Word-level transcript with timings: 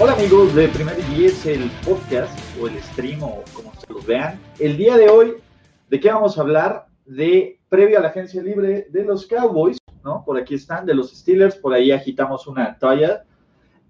Hola 0.00 0.12
amigos 0.12 0.54
de 0.54 0.68
Primer 0.68 0.96
y 0.96 1.14
Diez, 1.16 1.44
el 1.44 1.68
podcast 1.84 2.38
o 2.62 2.68
el 2.68 2.80
stream 2.80 3.20
o 3.24 3.42
como 3.52 3.74
se 3.74 3.92
los 3.92 4.06
vean. 4.06 4.38
El 4.60 4.76
día 4.76 4.96
de 4.96 5.08
hoy, 5.08 5.34
¿de 5.90 5.98
qué 5.98 6.12
vamos 6.12 6.38
a 6.38 6.42
hablar? 6.42 6.86
De 7.04 7.58
previo 7.68 7.98
a 7.98 8.02
la 8.02 8.10
agencia 8.10 8.40
libre 8.40 8.86
de 8.90 9.02
los 9.02 9.26
Cowboys, 9.26 9.76
¿no? 10.04 10.22
Por 10.24 10.38
aquí 10.38 10.54
están, 10.54 10.86
de 10.86 10.94
los 10.94 11.10
Steelers, 11.10 11.56
por 11.56 11.74
ahí 11.74 11.90
agitamos 11.90 12.46
una 12.46 12.78
toalla 12.78 13.24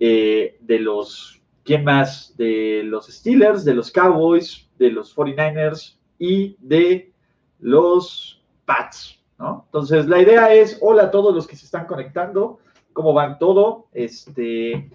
eh, 0.01 0.57
de 0.61 0.79
los, 0.79 1.43
¿quién 1.63 1.85
más? 1.85 2.35
De 2.39 2.85
los 2.85 3.09
Steelers, 3.09 3.67
de 3.67 3.75
los 3.75 3.93
Cowboys, 3.93 4.67
de 4.79 4.91
los 4.91 5.15
49ers 5.15 5.99
y 6.19 6.57
de 6.59 7.13
los 7.61 8.43
Pats, 8.65 9.23
¿no? 9.39 9.65
Entonces, 9.67 10.07
la 10.09 10.23
idea 10.23 10.55
es, 10.55 10.79
hola 10.81 11.03
a 11.03 11.11
todos 11.11 11.35
los 11.35 11.47
que 11.47 11.57
se 11.57 11.67
están 11.67 11.85
conectando, 11.85 12.61
¿cómo 12.95 13.13
van 13.13 13.39
todo? 13.39 13.89
Este 13.93 14.89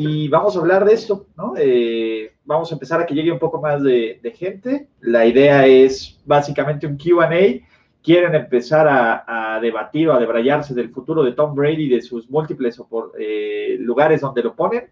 y 0.00 0.28
vamos 0.28 0.54
a 0.56 0.60
hablar 0.60 0.84
de 0.84 0.92
esto, 0.94 1.26
¿no? 1.36 1.54
Eh, 1.56 2.32
vamos 2.44 2.70
a 2.70 2.76
empezar 2.76 3.00
a 3.00 3.06
que 3.06 3.14
llegue 3.14 3.32
un 3.32 3.40
poco 3.40 3.60
más 3.60 3.82
de, 3.82 4.20
gente. 4.36 4.88
La 5.00 5.26
idea 5.26 5.66
es 5.66 6.20
básicamente 6.24 6.86
un 6.86 6.96
QA. 6.96 7.28
Quieren 8.00 8.36
empezar 8.36 8.86
a, 8.88 9.58
debatir 9.60 10.08
o 10.08 10.14
a 10.14 10.20
debrayarse 10.20 10.72
del 10.72 10.90
futuro 10.90 11.24
de 11.24 11.32
Tom 11.32 11.52
Brady, 11.52 11.88
de 11.88 12.00
sus 12.00 12.30
múltiples 12.30 12.80
eh, 13.18 13.76
lugares 13.80 14.20
donde 14.20 14.44
lo 14.44 14.54
ponen. 14.54 14.88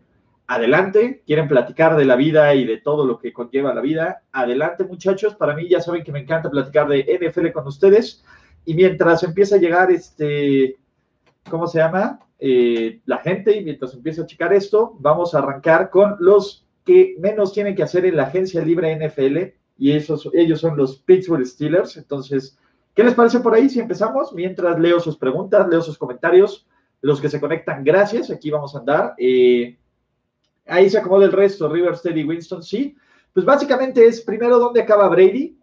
Adelante, 0.49 1.23
quieren 1.25 1.47
platicar 1.47 1.97
de 1.97 2.05
la 2.05 2.17
vida 2.17 2.53
y 2.57 2.65
de 2.65 2.79
todo 2.79 3.07
lo 3.07 3.21
que 3.21 3.33
conlleva 3.33 3.73
la 3.73 3.81
vida. 3.81 4.23
Adelante, 4.33 4.83
muchachos. 4.83 5.37
Para 5.37 5.55
mí 5.55 5.69
ya 5.69 5.81
saben 5.81 6.03
que 6.03 6.11
me 6.11 6.21
encanta 6.21 6.51
platicar 6.51 6.89
de 6.89 7.21
NFL 7.21 7.53
con 7.53 7.69
ustedes. 7.69 8.25
Y 8.65 8.75
mientras 8.75 9.23
empieza 9.23 9.55
a 9.55 9.61
llegar 9.61 9.93
este, 9.93 10.77
¿cómo 11.49 11.69
se 11.69 11.79
llama? 11.79 12.19
Eh, 12.39 13.01
la 13.07 13.19
gente 13.19 13.57
y 13.57 13.65
mientras 13.65 13.95
empieza 13.95 14.23
a 14.23 14.27
checar 14.27 14.53
esto, 14.53 14.95
vamos 14.99 15.35
a 15.35 15.39
arrancar 15.39 15.91
con 15.91 16.17
los 16.21 16.67
que 16.85 17.17
menos 17.19 17.53
tienen 17.53 17.75
que 17.75 17.83
hacer 17.83 18.05
en 18.05 18.17
la 18.17 18.25
agencia 18.25 18.63
libre 18.63 18.95
NFL 18.95 19.55
y 19.79 19.93
esos, 19.93 20.29
ellos 20.33 20.61
son 20.61 20.77
los 20.77 20.99
Pittsburgh 20.99 21.45
Steelers. 21.45 21.97
Entonces, 21.97 22.59
¿qué 22.95 23.05
les 23.05 23.15
parece 23.15 23.41
por 23.41 23.55
ahí 23.55 23.69
si 23.69 23.81
empezamos? 23.81 24.33
Mientras 24.33 24.79
leo 24.79 25.01
sus 25.01 25.17
preguntas, 25.17 25.69
leo 25.69 25.83
sus 25.83 25.99
comentarios, 25.99 26.67
los 27.01 27.21
que 27.21 27.29
se 27.29 27.41
conectan, 27.41 27.85
gracias, 27.85 28.31
aquí 28.31 28.51
vamos 28.51 28.75
a 28.75 28.79
andar. 28.79 29.15
Eh, 29.19 29.77
ahí 30.67 30.89
se 30.89 30.99
acomoda 30.99 31.27
el 31.27 31.33
resto, 31.33 31.69
River 31.69 31.97
Steady 31.97 32.25
Winston, 32.25 32.63
sí. 32.63 32.97
Pues 33.33 33.45
básicamente 33.45 34.07
es 34.07 34.23
primero 34.23 34.59
dónde 34.59 34.81
acaba 34.81 35.09
Brady, 35.09 35.59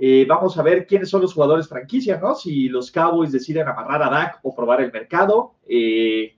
eh, 0.00 0.24
vamos 0.28 0.56
a 0.56 0.62
ver 0.62 0.86
quiénes 0.86 1.10
son 1.10 1.22
los 1.22 1.34
jugadores 1.34 1.66
franquicia, 1.66 2.20
¿no? 2.22 2.36
Si 2.36 2.68
los 2.68 2.92
Cowboys 2.92 3.32
deciden 3.32 3.66
amarrar 3.66 4.00
a 4.04 4.08
Dak 4.08 4.38
o 4.44 4.54
probar 4.54 4.80
el 4.80 4.92
mercado. 4.92 5.54
Eh, 5.66 6.36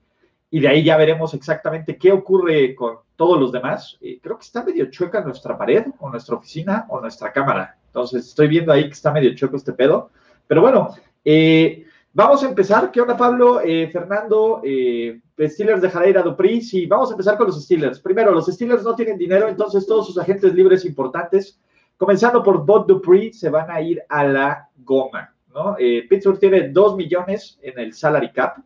y 0.50 0.60
de 0.60 0.66
ahí 0.66 0.82
ya 0.82 0.96
veremos 0.96 1.34
exactamente 1.34 1.98
qué 1.98 2.10
ocurre 2.10 2.74
con 2.74 2.96
todos 3.16 3.38
los 3.38 3.52
demás. 3.52 3.98
Eh, 4.00 4.18
creo 4.22 4.38
que 4.38 4.44
está 4.44 4.64
medio 4.64 4.86
chueca 4.90 5.20
nuestra 5.20 5.58
pared, 5.58 5.84
o 5.98 6.08
nuestra 6.08 6.36
oficina, 6.36 6.86
o 6.88 7.02
nuestra 7.02 7.32
cámara. 7.32 7.76
Entonces 7.84 8.28
estoy 8.28 8.48
viendo 8.48 8.72
ahí 8.72 8.84
que 8.84 8.94
está 8.94 9.12
medio 9.12 9.34
chueco 9.34 9.56
este 9.56 9.74
pedo. 9.74 10.10
Pero 10.46 10.62
bueno, 10.62 10.94
vamos 12.14 12.42
a 12.42 12.48
empezar. 12.48 12.90
¿Qué 12.90 13.02
onda, 13.02 13.16
Pablo? 13.16 13.60
Fernando, 13.92 14.62
Steelers 15.38 15.82
dejará 15.82 16.08
ir 16.08 16.16
a 16.16 16.22
Dupri. 16.22 16.62
Sí, 16.62 16.86
vamos 16.86 17.10
a 17.10 17.12
empezar 17.12 17.36
con 17.36 17.46
los 17.48 17.62
Steelers. 17.62 18.00
Primero, 18.00 18.32
los 18.32 18.46
Steelers 18.46 18.82
no 18.84 18.94
tienen 18.94 19.18
dinero, 19.18 19.48
entonces 19.48 19.86
todos 19.86 20.06
sus 20.06 20.18
agentes 20.18 20.54
libres 20.54 20.86
importantes 20.86 21.60
Comenzando 22.00 22.42
por 22.42 22.64
Bob 22.64 22.86
Dupree, 22.86 23.30
se 23.30 23.50
van 23.50 23.70
a 23.70 23.78
ir 23.82 24.02
a 24.08 24.24
la 24.24 24.70
goma, 24.78 25.34
¿no? 25.54 25.76
Eh, 25.78 26.06
Pittsburgh 26.08 26.38
tiene 26.38 26.70
2 26.70 26.96
millones 26.96 27.58
en 27.60 27.78
el 27.78 27.92
salary 27.92 28.32
cap, 28.32 28.56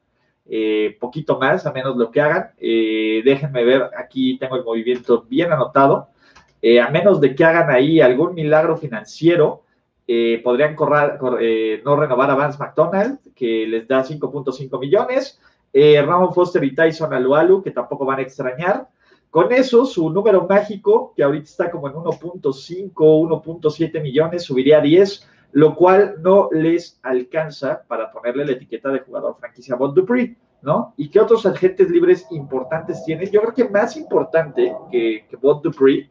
eh, 0.47 0.97
poquito 1.01 1.37
más, 1.37 1.67
a 1.67 1.73
menos 1.73 1.97
lo 1.97 2.13
que 2.13 2.21
hagan. 2.21 2.53
Eh, 2.59 3.23
déjenme 3.25 3.65
ver, 3.65 3.91
aquí 3.99 4.39
tengo 4.39 4.55
el 4.55 4.63
movimiento 4.63 5.27
bien 5.29 5.53
anotado. 5.53 6.11
a 6.81 6.91
menos 6.91 7.21
de 7.21 7.35
que 7.35 7.45
hagan 7.45 7.71
ahí 7.71 8.01
algún 8.01 8.35
milagro 8.35 8.77
financiero, 8.77 9.65
podrían 10.45 10.77
correr, 10.77 11.19
no 11.85 11.97
renovar 11.97 12.31
a 12.31 12.37
Vance 12.37 12.59
McDonald, 12.59 13.19
que 13.35 13.67
les 13.67 13.89
da 13.89 14.05
5.5 14.05 14.79
millones. 14.79 15.41
Ramon 15.75 16.33
Foster 16.33 16.63
y 16.63 16.73
Tyson 16.73 17.13
Alualu, 17.13 17.65
que 17.65 17.73
tampoco 17.73 18.07
van 18.07 18.21
a 18.21 18.23
extrañar. 18.23 18.87
Con 19.35 19.51
eso, 19.51 19.85
su 19.85 20.11
número 20.11 20.47
mágico, 20.49 21.13
que 21.17 21.25
ahorita 21.25 21.45
está 21.45 21.69
como 21.69 21.89
en 21.89 21.95
1.5, 21.95 22.95
1.7 22.95 24.01
millones, 24.01 24.45
subiría 24.45 24.79
a 24.79 24.81
10, 24.81 25.29
lo 25.51 25.75
cual 25.75 26.15
no 26.23 26.49
les 26.53 27.01
alcanza 27.03 27.83
para 27.89 28.13
ponerle 28.13 28.47
la 28.47 28.53
etiqueta 28.53 28.91
de 28.91 29.01
jugador 29.01 29.37
franquicia 29.41 29.75
Bond 29.75 29.97
Dupree, 29.97 30.37
¿no? 30.63 30.95
¿Y 30.97 31.11
qué 31.11 31.19
otros 31.19 31.45
agentes 31.47 31.91
libres 31.91 32.25
importantes 32.31 33.05
tienen? 33.05 33.29
Yo 33.29 33.41
creo 33.41 33.55
que 33.55 33.69
más 33.69 33.97
importante 33.97 34.73
que, 34.93 35.27
que 35.29 35.37
Dupree, 35.37 36.09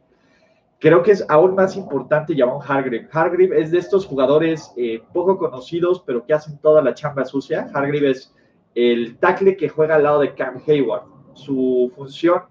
creo 0.78 1.02
que 1.02 1.12
es 1.12 1.24
aún 1.30 1.54
más 1.54 1.78
importante 1.78 2.36
Javon 2.36 2.60
Hargrave. 2.60 3.08
Hargrave 3.10 3.58
es 3.58 3.70
de 3.70 3.78
estos 3.78 4.04
jugadores 4.04 4.70
eh, 4.76 5.02
poco 5.14 5.38
conocidos, 5.38 6.04
pero 6.06 6.26
que 6.26 6.34
hacen 6.34 6.58
toda 6.58 6.82
la 6.82 6.92
chamba 6.92 7.24
sucia. 7.24 7.70
Hargrave 7.72 8.10
es 8.10 8.34
el 8.74 9.16
tackle 9.16 9.56
que 9.56 9.70
juega 9.70 9.94
al 9.94 10.02
lado 10.02 10.20
de 10.20 10.34
Cam 10.34 10.60
Hayward. 10.66 11.04
Su 11.32 11.90
función 11.96 12.42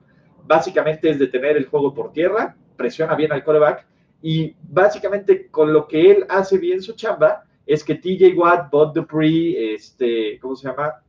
básicamente 0.46 1.10
es 1.10 1.20
detener 1.20 1.58
el 1.58 1.66
juego 1.66 1.94
por 1.94 2.12
tierra, 2.12 2.56
presiona 2.76 3.16
bien 3.16 3.32
al 3.32 3.44
coreback 3.44 3.86
y 4.22 4.56
básicamente 4.62 5.48
con 5.50 5.74
lo 5.74 5.88
que 5.88 6.12
él 6.12 6.26
hace 6.30 6.58
bien 6.58 6.82
su 6.82 6.94
chamba 6.94 7.44
es 7.66 7.84
que 7.84 7.96
TJ 7.96 8.34
Watt, 8.36 8.72
Bob 8.72 8.94
Dupree, 8.94 9.74
este, 9.74 10.38
¿cómo 10.40 10.56
se 10.56 10.68
llama? 10.68 11.02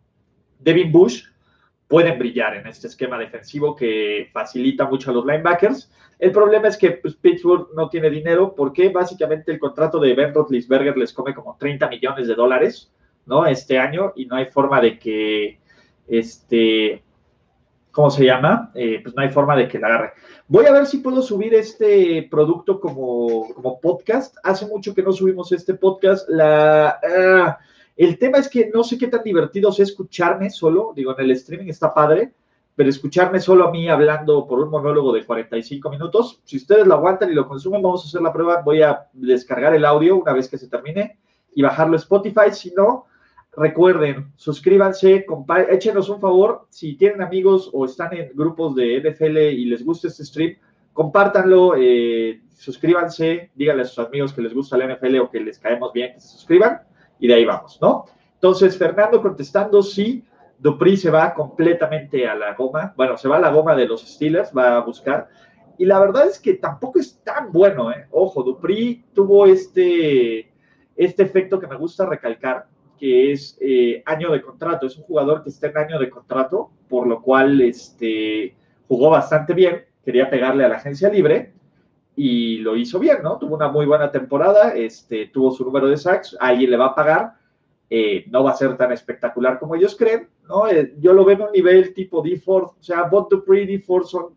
Devin 0.58 0.90
Bush 0.92 1.24
pueden 1.88 2.18
brillar 2.18 2.56
en 2.56 2.66
este 2.66 2.86
esquema 2.86 3.18
defensivo 3.18 3.76
que 3.76 4.28
facilita 4.32 4.84
mucho 4.86 5.10
a 5.10 5.14
los 5.14 5.26
linebackers. 5.26 5.92
El 6.18 6.32
problema 6.32 6.68
es 6.68 6.76
que 6.76 6.92
pues, 6.92 7.14
Pittsburgh 7.16 7.68
no 7.74 7.88
tiene 7.88 8.08
dinero 8.08 8.54
porque 8.54 8.88
básicamente 8.88 9.52
el 9.52 9.58
contrato 9.58 9.98
de 10.00 10.14
Ben 10.14 10.32
Roethlisberger 10.32 10.96
les 10.96 11.12
come 11.12 11.34
como 11.34 11.56
30 11.58 11.88
millones 11.88 12.28
de 12.28 12.34
dólares, 12.34 12.92
¿no? 13.26 13.46
Este 13.46 13.78
año 13.78 14.12
y 14.16 14.26
no 14.26 14.36
hay 14.36 14.46
forma 14.46 14.80
de 14.80 14.98
que 14.98 15.58
este 16.06 17.02
¿cómo 17.94 18.10
se 18.10 18.24
llama? 18.24 18.72
Eh, 18.74 18.98
pues 19.02 19.14
no 19.14 19.22
hay 19.22 19.30
forma 19.30 19.56
de 19.56 19.68
que 19.68 19.78
la 19.78 19.86
agarre. 19.86 20.12
Voy 20.48 20.66
a 20.66 20.72
ver 20.72 20.84
si 20.84 20.98
puedo 20.98 21.22
subir 21.22 21.54
este 21.54 22.26
producto 22.28 22.80
como, 22.80 23.54
como 23.54 23.80
podcast. 23.80 24.36
Hace 24.42 24.66
mucho 24.66 24.92
que 24.92 25.02
no 25.02 25.12
subimos 25.12 25.52
este 25.52 25.74
podcast. 25.74 26.28
La, 26.28 26.98
ah, 27.00 27.58
el 27.96 28.18
tema 28.18 28.38
es 28.38 28.48
que 28.48 28.68
no 28.74 28.82
sé 28.82 28.98
qué 28.98 29.06
tan 29.06 29.22
divertido 29.22 29.70
es 29.70 29.78
escucharme 29.78 30.50
solo. 30.50 30.92
Digo, 30.94 31.16
en 31.16 31.24
el 31.24 31.30
streaming 31.30 31.68
está 31.68 31.94
padre, 31.94 32.32
pero 32.74 32.90
escucharme 32.90 33.38
solo 33.38 33.68
a 33.68 33.70
mí 33.70 33.88
hablando 33.88 34.44
por 34.48 34.58
un 34.58 34.70
monólogo 34.70 35.12
de 35.12 35.24
45 35.24 35.88
minutos. 35.88 36.40
Si 36.42 36.56
ustedes 36.56 36.88
lo 36.88 36.94
aguantan 36.94 37.30
y 37.30 37.34
lo 37.34 37.46
consumen, 37.46 37.80
vamos 37.80 38.04
a 38.04 38.08
hacer 38.08 38.22
la 38.22 38.32
prueba. 38.32 38.60
Voy 38.62 38.82
a 38.82 39.06
descargar 39.12 39.72
el 39.72 39.84
audio 39.84 40.16
una 40.16 40.32
vez 40.32 40.48
que 40.48 40.58
se 40.58 40.68
termine 40.68 41.16
y 41.54 41.62
bajarlo 41.62 41.94
a 41.94 41.98
Spotify. 41.98 42.50
Si 42.50 42.72
no, 42.74 43.06
Recuerden, 43.56 44.32
suscríbanse, 44.36 45.26
échenos 45.70 46.08
un 46.08 46.20
favor. 46.20 46.66
Si 46.70 46.96
tienen 46.96 47.22
amigos 47.22 47.70
o 47.72 47.84
están 47.84 48.12
en 48.14 48.30
grupos 48.34 48.74
de 48.74 49.00
NFL 49.00 49.36
y 49.36 49.66
les 49.66 49.84
gusta 49.84 50.08
este 50.08 50.24
stream, 50.24 50.56
compártanlo, 50.92 51.74
eh, 51.76 52.40
suscríbanse, 52.56 53.50
díganle 53.54 53.82
a 53.82 53.86
sus 53.86 54.04
amigos 54.04 54.32
que 54.32 54.42
les 54.42 54.54
gusta 54.54 54.76
la 54.76 54.86
NFL 54.86 55.18
o 55.20 55.30
que 55.30 55.40
les 55.40 55.58
caemos 55.58 55.92
bien, 55.92 56.14
que 56.14 56.20
se 56.20 56.28
suscriban 56.28 56.80
y 57.18 57.28
de 57.28 57.34
ahí 57.34 57.44
vamos, 57.44 57.78
¿no? 57.80 58.06
Entonces, 58.34 58.76
Fernando 58.76 59.22
contestando, 59.22 59.82
sí, 59.82 60.24
Dupri 60.58 60.96
se 60.96 61.10
va 61.10 61.32
completamente 61.34 62.26
a 62.26 62.34
la 62.34 62.54
goma. 62.54 62.92
Bueno, 62.96 63.16
se 63.16 63.28
va 63.28 63.36
a 63.36 63.40
la 63.40 63.50
goma 63.50 63.74
de 63.74 63.86
los 63.86 64.02
Steelers, 64.02 64.52
va 64.56 64.76
a 64.76 64.80
buscar. 64.80 65.28
Y 65.78 65.84
la 65.84 65.98
verdad 65.98 66.26
es 66.26 66.38
que 66.38 66.54
tampoco 66.54 66.98
es 66.98 67.20
tan 67.22 67.50
bueno, 67.52 67.90
¿eh? 67.90 68.06
Ojo, 68.10 68.42
Dupri 68.42 69.04
tuvo 69.14 69.46
este, 69.46 70.52
este 70.96 71.22
efecto 71.22 71.58
que 71.58 71.66
me 71.66 71.76
gusta 71.76 72.06
recalcar 72.06 72.66
que 72.98 73.32
es 73.32 73.58
eh, 73.60 74.02
año 74.06 74.30
de 74.30 74.40
contrato. 74.40 74.86
Es 74.86 74.96
un 74.96 75.04
jugador 75.04 75.42
que 75.42 75.50
está 75.50 75.68
en 75.68 75.78
año 75.78 75.98
de 75.98 76.10
contrato, 76.10 76.70
por 76.88 77.06
lo 77.06 77.20
cual 77.22 77.60
este, 77.60 78.54
jugó 78.88 79.10
bastante 79.10 79.54
bien, 79.54 79.84
quería 80.04 80.30
pegarle 80.30 80.64
a 80.64 80.68
la 80.68 80.76
agencia 80.76 81.08
libre 81.08 81.52
y 82.16 82.58
lo 82.58 82.76
hizo 82.76 82.98
bien, 82.98 83.18
¿no? 83.22 83.38
Tuvo 83.38 83.56
una 83.56 83.68
muy 83.68 83.86
buena 83.86 84.10
temporada, 84.10 84.74
este, 84.74 85.26
tuvo 85.26 85.50
su 85.50 85.64
número 85.64 85.88
de 85.88 85.96
sacks, 85.96 86.36
alguien 86.38 86.70
le 86.70 86.76
va 86.76 86.86
a 86.86 86.94
pagar. 86.94 87.34
eh, 87.90 88.24
no 88.30 88.42
va 88.42 88.52
a 88.52 88.56
ser 88.56 88.76
tan 88.76 88.92
espectacular 88.92 89.58
como 89.58 89.74
ellos 89.74 89.94
creen, 89.96 90.28
¿no? 90.48 90.68
Eh, 90.68 90.94
yo 91.00 91.12
lo 91.12 91.24
veo 91.24 91.36
en 91.36 91.42
un 91.42 91.52
nivel 91.52 91.92
tipo 91.94 92.22
D4, 92.24 92.46
o 92.46 92.76
sea, 92.80 93.02
Bot 93.04 93.30
Dupree 93.30 93.64
y 93.64 93.78
D4 93.78 94.04
son 94.04 94.34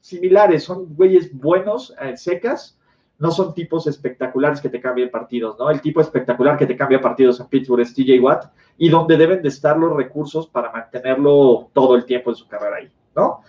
similares, 0.00 0.64
son 0.64 0.94
güeyes 0.96 1.36
buenos, 1.36 1.94
secas, 2.16 2.77
no 3.18 3.30
son 3.30 3.52
tipos 3.52 3.86
espectaculares 3.86 4.60
que 4.60 4.68
te 4.68 4.80
cambien 4.80 5.10
partidos, 5.10 5.58
¿no? 5.58 5.70
El 5.70 5.80
tipo 5.80 6.00
espectacular 6.00 6.56
que 6.56 6.66
te 6.66 6.76
cambia 6.76 7.00
partidos 7.00 7.40
en 7.40 7.48
Pittsburgh 7.48 7.82
es 7.82 7.94
TJ 7.94 8.20
Watt 8.20 8.52
y 8.76 8.88
donde 8.88 9.16
deben 9.16 9.42
de 9.42 9.48
estar 9.48 9.76
los 9.76 9.96
recursos 9.96 10.46
para 10.46 10.70
mantenerlo 10.70 11.70
todo 11.72 11.96
el 11.96 12.04
tiempo 12.04 12.30
en 12.30 12.36
su 12.36 12.46
carrera 12.46 12.76
ahí, 12.76 12.90
¿no? 13.16 13.40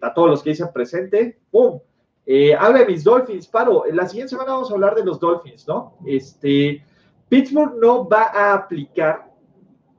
a 0.00 0.14
todos 0.14 0.30
los 0.30 0.42
que 0.42 0.50
dicen 0.50 0.68
presente, 0.72 1.38
¡pum! 1.50 1.78
habla 2.58 2.78
de 2.78 2.86
mis 2.86 3.04
Dolphins, 3.04 3.46
paro. 3.46 3.84
La 3.92 4.08
siguiente 4.08 4.30
semana 4.30 4.52
vamos 4.52 4.70
a 4.70 4.74
hablar 4.74 4.94
de 4.94 5.04
los 5.04 5.20
Dolphins, 5.20 5.68
¿no? 5.68 5.94
Este, 6.06 6.82
Pittsburgh 7.28 7.74
no 7.80 8.08
va 8.08 8.30
a 8.32 8.54
aplicar 8.54 9.32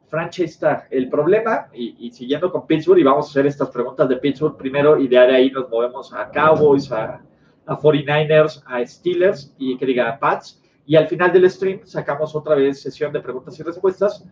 franchise 0.07 0.59
tag. 0.59 0.87
El 0.91 1.09
problema, 1.09 1.67
y, 1.73 2.11
siguiendo 2.11 2.51
con 2.51 2.67
Pittsburgh, 2.67 2.99
y 2.99 3.03
vamos 3.03 3.25
a 3.25 3.29
hacer 3.31 3.47
estas 3.47 3.69
preguntas 3.71 4.07
de 4.07 4.17
Pittsburgh 4.17 4.55
primero, 4.55 4.99
y 4.99 5.07
de 5.07 5.17
ahí 5.17 5.49
nos 5.49 5.67
movemos 5.69 6.13
a 6.13 6.29
Cowboys, 6.29 6.91
a, 6.91 7.21
49ers, 7.65 8.63
a 8.65 8.85
Steelers, 8.85 9.53
y 9.57 9.77
que 9.77 9.85
diga 9.85 10.09
a 10.09 10.19
Pats, 10.19 10.61
y 10.85 10.95
al 10.95 11.07
final 11.07 11.31
del 11.31 11.49
stream 11.49 11.81
sacamos 11.83 12.35
otra 12.35 12.55
vez 12.55 12.81
sesión 12.81 13.13
de 13.13 13.21
preguntas 13.21 13.57
y 13.59 13.63
respuestas. 13.63 14.25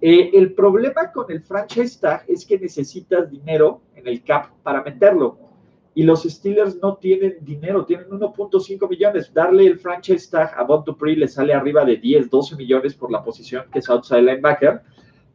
Eh, 0.00 0.30
el 0.34 0.54
problema 0.54 1.12
con 1.12 1.30
el 1.30 1.42
franchise 1.42 2.00
tag 2.00 2.24
es 2.26 2.44
que 2.44 2.58
necesitas 2.58 3.30
dinero 3.30 3.82
en 3.94 4.08
el 4.08 4.22
cap 4.22 4.50
para 4.62 4.82
meterlo 4.82 5.38
y 5.94 6.02
los 6.04 6.22
Steelers 6.22 6.76
no 6.80 6.96
tienen 6.96 7.36
dinero, 7.42 7.84
tienen 7.84 8.08
1.5 8.08 8.88
millones. 8.88 9.32
Darle 9.32 9.66
el 9.66 9.78
franchise 9.78 10.30
tag 10.30 10.54
a 10.56 10.64
Bon 10.64 10.82
Dupree 10.84 11.16
le 11.16 11.28
sale 11.28 11.52
arriba 11.52 11.84
de 11.84 11.96
10, 11.96 12.30
12 12.30 12.56
millones 12.56 12.94
por 12.94 13.10
la 13.10 13.22
posición 13.22 13.66
que 13.70 13.80
es 13.80 13.90
outside 13.90 14.22
linebacker, 14.22 14.80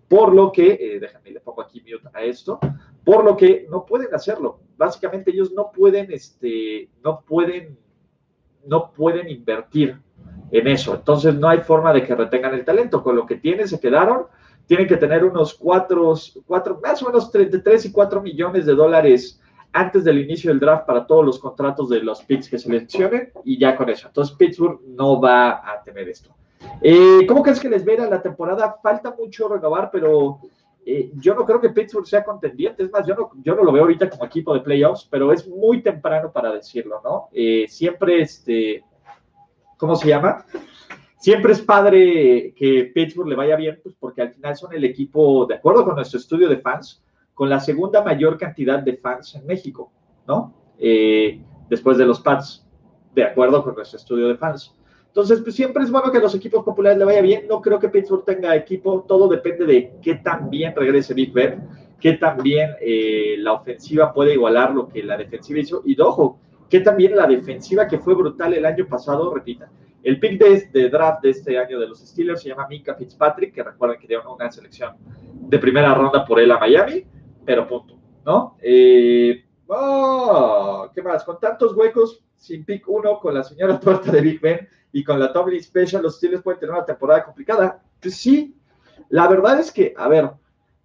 por 0.08 0.34
lo 0.34 0.52
que, 0.52 0.72
eh, 0.74 1.00
déjame, 1.00 1.32
le 1.32 1.40
pongo 1.40 1.62
aquí 1.62 1.82
mute 1.82 2.10
a 2.14 2.24
esto, 2.24 2.60
por 3.04 3.24
lo 3.24 3.36
que 3.36 3.68
no 3.70 3.86
pueden 3.86 4.14
hacerlo. 4.14 4.60
Básicamente 4.78 5.32
ellos 5.32 5.52
no 5.52 5.72
pueden, 5.72 6.12
este, 6.12 6.90
no 7.04 7.22
pueden, 7.22 7.78
no 8.66 8.92
pueden 8.92 9.30
invertir 9.30 10.00
en 10.52 10.68
eso. 10.68 10.96
Entonces 10.96 11.36
no 11.36 11.50
hay 11.50 11.60
forma 11.60 11.94
de 11.94 12.04
que 12.04 12.16
retengan 12.16 12.54
el 12.54 12.66
talento. 12.66 13.04
Con 13.04 13.16
lo 13.16 13.26
que 13.26 13.36
tienen, 13.36 13.68
se 13.68 13.80
quedaron. 13.80 14.28
Tienen 14.66 14.88
que 14.88 14.98
tener 14.98 15.24
unos 15.24 15.54
4, 15.54 16.14
4 16.46 16.80
más 16.84 17.02
o 17.02 17.06
menos 17.08 17.32
33 17.32 17.86
y 17.86 17.92
4 17.92 18.22
millones 18.22 18.66
de 18.66 18.76
dólares 18.76 19.42
antes 19.72 20.04
del 20.04 20.20
inicio 20.20 20.50
del 20.50 20.60
draft 20.60 20.86
para 20.86 21.06
todos 21.06 21.26
los 21.26 21.40
contratos 21.40 21.90
de 21.90 22.02
los 22.02 22.22
picks 22.24 22.50
que 22.50 22.58
seleccionen 22.58 23.32
y 23.46 23.58
ya 23.58 23.76
con 23.76 23.90
eso. 23.90 24.08
Entonces 24.08 24.36
Pittsburgh 24.36 24.82
no 24.88 25.22
va 25.22 25.52
a 25.52 25.82
tener 25.84 26.10
esto. 26.10 26.36
Eh, 26.82 27.26
¿Cómo 27.28 27.44
crees 27.44 27.60
que 27.60 27.70
les 27.70 27.84
verá 27.84 28.08
la 28.10 28.22
temporada? 28.22 28.78
Falta 28.82 29.16
mucho 29.18 29.48
renovar, 29.48 29.90
pero 29.92 30.40
eh, 30.86 31.12
yo 31.16 31.36
no 31.36 31.46
creo 31.46 31.60
que 31.60 31.70
Pittsburgh 31.70 32.08
sea 32.08 32.24
contendiente. 32.24 32.84
Es 32.84 32.92
más, 32.92 33.06
yo 33.06 33.16
no, 33.16 33.32
yo 33.44 33.56
no 33.56 33.64
lo 33.64 33.72
veo 33.72 33.84
ahorita 33.84 34.10
como 34.10 34.26
equipo 34.26 34.54
de 34.54 34.62
playoffs, 34.62 35.08
pero 35.10 35.32
es 35.32 35.48
muy 35.48 35.82
temprano 35.82 36.32
para 36.32 36.52
decirlo, 36.52 37.02
¿no? 37.04 37.30
Eh, 37.34 37.66
siempre, 37.68 38.22
este, 38.22 38.84
¿cómo 39.78 39.96
se 39.96 40.08
llama? 40.08 40.46
Siempre 41.18 41.54
es 41.54 41.62
padre 41.62 42.54
que 42.56 42.92
Pittsburgh 42.94 43.28
le 43.28 43.36
vaya 43.36 43.56
bien, 43.56 43.80
pues 43.82 43.96
porque 44.00 44.22
al 44.22 44.34
final 44.34 44.56
son 44.56 44.74
el 44.74 44.86
equipo, 44.86 45.46
de 45.46 45.56
acuerdo 45.56 45.84
con 45.84 45.96
nuestro 45.96 46.20
estudio 46.20 46.48
de 46.48 46.58
fans, 46.58 47.04
con 47.34 47.50
la 47.50 47.60
segunda 47.60 48.04
mayor 48.04 48.38
cantidad 48.38 48.80
de 48.80 48.98
fans 48.98 49.36
en 49.36 49.46
México, 49.46 49.92
¿no? 50.28 50.54
Eh, 50.80 51.42
después 51.70 51.98
de 51.98 52.06
los 52.06 52.22
Pats, 52.22 52.66
de 53.14 53.24
acuerdo 53.24 53.64
con 53.64 53.76
nuestro 53.76 53.98
estudio 53.98 54.28
de 54.28 54.38
fans. 54.38 54.77
Entonces, 55.18 55.42
pues 55.42 55.56
siempre 55.56 55.84
es 55.84 55.90
bueno 55.90 56.12
que 56.12 56.20
a 56.20 56.22
los 56.22 56.36
equipos 56.36 56.64
populares 56.64 57.00
le 57.00 57.04
vaya 57.04 57.22
bien. 57.22 57.48
No 57.50 57.60
creo 57.60 57.80
que 57.80 57.90
Pittsburgh 57.90 58.24
tenga 58.24 58.56
equipo. 58.56 59.04
Todo 59.08 59.28
depende 59.28 59.66
de 59.66 59.94
qué 60.00 60.14
tan 60.14 60.48
bien 60.48 60.76
regrese 60.76 61.16
Big 61.16 61.34
Ben, 61.34 61.68
qué 62.00 62.14
tan 62.14 62.38
bien 62.38 62.76
eh, 62.80 63.34
la 63.40 63.54
ofensiva 63.54 64.14
puede 64.14 64.34
igualar 64.34 64.76
lo 64.76 64.88
que 64.88 65.02
la 65.02 65.18
defensiva 65.18 65.60
hizo. 65.60 65.82
Y 65.84 66.00
ojo, 66.00 66.38
qué 66.70 66.82
tan 66.82 66.98
bien 66.98 67.16
la 67.16 67.26
defensiva 67.26 67.88
que 67.88 67.98
fue 67.98 68.14
brutal 68.14 68.54
el 68.54 68.64
año 68.64 68.86
pasado, 68.88 69.34
repita. 69.34 69.72
El 70.04 70.20
pick 70.20 70.40
de, 70.40 70.70
de, 70.72 70.88
draft 70.88 71.24
de 71.24 71.32
este 71.32 71.58
año 71.58 71.80
de 71.80 71.88
los 71.88 71.98
Steelers 71.98 72.44
se 72.44 72.50
llama 72.50 72.68
Mika 72.68 72.94
Fitzpatrick, 72.94 73.56
que 73.56 73.64
recuerden 73.64 74.00
que 74.00 74.06
dieron 74.06 74.28
una 74.28 74.52
selección 74.52 74.98
de 75.34 75.58
primera 75.58 75.96
ronda 75.96 76.24
por 76.26 76.40
él 76.40 76.52
a 76.52 76.60
Miami 76.60 77.04
pero 77.44 77.66
punto, 77.66 77.98
¿no? 78.24 78.58
Eh, 78.62 79.46
oh, 79.66 80.92
¿Qué 80.94 81.02
más? 81.02 81.24
Con 81.24 81.40
tantos 81.40 81.74
huecos, 81.76 82.22
sin 82.38 82.64
pick 82.64 82.88
uno, 82.88 83.20
con 83.20 83.34
la 83.34 83.44
señora 83.44 83.80
tuerta 83.82 84.12
de 84.12 84.22
Big 84.22 84.40
Ben 84.40 84.68
y 84.92 85.04
con 85.04 85.20
la 85.20 85.34
Tomlin 85.34 85.62
Special, 85.62 86.02
los 86.02 86.18
Steelers 86.18 86.42
pueden 86.42 86.60
tener 86.60 86.76
una 86.76 86.86
temporada 86.86 87.24
complicada. 87.24 87.82
Pues 88.02 88.16
sí, 88.16 88.56
la 89.10 89.28
verdad 89.28 89.60
es 89.60 89.72
que, 89.72 89.94
a 89.98 90.08
ver, 90.08 90.32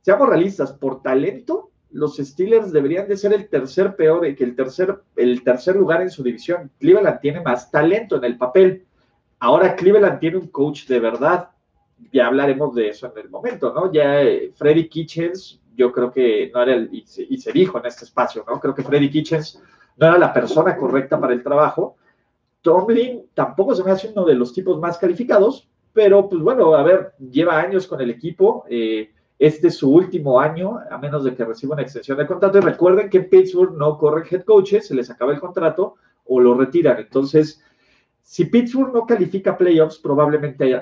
seamos 0.01 0.29
realistas, 0.29 0.73
por 0.73 1.03
talento, 1.03 1.71
los 1.91 2.17
Steelers 2.17 2.73
deberían 2.73 3.07
de 3.07 3.17
ser 3.17 3.33
el 3.33 3.49
tercer 3.49 3.97
peor, 3.97 4.35
que 4.35 4.45
el 4.45 4.57
tercer, 4.57 5.01
el 5.17 5.45
tercer 5.45 5.77
lugar 5.77 6.03
en 6.03 6.11
su 6.11 6.23
división. 6.23 6.71
Cleveland 6.79 7.21
tiene 7.21 7.41
más 7.43 7.71
talento 7.71 8.17
en 8.17 8.25
el 8.25 8.39
papel. 8.39 8.87
Ahora 9.39 9.77
Cleveland 9.77 10.19
tiene 10.19 10.39
un 10.39 10.49
coach 10.49 10.87
de 10.87 11.01
verdad. 11.01 11.51
Ya 12.13 12.27
hablaremos 12.27 12.75
de 12.75 12.89
eso 12.89 13.13
en 13.15 13.23
el 13.23 13.31
momento, 13.31 13.73
¿no? 13.75 13.93
Ya 13.93 14.23
eh, 14.23 14.53
Freddy 14.55 14.89
Kitchens 14.89 15.61
yo 15.75 15.93
creo 15.93 16.13
que 16.13 16.51
no 16.53 16.63
era 16.63 16.75
el, 16.75 16.89
y 16.93 17.39
se, 17.39 17.53
dijo 17.53 17.79
en 17.79 17.87
este 17.87 18.05
espacio, 18.05 18.45
¿no? 18.47 18.61
Creo 18.61 18.75
que 18.75 18.83
Freddy 18.83 19.11
Kitchens 19.11 19.63
no 19.97 20.07
era 20.07 20.19
la 20.19 20.33
persona 20.33 20.77
correcta 20.77 21.21
para 21.21 21.33
el 21.33 21.43
trabajo. 21.43 21.97
Tomlin 22.63 23.27
tampoco 23.35 23.75
se 23.75 23.85
me 23.85 23.91
hace 23.91 24.09
uno 24.09 24.25
de 24.25 24.35
los 24.35 24.53
tipos 24.53 24.79
más 24.79 24.99
calificados, 24.99 25.69
pero 25.93 26.29
pues 26.29 26.41
bueno, 26.43 26.75
a 26.75 26.83
ver, 26.83 27.13
lleva 27.19 27.59
años 27.59 27.87
con 27.87 28.01
el 28.01 28.11
equipo. 28.11 28.65
Eh, 28.69 29.11
este 29.39 29.69
es 29.69 29.77
su 29.77 29.93
último 29.93 30.41
año, 30.41 30.79
a 30.89 30.99
menos 30.99 31.25
de 31.25 31.35
que 31.35 31.45
reciba 31.45 31.75
una 31.75 31.83
extensión 31.83 32.17
de 32.17 32.27
contrato. 32.27 32.59
Y 32.59 32.61
recuerden 32.61 33.11
que 33.11 33.19
en 33.19 33.29
Pittsburgh 33.29 33.77
no 33.77 33.99
corren 33.99 34.25
head 34.31 34.45
coaches, 34.45 34.87
se 34.87 34.95
les 34.95 35.11
acaba 35.11 35.33
el 35.33 35.41
contrato 35.41 35.97
o 36.27 36.41
lo 36.41 36.55
retiran. 36.55 36.99
Entonces, 36.99 37.61
si 38.23 38.45
Pittsburgh 38.45 38.95
no 38.95 39.05
califica 39.05 39.59
playoffs, 39.59 39.99
probablemente 39.99 40.81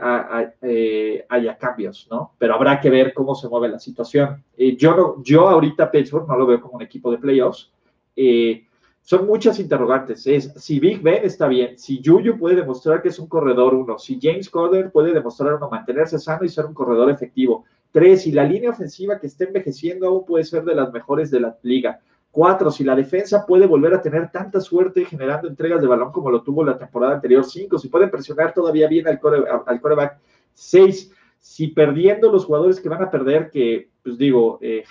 eh, 0.61 1.27
haya, 1.29 1.59
cambios, 1.59 2.07
¿no? 2.11 2.35
Pero 2.39 2.55
habrá 2.55 2.79
que 2.81 2.91
ver 2.91 3.15
cómo 3.15 3.35
se 3.35 3.49
mueve 3.49 3.71
la 3.71 3.79
situación. 3.79 4.45
Eh, 4.57 4.77
yo, 4.77 4.95
no, 4.95 5.23
yo 5.23 5.49
ahorita 5.49 5.91
Pittsburgh 5.91 6.29
no 6.29 6.37
lo 6.37 6.47
veo 6.47 6.61
como 6.61 6.75
un 6.75 6.83
equipo 6.83 7.11
de 7.11 7.19
playoffs. 7.19 7.73
Eh, 8.15 8.67
son 9.11 9.27
muchas 9.27 9.59
interrogantes. 9.59 10.25
Es 10.25 10.53
si 10.55 10.79
Big 10.79 11.03
Ben 11.03 11.25
está 11.25 11.49
bien, 11.49 11.77
si 11.77 12.01
Juju 12.01 12.39
puede 12.39 12.55
demostrar 12.55 13.03
que 13.03 13.09
es 13.09 13.19
un 13.19 13.27
corredor 13.27 13.75
uno, 13.75 13.99
si 13.99 14.21
James 14.23 14.49
Conner 14.49 14.93
puede 14.93 15.12
demostrar 15.12 15.55
uno, 15.55 15.69
mantenerse 15.69 16.17
sano 16.17 16.45
y 16.45 16.49
ser 16.49 16.67
un 16.67 16.75
corredor 16.75 17.11
efectivo. 17.11 17.65
Tres, 17.91 18.23
si 18.23 18.31
la 18.31 18.45
línea 18.45 18.71
ofensiva 18.71 19.19
que 19.19 19.27
está 19.27 19.43
envejeciendo 19.43 20.07
aún 20.07 20.25
puede 20.25 20.45
ser 20.45 20.62
de 20.62 20.77
las 20.77 20.93
mejores 20.93 21.29
de 21.33 21.41
la 21.41 21.59
liga. 21.62 21.99
Cuatro, 22.31 22.71
si 22.71 22.85
la 22.85 22.95
defensa 22.95 23.45
puede 23.45 23.67
volver 23.67 23.95
a 23.95 24.00
tener 24.00 24.31
tanta 24.31 24.61
suerte 24.61 25.05
generando 25.05 25.49
entregas 25.49 25.81
de 25.81 25.88
balón 25.88 26.12
como 26.12 26.31
lo 26.31 26.45
tuvo 26.45 26.62
la 26.62 26.79
temporada 26.79 27.14
anterior. 27.14 27.45
Cinco, 27.45 27.81
si 27.81 27.88
pueden 27.88 28.12
presionar 28.12 28.55
todavía 28.55 28.87
bien 28.87 29.09
al, 29.09 29.19
core, 29.19 29.43
al 29.67 29.81
coreback. 29.81 30.21
Seis, 30.55 31.11
si 31.40 31.67
perdiendo 31.67 32.31
los 32.31 32.45
jugadores 32.45 32.81
que 32.81 32.88
van 32.88 33.02
a 33.02 33.11
perder, 33.11 33.50
que 33.50 33.90
pues 34.05 34.17
digo, 34.17 34.61
eh, 34.62 34.85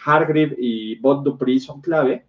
y 0.57 0.99
Bond 0.99 1.23
Dupree 1.23 1.61
son 1.61 1.79
clave, 1.79 2.25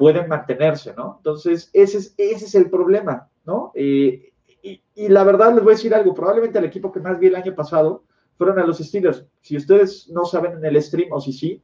pueden 0.00 0.28
mantenerse, 0.28 0.94
¿no? 0.96 1.16
Entonces, 1.18 1.68
ese 1.74 1.98
es, 1.98 2.14
ese 2.16 2.46
es 2.46 2.54
el 2.54 2.70
problema, 2.70 3.28
¿no? 3.44 3.70
Eh, 3.74 4.32
y, 4.62 4.82
y, 4.94 5.08
la 5.08 5.24
verdad 5.24 5.54
les 5.54 5.62
voy 5.62 5.74
a 5.74 5.76
decir 5.76 5.94
algo, 5.94 6.14
probablemente 6.14 6.58
el 6.58 6.64
equipo 6.64 6.90
que 6.90 7.00
más 7.00 7.18
vi 7.18 7.26
el 7.26 7.36
año 7.36 7.54
pasado 7.54 8.04
fueron 8.38 8.58
a 8.58 8.64
los 8.64 8.78
Steelers. 8.78 9.26
Si 9.42 9.58
ustedes 9.58 10.08
no 10.08 10.24
saben 10.24 10.52
en 10.56 10.64
el 10.64 10.82
stream 10.82 11.12
o 11.12 11.20
si 11.20 11.34
sí, 11.34 11.62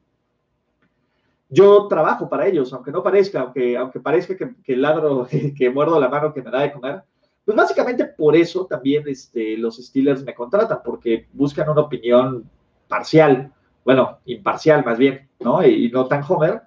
yo 1.48 1.86
trabajo 1.88 2.28
para 2.28 2.46
ellos, 2.46 2.70
aunque 2.74 2.90
no 2.90 3.02
parezca, 3.02 3.40
aunque, 3.40 3.74
aunque 3.74 4.00
parezca 4.00 4.36
que, 4.36 4.76
ladro, 4.76 5.26
que 5.56 5.70
muerdo 5.70 5.98
la 5.98 6.10
mano 6.10 6.34
que 6.34 6.42
me 6.42 6.50
da 6.50 6.60
de 6.60 6.72
comer. 6.72 7.02
Pues 7.46 7.56
básicamente 7.56 8.04
por 8.04 8.36
eso 8.36 8.66
también 8.66 9.04
este, 9.06 9.56
los 9.56 9.78
Steelers 9.78 10.22
me 10.22 10.34
contratan, 10.34 10.80
porque 10.84 11.28
buscan 11.32 11.70
una 11.70 11.80
opinión 11.80 12.44
parcial, 12.88 13.52
bueno, 13.82 14.18
imparcial 14.24 14.84
más 14.84 14.98
bien, 14.98 15.28
¿no? 15.40 15.64
Y, 15.64 15.88
no 15.90 16.06
tan 16.06 16.22
homer. 16.28 16.62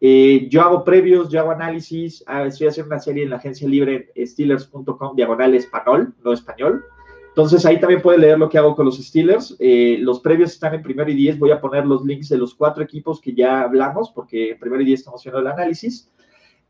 Eh, 0.00 0.48
yo 0.50 0.62
hago 0.62 0.82
previos, 0.82 1.28
yo 1.28 1.40
hago 1.40 1.50
análisis, 1.50 2.24
ah, 2.26 2.46
estoy 2.46 2.68
haciendo 2.68 2.94
una 2.94 3.00
serie 3.00 3.24
en 3.24 3.30
la 3.30 3.36
agencia 3.36 3.68
libre 3.68 4.10
steelers.com, 4.16 5.14
diagonal 5.14 5.54
español, 5.54 6.14
no 6.24 6.32
español. 6.32 6.84
Entonces 7.30 7.64
ahí 7.64 7.78
también 7.78 8.02
puede 8.02 8.18
leer 8.18 8.38
lo 8.38 8.48
que 8.48 8.58
hago 8.58 8.74
con 8.74 8.86
los 8.86 8.98
Steelers. 8.98 9.56
Eh, 9.60 9.98
los 10.00 10.20
previos 10.20 10.50
están 10.50 10.74
en 10.74 10.82
primero 10.82 11.10
y 11.10 11.14
diez. 11.14 11.38
Voy 11.38 11.52
a 11.52 11.60
poner 11.60 11.86
los 11.86 12.04
links 12.04 12.28
de 12.28 12.36
los 12.36 12.54
cuatro 12.54 12.82
equipos 12.82 13.20
que 13.20 13.32
ya 13.32 13.62
hablamos, 13.62 14.10
porque 14.10 14.50
en 14.50 14.58
primero 14.58 14.82
y 14.82 14.86
diez 14.86 15.00
estamos 15.00 15.20
haciendo 15.20 15.38
el 15.38 15.46
análisis. 15.46 16.10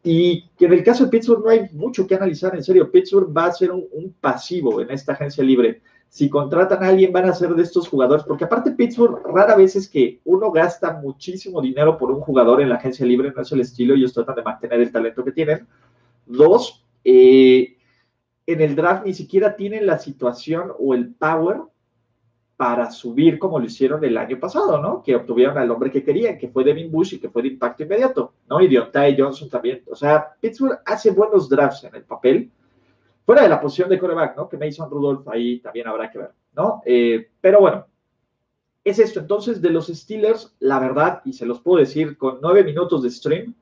Y 0.03 0.49
que 0.59 0.67
en 0.67 0.75
el 0.75 0.85
caso 0.85 1.05
de 1.05 1.11
Pittsburgh 1.11 1.45
no 1.45 1.51
hay 1.51 1.69
mucho 1.73 2.07
que 2.07 2.15
analizar, 2.15 2.55
en 2.55 2.63
serio. 2.63 2.91
Pittsburgh 2.91 3.35
va 3.35 3.47
a 3.47 3.53
ser 3.53 3.71
un, 3.71 4.15
pasivo 4.21 4.81
en 4.83 4.91
esta 4.91 5.13
agencia 5.13 5.43
libre. 5.43 5.81
Si 6.11 6.29
contratan 6.29 6.83
a 6.83 6.89
alguien, 6.89 7.13
van 7.13 7.29
a 7.29 7.33
ser 7.33 7.55
de 7.55 7.63
estos 7.63 7.89
jugadores, 7.89 8.25
porque 8.25 8.43
aparte 8.43 8.73
Pittsburgh 8.73 9.23
rara 9.25 9.55
vez 9.55 9.77
es 9.77 9.89
que 9.89 10.21
uno 10.25 10.51
gasta 10.51 11.01
muchísimo 11.01 11.63
dinero 11.63 11.97
por 11.97 12.11
un 12.11 12.21
jugador 12.21 12.61
en 12.61 12.69
la 12.69 12.75
agencia 12.75 13.07
libre, 13.07 13.33
no 13.35 13.43
es 13.43 13.53
el 13.53 13.61
estilo, 13.61 13.95
ellos 13.95 14.13
tratan 14.13 14.35
de 14.35 14.43
mantener 14.43 14.81
el 14.81 14.91
talento 14.91 15.25
que 15.25 15.31
tienen. 15.31 15.69
Dos, 16.27 16.85
eh, 17.05 17.77
en 18.45 18.61
el 18.61 18.75
draft 18.75 19.07
ni 19.07 19.15
siquiera 19.15 19.55
tienen 19.55 19.87
la 19.87 20.01
situación 20.01 20.73
o 20.81 20.95
el 20.95 21.15
power 21.15 21.61
para 22.57 22.91
subir 22.91 23.39
como 23.39 23.61
lo 23.61 23.67
hicieron 23.67 24.05
el 24.05 24.19
año 24.19 24.41
pasado, 24.41 24.83
¿no? 24.83 25.05
Que 25.05 25.15
obtuvieron 25.15 25.59
al 25.59 25.71
hombre 25.71 25.93
que 25.93 26.03
querían, 26.03 26.37
que 26.39 26.49
fue 26.49 26.65
Devin 26.65 26.91
Bush 26.91 27.15
y 27.15 27.21
que 27.21 27.31
fue 27.31 27.43
de 27.43 27.49
impacto 27.49 27.85
inmediato, 27.85 28.35
¿no? 28.49 28.61
Y 28.61 28.67
Deontay 28.67 29.17
Johnson 29.17 29.49
también. 29.49 29.85
O 29.87 29.95
sea, 29.95 30.35
Pittsburgh 30.41 30.81
hace 30.85 31.13
buenos 31.13 31.49
drafts 31.49 31.85
en 31.85 31.95
el 31.95 32.03
papel, 32.03 32.51
fuera 33.31 33.45
de 33.45 33.49
la 33.49 33.61
posición 33.61 33.89
de 33.89 33.97
coreback, 33.97 34.37
¿no? 34.37 34.49
Que 34.49 34.57
Mason 34.57 34.91
Rudolph 34.91 35.29
ahí 35.29 35.61
también 35.61 35.87
habrá 35.87 36.11
que 36.11 36.19
ver, 36.19 36.33
¿no? 36.57 36.83
Eh, 36.85 37.31
pero 37.41 37.61
bueno, 37.61 37.87
es 38.83 38.99
esto. 38.99 39.21
Entonces, 39.21 39.63
de 39.63 39.71
los 39.71 39.87
Steelers, 39.87 40.57
la 40.59 40.81
verdad, 40.81 41.23
y 41.25 41.33
se 41.33 41.47
los 41.47 41.61
puedo 41.61 41.79
decir 41.79 42.19
con 42.19 42.41
nueve 42.43 42.65
minutos 42.65 43.05
de 43.05 43.11
stream, 43.13 43.55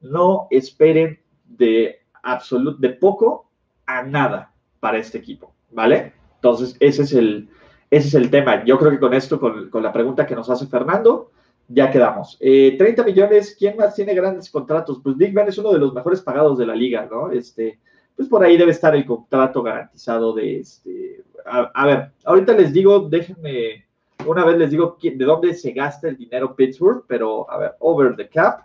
no 0.00 0.46
esperen 0.48 1.18
de 1.44 2.02
absoluto, 2.22 2.78
de 2.78 2.90
poco 2.90 3.50
a 3.84 4.04
nada 4.04 4.54
para 4.78 4.98
este 4.98 5.18
equipo, 5.18 5.52
¿vale? 5.72 6.12
Entonces, 6.36 6.76
ese 6.78 7.02
es 7.02 7.12
el 7.12 7.48
ese 7.90 8.06
es 8.06 8.14
el 8.14 8.30
tema. 8.30 8.64
Yo 8.64 8.78
creo 8.78 8.92
que 8.92 9.00
con 9.00 9.12
esto, 9.12 9.40
con, 9.40 9.82
la 9.82 9.92
pregunta 9.92 10.24
que 10.24 10.36
nos 10.36 10.48
hace 10.50 10.68
Fernando, 10.68 11.32
ya 11.66 11.90
quedamos. 11.90 12.38
30 12.38 12.86
eh, 12.86 13.04
millones, 13.04 13.56
¿quién 13.58 13.76
más 13.76 13.96
tiene 13.96 14.14
grandes 14.14 14.48
contratos? 14.50 15.00
Pues 15.02 15.16
Big 15.16 15.34
Ben 15.34 15.48
es 15.48 15.58
uno 15.58 15.72
de 15.72 15.80
los 15.80 15.92
mejores 15.92 16.20
pagados 16.20 16.58
de 16.58 16.66
la 16.66 16.76
liga, 16.76 17.08
¿no? 17.10 17.32
Este, 17.32 17.80
pues 18.16 18.28
por 18.28 18.42
ahí 18.42 18.56
debe 18.56 18.72
estar 18.72 18.94
el 18.96 19.04
contrato 19.04 19.62
garantizado 19.62 20.32
de 20.32 20.60
este. 20.60 21.22
A, 21.44 21.86
ver, 21.86 22.10
ahorita 22.24 22.54
les 22.54 22.72
digo, 22.72 23.08
déjenme, 23.08 23.86
una 24.26 24.44
vez 24.44 24.58
les 24.58 24.70
digo 24.70 24.96
de 25.00 25.24
dónde 25.24 25.54
se 25.54 25.70
gasta 25.72 26.08
el 26.08 26.16
dinero 26.16 26.56
Pittsburgh, 26.56 27.04
pero 27.06 27.48
a 27.50 27.58
ver, 27.58 27.72
over 27.78 28.16
the 28.16 28.28
cap, 28.28 28.62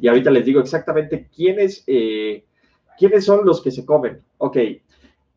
y 0.00 0.06
ahorita 0.06 0.30
les 0.30 0.44
digo 0.44 0.60
exactamente 0.60 1.28
quiénes, 1.34 1.82
eh, 1.86 2.44
quiénes 2.98 3.24
son 3.24 3.44
los 3.44 3.60
que 3.60 3.72
se 3.72 3.84
comen. 3.84 4.22
Ok, 4.38 4.58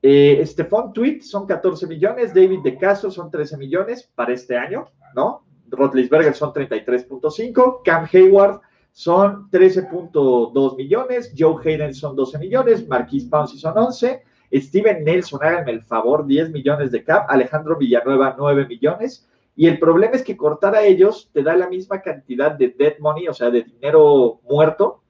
eh, 0.01 0.43
Stephon 0.46 0.93
Tweet 0.93 1.22
son 1.22 1.48
14 1.48 1.88
millones, 1.88 2.34
David 2.34 2.60
De 2.63 2.77
Caso 2.77 3.10
son 3.10 3.32
13 3.32 3.58
millones 3.58 4.08
para 4.13 4.34
este 4.34 4.58
año, 4.58 4.86
¿no? 5.15 5.43
Rotlisberger 5.70 6.36
son 6.36 6.53
33.5, 6.53 7.82
Cam 7.84 8.08
Hayward 8.12 8.62
son 8.93 9.50
13.2 9.50 10.77
millones, 10.77 11.33
Joe 11.38 11.62
Hayden 11.65 11.93
son 11.93 12.15
12 12.15 12.38
millones, 12.38 12.88
Marquis 12.88 13.25
Pouncey 13.25 13.57
son 13.57 13.77
11, 13.77 14.23
Steven 14.53 15.03
Nelson, 15.03 15.39
háganme 15.43 15.71
el 15.71 15.81
favor, 15.81 16.25
10 16.25 16.51
millones 16.51 16.91
de 16.91 17.03
cap, 17.03 17.25
Alejandro 17.27 17.75
Villanueva 17.75 18.35
9 18.38 18.67
millones, 18.67 19.27
y 19.55 19.67
el 19.67 19.79
problema 19.79 20.13
es 20.13 20.23
que 20.23 20.38
cortar 20.38 20.75
a 20.75 20.83
ellos 20.83 21.29
te 21.33 21.41
da 21.41 21.55
la 21.55 21.67
misma 21.67 22.01
cantidad 22.01 22.51
de 22.51 22.69
dead 22.69 22.93
money, 23.00 23.27
o 23.27 23.33
sea, 23.33 23.50
de 23.50 23.63
dinero 23.63 24.39
muerto, 24.43 25.01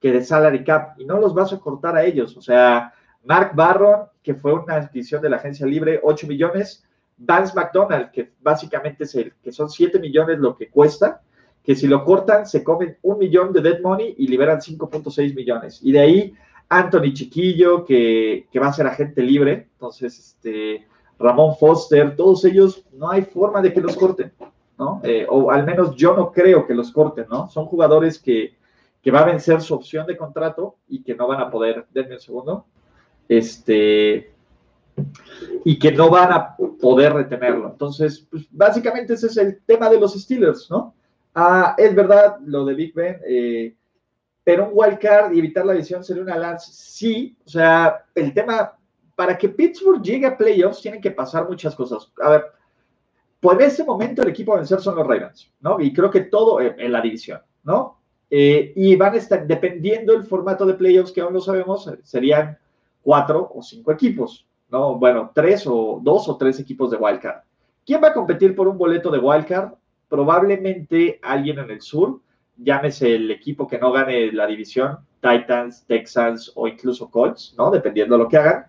que 0.00 0.12
de 0.12 0.24
salary 0.24 0.64
cap, 0.64 0.98
y 0.98 1.04
no 1.04 1.20
los 1.20 1.34
vas 1.34 1.52
a 1.52 1.60
cortar 1.60 1.94
a 1.94 2.04
ellos, 2.04 2.36
o 2.38 2.40
sea, 2.40 2.92
Mark 3.22 3.52
Barron, 3.54 4.06
que 4.22 4.34
fue 4.34 4.54
una 4.54 4.76
adquisición 4.76 5.20
de 5.20 5.28
la 5.28 5.36
agencia 5.36 5.66
libre, 5.66 6.00
8 6.02 6.26
millones. 6.26 6.84
Vance 7.18 7.54
McDonald, 7.54 8.10
que 8.10 8.34
básicamente 8.40 9.04
es 9.04 9.14
el, 9.14 9.34
que 9.42 9.50
son 9.50 9.70
7 9.70 9.98
millones 9.98 10.38
lo 10.38 10.54
que 10.54 10.68
cuesta, 10.68 11.22
que 11.66 11.74
si 11.74 11.88
lo 11.88 12.04
cortan 12.04 12.46
se 12.46 12.62
comen 12.62 12.96
un 13.02 13.18
millón 13.18 13.52
de 13.52 13.60
dead 13.60 13.80
money 13.82 14.14
y 14.16 14.28
liberan 14.28 14.60
5.6 14.60 15.34
millones. 15.34 15.80
Y 15.82 15.90
de 15.90 15.98
ahí 15.98 16.34
Anthony 16.68 17.12
Chiquillo, 17.12 17.84
que, 17.84 18.46
va 18.62 18.68
a 18.68 18.72
ser 18.72 18.86
agente 18.86 19.20
libre, 19.20 19.68
entonces 19.72 20.16
este, 20.16 20.86
Ramón 21.18 21.56
Foster, 21.56 22.14
todos 22.14 22.44
ellos 22.44 22.84
no 22.92 23.10
hay 23.10 23.22
forma 23.22 23.60
de 23.60 23.72
que 23.72 23.80
los 23.80 23.96
corten, 23.96 24.32
¿no? 24.78 25.00
Eh, 25.02 25.26
o 25.28 25.50
al 25.50 25.66
menos 25.66 25.96
yo 25.96 26.14
no 26.14 26.30
creo 26.30 26.68
que 26.68 26.74
los 26.74 26.92
corten, 26.92 27.26
¿no? 27.28 27.48
Son 27.48 27.66
jugadores 27.66 28.20
que, 28.20 28.54
que 29.02 29.10
va 29.10 29.20
a 29.20 29.26
vencer 29.26 29.60
su 29.60 29.74
opción 29.74 30.06
de 30.06 30.16
contrato 30.16 30.76
y 30.86 31.02
que 31.02 31.16
no 31.16 31.26
van 31.26 31.40
a 31.40 31.50
poder, 31.50 31.86
denme 31.92 32.14
un 32.14 32.20
segundo, 32.20 32.66
este, 33.28 34.32
y 35.64 35.80
que 35.80 35.90
no 35.90 36.10
van 36.10 36.32
a 36.32 36.56
poder 36.80 37.12
retenerlo. 37.12 37.70
Entonces, 37.70 38.24
pues, 38.30 38.46
básicamente 38.52 39.14
ese 39.14 39.26
es 39.26 39.36
el 39.36 39.60
tema 39.66 39.90
de 39.90 39.98
los 39.98 40.14
Steelers, 40.14 40.70
¿no? 40.70 40.94
Ah, 41.38 41.74
es 41.76 41.94
verdad 41.94 42.38
lo 42.46 42.64
de 42.64 42.72
Big 42.72 42.94
Ben, 42.94 43.20
eh, 43.28 43.74
pero 44.42 44.68
un 44.68 44.70
wild 44.72 44.98
card 44.98 45.34
y 45.34 45.38
evitar 45.38 45.66
la 45.66 45.74
visión 45.74 46.02
sería 46.02 46.22
una 46.22 46.38
lance. 46.38 46.72
Sí, 46.72 47.36
o 47.44 47.48
sea, 47.50 48.06
el 48.14 48.32
tema, 48.32 48.72
para 49.14 49.36
que 49.36 49.50
Pittsburgh 49.50 50.00
llegue 50.00 50.24
a 50.24 50.34
playoffs, 50.34 50.80
tienen 50.80 51.02
que 51.02 51.10
pasar 51.10 51.46
muchas 51.46 51.74
cosas. 51.74 52.10
A 52.22 52.30
ver, 52.30 52.44
pues 53.38 53.58
en 53.58 53.66
este 53.66 53.84
momento 53.84 54.22
el 54.22 54.28
equipo 54.28 54.54
a 54.54 54.56
vencer 54.56 54.80
son 54.80 54.96
los 54.96 55.06
Ravens, 55.06 55.52
¿no? 55.60 55.78
Y 55.78 55.92
creo 55.92 56.10
que 56.10 56.22
todo 56.22 56.58
en, 56.58 56.90
la 56.90 57.02
división, 57.02 57.42
¿no? 57.64 57.98
Eh, 58.30 58.72
y 58.74 58.96
van 58.96 59.12
a 59.12 59.18
estar, 59.18 59.46
dependiendo 59.46 60.14
del 60.14 60.24
formato 60.24 60.64
de 60.64 60.72
playoffs, 60.72 61.12
que 61.12 61.20
aún 61.20 61.34
no 61.34 61.40
sabemos, 61.40 61.92
serían 62.02 62.56
cuatro 63.02 63.52
o 63.54 63.62
cinco 63.62 63.92
equipos, 63.92 64.46
¿no? 64.70 64.94
Bueno, 64.94 65.32
tres 65.34 65.66
o 65.66 66.00
dos 66.02 66.30
o 66.30 66.38
tres 66.38 66.58
equipos 66.60 66.90
de 66.90 66.96
wildcard. 66.96 67.42
¿Quién 67.84 68.02
va 68.02 68.08
a 68.08 68.14
competir 68.14 68.56
por 68.56 68.68
un 68.68 68.78
boleto 68.78 69.10
de 69.10 69.18
wildcard? 69.18 69.74
Probablemente 70.08 71.18
alguien 71.22 71.58
en 71.58 71.70
el 71.70 71.80
sur, 71.80 72.20
llámese 72.56 73.14
el 73.14 73.30
equipo 73.30 73.66
que 73.66 73.78
no 73.78 73.92
gane 73.92 74.32
la 74.32 74.46
división, 74.46 74.98
Titans, 75.20 75.84
Texans 75.86 76.52
o 76.54 76.68
incluso 76.68 77.10
Colts, 77.10 77.54
¿no? 77.58 77.70
Dependiendo 77.70 78.16
de 78.16 78.22
lo 78.22 78.28
que 78.28 78.36
hagan. 78.36 78.66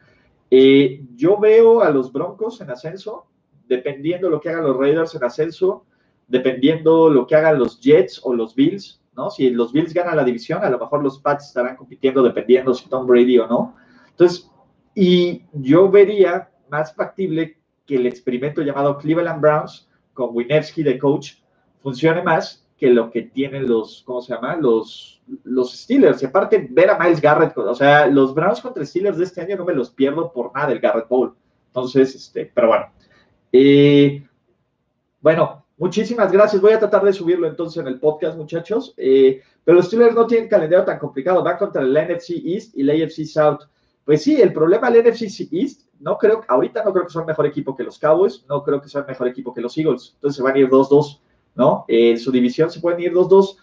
Eh, 0.49 1.03
yo 1.15 1.37
veo 1.37 1.81
a 1.81 1.89
los 1.89 2.11
Broncos 2.11 2.61
en 2.61 2.71
ascenso, 2.71 3.27
dependiendo 3.67 4.27
de 4.27 4.31
lo 4.31 4.41
que 4.41 4.49
hagan 4.49 4.63
los 4.63 4.77
Raiders 4.77 5.13
en 5.15 5.23
ascenso, 5.23 5.85
dependiendo 6.27 7.09
lo 7.09 7.27
que 7.27 7.35
hagan 7.35 7.59
los 7.59 7.79
Jets 7.79 8.21
o 8.23 8.33
los 8.33 8.55
Bills, 8.55 9.01
¿no? 9.15 9.29
Si 9.29 9.49
los 9.49 9.73
Bills 9.73 9.93
ganan 9.93 10.15
la 10.15 10.23
división, 10.23 10.63
a 10.63 10.69
lo 10.69 10.79
mejor 10.79 11.03
los 11.03 11.19
Pats 11.19 11.47
estarán 11.47 11.75
compitiendo 11.75 12.21
dependiendo 12.21 12.73
si 12.73 12.87
Tom 12.87 13.07
Brady 13.07 13.39
o 13.39 13.47
no. 13.47 13.75
Entonces, 14.09 14.49
y 14.93 15.43
yo 15.53 15.89
vería 15.89 16.49
más 16.69 16.93
factible 16.93 17.57
que 17.85 17.95
el 17.95 18.05
experimento 18.05 18.61
llamado 18.61 18.97
Cleveland 18.97 19.41
Browns 19.41 19.86
con 20.17 20.35
Winevsky 20.35 20.81
de 20.81 20.97
coach 20.97 21.33
funcione 21.83 22.23
más 22.23 22.67
que 22.75 22.89
lo 22.89 23.11
que 23.11 23.21
tienen 23.21 23.67
los, 23.67 24.01
¿cómo 24.03 24.21
se 24.21 24.33
llama? 24.33 24.55
Los, 24.55 25.21
los 25.43 25.77
Steelers. 25.77 26.21
Y 26.21 26.25
aparte, 26.25 26.67
ver 26.71 26.89
a 26.89 26.97
Miles 26.97 27.21
Garrett, 27.21 27.55
o 27.55 27.75
sea, 27.75 28.07
los 28.07 28.33
Browns 28.33 28.61
contra 28.61 28.83
Steelers 28.83 29.17
de 29.17 29.25
este 29.25 29.41
año 29.41 29.57
no 29.57 29.65
me 29.65 29.73
los 29.73 29.91
pierdo 29.91 30.31
por 30.31 30.51
nada, 30.53 30.71
el 30.71 30.79
Garrett 30.79 31.07
Bowl. 31.07 31.35
Entonces, 31.67 32.15
este, 32.15 32.51
pero 32.53 32.67
bueno. 32.67 32.87
Eh, 33.51 34.27
bueno, 35.21 35.65
muchísimas 35.77 36.31
gracias. 36.31 36.61
Voy 36.61 36.73
a 36.73 36.79
tratar 36.79 37.03
de 37.03 37.13
subirlo 37.13 37.47
entonces 37.47 37.79
en 37.79 37.87
el 37.87 37.99
podcast, 37.99 38.37
muchachos. 38.37 38.93
Eh, 38.97 39.41
pero 39.63 39.77
los 39.77 39.87
Steelers 39.87 40.15
no 40.15 40.25
tienen 40.25 40.49
calendario 40.49 40.85
tan 40.85 40.99
complicado. 40.99 41.43
Van 41.43 41.57
contra 41.57 41.83
el 41.83 41.93
NFC 41.93 42.31
East 42.43 42.75
y 42.75 42.81
el 42.81 42.89
AFC 42.89 43.25
South. 43.25 43.61
Pues 44.03 44.23
sí, 44.23 44.41
el 44.41 44.53
problema 44.53 44.89
del 44.89 45.11
NFC 45.11 45.51
East, 45.51 45.86
no 45.99 46.17
creo, 46.17 46.43
ahorita 46.47 46.83
no 46.83 46.93
creo 46.93 47.05
que 47.05 47.13
sea 47.13 47.23
mejor 47.23 47.45
equipo 47.45 47.75
que 47.75 47.83
los 47.83 47.99
Cowboys, 47.99 48.45
no 48.47 48.63
creo 48.63 48.81
que 48.81 48.89
sea 48.89 49.03
mejor 49.03 49.27
equipo 49.27 49.53
que 49.53 49.61
los 49.61 49.77
Eagles. 49.77 50.13
Entonces 50.15 50.37
se 50.37 50.43
van 50.43 50.55
a 50.55 50.59
ir 50.59 50.69
2-2, 50.69 51.19
¿no? 51.55 51.85
En 51.87 52.19
su 52.19 52.31
división 52.31 52.69
se 52.69 52.79
pueden 52.79 52.99
ir 52.99 53.13
2-2. 53.13 53.57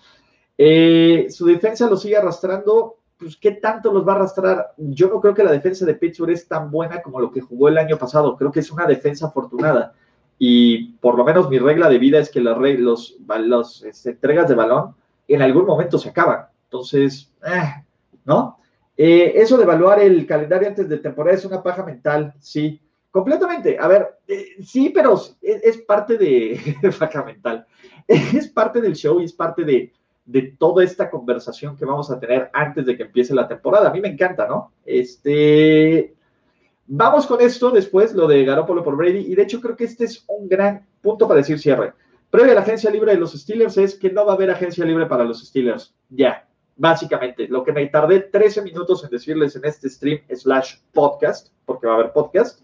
Eh, 0.58 1.26
su 1.30 1.46
defensa 1.46 1.88
lo 1.88 1.96
sigue 1.96 2.16
arrastrando. 2.16 2.96
Pues, 3.16 3.36
¿qué 3.36 3.52
tanto 3.52 3.92
los 3.92 4.06
va 4.06 4.12
a 4.12 4.16
arrastrar? 4.16 4.74
Yo 4.76 5.08
no 5.08 5.20
creo 5.20 5.34
que 5.34 5.44
la 5.44 5.52
defensa 5.52 5.86
de 5.86 5.94
Pittsburgh 5.94 6.32
es 6.32 6.48
tan 6.48 6.70
buena 6.70 7.00
como 7.02 7.20
lo 7.20 7.30
que 7.30 7.40
jugó 7.40 7.68
el 7.68 7.78
año 7.78 7.96
pasado. 7.96 8.36
Creo 8.36 8.50
que 8.50 8.60
es 8.60 8.70
una 8.70 8.86
defensa 8.86 9.26
afortunada. 9.26 9.94
Y 10.38 10.94
por 10.94 11.16
lo 11.16 11.24
menos 11.24 11.48
mi 11.48 11.58
regla 11.58 11.88
de 11.88 11.98
vida 11.98 12.18
es 12.18 12.30
que 12.30 12.40
las 12.40 12.58
los, 12.58 13.16
los 13.38 13.82
este, 13.84 14.10
entregas 14.10 14.48
de 14.48 14.56
balón 14.56 14.94
en 15.28 15.42
algún 15.42 15.66
momento 15.66 15.98
se 15.98 16.08
acaban. 16.08 16.46
Entonces, 16.64 17.32
eh, 17.46 17.84
¿no? 18.24 18.58
Eh, 18.96 19.32
eso 19.36 19.56
de 19.56 19.64
evaluar 19.64 20.00
el 20.00 20.26
calendario 20.26 20.68
antes 20.68 20.88
de 20.88 20.98
temporada 20.98 21.36
es 21.36 21.44
una 21.44 21.62
paja 21.62 21.84
mental, 21.84 22.32
sí, 22.38 22.80
completamente. 23.10 23.76
A 23.78 23.88
ver, 23.88 24.18
eh, 24.28 24.56
sí, 24.62 24.90
pero 24.90 25.20
es, 25.40 25.78
parte 25.78 26.16
de 26.18 26.94
paja 26.98 27.24
mental. 27.24 27.66
Es 28.06 28.48
parte 28.48 28.80
del 28.80 28.94
show 28.94 29.20
y 29.20 29.24
es 29.24 29.32
parte 29.32 29.64
de, 29.64 29.92
toda 30.58 30.84
esta 30.84 31.10
conversación 31.10 31.76
que 31.76 31.84
vamos 31.84 32.10
a 32.10 32.18
tener 32.18 32.50
antes 32.52 32.86
de 32.86 32.96
que 32.96 33.04
empiece 33.04 33.34
la 33.34 33.48
temporada. 33.48 33.88
A 33.88 33.92
mí 33.92 34.00
me 34.00 34.08
encanta, 34.08 34.46
¿no? 34.46 34.72
Este, 34.84 36.14
vamos 36.86 37.26
con 37.26 37.40
esto 37.40 37.70
después, 37.70 38.14
lo 38.14 38.26
de 38.26 38.44
Garoppolo 38.44 38.82
por 38.82 38.96
Brady, 38.96 39.26
y 39.30 39.34
de 39.34 39.42
hecho 39.42 39.60
creo 39.60 39.76
que 39.76 39.84
este 39.84 40.04
es 40.04 40.24
un 40.28 40.48
gran 40.48 40.86
punto 41.02 41.26
para 41.28 41.38
decir 41.38 41.58
cierre. 41.58 41.92
Previo 42.30 42.52
a 42.52 42.54
la 42.56 42.62
agencia 42.62 42.90
libre 42.90 43.12
de 43.12 43.18
los 43.18 43.32
Steelers 43.32 43.76
es 43.76 43.94
que 43.94 44.10
no 44.10 44.24
va 44.24 44.32
a 44.32 44.34
haber 44.34 44.50
agencia 44.50 44.84
libre 44.84 45.06
para 45.06 45.24
los 45.24 45.46
Steelers. 45.46 45.94
Ya, 46.08 46.48
Básicamente, 46.76 47.46
lo 47.48 47.62
que 47.62 47.72
me 47.72 47.86
tardé 47.86 48.20
13 48.20 48.62
minutos 48.62 49.04
en 49.04 49.10
decirles 49.10 49.54
en 49.54 49.64
este 49.64 49.88
stream 49.88 50.20
slash 50.34 50.76
podcast, 50.92 51.48
porque 51.64 51.86
va 51.86 51.94
a 51.94 51.96
haber 51.96 52.12
podcast, 52.12 52.60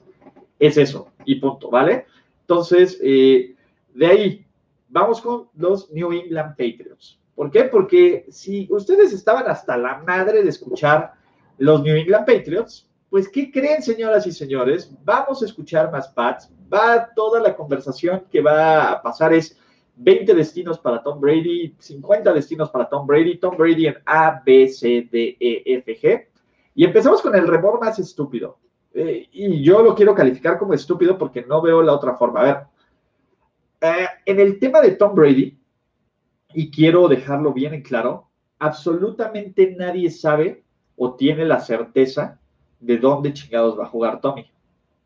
es 0.58 0.76
eso, 0.76 1.10
y 1.24 1.36
punto, 1.36 1.70
¿vale? 1.70 2.06
Entonces, 2.42 2.98
eh, 3.02 3.54
de 3.94 4.06
ahí, 4.06 4.46
vamos 4.88 5.20
con 5.20 5.48
los 5.54 5.90
New 5.92 6.12
England 6.12 6.50
Patriots. 6.50 7.18
¿Por 7.34 7.50
qué? 7.50 7.64
Porque 7.64 8.26
si 8.30 8.66
ustedes 8.70 9.12
estaban 9.12 9.48
hasta 9.48 9.76
la 9.76 10.02
madre 10.06 10.42
de 10.42 10.48
escuchar 10.50 11.12
los 11.58 11.82
New 11.82 11.96
England 11.96 12.26
Patriots, 12.26 12.90
pues, 13.08 13.28
¿qué 13.28 13.50
creen, 13.50 13.82
señoras 13.82 14.26
y 14.26 14.32
señores? 14.32 14.92
Vamos 15.04 15.42
a 15.42 15.46
escuchar 15.46 15.90
más 15.90 16.08
Pats. 16.08 16.50
Va 16.72 17.08
toda 17.14 17.40
la 17.40 17.56
conversación 17.56 18.24
que 18.30 18.40
va 18.40 18.92
a 18.92 19.02
pasar 19.02 19.32
es 19.32 19.58
20 20.02 20.34
destinos 20.34 20.78
para 20.78 21.02
Tom 21.02 21.20
Brady, 21.20 21.74
50 21.78 22.32
destinos 22.32 22.70
para 22.70 22.88
Tom 22.88 23.06
Brady, 23.06 23.36
Tom 23.38 23.54
Brady 23.56 23.88
en 23.88 23.96
A, 24.06 24.42
B, 24.44 24.66
C, 24.66 25.06
D, 25.12 25.36
E, 25.38 25.62
F, 25.66 26.00
G. 26.00 26.26
Y 26.74 26.84
empezamos 26.84 27.20
con 27.20 27.34
el 27.34 27.46
remor 27.46 27.78
más 27.78 27.98
estúpido. 27.98 28.58
Eh, 28.94 29.28
y 29.30 29.62
yo 29.62 29.82
lo 29.82 29.94
quiero 29.94 30.14
calificar 30.14 30.58
como 30.58 30.72
estúpido 30.72 31.18
porque 31.18 31.42
no 31.42 31.60
veo 31.60 31.82
la 31.82 31.92
otra 31.92 32.14
forma. 32.14 32.40
A 32.40 32.44
ver, 32.44 32.56
eh, 33.82 34.08
en 34.24 34.40
el 34.40 34.58
tema 34.58 34.80
de 34.80 34.92
Tom 34.92 35.14
Brady, 35.14 35.58
y 36.54 36.70
quiero 36.70 37.06
dejarlo 37.06 37.52
bien 37.52 37.74
en 37.74 37.82
claro, 37.82 38.30
absolutamente 38.58 39.74
nadie 39.76 40.10
sabe 40.10 40.64
o 40.96 41.14
tiene 41.14 41.44
la 41.44 41.60
certeza 41.60 42.40
de 42.80 42.96
dónde 42.96 43.34
chingados 43.34 43.78
va 43.78 43.84
a 43.84 43.88
jugar 43.88 44.20
Tommy. 44.22 44.50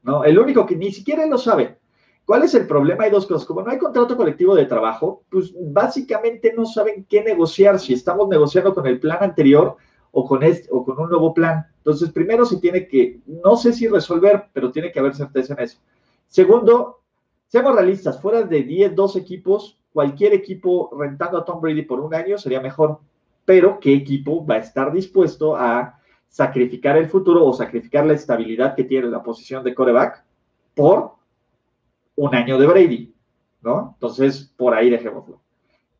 ¿no? 0.02 0.22
El 0.22 0.38
único 0.38 0.64
que 0.64 0.76
ni 0.76 0.92
siquiera 0.92 1.26
lo 1.26 1.36
sabe. 1.36 1.78
¿Cuál 2.24 2.42
es 2.42 2.54
el 2.54 2.66
problema? 2.66 3.04
Hay 3.04 3.10
dos 3.10 3.26
cosas. 3.26 3.46
Como 3.46 3.62
no 3.62 3.70
hay 3.70 3.78
contrato 3.78 4.16
colectivo 4.16 4.54
de 4.54 4.64
trabajo, 4.64 5.24
pues 5.30 5.52
básicamente 5.60 6.54
no 6.56 6.64
saben 6.64 7.04
qué 7.08 7.22
negociar, 7.22 7.78
si 7.78 7.92
estamos 7.92 8.28
negociando 8.28 8.74
con 8.74 8.86
el 8.86 8.98
plan 8.98 9.18
anterior 9.20 9.76
o 10.10 10.26
con, 10.26 10.42
este, 10.42 10.68
o 10.70 10.84
con 10.84 10.98
un 10.98 11.10
nuevo 11.10 11.34
plan. 11.34 11.66
Entonces, 11.78 12.10
primero 12.10 12.46
se 12.46 12.58
tiene 12.58 12.88
que, 12.88 13.20
no 13.26 13.56
sé 13.56 13.72
si 13.72 13.88
resolver, 13.88 14.46
pero 14.52 14.70
tiene 14.70 14.90
que 14.90 15.00
haber 15.00 15.14
certeza 15.14 15.52
en 15.54 15.60
eso. 15.64 15.78
Segundo, 16.28 17.02
seamos 17.48 17.74
realistas, 17.74 18.20
fuera 18.20 18.42
de 18.42 18.62
10, 18.62 18.94
12 18.94 19.18
equipos, 19.18 19.78
cualquier 19.92 20.32
equipo 20.32 20.90
rentando 20.98 21.36
a 21.38 21.44
Tom 21.44 21.60
Brady 21.60 21.82
por 21.82 22.00
un 22.00 22.14
año 22.14 22.38
sería 22.38 22.60
mejor, 22.60 23.00
pero 23.44 23.78
¿qué 23.78 23.92
equipo 23.92 24.44
va 24.46 24.54
a 24.54 24.58
estar 24.58 24.92
dispuesto 24.92 25.56
a 25.56 26.00
sacrificar 26.28 26.96
el 26.96 27.08
futuro 27.08 27.44
o 27.44 27.52
sacrificar 27.52 28.06
la 28.06 28.14
estabilidad 28.14 28.74
que 28.74 28.84
tiene 28.84 29.08
la 29.08 29.22
posición 29.22 29.62
de 29.62 29.74
coreback 29.74 30.24
por 30.74 31.12
un 32.16 32.34
año 32.34 32.58
de 32.58 32.66
Brady? 32.66 33.14
¿No? 33.62 33.92
Entonces, 33.94 34.52
por 34.56 34.74
ahí 34.74 34.90
dejémoslo. 34.90 35.40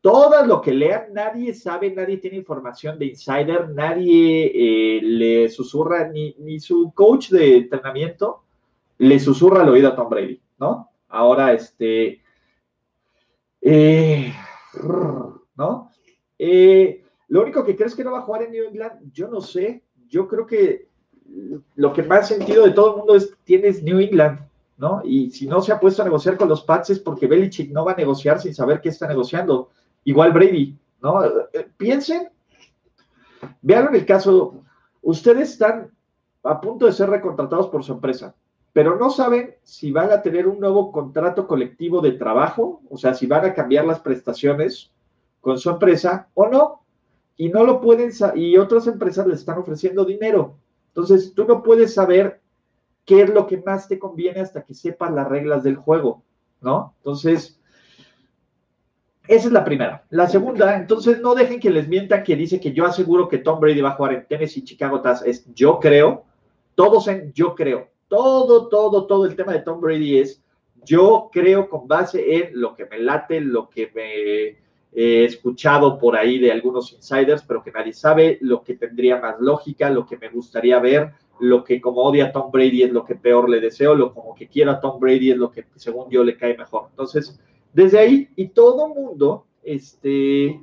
Todo 0.01 0.45
lo 0.45 0.61
que 0.61 0.71
lean, 0.71 1.13
nadie 1.13 1.53
sabe, 1.53 1.91
nadie 1.91 2.17
tiene 2.17 2.37
información 2.37 2.99
de 2.99 3.07
insider, 3.07 3.69
nadie 3.71 4.51
eh, 4.53 5.01
le 5.01 5.49
susurra, 5.49 6.07
ni, 6.09 6.35
ni 6.37 6.59
su 6.59 6.91
coach 6.93 7.29
de 7.29 7.57
entrenamiento 7.57 8.43
le 8.99 9.19
susurra 9.19 9.63
al 9.63 9.69
oído 9.69 9.89
a 9.89 9.95
Tom 9.95 10.09
Brady, 10.09 10.39
¿no? 10.59 10.91
Ahora, 11.09 11.53
este, 11.53 12.21
eh, 13.61 14.31
¿no? 15.55 15.91
Eh, 16.37 17.03
lo 17.29 17.41
único 17.41 17.63
que 17.63 17.75
crees 17.75 17.95
que 17.95 18.03
no 18.03 18.11
va 18.11 18.19
a 18.19 18.23
jugar 18.23 18.43
en 18.43 18.51
New 18.51 18.65
England, 18.65 19.11
yo 19.11 19.27
no 19.27 19.41
sé. 19.41 19.83
Yo 20.07 20.27
creo 20.27 20.45
que 20.45 20.87
lo 21.75 21.91
que 21.91 22.03
más 22.03 22.27
sentido 22.27 22.63
de 22.65 22.71
todo 22.71 22.91
el 22.91 22.97
mundo 22.97 23.15
es 23.15 23.35
tienes 23.43 23.81
New 23.81 23.99
England, 23.99 24.44
¿no? 24.77 25.01
Y 25.03 25.31
si 25.31 25.47
no 25.47 25.61
se 25.61 25.71
ha 25.71 25.79
puesto 25.79 26.01
a 26.01 26.05
negociar 26.05 26.37
con 26.37 26.49
los 26.49 26.63
Pats 26.63 26.99
porque 26.99 27.27
Belichick 27.27 27.71
no 27.71 27.85
va 27.85 27.93
a 27.93 27.95
negociar 27.95 28.39
sin 28.39 28.53
saber 28.53 28.81
qué 28.81 28.89
está 28.89 29.07
negociando. 29.07 29.69
Igual 30.03 30.33
Brady, 30.33 30.77
¿no? 31.01 31.23
Eh, 31.23 31.69
piensen, 31.77 32.29
vean 33.61 33.93
el 33.95 34.05
caso, 34.05 34.63
ustedes 35.01 35.51
están 35.51 35.91
a 36.43 36.61
punto 36.61 36.85
de 36.85 36.91
ser 36.91 37.09
recontratados 37.09 37.67
por 37.67 37.83
su 37.83 37.93
empresa 37.93 38.35
pero 38.75 38.97
no 38.97 39.09
saben 39.09 39.55
si 39.63 39.89
van 39.93 40.11
a 40.11 40.21
tener 40.21 40.49
un 40.49 40.59
nuevo 40.59 40.91
contrato 40.91 41.47
colectivo 41.47 42.01
de 42.01 42.11
trabajo, 42.11 42.81
o 42.89 42.97
sea, 42.97 43.13
si 43.13 43.25
van 43.25 43.45
a 43.45 43.53
cambiar 43.53 43.85
las 43.85 44.01
prestaciones 44.01 44.91
con 45.39 45.57
su 45.57 45.69
empresa 45.69 46.27
o 46.33 46.49
no. 46.49 46.81
Y 47.37 47.47
no 47.47 47.63
lo 47.63 47.79
pueden, 47.79 48.11
y 48.35 48.57
otras 48.57 48.87
empresas 48.87 49.27
les 49.27 49.39
están 49.39 49.59
ofreciendo 49.59 50.03
dinero. 50.03 50.57
Entonces, 50.89 51.33
tú 51.33 51.45
no 51.45 51.63
puedes 51.63 51.93
saber 51.93 52.41
qué 53.05 53.21
es 53.21 53.29
lo 53.29 53.47
que 53.47 53.57
más 53.57 53.87
te 53.87 53.99
conviene 53.99 54.41
hasta 54.41 54.63
que 54.63 54.73
sepas 54.73 55.11
las 55.11 55.27
reglas 55.27 55.63
del 55.63 55.75
juego, 55.75 56.23
¿no? 56.61 56.93
Entonces, 56.97 57.59
esa 59.27 59.47
es 59.47 59.53
la 59.53 59.63
primera. 59.63 60.05
La 60.09 60.27
segunda, 60.27 60.75
entonces 60.75 61.21
no 61.21 61.35
dejen 61.35 61.59
que 61.59 61.69
les 61.69 61.87
mientan 61.87 62.23
que 62.23 62.35
dice 62.35 62.59
que 62.59 62.73
yo 62.73 62.85
aseguro 62.85 63.27
que 63.27 63.39
Tom 63.39 63.59
Brady 63.59 63.81
va 63.81 63.89
a 63.89 63.95
jugar 63.95 64.13
en 64.13 64.27
Tennessee, 64.27 64.63
Chicago, 64.63 65.01
Taz. 65.01 65.23
Es 65.25 65.45
yo 65.53 65.79
creo, 65.79 66.23
todos 66.75 67.07
en 67.07 67.31
yo 67.33 67.55
creo 67.55 67.95
todo, 68.07 68.67
todo, 68.67 69.05
todo 69.07 69.25
el 69.25 69.35
tema 69.35 69.53
de 69.53 69.59
Tom 69.59 69.81
Brady 69.81 70.19
es, 70.19 70.43
yo 70.83 71.29
creo 71.31 71.67
con 71.67 71.87
base 71.87 72.35
en 72.35 72.59
lo 72.59 72.75
que 72.75 72.85
me 72.85 72.99
late, 72.99 73.41
lo 73.41 73.69
que 73.69 73.91
me 73.93 74.57
he 74.97 75.25
escuchado 75.25 75.97
por 75.97 76.15
ahí 76.15 76.37
de 76.39 76.51
algunos 76.51 76.93
insiders, 76.93 77.43
pero 77.43 77.63
que 77.63 77.71
nadie 77.71 77.93
sabe, 77.93 78.37
lo 78.41 78.63
que 78.63 78.75
tendría 78.75 79.19
más 79.19 79.35
lógica, 79.39 79.89
lo 79.89 80.05
que 80.05 80.17
me 80.17 80.29
gustaría 80.29 80.79
ver, 80.79 81.11
lo 81.39 81.63
que 81.63 81.81
como 81.81 82.01
odia 82.01 82.27
a 82.27 82.31
Tom 82.31 82.51
Brady 82.51 82.83
es 82.83 82.91
lo 82.91 83.03
que 83.05 83.15
peor 83.15 83.49
le 83.49 83.59
deseo, 83.59 83.95
lo 83.95 84.13
como 84.13 84.33
que 84.35 84.47
quiera 84.47 84.73
a 84.73 84.79
Tom 84.79 84.99
Brady 84.99 85.31
es 85.31 85.37
lo 85.37 85.51
que 85.51 85.65
según 85.75 86.09
yo 86.09 86.23
le 86.23 86.37
cae 86.37 86.57
mejor. 86.57 86.87
Entonces, 86.89 87.39
desde 87.73 87.99
ahí, 87.99 88.29
y 88.35 88.49
todo 88.49 88.87
mundo, 88.89 89.45
este, 89.63 90.61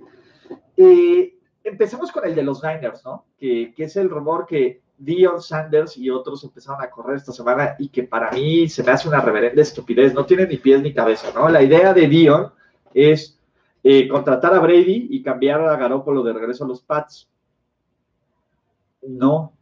eh, 0.77 1.35
empecemos 1.63 2.11
con 2.11 2.27
el 2.27 2.35
de 2.35 2.43
los 2.43 2.63
Niners, 2.63 3.05
¿no? 3.05 3.27
Que, 3.39 3.73
que 3.75 3.85
es 3.85 3.97
el 3.97 4.09
rumor 4.09 4.47
que 4.47 4.81
Dion 4.99 5.43
Sanders 5.43 5.97
y 5.97 6.11
otros 6.11 6.45
empezaron 6.45 6.83
a 6.83 6.91
correr 6.91 7.17
esta 7.17 7.33
semana 7.33 7.75
y 7.79 7.89
que 7.89 8.05
para 8.05 8.31
mí 8.31 8.69
se 8.69 8.83
me 8.83 8.93
hace 8.93 9.09
una 9.09 9.21
reverenda 9.21 9.61
estupidez, 9.61 10.15
no 10.15 10.25
tiene 10.25 10.47
ni 10.47 10.59
pies 10.59 10.81
ni 10.81 10.95
cabeza, 10.95 11.33
¿no? 11.35 11.49
La 11.49 11.63
idea 11.63 11.93
de 11.93 12.07
Dion 12.07 12.53
es 12.95 13.39
eh, 13.83 14.07
contratar 14.09 14.55
a 14.55 14.61
Brady 14.61 15.09
y 15.11 15.23
cambiar 15.23 15.61
a 15.61 15.77
Garoppolo 15.77 16.23
de 16.23 16.33
regreso 16.33 16.65
a 16.65 16.69
los 16.69 16.83
Pats. 16.83 17.29
No, 19.03 19.53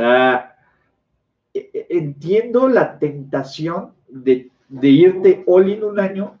sea, 0.00 0.56
e, 1.52 1.70
e, 1.72 1.86
entiendo 1.90 2.68
la 2.68 2.98
tentación 2.98 3.92
de, 4.08 4.50
de 4.68 4.88
irte 4.88 5.44
all 5.46 5.68
in 5.68 5.84
un 5.84 5.98
año 5.98 6.38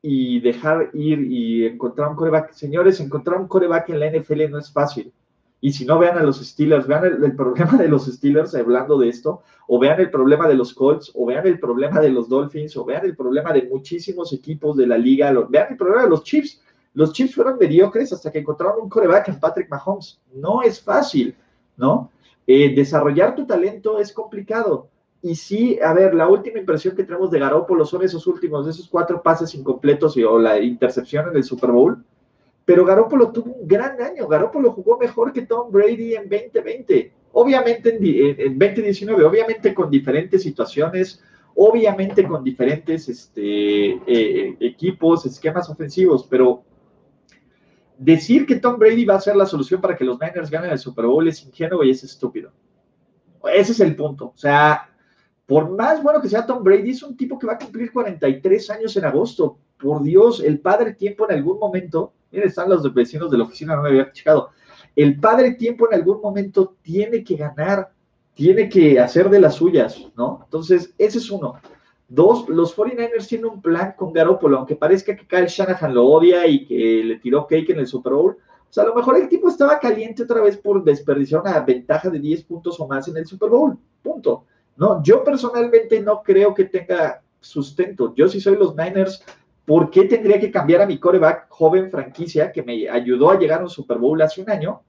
y 0.00 0.40
dejar 0.40 0.90
ir 0.92 1.20
y 1.20 1.66
encontrar 1.66 2.08
un 2.08 2.16
coreback. 2.16 2.52
Señores, 2.52 3.00
encontrar 3.00 3.40
un 3.40 3.48
coreback 3.48 3.90
en 3.90 4.00
la 4.00 4.10
NFL 4.10 4.50
no 4.50 4.58
es 4.58 4.72
fácil. 4.72 5.12
Y 5.60 5.72
si 5.72 5.84
no, 5.84 5.96
vean 5.96 6.18
a 6.18 6.24
los 6.24 6.40
Steelers, 6.44 6.88
vean 6.88 7.04
el, 7.04 7.36
problema 7.36 7.78
de 7.78 7.86
los 7.86 8.06
Steelers 8.06 8.52
hablando 8.56 8.98
de 8.98 9.08
esto, 9.08 9.42
o 9.68 9.78
vean 9.78 10.00
el 10.00 10.10
problema 10.10 10.48
de 10.48 10.56
los 10.56 10.74
Colts, 10.74 11.12
o 11.14 11.24
vean 11.24 11.46
el 11.46 11.60
problema 11.60 12.00
de 12.00 12.10
los 12.10 12.28
Dolphins, 12.28 12.76
o 12.76 12.84
vean 12.84 13.04
el 13.04 13.14
problema 13.14 13.52
de 13.52 13.68
muchísimos 13.68 14.32
equipos 14.32 14.76
de 14.76 14.88
la 14.88 14.98
liga, 14.98 15.32
vean 15.48 15.68
el 15.70 15.76
problema 15.76 16.02
de 16.02 16.10
los 16.10 16.24
Chiefs. 16.24 16.60
Los 16.94 17.12
Chiefs 17.12 17.36
fueron 17.36 17.58
mediocres 17.58 18.12
hasta 18.12 18.32
que 18.32 18.40
encontraron 18.40 18.82
un 18.82 18.88
coreback 18.88 19.28
en 19.28 19.38
Patrick 19.38 19.70
Mahomes. 19.70 20.20
No 20.34 20.62
es 20.62 20.82
fácil, 20.82 21.36
¿no? 21.76 22.10
Eh, 22.46 22.74
desarrollar 22.74 23.34
tu 23.34 23.46
talento 23.46 23.98
es 23.98 24.12
complicado. 24.12 24.88
Y 25.22 25.36
sí, 25.36 25.78
a 25.80 25.92
ver, 25.92 26.14
la 26.14 26.28
última 26.28 26.58
impresión 26.58 26.96
que 26.96 27.04
tenemos 27.04 27.30
de 27.30 27.38
Garoppolo 27.38 27.84
son 27.84 28.02
esos 28.02 28.26
últimos, 28.26 28.66
esos 28.66 28.88
cuatro 28.88 29.22
pases 29.22 29.54
incompletos 29.54 30.16
y, 30.16 30.24
o 30.24 30.38
la 30.38 30.58
intercepción 30.58 31.28
en 31.28 31.36
el 31.36 31.44
Super 31.44 31.70
Bowl 31.70 32.04
pero 32.64 32.84
Garoppolo 32.84 33.32
tuvo 33.32 33.52
un 33.52 33.66
gran 33.66 34.00
año. 34.00 34.28
Garoppolo 34.28 34.72
jugó 34.72 34.98
mejor 34.98 35.32
que 35.32 35.42
Tom 35.42 35.70
Brady 35.70 36.14
en 36.14 36.28
2020. 36.28 37.12
Obviamente 37.32 37.90
en, 37.90 38.58
2019, 38.58 39.24
obviamente 39.24 39.74
con 39.74 39.90
diferentes 39.90 40.42
situaciones, 40.42 41.22
obviamente 41.54 42.26
con 42.26 42.44
diferentes 42.44 43.08
este, 43.08 43.92
eh, 44.06 44.56
equipos, 44.60 45.26
esquemas 45.26 45.68
ofensivos, 45.70 46.26
pero 46.28 46.62
decir 48.02 48.46
que 48.46 48.56
Tom 48.56 48.78
Brady 48.78 49.04
va 49.04 49.16
a 49.16 49.20
ser 49.20 49.36
la 49.36 49.46
solución 49.46 49.80
para 49.80 49.96
que 49.96 50.04
los 50.04 50.18
Niners 50.20 50.50
ganen 50.50 50.70
el 50.70 50.78
Super 50.78 51.06
Bowl 51.06 51.26
es 51.28 51.44
ingenuo 51.44 51.84
y 51.84 51.90
es 51.90 52.02
estúpido. 52.04 52.52
Ese 53.54 53.72
es 53.72 53.80
el 53.80 53.96
punto. 53.96 54.32
O 54.34 54.38
sea, 54.38 54.88
por 55.46 55.70
más 55.70 56.02
bueno 56.02 56.20
que 56.20 56.28
sea 56.28 56.46
Tom 56.46 56.62
Brady, 56.62 56.90
es 56.90 57.02
un 57.02 57.16
tipo 57.16 57.38
que 57.38 57.46
va 57.46 57.54
a 57.54 57.58
cumplir 57.58 57.92
43 57.92 58.70
años 58.70 58.96
en 58.96 59.04
agosto. 59.04 59.58
Por 59.78 60.02
Dios, 60.02 60.40
el 60.40 60.60
padre 60.60 60.94
tiempo 60.94 61.28
en 61.28 61.36
algún 61.36 61.58
momento 61.58 62.12
Mira, 62.32 62.46
están 62.46 62.70
los 62.70 62.92
vecinos 62.94 63.30
de 63.30 63.38
la 63.38 63.44
oficina, 63.44 63.76
no 63.76 63.82
me 63.82 63.90
había 63.90 64.10
checado. 64.10 64.50
El 64.96 65.20
padre 65.20 65.52
tiempo 65.52 65.86
en 65.88 65.98
algún 65.98 66.20
momento 66.20 66.76
tiene 66.82 67.22
que 67.22 67.36
ganar, 67.36 67.92
tiene 68.34 68.70
que 68.70 68.98
hacer 68.98 69.28
de 69.28 69.38
las 69.38 69.56
suyas, 69.56 70.02
¿no? 70.16 70.40
Entonces, 70.44 70.94
ese 70.96 71.18
es 71.18 71.30
uno. 71.30 71.54
Dos, 72.14 72.48
los 72.48 72.76
49ers 72.76 73.26
tienen 73.26 73.46
un 73.46 73.62
plan 73.62 73.94
con 73.96 74.12
Garoppolo, 74.12 74.58
aunque 74.58 74.76
parezca 74.76 75.16
que 75.16 75.26
Kyle 75.26 75.46
Shanahan 75.46 75.94
lo 75.94 76.06
odia 76.06 76.46
y 76.46 76.66
que 76.66 77.02
le 77.04 77.18
tiró 77.18 77.46
cake 77.46 77.70
en 77.70 77.78
el 77.78 77.86
Super 77.86 78.12
Bowl. 78.12 78.36
O 78.36 78.72
sea, 78.72 78.84
a 78.84 78.86
lo 78.86 78.94
mejor 78.94 79.16
el 79.16 79.28
tipo 79.28 79.48
estaba 79.48 79.78
caliente 79.78 80.24
otra 80.24 80.42
vez 80.42 80.56
por 80.56 80.84
desperdiciar 80.84 81.40
una 81.40 81.60
ventaja 81.60 82.10
de 82.10 82.18
10 82.18 82.44
puntos 82.44 82.78
o 82.80 82.86
más 82.86 83.08
en 83.08 83.16
el 83.16 83.26
Super 83.26 83.48
Bowl. 83.48 83.78
Punto. 84.02 84.44
No, 84.76 85.02
yo 85.02 85.24
personalmente 85.24 86.00
no 86.00 86.22
creo 86.22 86.52
que 86.52 86.64
tenga 86.64 87.22
sustento. 87.40 88.14
Yo 88.14 88.28
si 88.28 88.40
soy 88.40 88.56
los 88.56 88.76
Niners, 88.76 89.24
¿Por 89.64 89.90
qué 89.90 90.04
tendría 90.04 90.40
que 90.40 90.50
cambiar 90.50 90.82
a 90.82 90.86
mi 90.86 90.98
coreback 90.98 91.46
joven 91.48 91.90
franquicia 91.90 92.50
que 92.50 92.62
me 92.62 92.88
ayudó 92.88 93.30
a 93.30 93.38
llegar 93.38 93.60
a 93.60 93.64
un 93.64 93.70
Super 93.70 93.98
Bowl 93.98 94.20
hace 94.20 94.42
un 94.42 94.50
año 94.50 94.82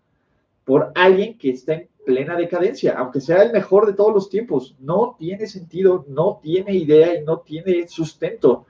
por 0.65 0.91
alguien 0.95 1.37
que 1.37 1.51
está 1.51 1.73
en 1.73 1.89
plena 2.05 2.35
decadencia, 2.35 2.95
aunque 2.97 3.21
sea 3.21 3.43
el 3.43 3.51
mejor 3.51 3.85
de 3.85 3.93
todos 3.93 4.13
los 4.13 4.29
tiempos? 4.29 4.75
No 4.79 5.15
tiene 5.17 5.47
sentido, 5.47 6.05
no 6.07 6.39
tiene 6.41 6.73
idea 6.75 7.19
y 7.19 7.23
no 7.23 7.39
tiene 7.39 7.87
sustento. 7.87 8.65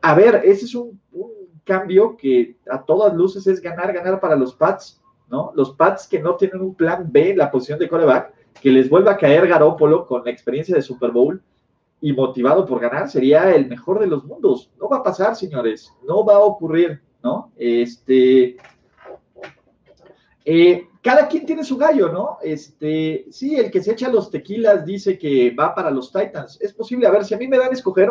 A 0.00 0.14
ver, 0.14 0.42
ese 0.44 0.64
es 0.64 0.74
un, 0.74 1.00
cambio 1.64 2.16
que 2.16 2.56
a 2.68 2.82
todas 2.82 3.14
luces 3.14 3.46
es 3.46 3.60
ganar, 3.60 3.92
ganar 3.92 4.18
para 4.20 4.34
los 4.34 4.54
Pats, 4.54 5.00
¿no? 5.28 5.52
Los 5.54 5.72
Pats 5.72 6.08
que 6.08 6.20
no 6.20 6.34
tienen 6.34 6.60
un 6.60 6.74
plan 6.74 7.06
B 7.10 7.30
en 7.30 7.38
la 7.38 7.50
posición 7.50 7.78
de 7.78 7.88
coreback, 7.88 8.34
que 8.60 8.70
les 8.70 8.90
vuelva 8.90 9.12
a 9.12 9.16
caer 9.16 9.46
Garópolo 9.46 10.06
con 10.06 10.24
la 10.24 10.30
experiencia 10.30 10.74
de 10.74 10.82
Super 10.82 11.12
Bowl, 11.12 11.40
y 12.00 12.12
motivado 12.12 12.66
por 12.66 12.80
ganar, 12.80 13.08
sería 13.08 13.54
el 13.54 13.68
mejor 13.68 14.00
de 14.00 14.08
los 14.08 14.24
mundos. 14.24 14.72
No 14.80 14.88
va 14.88 14.98
a 14.98 15.02
pasar, 15.04 15.36
señores, 15.36 15.94
no 16.06 16.24
va 16.24 16.34
a 16.34 16.40
ocurrir, 16.40 17.00
¿no? 17.22 17.52
Este, 17.56 18.56
eh, 20.44 20.88
cada 21.02 21.26
quien 21.26 21.44
tiene 21.44 21.64
su 21.64 21.76
gallo, 21.76 22.10
¿no? 22.10 22.38
Este, 22.42 23.26
sí, 23.30 23.56
el 23.56 23.72
que 23.72 23.82
se 23.82 23.92
echa 23.92 24.08
los 24.08 24.30
tequilas 24.30 24.86
dice 24.86 25.18
que 25.18 25.50
va 25.50 25.74
para 25.74 25.90
los 25.90 26.12
Titans. 26.12 26.58
Es 26.60 26.72
posible, 26.72 27.08
a 27.08 27.10
ver, 27.10 27.24
si 27.24 27.34
a 27.34 27.38
mí 27.38 27.48
me 27.48 27.58
dan 27.58 27.70
a 27.70 27.74
escoger, 27.74 28.10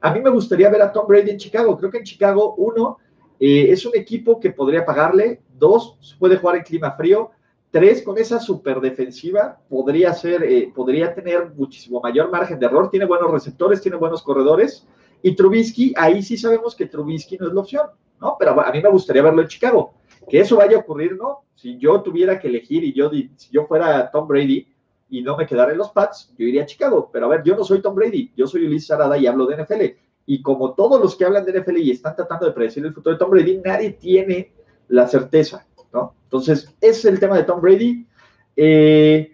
A 0.00 0.12
mí 0.12 0.20
me 0.20 0.30
gustaría 0.30 0.70
ver 0.70 0.80
a 0.80 0.92
Tom 0.92 1.08
Brady 1.08 1.30
en 1.30 1.38
Chicago. 1.38 1.76
Creo 1.76 1.90
que 1.90 1.98
en 1.98 2.04
Chicago, 2.04 2.54
uno, 2.56 2.98
eh, 3.40 3.66
es 3.70 3.84
un 3.84 3.96
equipo 3.96 4.38
que 4.38 4.52
podría 4.52 4.84
pagarle. 4.84 5.42
Dos, 5.58 6.16
puede 6.20 6.36
jugar 6.36 6.54
en 6.54 6.62
clima 6.62 6.92
frío. 6.92 7.32
Tres, 7.72 8.02
con 8.02 8.16
esa 8.16 8.38
super 8.38 8.80
defensiva, 8.80 9.58
podría, 9.68 10.14
ser, 10.14 10.44
eh, 10.44 10.72
podría 10.72 11.12
tener 11.12 11.52
muchísimo 11.56 12.00
mayor 12.00 12.30
margen 12.30 12.60
de 12.60 12.66
error. 12.66 12.88
Tiene 12.88 13.06
buenos 13.06 13.32
receptores, 13.32 13.80
tiene 13.80 13.96
buenos 13.96 14.22
corredores. 14.22 14.86
Y 15.20 15.34
Trubisky, 15.34 15.92
ahí 15.96 16.22
sí 16.22 16.36
sabemos 16.36 16.76
que 16.76 16.86
Trubisky 16.86 17.36
no 17.36 17.48
es 17.48 17.52
la 17.52 17.60
opción, 17.60 17.86
¿no? 18.20 18.36
Pero 18.38 18.60
a 18.60 18.70
mí 18.70 18.80
me 18.80 18.88
gustaría 18.88 19.22
verlo 19.22 19.42
en 19.42 19.48
Chicago. 19.48 19.94
Que 20.30 20.38
eso 20.38 20.56
vaya 20.56 20.76
a 20.76 20.80
ocurrir, 20.80 21.16
¿no? 21.16 21.47
Si 21.58 21.76
yo 21.76 22.02
tuviera 22.02 22.38
que 22.38 22.46
elegir 22.46 22.84
y 22.84 22.92
yo, 22.92 23.10
si 23.10 23.50
yo 23.50 23.66
fuera 23.66 24.08
Tom 24.12 24.28
Brady, 24.28 24.64
y 25.10 25.22
no 25.22 25.36
me 25.36 25.44
quedara 25.44 25.72
en 25.72 25.78
los 25.78 25.90
Pats, 25.90 26.32
yo 26.38 26.46
iría 26.46 26.62
a 26.62 26.66
Chicago. 26.66 27.10
Pero 27.12 27.26
a 27.26 27.28
ver, 27.30 27.42
yo 27.42 27.56
no 27.56 27.64
soy 27.64 27.82
Tom 27.82 27.96
Brady, 27.96 28.32
yo 28.36 28.46
soy 28.46 28.64
Ulises 28.64 28.92
Arada 28.92 29.18
y 29.18 29.26
hablo 29.26 29.46
de 29.46 29.56
NFL. 29.56 29.84
Y 30.26 30.40
como 30.40 30.74
todos 30.74 31.00
los 31.00 31.16
que 31.16 31.24
hablan 31.24 31.44
de 31.44 31.60
NFL 31.60 31.78
y 31.78 31.90
están 31.90 32.14
tratando 32.14 32.46
de 32.46 32.52
predecir 32.52 32.84
el 32.84 32.94
futuro 32.94 33.14
de 33.14 33.18
Tom 33.18 33.30
Brady, 33.30 33.60
nadie 33.64 33.90
tiene 33.90 34.52
la 34.88 35.08
certeza, 35.08 35.66
¿no? 35.92 36.14
Entonces, 36.24 36.74
ese 36.80 36.98
es 36.98 37.04
el 37.06 37.18
tema 37.18 37.36
de 37.36 37.44
Tom 37.44 37.60
Brady. 37.60 38.06
Eh, 38.54 39.32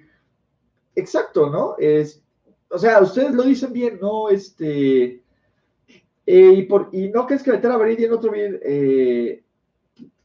exacto, 0.94 1.50
¿no? 1.50 1.74
Es, 1.78 2.22
o 2.70 2.78
sea, 2.78 3.02
ustedes 3.02 3.34
lo 3.34 3.42
dicen 3.42 3.72
bien, 3.72 3.98
¿no? 4.00 4.30
Este. 4.30 5.22
Eh, 6.26 6.54
y, 6.56 6.62
por, 6.62 6.88
y 6.92 7.08
no 7.08 7.26
que 7.26 7.34
es 7.34 7.42
que 7.42 7.52
meter 7.52 7.70
a 7.70 7.76
Brady 7.76 8.04
en 8.04 8.12
otro 8.12 8.30
bien. 8.30 8.58
Eh, 8.64 9.43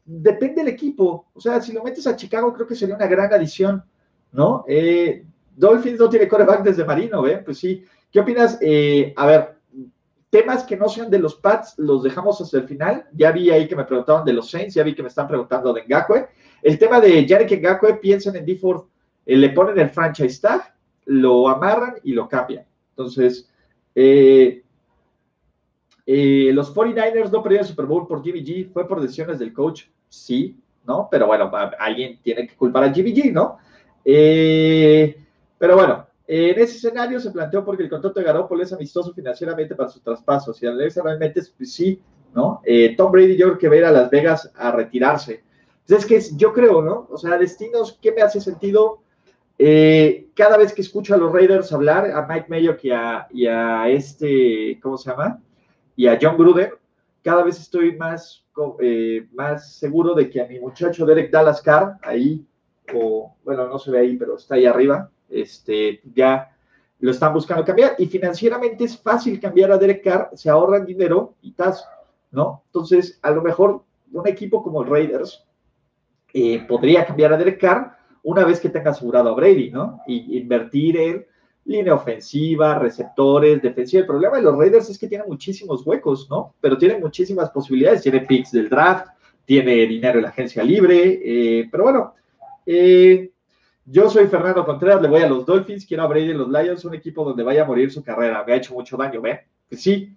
depende 0.09 0.63
del 0.63 0.73
equipo. 0.73 1.27
O 1.33 1.39
sea, 1.39 1.61
si 1.61 1.71
lo 1.71 1.83
metes 1.83 2.07
a 2.07 2.15
Chicago, 2.15 2.51
creo 2.53 2.65
que 2.65 2.75
sería 2.75 2.95
una 2.95 3.07
gran 3.07 3.31
adición, 3.31 3.83
¿no? 4.31 4.65
Eh, 4.67 5.23
Dolphins 5.55 5.99
no 5.99 6.09
tiene 6.09 6.27
coreback 6.27 6.63
desde 6.63 6.83
Marino, 6.83 7.27
¿eh? 7.27 7.41
Pues 7.43 7.59
sí. 7.59 7.85
¿Qué 8.11 8.19
opinas? 8.19 8.57
Eh, 8.59 9.13
a 9.15 9.25
ver, 9.27 9.55
temas 10.31 10.63
que 10.63 10.75
no 10.75 10.89
sean 10.89 11.11
de 11.11 11.19
los 11.19 11.35
Pats 11.35 11.75
los 11.77 12.01
dejamos 12.01 12.41
hasta 12.41 12.57
el 12.57 12.63
final. 12.63 13.05
Ya 13.13 13.31
vi 13.31 13.51
ahí 13.51 13.67
que 13.67 13.75
me 13.75 13.83
preguntaban 13.83 14.25
de 14.25 14.33
los 14.33 14.49
Saints, 14.49 14.73
ya 14.73 14.83
vi 14.83 14.95
que 14.95 15.03
me 15.03 15.09
están 15.09 15.27
preguntando 15.27 15.71
de 15.73 15.83
Ngakwe. 15.85 16.27
El 16.63 16.79
tema 16.79 16.99
de 16.99 17.27
Jarek 17.27 17.61
Ngakwe, 17.61 17.95
piensan 17.95 18.35
en 18.35 18.45
d 18.45 18.59
eh, 19.25 19.37
le 19.37 19.49
ponen 19.49 19.77
el 19.77 19.89
franchise 19.89 20.41
tag, 20.41 20.73
lo 21.05 21.47
amarran 21.47 21.95
y 22.03 22.13
lo 22.13 22.27
cambian. 22.27 22.65
Entonces, 22.91 23.47
eh, 23.93 24.63
los 26.05 26.73
49ers 26.73 27.31
no 27.31 27.43
perdieron 27.43 27.65
el 27.65 27.69
Super 27.69 27.85
Bowl 27.85 28.07
por 28.07 28.23
Jimmy 28.23 28.43
G, 28.43 28.71
fue 28.71 28.87
por 28.87 28.99
decisiones 28.99 29.37
del 29.37 29.53
coach, 29.53 29.83
sí, 30.09 30.59
¿no? 30.85 31.07
Pero 31.09 31.27
bueno, 31.27 31.51
alguien 31.79 32.19
tiene 32.21 32.47
que 32.47 32.55
culpar 32.55 32.83
a 32.83 32.93
Jimmy 32.93 33.13
G, 33.13 33.31
¿no? 33.31 33.57
Eh, 34.03 35.15
pero 35.57 35.75
bueno, 35.75 36.07
en 36.27 36.59
ese 36.59 36.77
escenario 36.77 37.19
se 37.19 37.31
planteó 37.31 37.63
porque 37.65 37.83
el 37.83 37.89
contrato 37.89 38.19
de 38.19 38.25
Garoppolo 38.25 38.63
es 38.63 38.73
amistoso 38.73 39.13
financieramente 39.13 39.75
para 39.75 39.89
su 39.89 39.99
traspaso. 39.99 40.53
Si 40.53 40.65
analiza 40.67 41.01
realmente, 41.01 41.41
pues 41.57 41.73
sí, 41.73 42.01
¿no? 42.33 42.61
Eh, 42.63 42.95
Tom 42.95 43.11
Brady 43.11 43.35
yo 43.35 43.47
creo 43.47 43.57
que 43.57 43.67
va 43.67 43.75
a 43.75 43.77
ir 43.77 43.85
a 43.85 43.91
Las 43.91 44.09
Vegas 44.09 44.51
a 44.55 44.71
retirarse. 44.71 45.43
Entonces, 45.81 46.07
pues 46.07 46.25
es 46.25 46.31
que 46.31 46.37
yo 46.37 46.53
creo, 46.53 46.81
¿no? 46.81 47.07
O 47.09 47.17
sea, 47.17 47.37
destinos, 47.37 47.97
¿qué 48.01 48.11
me 48.11 48.21
hace 48.21 48.39
sentido? 48.39 49.01
Eh, 49.57 50.27
cada 50.35 50.55
vez 50.57 50.71
que 50.71 50.81
escucho 50.81 51.15
a 51.15 51.17
los 51.17 51.33
Raiders 51.33 51.73
hablar, 51.73 52.09
a 52.11 52.27
Mike 52.27 52.45
Mayo 52.47 52.77
y 52.81 52.91
a, 52.91 53.27
y 53.31 53.47
a 53.47 53.89
este, 53.89 54.79
¿cómo 54.81 54.97
se 54.97 55.09
llama? 55.09 55.41
Y 55.95 56.07
a 56.07 56.17
John 56.21 56.37
Gruden, 56.37 56.69
cada 57.23 57.43
vez 57.43 57.59
estoy 57.59 57.95
más, 57.97 58.45
más 59.33 59.73
seguro 59.73 60.13
de 60.13 60.29
que 60.29 60.41
a 60.41 60.47
mi 60.47 60.59
muchacho 60.59 61.05
Derek 61.05 61.31
Dallas 61.31 61.61
Carr, 61.61 61.97
ahí 62.01 62.45
o 62.93 63.35
bueno, 63.43 63.67
no 63.67 63.77
se 63.77 63.91
ve 63.91 63.99
ahí, 63.99 64.17
pero 64.17 64.35
está 64.35 64.55
ahí 64.55 64.65
arriba, 64.65 65.09
este, 65.29 66.01
ya 66.13 66.51
lo 66.99 67.11
están 67.11 67.33
buscando 67.33 67.63
cambiar 67.63 67.95
y 67.97 68.07
financieramente 68.07 68.83
es 68.83 68.97
fácil 68.97 69.39
cambiar 69.39 69.71
a 69.71 69.77
Derek 69.77 70.03
Carr, 70.03 70.29
se 70.33 70.49
ahorran 70.49 70.85
dinero 70.85 71.35
y 71.41 71.53
tas, 71.53 71.87
¿no? 72.31 72.63
Entonces, 72.67 73.19
a 73.21 73.31
lo 73.31 73.41
mejor 73.41 73.83
un 74.11 74.27
equipo 74.27 74.63
como 74.63 74.81
el 74.81 74.89
Raiders 74.89 75.45
eh, 76.33 76.65
podría 76.67 77.05
cambiar 77.05 77.33
a 77.33 77.37
Derek 77.37 77.59
Carr 77.59 77.97
una 78.23 78.43
vez 78.43 78.59
que 78.59 78.69
tenga 78.69 78.91
asegurado 78.91 79.29
a 79.29 79.33
Brady, 79.33 79.71
¿no? 79.71 80.01
Y 80.07 80.37
invertir 80.37 80.97
en 80.97 81.25
línea 81.69 81.93
ofensiva, 81.93 82.79
receptores, 82.79 83.61
defensiva. 83.61 84.01
El 84.01 84.07
problema 84.07 84.37
de 84.37 84.43
los 84.43 84.57
Raiders 84.57 84.89
es 84.89 84.97
que 84.97 85.07
tienen 85.07 85.27
muchísimos 85.27 85.85
huecos, 85.85 86.27
¿no? 86.29 86.55
Pero 86.59 86.77
tienen 86.77 86.99
muchísimas 86.99 87.51
posibilidades. 87.51 88.01
Tiene 88.01 88.21
picks 88.21 88.51
del 88.51 88.69
draft, 88.69 89.07
tiene 89.45 89.85
dinero 89.85 90.17
en 90.17 90.23
la 90.23 90.29
agencia 90.29 90.63
libre, 90.63 91.21
eh, 91.23 91.69
pero 91.71 91.83
bueno, 91.83 92.13
eh, 92.65 93.31
yo 93.85 94.09
soy 94.09 94.27
Fernando 94.27 94.65
Contreras, 94.65 95.01
le 95.01 95.07
voy 95.07 95.21
a 95.21 95.29
los 95.29 95.45
Dolphins, 95.45 95.85
quiero 95.85 96.03
a 96.03 96.07
Brady 96.07 96.33
los 96.33 96.49
Lions, 96.49 96.85
un 96.85 96.95
equipo 96.95 97.23
donde 97.23 97.43
vaya 97.43 97.63
a 97.63 97.67
morir 97.67 97.91
su 97.91 98.03
carrera. 98.03 98.43
Me 98.45 98.53
ha 98.53 98.57
hecho 98.57 98.73
mucho 98.73 98.97
daño, 98.97 99.21
¿ven? 99.21 99.39
Sí. 99.71 100.15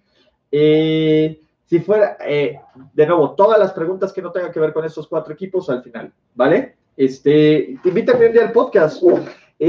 Eh, 0.51 1.39
si 1.67 1.81
fuera, 1.81 2.17
de 2.19 3.07
nuevo, 3.07 3.35
todas 3.35 3.59
las 3.59 3.73
preguntas 3.73 4.13
que 4.13 4.21
no 4.21 4.31
tengan 4.31 4.53
que 4.53 4.61
ver 4.61 4.73
con 4.73 4.85
estos 4.85 5.07
cuatro 5.07 5.33
equipos 5.33 5.69
al 5.71 5.83
final, 5.83 6.13
¿vale? 6.35 6.77
Este, 6.97 7.79
te 7.83 7.89
invito 7.89 8.13
a 8.13 8.17
un 8.17 8.33
día 8.33 8.43
al 8.43 8.53
podcast. 8.53 9.03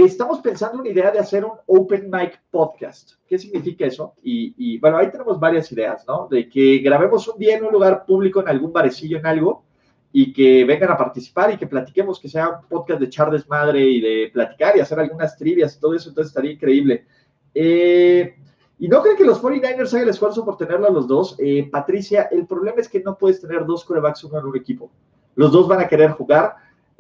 Estamos 0.01 0.39
pensando 0.39 0.79
una 0.79 0.89
idea 0.89 1.11
de 1.11 1.19
hacer 1.19 1.45
un 1.45 1.51
open 1.67 2.09
mic 2.09 2.41
podcast. 2.49 3.11
¿Qué 3.27 3.37
significa 3.37 3.85
eso? 3.85 4.15
Y, 4.23 4.79
bueno, 4.79 4.97
ahí 4.97 5.11
tenemos 5.11 5.39
varias 5.39 5.71
ideas, 5.71 6.03
¿no? 6.07 6.27
De 6.27 6.49
que 6.49 6.79
grabemos 6.79 7.27
un 7.27 7.37
día 7.37 7.57
en 7.57 7.65
un 7.65 7.71
lugar 7.71 8.03
público, 8.03 8.41
en 8.41 8.47
algún 8.47 8.73
barecillo, 8.73 9.19
en 9.19 9.25
algo, 9.27 9.65
y 10.11 10.33
que 10.33 10.65
vengan 10.65 10.91
a 10.91 10.97
participar 10.97 11.53
y 11.53 11.57
que 11.57 11.67
platiquemos, 11.67 12.19
que 12.19 12.27
sea 12.27 12.49
un 12.49 12.67
podcast 12.67 12.99
de 12.99 13.05
echar 13.05 13.29
desmadre 13.29 13.83
y 13.83 14.01
de 14.01 14.31
platicar 14.33 14.75
y 14.75 14.79
hacer 14.79 14.99
algunas 14.99 15.37
trivias 15.37 15.75
y 15.75 15.79
todo 15.79 15.93
eso, 15.93 16.09
entonces 16.09 16.31
estaría 16.31 16.53
increíble. 16.53 17.05
Eh, 17.53 18.35
y 18.79 18.87
no 18.87 19.01
creo 19.03 19.15
que 19.15 19.25
los 19.25 19.41
49ers 19.41 19.93
hagan 19.93 20.03
el 20.03 20.09
esfuerzo 20.09 20.43
por 20.43 20.57
tenerlo 20.57 20.87
a 20.87 20.91
los 20.91 21.07
dos. 21.07 21.35
Eh, 21.37 21.69
Patricia, 21.71 22.29
el 22.31 22.47
problema 22.47 22.81
es 22.81 22.89
que 22.89 22.99
no 22.99 23.15
puedes 23.15 23.39
tener 23.39 23.65
dos 23.65 23.85
corebacks 23.85 24.23
uno 24.23 24.39
en 24.39 24.45
un 24.45 24.57
equipo. 24.57 24.91
Los 25.35 25.51
dos 25.51 25.67
van 25.67 25.81
a 25.81 25.87
querer 25.87 26.11
jugar 26.11 26.55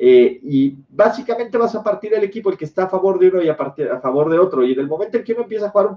eh, 0.05 0.41
y 0.43 0.75
básicamente 0.89 1.57
vas 1.57 1.73
a 1.75 1.81
partir 1.81 2.13
el 2.13 2.25
equipo, 2.25 2.49
el 2.49 2.57
que 2.57 2.65
está 2.65 2.83
a 2.83 2.89
favor 2.89 3.17
de 3.17 3.29
uno 3.29 3.41
y 3.41 3.47
a, 3.47 3.55
partir, 3.55 3.87
a 3.87 4.01
favor 4.01 4.29
de 4.29 4.37
otro. 4.37 4.61
Y 4.65 4.73
en 4.73 4.81
el 4.81 4.87
momento 4.87 5.15
en 5.15 5.23
que 5.23 5.31
uno 5.31 5.43
empieza 5.43 5.67
a 5.67 5.69
jugar 5.69 5.95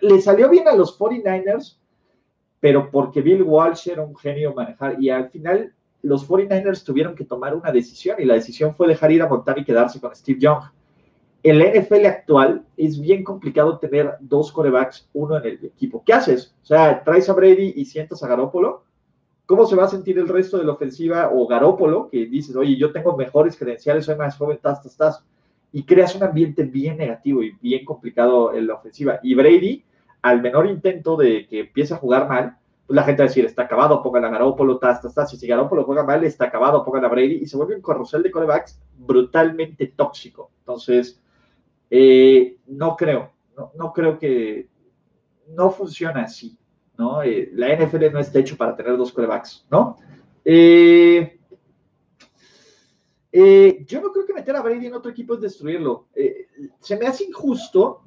le 0.00 0.20
salió 0.20 0.48
bien 0.48 0.68
a 0.68 0.76
los 0.76 0.96
49ers, 0.96 1.76
pero 2.60 2.88
porque 2.88 3.20
Bill 3.20 3.42
Walsh 3.42 3.88
era 3.88 4.04
un 4.04 4.14
genio 4.14 4.54
manejar 4.54 5.02
y 5.02 5.10
al 5.10 5.28
final 5.28 5.74
los 6.02 6.28
49ers 6.28 6.84
tuvieron 6.84 7.16
que 7.16 7.24
tomar 7.24 7.56
una 7.56 7.72
decisión 7.72 8.20
y 8.20 8.26
la 8.26 8.34
decisión 8.34 8.76
fue 8.76 8.86
dejar 8.86 9.10
ir 9.10 9.22
a 9.22 9.28
Montana 9.28 9.58
y 9.60 9.64
quedarse 9.64 10.00
con 10.00 10.14
Steve 10.14 10.38
Young. 10.38 10.62
En 11.42 11.58
la 11.58 11.64
NFL 11.64 12.06
actual 12.06 12.64
es 12.76 13.00
bien 13.00 13.24
complicado 13.24 13.76
tener 13.80 14.18
dos 14.20 14.52
corebacks, 14.52 15.08
uno 15.14 15.36
en 15.38 15.46
el 15.46 15.64
equipo. 15.64 16.04
¿Qué 16.06 16.12
haces? 16.12 16.54
O 16.62 16.66
sea, 16.66 17.02
traes 17.02 17.28
a 17.28 17.32
Brady 17.32 17.72
y 17.74 17.86
sientas 17.86 18.22
a 18.22 18.28
Garópolo. 18.28 18.84
¿Cómo 19.46 19.66
se 19.66 19.76
va 19.76 19.84
a 19.84 19.88
sentir 19.88 20.18
el 20.18 20.28
resto 20.28 20.58
de 20.58 20.64
la 20.64 20.72
ofensiva 20.72 21.30
o 21.32 21.46
Garópolo, 21.46 22.08
que 22.08 22.26
dices, 22.26 22.56
oye, 22.56 22.76
yo 22.76 22.92
tengo 22.92 23.16
mejores 23.16 23.56
credenciales, 23.56 24.04
soy 24.04 24.16
más 24.16 24.36
joven, 24.36 24.58
tas, 24.62 24.82
tas, 24.82 24.96
tas, 24.96 25.24
y 25.72 25.84
creas 25.84 26.14
un 26.14 26.22
ambiente 26.22 26.62
bien 26.64 26.98
negativo 26.98 27.42
y 27.42 27.52
bien 27.60 27.84
complicado 27.84 28.54
en 28.54 28.66
la 28.66 28.74
ofensiva. 28.74 29.18
Y 29.22 29.34
Brady, 29.34 29.84
al 30.22 30.40
menor 30.40 30.66
intento 30.66 31.16
de 31.16 31.46
que 31.48 31.60
empiece 31.60 31.94
a 31.94 31.98
jugar 31.98 32.28
mal, 32.28 32.56
pues 32.86 32.94
la 32.94 33.04
gente 33.04 33.22
va 33.22 33.26
a 33.26 33.28
decir, 33.28 33.44
está 33.44 33.62
acabado, 33.62 34.02
pongan 34.02 34.24
a 34.24 34.30
Garoppolo, 34.30 34.78
tas, 34.78 35.00
tas, 35.00 35.14
tas. 35.14 35.30
Si 35.30 35.46
Garoppolo 35.46 35.84
juega 35.84 36.04
mal, 36.04 36.22
está 36.24 36.46
acabado, 36.46 36.84
pongan 36.84 37.04
a 37.04 37.08
Brady. 37.08 37.40
Y 37.42 37.46
se 37.46 37.56
vuelve 37.56 37.74
un 37.74 37.82
carrusel 37.82 38.22
de 38.22 38.30
corebacks 38.30 38.80
brutalmente 38.98 39.86
tóxico. 39.88 40.50
Entonces, 40.58 41.20
eh, 41.90 42.56
no 42.66 42.96
creo, 42.96 43.32
no, 43.74 43.92
creo 43.92 44.18
que, 44.18 44.68
no 45.48 45.70
funciona 45.70 46.22
así, 46.22 46.56
¿no? 47.02 47.22
Eh, 47.22 47.50
la 47.54 47.74
NFL 47.74 48.12
no 48.12 48.20
está 48.20 48.38
hecho 48.38 48.56
para 48.56 48.76
tener 48.76 48.96
dos 48.96 49.12
corebacks, 49.12 49.66
¿no? 49.70 49.96
Eh, 50.44 51.38
yo 53.86 54.00
no 54.00 54.12
creo 54.12 54.26
que 54.26 54.34
meter 54.34 54.54
a 54.56 54.62
Brady 54.62 54.86
en 54.86 54.94
otro 54.94 55.10
equipo 55.10 55.34
es 55.34 55.40
destruirlo. 55.40 56.06
se 56.80 56.96
me 56.96 57.06
hace 57.06 57.24
injusto. 57.24 58.02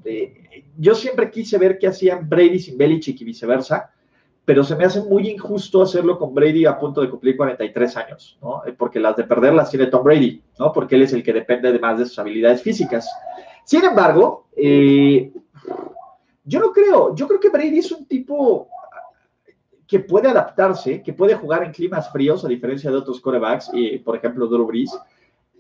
yo 0.78 0.96
siempre 0.96 1.32
quise 1.32 1.58
ver 1.58 1.78
qué 1.78 1.88
hacían 1.88 2.30
Brady 2.30 2.60
sin 2.60 2.78
Belichick 2.78 3.20
y 3.22 3.26
viceversa 3.26 3.92
pero 4.46 4.64
se 4.64 4.76
me 4.76 4.86
hace 4.86 5.02
muy 5.02 5.28
injusto 5.28 5.82
hacerlo 5.82 6.20
con 6.20 6.34
Brady 6.34 6.66
a 6.66 6.78
punto 6.78 7.02
de 7.02 7.10
cumplir 7.10 7.36
43 7.36 7.98
años, 7.98 8.38
¿no? 8.42 8.64
Eh, 8.66 8.74
porque 8.78 9.00
las 9.00 9.16
de 9.16 9.24
perder 9.24 9.54
las 9.56 9.72
tiene 9.72 9.88
Tom 9.88 10.04
Brady, 10.04 10.42
¿no? 10.60 10.72
Porque 10.72 10.96
él 10.96 11.02
es 11.02 11.14
el 11.14 11.24
que 11.24 11.34
depende 11.34 11.72
de 11.72 11.80
más 11.80 11.98
de 11.98 12.06
sus 12.06 12.20
habilidades 12.20 12.62
físicas. 12.62 13.10
Sin 13.66 13.84
embargo, 13.84 14.48
eh, 14.56 15.34
yo 16.44 16.60
no 16.60 16.72
creo, 16.72 17.16
yo 17.16 17.28
creo 17.28 17.40
que 17.40 17.50
Brady 17.50 17.80
es 17.80 17.92
un 17.92 18.06
tipo 18.06 18.70
que 19.88 20.00
puede 20.00 20.30
adaptarse, 20.30 21.02
que 21.02 21.14
puede 21.14 21.36
jugar 21.36 21.64
en 21.64 21.72
climas 21.72 22.12
fríos, 22.12 22.44
a 22.44 22.48
diferencia 22.48 22.90
de 22.90 22.98
otros 22.98 23.22
corebacks, 23.22 23.70
y, 23.74 24.00
por 24.00 24.16
ejemplo, 24.16 24.48
Drew 24.48 24.66
Brees, 24.66 24.98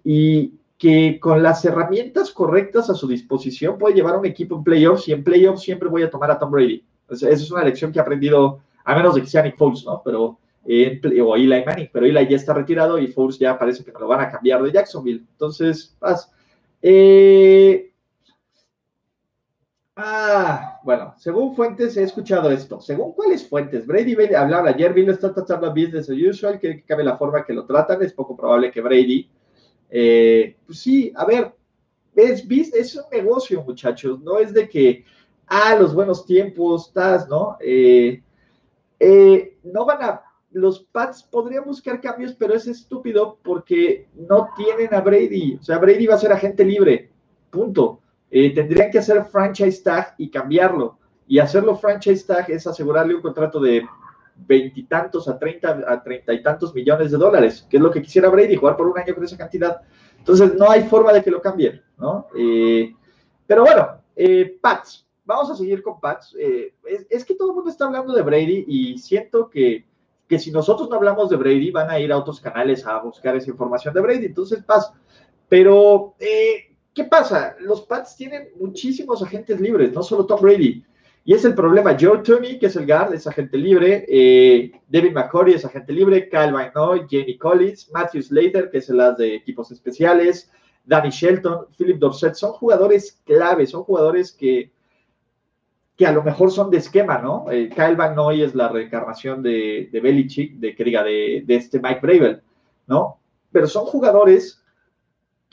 y 0.03 0.53
que 0.77 1.19
con 1.19 1.41
las 1.41 1.63
herramientas 1.63 2.31
correctas 2.31 2.89
a 2.89 2.95
su 2.95 3.07
disposición 3.07 3.77
puede 3.77 3.95
llevar 3.95 4.15
a 4.15 4.19
un 4.19 4.25
equipo 4.25 4.55
en 4.55 4.63
playoffs, 4.63 5.07
y 5.07 5.13
en 5.13 5.23
playoffs 5.23 5.61
siempre 5.61 5.89
voy 5.89 6.03
a 6.03 6.09
tomar 6.09 6.31
a 6.31 6.39
Tom 6.39 6.51
Brady. 6.51 6.83
esa 7.09 7.29
es 7.29 7.51
una 7.51 7.63
lección 7.63 7.91
que 7.91 7.99
he 7.99 8.01
aprendido 8.01 8.59
a 8.83 8.95
menos 8.95 9.15
de 9.15 9.21
que 9.21 9.27
sea 9.27 9.43
Nick 9.43 9.57
Foles, 9.57 9.85
¿no? 9.85 10.01
Pero, 10.03 10.39
eh, 10.67 10.99
o 11.21 11.35
Eli 11.35 11.63
Manning, 11.63 11.89
pero 11.91 12.05
Eli 12.05 12.27
ya 12.27 12.35
está 12.35 12.53
retirado 12.53 12.97
y 12.97 13.07
Foles 13.07 13.37
ya 13.39 13.57
parece 13.57 13.83
que 13.83 13.91
lo 13.91 14.07
van 14.07 14.21
a 14.21 14.31
cambiar 14.31 14.63
de 14.63 14.71
Jacksonville. 14.71 15.23
Entonces, 15.31 15.95
paz. 15.99 16.31
Eh, 16.81 17.91
Ah, 19.97 20.81
bueno, 20.83 21.13
según 21.17 21.55
fuentes 21.55 21.95
he 21.95 22.03
escuchado 22.03 22.51
esto. 22.51 22.81
¿Según 22.81 23.13
cuáles 23.13 23.47
fuentes? 23.47 23.87
Brady 23.87 24.15
hablaba 24.35 24.69
ayer, 24.69 24.93
Bill 24.93 25.09
está 25.09 25.33
tratando 25.33 25.69
business 25.69 26.09
as 26.09 26.17
usual, 26.17 26.59
que 26.59 26.83
cabe 26.83 27.03
la 27.03 27.17
forma 27.17 27.45
que 27.45 27.53
lo 27.53 27.65
tratan, 27.65 28.03
es 28.03 28.11
poco 28.11 28.35
probable 28.35 28.71
que 28.71 28.81
Brady. 28.81 29.29
Eh, 29.89 30.57
pues 30.65 30.79
sí, 30.79 31.13
a 31.15 31.25
ver, 31.25 31.55
es, 32.13 32.45
es 32.73 32.95
un 32.95 33.05
negocio, 33.09 33.63
muchachos, 33.63 34.19
no 34.19 34.37
es 34.37 34.53
de 34.53 34.67
que, 34.67 35.05
ah, 35.47 35.75
los 35.79 35.95
buenos 35.95 36.25
tiempos, 36.25 36.87
estás, 36.87 37.29
¿no? 37.29 37.55
Eh, 37.61 38.21
eh, 38.99 39.57
no 39.63 39.85
van 39.85 40.03
a, 40.03 40.21
los 40.51 40.81
Pats 40.81 41.23
podrían 41.23 41.63
buscar 41.63 42.01
cambios, 42.01 42.33
pero 42.33 42.53
es 42.53 42.67
estúpido 42.67 43.39
porque 43.41 44.09
no 44.13 44.49
tienen 44.57 44.93
a 44.93 44.99
Brady. 44.99 45.57
O 45.59 45.63
sea, 45.63 45.77
Brady 45.77 46.05
va 46.07 46.15
a 46.15 46.19
ser 46.19 46.33
agente 46.33 46.65
libre, 46.65 47.11
punto. 47.49 48.01
Eh, 48.31 48.53
tendrían 48.53 48.91
que 48.91 48.99
hacer 48.99 49.23
franchise 49.25 49.81
tag 49.83 50.15
y 50.17 50.29
cambiarlo. 50.29 50.97
Y 51.27 51.39
hacerlo 51.39 51.75
franchise 51.75 52.25
tag 52.25 52.49
es 52.49 52.67
asegurarle 52.67 53.15
un 53.15 53.21
contrato 53.21 53.59
de 53.59 53.85
veintitantos 54.35 55.27
a 55.29 55.39
treinta 55.39 55.81
a 55.87 56.03
treinta 56.03 56.33
y 56.33 56.43
tantos 56.43 56.73
millones 56.75 57.11
de 57.11 57.17
dólares, 57.17 57.65
que 57.69 57.77
es 57.77 57.83
lo 57.83 57.89
que 57.89 58.01
quisiera 58.01 58.29
Brady, 58.29 58.55
jugar 58.55 58.75
por 58.75 58.87
un 58.87 58.97
año 58.97 59.15
con 59.15 59.23
esa 59.23 59.37
cantidad. 59.37 59.81
Entonces 60.17 60.55
no 60.55 60.69
hay 60.69 60.83
forma 60.83 61.13
de 61.13 61.23
que 61.23 61.31
lo 61.31 61.41
cambien, 61.41 61.81
¿no? 61.97 62.27
Eh, 62.37 62.93
pero 63.47 63.63
bueno, 63.63 64.01
eh, 64.15 64.57
Pats, 64.61 65.07
vamos 65.23 65.49
a 65.51 65.55
seguir 65.55 65.81
con 65.81 65.99
Pats. 65.99 66.35
Es, 66.37 67.05
es, 67.09 67.23
que 67.23 67.35
todo 67.35 67.51
el 67.51 67.55
mundo 67.55 67.69
está 67.69 67.85
hablando 67.85 68.13
de 68.13 68.23
Brady 68.23 68.65
y 68.67 68.97
siento 68.97 69.49
que, 69.49 69.85
que 70.27 70.39
si 70.39 70.51
nosotros 70.51 70.89
no 70.89 70.95
hablamos 70.95 71.29
de 71.29 71.37
Brady, 71.37 71.71
van 71.71 71.89
a 71.89 71.99
ir 71.99 72.11
a 72.11 72.17
otros 72.17 72.41
canales 72.41 72.85
a 72.85 72.99
buscar 72.99 73.35
esa 73.35 73.51
información 73.51 73.93
de 73.93 74.01
Brady. 74.01 74.25
Entonces, 74.25 74.63
Pats, 74.63 74.91
pero 75.47 76.15
¿Qué 76.95 77.03
pasa? 77.03 77.57
Los 77.59 77.81
Pats 77.81 78.15
tienen 78.15 78.47
muchísimos 78.57 79.21
agentes 79.21 79.59
libres, 79.59 79.91
no 79.91 80.01
solo 80.01 80.25
Tom 80.25 80.41
Brady. 80.41 80.81
Y 81.25 81.33
es 81.33 81.43
el 81.43 81.53
problema. 81.53 81.97
Joe 81.99 82.19
Tooney, 82.19 82.57
que 82.57 82.67
es 82.67 82.75
el 82.77 82.87
guard, 82.87 83.13
es 83.13 83.27
agente 83.27 83.57
libre. 83.57 84.05
Eh, 84.07 84.71
David 84.87 85.11
McCory 85.11 85.53
es 85.53 85.65
agente 85.65 85.91
libre. 85.91 86.29
Kyle 86.29 86.53
Van 86.53 86.71
Noy, 86.73 87.01
Jamie 87.09 87.37
Collins, 87.37 87.91
Matthew 87.91 88.21
Slater, 88.21 88.69
que 88.69 88.77
es 88.77 88.89
el 88.89 89.01
de 89.17 89.35
equipos 89.35 89.71
especiales. 89.71 90.49
Danny 90.85 91.09
Shelton, 91.09 91.65
Philip 91.77 91.97
Dorset. 91.97 92.35
Son 92.35 92.53
jugadores 92.53 93.21
claves, 93.25 93.71
son 93.71 93.83
jugadores 93.83 94.31
que, 94.31 94.71
que 95.97 96.05
a 96.05 96.13
lo 96.13 96.23
mejor 96.23 96.49
son 96.49 96.69
de 96.69 96.77
esquema, 96.77 97.17
¿no? 97.17 97.51
Eh, 97.51 97.69
Kyle 97.75 97.97
Van 97.97 98.15
Noy 98.15 98.41
es 98.41 98.55
la 98.55 98.69
reencarnación 98.69 99.43
de, 99.43 99.89
de 99.91 99.99
Belichick, 99.99 100.53
de 100.59 100.73
que 100.73 100.83
diga, 100.85 101.03
de, 101.03 101.43
de 101.45 101.55
este 101.55 101.81
Mike 101.81 101.99
Bravel, 102.01 102.41
¿no? 102.87 103.19
Pero 103.51 103.67
son 103.67 103.85
jugadores 103.85 104.63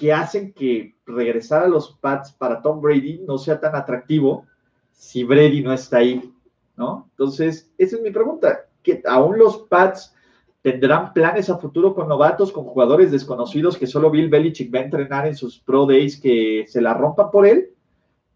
que 0.02 0.12
hacen 0.12 0.52
que 0.52 0.96
regresar 1.06 1.62
a 1.62 1.68
los 1.68 1.96
Pats 2.00 2.32
para 2.32 2.60
Tom 2.60 2.80
Brady 2.80 3.20
no 3.24 3.38
sea 3.38 3.60
tan 3.60 3.76
atractivo 3.76 4.44
si 4.90 5.22
Brady 5.22 5.62
no 5.62 5.72
está 5.72 5.98
ahí, 5.98 6.34
¿no? 6.76 7.08
Entonces, 7.10 7.70
esa 7.78 7.94
es 7.94 8.02
mi 8.02 8.10
pregunta, 8.10 8.66
que 8.82 9.00
aún 9.06 9.38
los 9.38 9.58
Pats 9.58 10.12
tendrán 10.60 11.12
planes 11.12 11.48
a 11.50 11.58
futuro 11.58 11.94
con 11.94 12.08
novatos, 12.08 12.50
con 12.50 12.64
jugadores 12.64 13.12
desconocidos 13.12 13.78
que 13.78 13.86
solo 13.86 14.10
Bill 14.10 14.28
Belichick 14.28 14.74
va 14.74 14.80
a 14.80 14.86
entrenar 14.86 15.28
en 15.28 15.36
sus 15.36 15.60
Pro 15.60 15.86
Days 15.86 16.20
que 16.20 16.64
se 16.66 16.80
la 16.80 16.94
rompan 16.94 17.30
por 17.30 17.46
él. 17.46 17.70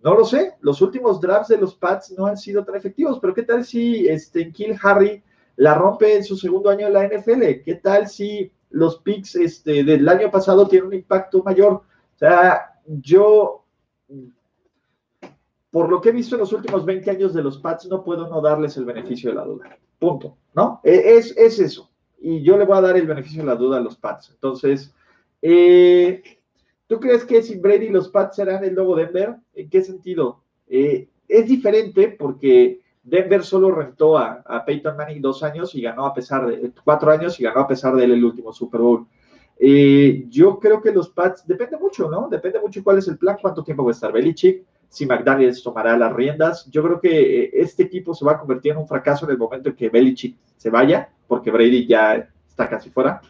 No 0.05 0.15
lo 0.15 0.25
sé, 0.25 0.53
los 0.61 0.81
últimos 0.81 1.21
drafts 1.21 1.49
de 1.49 1.59
los 1.59 1.75
Pats 1.75 2.15
no 2.17 2.27
han 2.27 2.37
sido 2.37 2.65
tan 2.65 2.77
efectivos, 2.77 3.19
pero 3.19 3.35
¿qué 3.35 3.43
tal 3.43 3.65
si 3.65 4.07
este, 4.07 4.53
Kill 4.53 4.79
Harry 4.81 5.21
la 5.57 5.75
rompe 5.75 6.15
en 6.15 6.23
su 6.23 6.37
segundo 6.37 6.71
año 6.71 6.87
en 6.87 6.93
la 6.93 7.09
NFL? 7.09 7.65
¿Qué 7.65 7.81
tal 7.83 8.07
si 8.07 8.53
los 8.71 8.99
picks 8.99 9.37
este, 9.37 9.85
del 9.85 10.09
año 10.09 10.31
pasado 10.31 10.69
tienen 10.69 10.89
un 10.89 10.95
impacto 10.95 11.43
mayor. 11.43 11.73
O 11.73 12.19
sea, 12.19 12.81
yo, 12.87 13.65
por 15.71 15.91
lo 15.91 16.01
que 16.01 16.11
he 16.11 16.13
visto 16.13 16.37
en 16.37 16.41
los 16.41 16.53
últimos 16.53 16.85
20 16.85 17.11
años 17.11 17.35
de 17.35 17.43
los 17.43 17.59
Pats, 17.59 17.87
no 17.87 18.03
puedo 18.03 18.29
no 18.29 18.41
darles 18.41 18.77
el 18.77 18.85
beneficio 18.85 19.31
de 19.31 19.37
la 19.37 19.45
duda. 19.45 19.79
Punto, 19.99 20.37
¿no? 20.55 20.81
E, 20.85 21.17
es, 21.17 21.37
es 21.37 21.59
eso. 21.59 21.91
Y 22.19 22.43
yo 22.43 22.57
le 22.57 22.65
voy 22.65 22.79
a 22.79 22.83
dar 22.83 22.97
el 22.97 23.07
beneficio 23.07 23.43
de 23.43 23.49
la 23.49 23.57
duda 23.57 23.79
a 23.79 23.83
los 23.83 23.97
Pats. 23.97 24.31
Entonces, 24.31 24.95
eh, 25.43 26.23
¿tú 26.87 26.99
crees 26.99 27.25
que 27.25 27.43
si 27.43 27.59
Brady 27.59 27.89
los 27.89 28.09
Pats 28.09 28.37
serán 28.37 28.65
el 28.65 28.75
nuevo 28.75 28.97
Denver? 28.97 29.37
¿En 29.55 29.69
qué 29.69 29.83
sentido? 29.83 30.43
Eh, 30.69 31.09
es 31.29 31.47
diferente 31.47 32.09
porque 32.09 32.81
Denver 33.07 33.45
solo 33.45 33.71
rentó 33.71 34.19
a, 34.19 34.65
Peyton 34.67 34.97
Manning 34.97 35.23
dos 35.23 35.45
años 35.45 35.73
y 35.77 35.81
ganó 35.81 36.07
a 36.07 36.13
pesar 36.13 36.45
de 36.45 36.73
cuatro 36.83 37.13
años 37.13 37.39
y 37.39 37.45
ganó 37.45 37.61
a 37.61 37.69
pesar 37.69 37.95
de 37.95 38.05
él 38.05 38.13
el 38.13 38.25
último 38.25 38.53
Super 38.53 38.81
Bowl. 38.81 39.07
Eh, 39.59 40.25
yo 40.29 40.59
creo 40.59 40.83
que 40.83 40.91
los 40.91 41.09
Pats, 41.11 41.47
depende 41.47 41.79
mucho, 41.79 42.11
¿no? 42.11 42.29
Depende 42.29 42.59
mucho 42.61 42.83
cuál 42.83 42.99
es 42.99 43.07
el 43.07 43.17
plan, 43.17 43.39
cuánto 43.41 43.63
tiempo 43.63 43.85
va 43.85 43.91
a 43.91 43.93
estar 43.93 44.13
Belichick, 44.13 44.65
si 44.89 45.07
McDaniels 45.07 45.63
tomará 45.63 45.97
las 45.97 46.13
riendas. 46.13 46.69
Yo 46.69 46.83
creo 46.83 47.01
que 47.01 47.45
eh, 47.45 47.51
este 47.55 47.85
equipo 47.85 48.13
se 48.13 48.25
va 48.25 48.33
a 48.33 48.39
convertir 48.41 48.73
en 48.73 48.79
un 48.79 48.89
fracaso 48.89 49.25
en 49.25 49.31
el 49.31 49.39
momento 49.39 49.69
en 49.69 49.77
que 49.77 49.89
Belichick 49.89 50.37
se 50.57 50.69
vaya, 50.69 51.09
porque 51.29 51.53
Brady 51.53 51.87
ya 51.87 52.29
está 52.49 52.69
casi 52.69 52.91
fuera. 52.91 53.21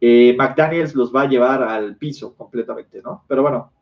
Eh, 0.00 0.34
McDaniels 0.38 0.94
los 0.94 1.14
va 1.14 1.22
a 1.22 1.28
llevar 1.28 1.62
al 1.62 1.96
piso 1.98 2.34
completamente, 2.34 3.02
¿no? 3.02 3.24
Pero 3.28 3.42
bueno, 3.42 3.72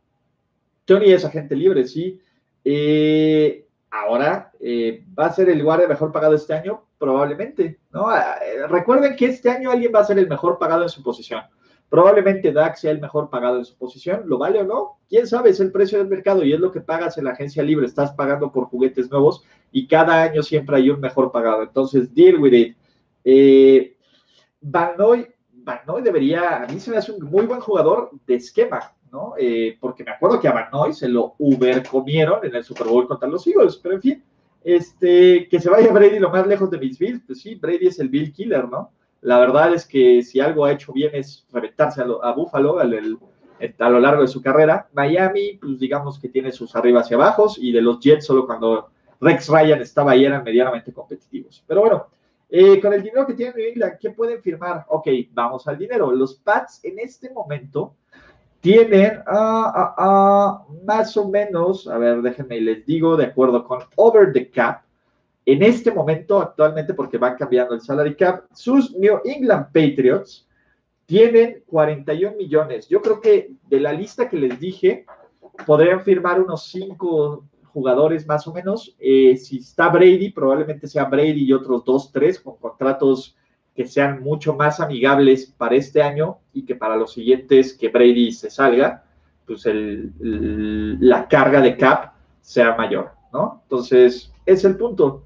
Tony 0.84 1.12
es 1.12 1.24
agente 1.24 1.54
libre, 1.54 1.86
sí. 1.86 2.20
Ahora, 3.90 4.52
eh, 4.60 5.04
¿va 5.18 5.26
a 5.26 5.32
ser 5.32 5.48
el 5.48 5.62
guardia 5.62 5.88
mejor 5.88 6.12
pagado 6.12 6.34
este 6.34 6.54
año? 6.54 6.84
Probablemente, 6.96 7.80
¿no? 7.90 8.08
Ah, 8.08 8.36
eh, 8.44 8.66
recuerden 8.68 9.16
que 9.16 9.26
este 9.26 9.50
año 9.50 9.70
alguien 9.70 9.92
va 9.94 10.00
a 10.00 10.04
ser 10.04 10.18
el 10.18 10.28
mejor 10.28 10.58
pagado 10.58 10.84
en 10.84 10.88
su 10.88 11.02
posición. 11.02 11.42
Probablemente 11.88 12.52
Dak 12.52 12.76
sea 12.76 12.92
el 12.92 13.00
mejor 13.00 13.30
pagado 13.30 13.58
en 13.58 13.64
su 13.64 13.76
posición, 13.76 14.22
¿lo 14.26 14.38
vale 14.38 14.60
o 14.60 14.64
no? 14.64 15.00
¿Quién 15.08 15.26
sabe? 15.26 15.50
Es 15.50 15.58
el 15.58 15.72
precio 15.72 15.98
del 15.98 16.06
mercado 16.06 16.44
y 16.44 16.52
es 16.52 16.60
lo 16.60 16.70
que 16.70 16.80
pagas 16.80 17.18
en 17.18 17.24
la 17.24 17.32
agencia 17.32 17.64
libre. 17.64 17.84
Estás 17.84 18.12
pagando 18.12 18.52
por 18.52 18.66
juguetes 18.66 19.10
nuevos 19.10 19.42
y 19.72 19.88
cada 19.88 20.22
año 20.22 20.44
siempre 20.44 20.76
hay 20.76 20.88
un 20.88 21.00
mejor 21.00 21.32
pagado. 21.32 21.64
Entonces, 21.64 22.14
deal 22.14 22.38
with 22.38 22.52
it. 22.52 22.76
Eh, 23.24 23.96
Van 24.60 24.92
Van 24.96 25.80
Noy 25.84 26.02
debería, 26.02 26.62
a 26.62 26.66
mí 26.68 26.78
se 26.78 26.92
me 26.92 26.96
hace 26.96 27.10
un 27.10 27.24
muy 27.24 27.44
buen 27.46 27.60
jugador 27.60 28.10
de 28.24 28.36
esquema, 28.36 28.94
¿no? 29.12 29.34
Eh, 29.38 29.76
porque 29.80 30.04
me 30.04 30.12
acuerdo 30.12 30.40
que 30.40 30.48
a 30.48 30.52
Van 30.52 30.94
se 30.94 31.08
lo 31.08 31.34
uber 31.38 31.86
comieron 31.86 32.44
en 32.44 32.54
el 32.54 32.64
Super 32.64 32.86
Bowl 32.86 33.06
contra 33.06 33.28
los 33.28 33.46
Eagles, 33.46 33.78
pero 33.82 33.94
en 33.96 34.02
fin, 34.02 34.24
este, 34.62 35.48
que 35.48 35.60
se 35.60 35.70
vaya 35.70 35.92
Brady 35.92 36.18
lo 36.18 36.30
más 36.30 36.46
lejos 36.46 36.70
de 36.70 36.78
mis 36.78 36.98
Bills, 36.98 37.22
pues 37.26 37.40
sí, 37.40 37.54
Brady 37.54 37.86
es 37.86 37.98
el 37.98 38.08
Bill 38.08 38.32
Killer, 38.32 38.68
¿no? 38.68 38.92
La 39.22 39.38
verdad 39.38 39.74
es 39.74 39.86
que 39.86 40.22
si 40.22 40.40
algo 40.40 40.64
ha 40.64 40.72
hecho 40.72 40.92
bien 40.92 41.10
es 41.14 41.46
reventarse 41.52 42.02
a, 42.02 42.32
Buffalo 42.32 42.78
a 42.78 42.84
lo 42.84 44.00
largo 44.00 44.22
de 44.22 44.28
su 44.28 44.40
carrera. 44.40 44.88
Miami, 44.94 45.58
pues 45.60 45.78
digamos 45.78 46.18
que 46.18 46.30
tiene 46.30 46.52
sus 46.52 46.74
arribas 46.74 47.10
y 47.10 47.14
abajos, 47.14 47.58
y 47.58 47.72
de 47.72 47.82
los 47.82 48.00
Jets 48.00 48.24
solo 48.24 48.46
cuando 48.46 48.90
Rex 49.20 49.48
Ryan 49.48 49.82
estaba 49.82 50.12
ahí 50.12 50.24
eran 50.24 50.42
medianamente 50.42 50.92
competitivos. 50.92 51.62
Pero 51.66 51.82
bueno, 51.82 52.06
eh, 52.48 52.80
con 52.80 52.92
el 52.92 53.02
dinero 53.02 53.26
que 53.26 53.34
tiene 53.34 53.52
New 53.54 53.66
England, 53.66 53.98
¿qué 54.00 54.10
pueden 54.10 54.40
firmar? 54.42 54.86
Ok, 54.88 55.08
vamos 55.32 55.68
al 55.68 55.78
dinero. 55.78 56.10
Los 56.12 56.36
Pats 56.36 56.80
en 56.82 56.98
este 56.98 57.30
momento 57.30 57.94
tienen 58.60 59.22
ah, 59.26 59.72
ah, 59.74 59.94
ah, 59.98 60.66
más 60.84 61.16
o 61.16 61.28
menos, 61.28 61.88
a 61.88 61.98
ver, 61.98 62.22
déjenme 62.22 62.60
les 62.60 62.84
digo, 62.86 63.16
de 63.16 63.26
acuerdo 63.26 63.64
con 63.64 63.80
Over 63.96 64.32
the 64.32 64.50
Cap, 64.50 64.82
en 65.46 65.62
este 65.62 65.90
momento, 65.90 66.38
actualmente, 66.38 66.94
porque 66.94 67.18
van 67.18 67.36
cambiando 67.36 67.74
el 67.74 67.80
salary 67.80 68.14
cap, 68.14 68.44
sus 68.52 68.94
New 68.94 69.20
England 69.24 69.66
Patriots 69.72 70.46
tienen 71.06 71.64
41 71.66 72.36
millones. 72.36 72.88
Yo 72.88 73.02
creo 73.02 73.20
que 73.20 73.50
de 73.68 73.80
la 73.80 73.92
lista 73.92 74.28
que 74.28 74.36
les 74.36 74.60
dije, 74.60 75.06
podrían 75.66 76.02
firmar 76.02 76.40
unos 76.40 76.68
5 76.68 77.44
jugadores 77.72 78.26
más 78.26 78.46
o 78.46 78.52
menos. 78.52 78.94
Eh, 78.98 79.36
si 79.36 79.58
está 79.58 79.88
Brady, 79.88 80.30
probablemente 80.30 80.86
sea 80.86 81.04
Brady 81.06 81.44
y 81.44 81.52
otros 81.52 81.84
2, 81.84 82.12
3 82.12 82.40
con 82.40 82.56
contratos 82.58 83.36
que 83.74 83.86
sean 83.86 84.22
mucho 84.22 84.54
más 84.54 84.80
amigables 84.80 85.46
para 85.46 85.76
este 85.76 86.02
año 86.02 86.38
y 86.52 86.64
que 86.64 86.74
para 86.74 86.96
los 86.96 87.12
siguientes 87.12 87.74
que 87.74 87.88
Brady 87.88 88.32
se 88.32 88.50
salga, 88.50 89.04
pues 89.46 89.64
la 89.66 91.28
carga 91.28 91.60
de 91.60 91.76
cap 91.76 92.12
sea 92.40 92.76
mayor, 92.76 93.12
¿no? 93.32 93.60
Entonces, 93.64 94.32
es 94.46 94.64
el 94.64 94.76
punto. 94.76 95.24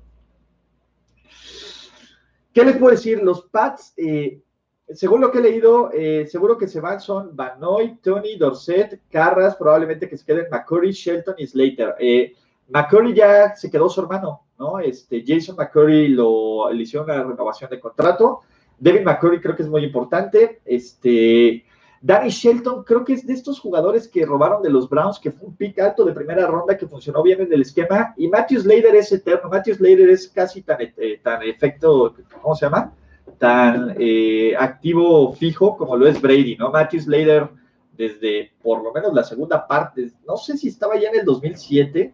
¿Qué 2.52 2.64
les 2.64 2.76
puedo 2.76 2.92
decir? 2.92 3.22
Los 3.22 3.42
Pats, 3.42 3.92
eh, 3.96 4.40
según 4.88 5.20
lo 5.20 5.32
que 5.32 5.38
he 5.38 5.42
leído, 5.42 5.90
eh, 5.92 6.26
seguro 6.26 6.56
que 6.56 6.68
se 6.68 6.80
van 6.80 7.00
son 7.00 7.34
Banoy, 7.34 7.98
Tony, 8.02 8.36
Dorset, 8.36 9.00
Carras, 9.10 9.56
probablemente 9.56 10.08
que 10.08 10.16
se 10.16 10.24
queden 10.24 10.46
McCurry, 10.50 10.92
Shelton 10.92 11.34
y 11.38 11.46
Slater. 11.46 11.96
Eh, 11.98 12.34
McCurry 12.68 13.14
ya 13.14 13.54
se 13.56 13.70
quedó 13.70 13.88
su 13.88 14.00
hermano, 14.00 14.42
¿no? 14.58 14.78
Este, 14.78 15.22
Jason 15.26 15.56
McCurry 15.56 16.08
lo, 16.08 16.70
le 16.72 16.82
hicieron 16.82 17.10
una 17.10 17.22
renovación 17.22 17.70
de 17.70 17.80
contrato. 17.80 18.40
David 18.78 19.02
McCurry 19.02 19.40
creo 19.40 19.54
que 19.54 19.62
es 19.62 19.68
muy 19.68 19.84
importante. 19.84 20.60
Este, 20.64 21.64
Danny 22.00 22.30
Shelton 22.30 22.84
creo 22.84 23.04
que 23.04 23.14
es 23.14 23.26
de 23.26 23.32
estos 23.32 23.60
jugadores 23.60 24.08
que 24.08 24.26
robaron 24.26 24.62
de 24.62 24.70
los 24.70 24.88
Browns, 24.88 25.18
que 25.18 25.30
fue 25.30 25.48
un 25.48 25.56
pick 25.56 25.78
alto 25.78 26.04
de 26.04 26.12
primera 26.12 26.46
ronda 26.46 26.76
que 26.76 26.86
funcionó 26.86 27.22
bien 27.22 27.40
en 27.40 27.52
el 27.52 27.62
esquema. 27.62 28.14
Y 28.16 28.28
Matthew 28.28 28.60
Slater 28.60 28.94
es 28.94 29.12
eterno. 29.12 29.48
Matthew 29.48 29.76
Slater 29.76 30.10
es 30.10 30.28
casi 30.28 30.62
tan, 30.62 30.78
eh, 30.80 31.20
tan 31.22 31.42
efecto, 31.42 32.14
¿cómo 32.42 32.54
se 32.54 32.66
llama? 32.66 32.92
Tan 33.38 33.94
eh, 33.98 34.54
activo 34.58 35.32
fijo 35.34 35.76
como 35.76 35.96
lo 35.96 36.06
es 36.06 36.20
Brady, 36.20 36.56
¿no? 36.56 36.70
Matthew 36.70 37.00
Slater 37.00 37.48
desde 37.96 38.52
por 38.62 38.82
lo 38.82 38.92
menos 38.92 39.14
la 39.14 39.22
segunda 39.22 39.66
parte, 39.66 40.10
no 40.26 40.36
sé 40.36 40.56
si 40.56 40.68
estaba 40.68 40.98
ya 40.98 41.08
en 41.10 41.20
el 41.20 41.24
2007 41.24 42.12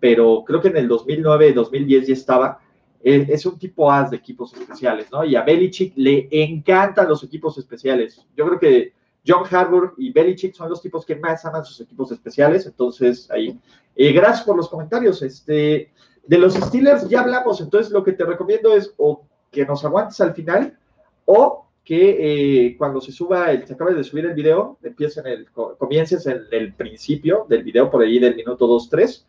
pero 0.00 0.44
creo 0.46 0.60
que 0.60 0.68
en 0.68 0.76
el 0.76 0.88
2009, 0.88 1.52
2010 1.52 2.06
ya 2.06 2.14
estaba. 2.14 2.60
Es, 3.02 3.46
un 3.46 3.56
tipo 3.56 3.90
as 3.92 4.10
de 4.10 4.16
equipos 4.16 4.52
especiales, 4.54 5.06
¿no? 5.12 5.24
Y 5.24 5.36
a 5.36 5.42
Belichick 5.42 5.92
le 5.94 6.26
encantan 6.30 7.08
los 7.08 7.22
equipos 7.22 7.56
especiales. 7.56 8.26
Yo 8.36 8.46
creo 8.46 8.58
que 8.58 8.92
John 9.24 9.44
Harbour 9.48 9.94
y 9.96 10.10
Belichick 10.10 10.54
son 10.54 10.68
los 10.68 10.82
tipos 10.82 11.06
que 11.06 11.14
más 11.14 11.44
aman 11.44 11.64
sus 11.64 11.80
equipos 11.80 12.10
especiales. 12.10 12.66
Entonces, 12.66 13.30
ahí. 13.30 13.56
Eh, 13.94 14.12
gracias 14.12 14.44
por 14.44 14.56
los 14.56 14.68
comentarios. 14.68 15.22
Este, 15.22 15.92
de 16.26 16.38
los 16.38 16.54
Steelers 16.54 17.08
ya 17.08 17.20
hablamos. 17.20 17.60
Entonces, 17.60 17.92
lo 17.92 18.02
que 18.02 18.12
te 18.12 18.24
recomiendo 18.24 18.74
es 18.74 18.92
o 18.96 19.22
que 19.52 19.64
nos 19.64 19.84
aguantes 19.84 20.20
al 20.20 20.34
final 20.34 20.76
o 21.26 21.66
que 21.86 22.16
eh, 22.66 22.76
cuando 22.76 23.00
se 23.00 23.12
suba, 23.12 23.52
el, 23.52 23.64
se 23.64 23.74
acabe 23.74 23.94
de 23.94 24.02
subir 24.02 24.26
el 24.26 24.34
video, 24.34 24.76
empiecen 24.82 25.24
el, 25.26 25.46
comiences 25.52 26.26
en 26.26 26.42
el 26.50 26.74
principio 26.74 27.46
del 27.48 27.62
video, 27.62 27.88
por 27.88 28.02
ahí 28.02 28.18
del 28.18 28.34
minuto 28.34 28.66
2, 28.66 28.90
3. 28.90 29.26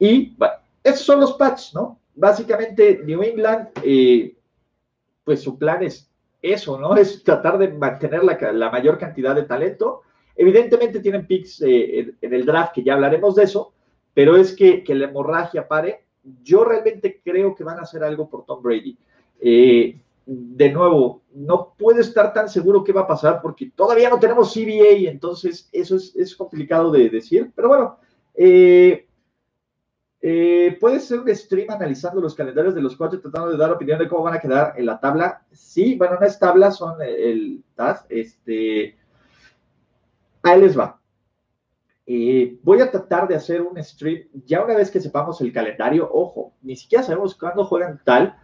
Y 0.00 0.34
bueno, 0.36 0.54
esos 0.82 1.06
son 1.06 1.20
los 1.20 1.34
patches, 1.34 1.74
¿no? 1.74 2.00
Básicamente, 2.16 3.02
New 3.04 3.22
England, 3.22 3.68
eh, 3.84 4.34
pues 5.22 5.42
su 5.42 5.56
plan 5.56 5.82
es 5.84 6.10
eso, 6.42 6.78
¿no? 6.78 6.96
Es 6.96 7.22
tratar 7.22 7.58
de 7.58 7.68
mantener 7.68 8.24
la, 8.24 8.70
mayor 8.70 8.98
cantidad 8.98 9.34
de 9.36 9.42
talento. 9.44 10.02
Evidentemente 10.34 11.00
tienen 11.00 11.26
picks 11.26 11.60
eh, 11.62 12.14
en, 12.20 12.34
el 12.34 12.46
draft, 12.46 12.72
que 12.72 12.82
ya 12.82 12.94
hablaremos 12.94 13.36
de 13.36 13.44
eso, 13.44 13.72
pero 14.14 14.36
es 14.36 14.56
que, 14.56 14.82
que 14.82 14.94
la 14.94 15.04
hemorragia 15.04 15.68
pare. 15.68 16.06
Yo 16.42 16.64
realmente 16.64 17.20
creo 17.22 17.54
que 17.54 17.62
van 17.62 17.78
a 17.78 17.82
hacer 17.82 18.02
algo 18.02 18.28
por 18.28 18.46
Tom 18.46 18.62
Brady. 18.62 18.96
Eh, 19.40 20.00
de 20.26 20.70
nuevo, 20.70 21.22
no 21.34 21.74
puedo 21.76 22.00
estar 22.00 22.32
tan 22.32 22.48
seguro 22.48 22.84
qué 22.84 22.92
va 22.92 23.02
a 23.02 23.06
pasar 23.06 23.40
porque 23.42 23.70
todavía 23.74 24.08
no 24.08 24.18
tenemos 24.18 24.54
CBA, 24.54 25.10
entonces 25.10 25.68
eso 25.72 25.96
es, 25.96 26.36
complicado 26.36 26.90
de 26.90 27.10
decir. 27.10 27.50
Pero 27.54 27.68
bueno, 27.68 27.98
eh, 28.34 29.06
eh, 30.22 30.76
puede 30.80 31.00
ser 31.00 31.20
un 31.20 31.34
stream 31.34 31.70
analizando 31.70 32.20
los 32.20 32.34
calendarios 32.34 32.74
de 32.74 32.82
los 32.82 32.96
cuatro, 32.96 33.20
tratando 33.20 33.50
de 33.50 33.56
dar 33.56 33.70
opinión 33.70 33.98
de 33.98 34.08
cómo 34.08 34.24
van 34.24 34.34
a 34.34 34.40
quedar 34.40 34.74
en 34.76 34.86
la 34.86 35.00
tabla. 35.00 35.46
Sí, 35.52 35.96
bueno, 35.96 36.16
no 36.20 36.26
es 36.26 36.38
tabla, 36.38 36.70
son 36.70 37.00
el 37.02 37.64
TAS. 37.74 38.04
Este, 38.08 38.96
ahí 40.42 40.60
les 40.60 40.78
va. 40.78 41.00
Eh, 42.06 42.58
voy 42.62 42.80
a 42.80 42.90
tratar 42.90 43.28
de 43.28 43.36
hacer 43.36 43.62
un 43.62 43.82
stream 43.82 44.28
ya 44.44 44.64
una 44.64 44.74
vez 44.74 44.90
que 44.90 45.00
sepamos 45.00 45.40
el 45.40 45.52
calendario. 45.52 46.10
Ojo, 46.12 46.54
ni 46.62 46.76
siquiera 46.76 47.04
sabemos 47.04 47.34
cuándo 47.34 47.64
juegan 47.64 48.00
tal 48.04 48.36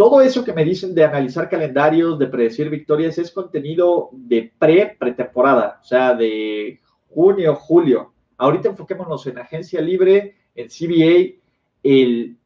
todo 0.00 0.22
eso 0.22 0.42
que 0.42 0.54
me 0.54 0.64
dicen 0.64 0.94
de 0.94 1.04
analizar 1.04 1.50
calendarios, 1.50 2.18
de 2.18 2.26
predecir 2.26 2.70
victorias, 2.70 3.18
es 3.18 3.30
contenido 3.30 4.08
de 4.12 4.50
pre-pretemporada, 4.58 5.78
o 5.78 5.84
sea, 5.84 6.14
de 6.14 6.80
junio, 7.10 7.54
julio. 7.54 8.14
Ahorita 8.38 8.70
enfoquémonos 8.70 9.26
en 9.26 9.36
agencia 9.36 9.78
libre, 9.82 10.38
en 10.54 10.68
CBA. 10.68 11.40
El, 11.82 12.36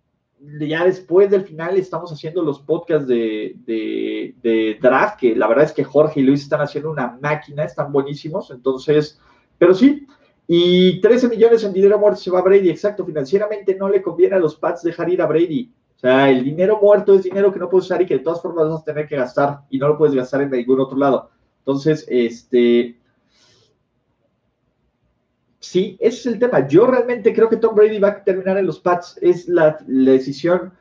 ya 0.60 0.84
después 0.84 1.30
del 1.30 1.42
final 1.42 1.76
estamos 1.76 2.12
haciendo 2.12 2.42
los 2.42 2.60
podcasts 2.60 3.08
de, 3.08 3.56
de, 3.66 4.78
draft, 4.80 5.18
que 5.18 5.34
la 5.34 5.48
verdad 5.48 5.64
es 5.64 5.72
que 5.72 5.84
Jorge 5.84 6.20
y 6.20 6.22
Luis 6.22 6.42
están 6.42 6.60
haciendo 6.60 6.90
una 6.90 7.18
máquina, 7.20 7.64
están 7.64 7.92
buenísimos. 7.92 8.50
Entonces, 8.50 9.18
pero 9.58 9.74
sí, 9.74 10.06
y 10.46 11.00
13 11.00 11.28
millones 11.28 11.64
en 11.64 11.72
dinero 11.72 11.98
muerto 11.98 12.20
se 12.20 12.30
va 12.30 12.40
a 12.40 12.42
Brady, 12.42 12.68
exacto. 12.68 13.04
Financieramente 13.04 13.74
no 13.76 13.88
le 13.88 14.02
conviene 14.02 14.36
a 14.36 14.38
los 14.38 14.56
Pats 14.56 14.82
dejar 14.82 15.08
ir 15.08 15.22
a 15.22 15.26
Brady. 15.26 15.72
O 15.96 15.98
sea, 15.98 16.30
el 16.30 16.44
dinero 16.44 16.78
muerto 16.82 17.14
es 17.14 17.22
dinero 17.22 17.52
que 17.52 17.58
no 17.58 17.70
puedes 17.70 17.86
usar 17.86 18.02
y 18.02 18.06
que 18.06 18.18
de 18.18 18.24
todas 18.24 18.42
formas 18.42 18.68
vas 18.68 18.82
a 18.82 18.84
tener 18.84 19.08
que 19.08 19.16
gastar 19.16 19.60
y 19.70 19.78
no 19.78 19.88
lo 19.88 19.96
puedes 19.96 20.14
gastar 20.14 20.42
en 20.42 20.50
ningún 20.50 20.80
otro 20.80 20.98
lado. 20.98 21.30
Entonces, 21.60 22.04
este. 22.08 22.98
Sí, 25.64 25.96
ese 25.98 26.18
es 26.18 26.27
el 26.27 26.38
tema. 26.38 26.68
Yo 26.68 26.87
realmente 26.87 27.33
creo 27.33 27.48
que 27.48 27.57
Tom 27.57 27.74
Brady 27.74 27.98
va 27.98 28.09
a 28.09 28.22
terminar 28.22 28.59
en 28.59 28.66
los 28.66 28.81
Pats. 28.81 29.18
Es 29.22 29.48
la, 29.48 29.79
decisión 29.87 30.74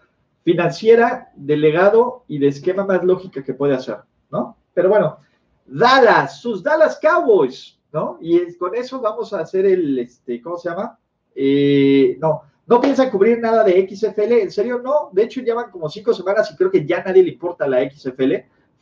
financiera, 0.43 1.31
de 1.37 1.55
legado 1.55 2.25
y 2.27 2.37
de 2.37 2.49
esquema 2.49 2.85
más 2.85 3.01
lógica 3.01 3.41
que 3.41 3.53
puede 3.53 3.75
hacer, 3.75 3.99
¿no? 4.29 4.57
Pero 4.73 4.89
bueno, 4.89 5.19
Dallas, 5.65 6.41
sus 6.41 6.61
Dallas 6.61 6.99
Cowboys, 7.01 7.79
¿no? 7.93 8.17
Y 8.19 8.53
con 8.57 8.75
eso 8.75 8.99
vamos 8.99 9.31
a 9.31 9.39
hacer 9.39 9.65
el, 9.65 9.97
este, 9.99 10.41
¿cómo 10.41 10.57
se 10.57 10.69
llama? 10.69 10.99
Eh, 11.33 12.17
no, 12.19 12.41
no 12.67 12.81
piensan 12.81 13.09
cubrir 13.09 13.39
nada 13.39 13.63
de 13.63 13.87
XFL, 13.87 14.33
en 14.33 14.51
serio, 14.51 14.81
no. 14.83 15.11
De 15.13 15.23
hecho, 15.23 15.39
llevan 15.39 15.71
como 15.71 15.87
cinco 15.87 16.13
semanas 16.13 16.51
y 16.51 16.57
creo 16.57 16.69
que 16.69 16.85
ya 16.85 17.01
nadie 17.01 17.23
le 17.23 17.29
importa 17.29 17.65
la 17.67 17.89
XFL. 17.89 18.33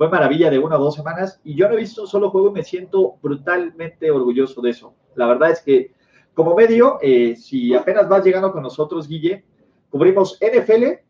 Fue 0.01 0.09
maravilla 0.09 0.49
de 0.49 0.57
una 0.57 0.77
o 0.77 0.83
dos 0.83 0.95
semanas 0.95 1.39
y 1.43 1.53
yo 1.53 1.67
no 1.67 1.75
he 1.75 1.81
visto 1.81 2.07
solo 2.07 2.31
juego 2.31 2.49
y 2.49 2.53
me 2.53 2.63
siento 2.63 3.17
brutalmente 3.21 4.09
orgulloso 4.09 4.59
de 4.59 4.71
eso. 4.71 4.95
La 5.13 5.27
verdad 5.27 5.51
es 5.51 5.61
que, 5.61 5.91
como 6.33 6.55
medio, 6.55 6.97
eh, 7.03 7.35
si 7.35 7.75
apenas 7.75 8.09
vas 8.09 8.25
llegando 8.25 8.51
con 8.51 8.63
nosotros, 8.63 9.07
Guille, 9.07 9.43
cubrimos 9.91 10.39
NFL, 10.41 11.01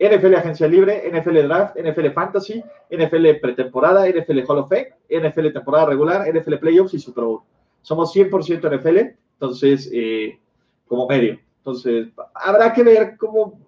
NFL 0.00 0.34
Agencia 0.34 0.66
Libre, 0.66 1.08
NFL 1.08 1.46
Draft, 1.46 1.76
NFL 1.76 2.10
Fantasy, 2.14 2.64
NFL 2.90 3.38
Pretemporada, 3.40 4.08
NFL 4.08 4.40
Hall 4.48 4.58
of 4.58 4.70
Fame, 4.70 4.88
NFL 5.08 5.52
Temporada 5.52 5.86
Regular, 5.86 6.26
NFL 6.28 6.56
Playoffs 6.56 6.94
y 6.94 6.98
Super 6.98 7.22
Bowl. 7.22 7.42
Somos 7.82 8.12
100% 8.12 8.76
NFL, 8.76 9.16
entonces, 9.34 9.88
eh, 9.94 10.36
como 10.88 11.06
medio. 11.06 11.38
Entonces, 11.58 12.08
habrá 12.34 12.72
que 12.72 12.82
ver 12.82 13.16
cómo 13.18 13.65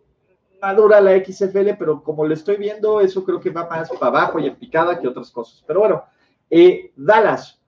madura 0.61 1.01
la 1.01 1.17
XFL, 1.25 1.71
pero 1.79 2.03
como 2.03 2.27
lo 2.27 2.35
estoy 2.35 2.57
viendo, 2.57 3.01
eso 3.01 3.25
creo 3.25 3.41
que 3.41 3.51
va 3.51 3.69
más 3.69 3.89
para 3.91 4.07
abajo 4.07 4.39
y 4.39 4.47
en 4.47 4.57
picada 4.57 4.99
que 4.99 5.09
otras 5.09 5.31
cosas. 5.31 5.63
Pero 5.67 5.81
bueno, 5.81 6.05
eh, 6.51 6.93
Dallas. 6.97 7.61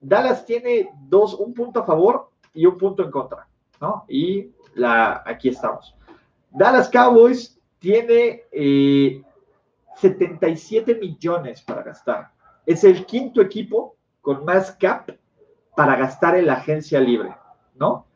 Dallas 0.00 0.44
tiene 0.44 0.90
dos, 1.08 1.34
un 1.34 1.54
punto 1.54 1.80
a 1.80 1.84
favor 1.84 2.30
y 2.52 2.66
un 2.66 2.76
punto 2.76 3.02
en 3.02 3.10
contra, 3.10 3.48
¿no? 3.80 4.04
Y 4.08 4.50
la, 4.74 5.22
aquí 5.24 5.48
estamos. 5.48 5.96
Dallas 6.50 6.88
Cowboys 6.88 7.58
tiene 7.78 8.44
77 9.96 10.92
eh, 10.92 10.98
millones 11.00 11.62
para 11.62 11.82
gastar. 11.82 12.30
Es 12.64 12.84
el 12.84 13.06
quinto 13.06 13.40
equipo 13.40 13.96
con 14.20 14.44
más 14.44 14.72
cap 14.72 15.10
para 15.74 15.96
gastar 15.96 16.36
en 16.36 16.46
la 16.46 16.54
agencia 16.54 17.00
libre, 17.00 17.34
¿no? 17.74 18.06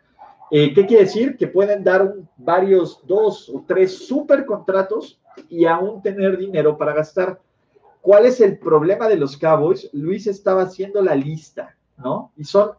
Eh, 0.50 0.74
¿Qué 0.74 0.86
quiere 0.86 1.04
decir? 1.04 1.36
Que 1.36 1.46
pueden 1.46 1.84
dar 1.84 2.14
varios, 2.36 3.00
dos 3.06 3.48
o 3.48 3.64
tres 3.66 4.06
super 4.06 4.44
contratos 4.44 5.20
y 5.48 5.64
aún 5.64 6.02
tener 6.02 6.36
dinero 6.36 6.76
para 6.76 6.92
gastar. 6.92 7.40
¿Cuál 8.00 8.26
es 8.26 8.40
el 8.40 8.58
problema 8.58 9.08
de 9.08 9.16
los 9.16 9.36
Cowboys? 9.36 9.88
Luis 9.92 10.26
estaba 10.26 10.62
haciendo 10.62 11.02
la 11.02 11.14
lista, 11.14 11.76
¿no? 11.98 12.32
Y 12.36 12.44
son 12.44 12.72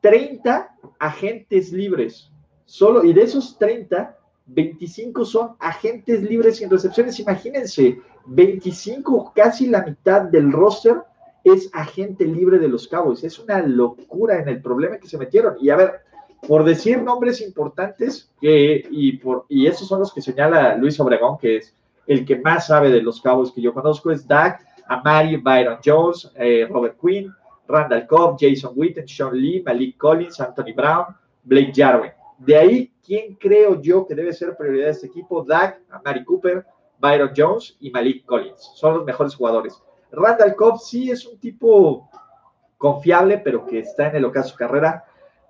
30 0.00 0.76
agentes 0.98 1.72
libres. 1.72 2.30
Solo, 2.64 3.04
y 3.04 3.12
de 3.14 3.22
esos 3.22 3.56
30, 3.58 4.16
25 4.46 5.24
son 5.24 5.56
agentes 5.58 6.22
libres 6.22 6.56
sin 6.56 6.68
recepciones. 6.68 7.18
Imagínense, 7.20 8.00
25, 8.26 9.32
casi 9.34 9.68
la 9.68 9.82
mitad 9.82 10.22
del 10.22 10.52
roster 10.52 11.02
es 11.44 11.70
agente 11.72 12.24
libre 12.26 12.58
de 12.58 12.68
los 12.68 12.86
Cowboys. 12.88 13.24
Es 13.24 13.38
una 13.38 13.62
locura 13.62 14.38
en 14.40 14.48
el 14.48 14.60
problema 14.60 14.98
que 14.98 15.08
se 15.08 15.16
metieron. 15.16 15.56
Y 15.60 15.70
a 15.70 15.76
ver, 15.76 16.00
por 16.46 16.64
decir 16.64 17.02
nombres 17.02 17.40
importantes, 17.40 18.30
y, 18.40 19.16
por, 19.18 19.46
y 19.48 19.66
esos 19.66 19.88
son 19.88 20.00
los 20.00 20.12
que 20.12 20.22
señala 20.22 20.76
Luis 20.76 20.98
Obregón, 21.00 21.38
que 21.38 21.56
es 21.56 21.74
el 22.06 22.24
que 22.24 22.36
más 22.36 22.68
sabe 22.68 22.90
de 22.90 23.02
los 23.02 23.20
cabos 23.20 23.52
que 23.52 23.60
yo 23.60 23.74
conozco, 23.74 24.10
es 24.10 24.26
Dak, 24.26 24.64
Amari, 24.86 25.36
Byron 25.36 25.78
Jones, 25.84 26.30
eh, 26.36 26.66
Robert 26.70 26.96
Quinn, 27.00 27.32
Randall 27.66 28.06
Cobb, 28.06 28.38
Jason 28.40 28.72
Witten, 28.74 29.06
Sean 29.06 29.38
Lee, 29.38 29.62
Malik 29.64 29.98
Collins, 29.98 30.40
Anthony 30.40 30.72
Brown, 30.74 31.14
Blake 31.44 31.72
Jarwin. 31.74 32.12
De 32.38 32.56
ahí, 32.56 32.92
¿quién 33.04 33.34
creo 33.34 33.80
yo 33.82 34.06
que 34.06 34.14
debe 34.14 34.32
ser 34.32 34.56
prioridad 34.56 34.86
de 34.86 34.92
este 34.92 35.06
equipo? 35.08 35.44
Dak, 35.44 35.80
Amari 35.90 36.24
Cooper, 36.24 36.64
Byron 36.98 37.32
Jones 37.36 37.76
y 37.80 37.90
Malik 37.90 38.24
Collins. 38.24 38.72
Son 38.74 38.94
los 38.94 39.04
mejores 39.04 39.34
jugadores. 39.34 39.80
Randall 40.10 40.54
Cobb 40.56 40.78
sí 40.78 41.10
es 41.10 41.26
un 41.26 41.38
tipo 41.38 42.08
confiable, 42.78 43.38
pero 43.38 43.66
que 43.66 43.80
está 43.80 44.08
en 44.08 44.16
el 44.16 44.24
ocaso 44.24 44.56
carrera. 44.56 45.04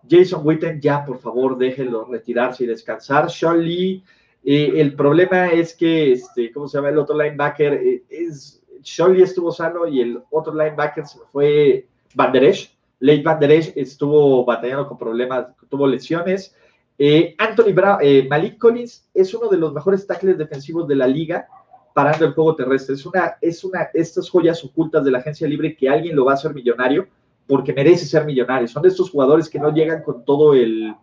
Jason 0.09 0.41
Witten, 0.45 0.81
ya 0.81 1.05
por 1.05 1.19
favor 1.19 1.57
déjenlo 1.57 2.05
retirarse 2.05 2.65
y 2.65 2.67
descansar. 2.67 3.31
Sean 3.31 3.63
Lee, 3.63 4.03
eh, 4.45 4.73
el 4.77 4.95
problema 4.95 5.49
es 5.49 5.75
que, 5.75 6.13
este, 6.13 6.53
¿cómo 6.53 6.69
se 6.69 6.79
llama 6.79 6.91
el 6.91 6.99
otro 6.99 7.17
linebacker? 7.17 7.75
Eh, 7.75 8.03
es, 8.09 8.63
Sean 8.83 9.13
Lee 9.13 9.23
estuvo 9.23 9.53
sano 9.53 9.87
y 9.87 10.01
el 10.01 10.23
otro 10.31 10.55
linebacker 10.55 11.05
fue 11.33 11.87
Van 12.15 12.33
Der 12.33 12.45
Esch. 12.45 12.75
Late 13.01 13.23
Van 13.23 13.39
Der 13.39 13.53
Esch 13.53 13.73
estuvo 13.77 14.45
batallando 14.45 14.89
con 14.89 14.99
problemas, 14.99 15.47
tuvo 15.69 15.87
lesiones. 15.87 16.55
Eh, 16.99 17.35
Anthony 17.39 17.73
Brown, 17.73 18.01
Malik 18.29 18.59
Collins 18.59 19.09
es 19.15 19.33
uno 19.35 19.49
de 19.49 19.57
los 19.57 19.73
mejores 19.73 20.07
tackles 20.07 20.37
defensivos 20.37 20.89
de 20.89 20.97
la 20.97 21.07
liga 21.07 21.47
parando 21.95 22.27
el 22.27 22.33
juego 22.33 22.57
terrestre. 22.57 22.95
Es 22.95 23.07
una, 23.07 23.37
es 23.41 23.65
una, 23.65 23.89
estas 23.95 24.29
joyas 24.31 24.65
ocultas 24.65 25.05
de 25.05 25.11
la 25.11 25.19
agencia 25.19 25.47
libre 25.47 25.77
que 25.77 25.89
alguien 25.89 26.17
lo 26.17 26.25
va 26.25 26.33
a 26.33 26.35
hacer 26.35 26.55
millonario 26.55 27.09
porque 27.49 27.73
merece 27.73 28.05
ser 28.05 28.25
millonario. 28.25 28.69
Son 28.69 28.83
de 28.83 28.91
estos 28.91 29.11
jugadores 29.11 29.49
que 29.49 29.59
no 29.59 29.73
llegan 29.73 30.03
con 30.03 30.25
todo 30.25 30.55
el, 30.55 30.95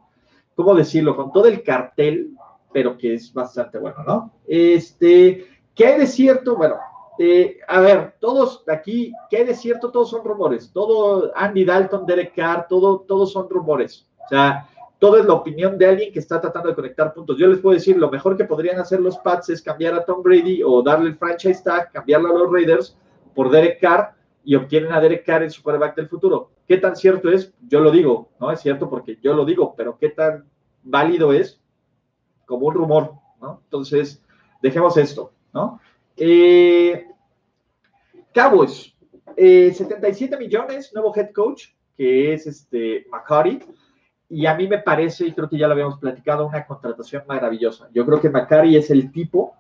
¿cómo 0.56 0.76
decirlo? 0.76 1.16
Con 1.16 1.34
todo 1.34 1.48
el 1.48 1.64
cartel, 1.64 2.32
pero 2.72 2.98
que 2.98 3.16
es 3.16 3.34
bastante 3.34 3.80
bueno, 3.80 3.98
¿no? 4.06 4.32
Este, 4.48 5.48
¿qué 5.74 5.88
hay 5.88 6.08
cierto? 6.08 6.56
Bueno, 6.56 6.76
eh, 7.18 7.58
a 7.68 7.80
ver, 7.80 8.16
todos 8.20 8.64
aquí, 8.68 9.12
¿qué 9.30 9.38
hay 9.38 9.56
cierto? 9.56 9.92
Todos 9.92 10.12
son 10.12 10.24
rumores. 10.24 10.72
Todo 10.72 11.32
Andy 11.36 11.66
Dalton, 11.66 12.06
Derek 12.06 12.36
Carr, 12.36 12.68
todo, 12.70 13.00
todos 13.00 13.32
son 13.32 13.50
rumores. 13.50 14.08
O 14.26 14.30
sea, 14.30 14.70
todo 15.00 15.18
es 15.18 15.26
la 15.26 15.34
opinión 15.34 15.78
de 15.78 15.88
alguien 15.88 16.14
que 16.14 16.20
está 16.20 16.40
tratando 16.40 16.70
de 16.70 16.76
conectar 16.76 17.14
puntos. 17.14 17.38
Yo 17.38 17.48
les 17.48 17.60
puedo 17.60 17.74
decir, 17.74 17.98
lo 17.98 18.12
mejor 18.12 18.38
que 18.38 18.46
podrían 18.46 18.80
hacer 18.80 19.00
los 19.00 19.18
Pats 19.18 19.50
es 19.50 19.62
cambiar 19.62 19.96
a 19.96 20.06
Tom 20.06 20.22
Brady 20.22 20.62
o 20.64 20.84
darle 20.84 21.10
el 21.10 21.18
franchise 21.18 21.64
tag, 21.64 21.92
cambiarlo 21.92 22.30
a 22.30 22.40
los 22.40 22.52
Raiders 22.52 22.98
por 23.34 23.50
Derek 23.50 23.80
Carr 23.82 24.15
y 24.46 24.56
obtienen 24.56 24.94
a 24.94 25.02
Derek 25.02 25.26
Carr 25.26 25.44
en 25.44 25.50
su 25.50 25.64
quarterback 25.64 25.96
del 25.96 26.08
futuro. 26.08 26.52
¿Qué 26.68 26.78
tan 26.78 26.96
cierto 26.96 27.30
es? 27.30 27.54
Yo 27.68 27.80
lo 27.80 27.92
digo, 27.92 28.30
no 28.40 28.52
es 28.52 28.62
cierto 28.62 28.90
porque 28.90 29.18
yo 29.22 29.34
lo 29.34 29.44
digo, 29.44 29.74
pero 29.76 29.98
¿qué 29.98 30.10
tan 30.10 30.46
válido 30.84 31.34
es? 31.34 31.60
Como 32.46 32.68
un 32.68 32.76
rumor, 32.76 33.14
¿no? 33.42 33.62
Entonces, 33.64 34.24
dejemos 34.62 34.96
esto, 34.98 35.34
¿no? 35.52 35.80
Eh, 36.16 37.08
Cowboys, 38.34 38.96
77 39.36 40.36
eh, 40.36 40.38
millones, 40.38 40.92
nuevo 40.94 41.14
head 41.16 41.32
coach, 41.32 41.70
que 41.98 42.34
es 42.34 42.46
este 42.46 43.08
McCarty. 43.12 43.60
Y 44.30 44.46
a 44.46 44.56
mí 44.56 44.68
me 44.68 44.80
parece, 44.80 45.26
y 45.28 45.34
creo 45.34 45.50
que 45.50 45.58
ya 45.58 45.68
lo 45.68 45.74
habíamos 45.74 46.00
platicado, 46.00 46.48
una 46.48 46.66
contratación 46.66 47.24
maravillosa. 47.28 47.90
Yo 47.94 48.06
creo 48.06 48.22
que 48.22 48.30
McCarty 48.30 48.76
es 48.76 48.92
el 48.92 49.12
tipo 49.12 49.56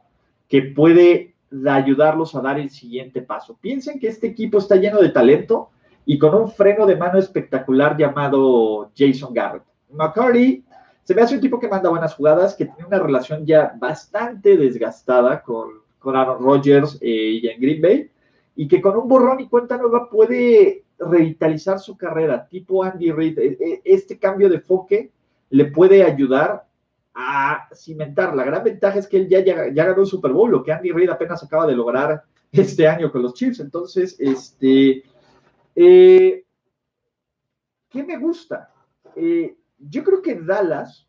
que 0.48 0.62
puede 0.62 1.35
ayudarlos 1.68 2.36
a 2.36 2.41
dar 2.41 2.60
el 2.60 2.70
siguiente 2.70 3.22
paso. 3.22 3.58
Piensen 3.60 3.99
que 3.99 4.08
este 4.08 4.28
equipo 4.28 4.58
está 4.58 4.76
lleno 4.76 5.01
de 5.01 5.10
talento 5.10 5.70
y 6.06 6.18
con 6.18 6.36
un 6.36 6.49
freno 6.49 6.86
de 6.86 6.95
mano 6.95 7.18
espectacular 7.18 7.97
llamado 7.97 8.91
Jason 8.95 9.34
Garrett. 9.34 9.64
McCarty 9.91 10.64
se 11.03 11.14
me 11.14 11.22
hace 11.22 11.36
un 11.36 11.41
tipo 11.41 11.60
que 11.60 11.68
manda 11.68 11.89
buenas 11.89 12.16
jugadas, 12.16 12.56
que 12.56 12.66
tiene 12.66 12.88
una 12.88 12.99
relación 12.99 13.45
ya 13.45 13.76
bastante 13.78 14.58
desgastada 14.58 15.41
con, 15.43 15.70
con 15.99 16.16
Aaron 16.16 16.43
Rodgers 16.43 16.97
eh, 16.99 17.39
y 17.41 17.47
en 17.47 17.62
Green 17.62 17.82
Bay, 17.82 18.12
y 18.56 18.68
que 18.68 18.82
con 18.82 18.97
un 18.97 19.08
borrón 19.08 19.39
y 19.39 19.47
cuenta 19.47 19.78
nueva 19.78 20.10
puede 20.10 20.84
revitalizar 20.97 21.80
su 21.80 21.95
carrera, 21.95 22.47
tipo 22.47 22.84
Andy 22.84 23.12
Reid. 23.12 23.38
E, 23.38 23.58
e, 23.60 23.82
este 23.86 24.18
cambio 24.18 24.49
de 24.49 24.56
enfoque 24.56 25.12
le 25.51 25.66
puede 25.66 26.03
ayudar 26.03 26.64
a 27.16 27.70
cimentar. 27.74 28.36
La 28.36 28.43
gran 28.43 28.63
ventaja 28.63 28.99
es 28.99 29.07
que 29.07 29.18
él 29.18 29.30
ya, 29.30 29.39
ya, 29.39 29.55
ganó 29.72 30.01
el 30.01 30.05
Super 30.07 30.34
Bowl, 30.34 30.51
lo 30.51 30.61
que 30.61 30.74
Andy 30.74 30.91
Reid 30.91 31.09
apenas 31.09 31.41
acaba 31.41 31.66
de 31.66 31.76
lograr 31.76 32.24
este 32.51 32.88
año 32.88 33.11
con 33.11 33.24
los 33.24 33.34
Chiefs. 33.34 33.61
Entonces, 33.61 34.18
este, 34.20 35.03
eh, 35.76 36.45
¿qué 37.89 38.03
me 38.03 38.18
gusta? 38.18 38.70
Eh, 39.16 39.55
yo 39.80 40.03
creo 40.03 40.22
que 40.22 40.36
Dallas, 40.36 41.07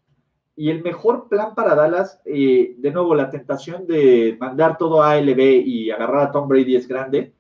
y 0.55 0.71
el 0.71 0.83
mejor 0.83 1.29
plan 1.29 1.55
para 1.55 1.75
Dallas, 1.75 2.21
eh, 2.25 2.77
de 2.79 2.91
nuevo, 2.93 3.15
la 3.15 3.29
tentación 3.29 3.87
de 3.87 4.37
mandar 4.39 4.79
todo 4.79 5.03
a 5.03 5.13
ALB 5.13 5.41
y 5.67 5.91
agarrar 5.91 6.29
a 6.29 6.33
Tom 6.33 6.49
Brady 6.49 6.77
es 6.77 6.87
grande, 6.87 7.35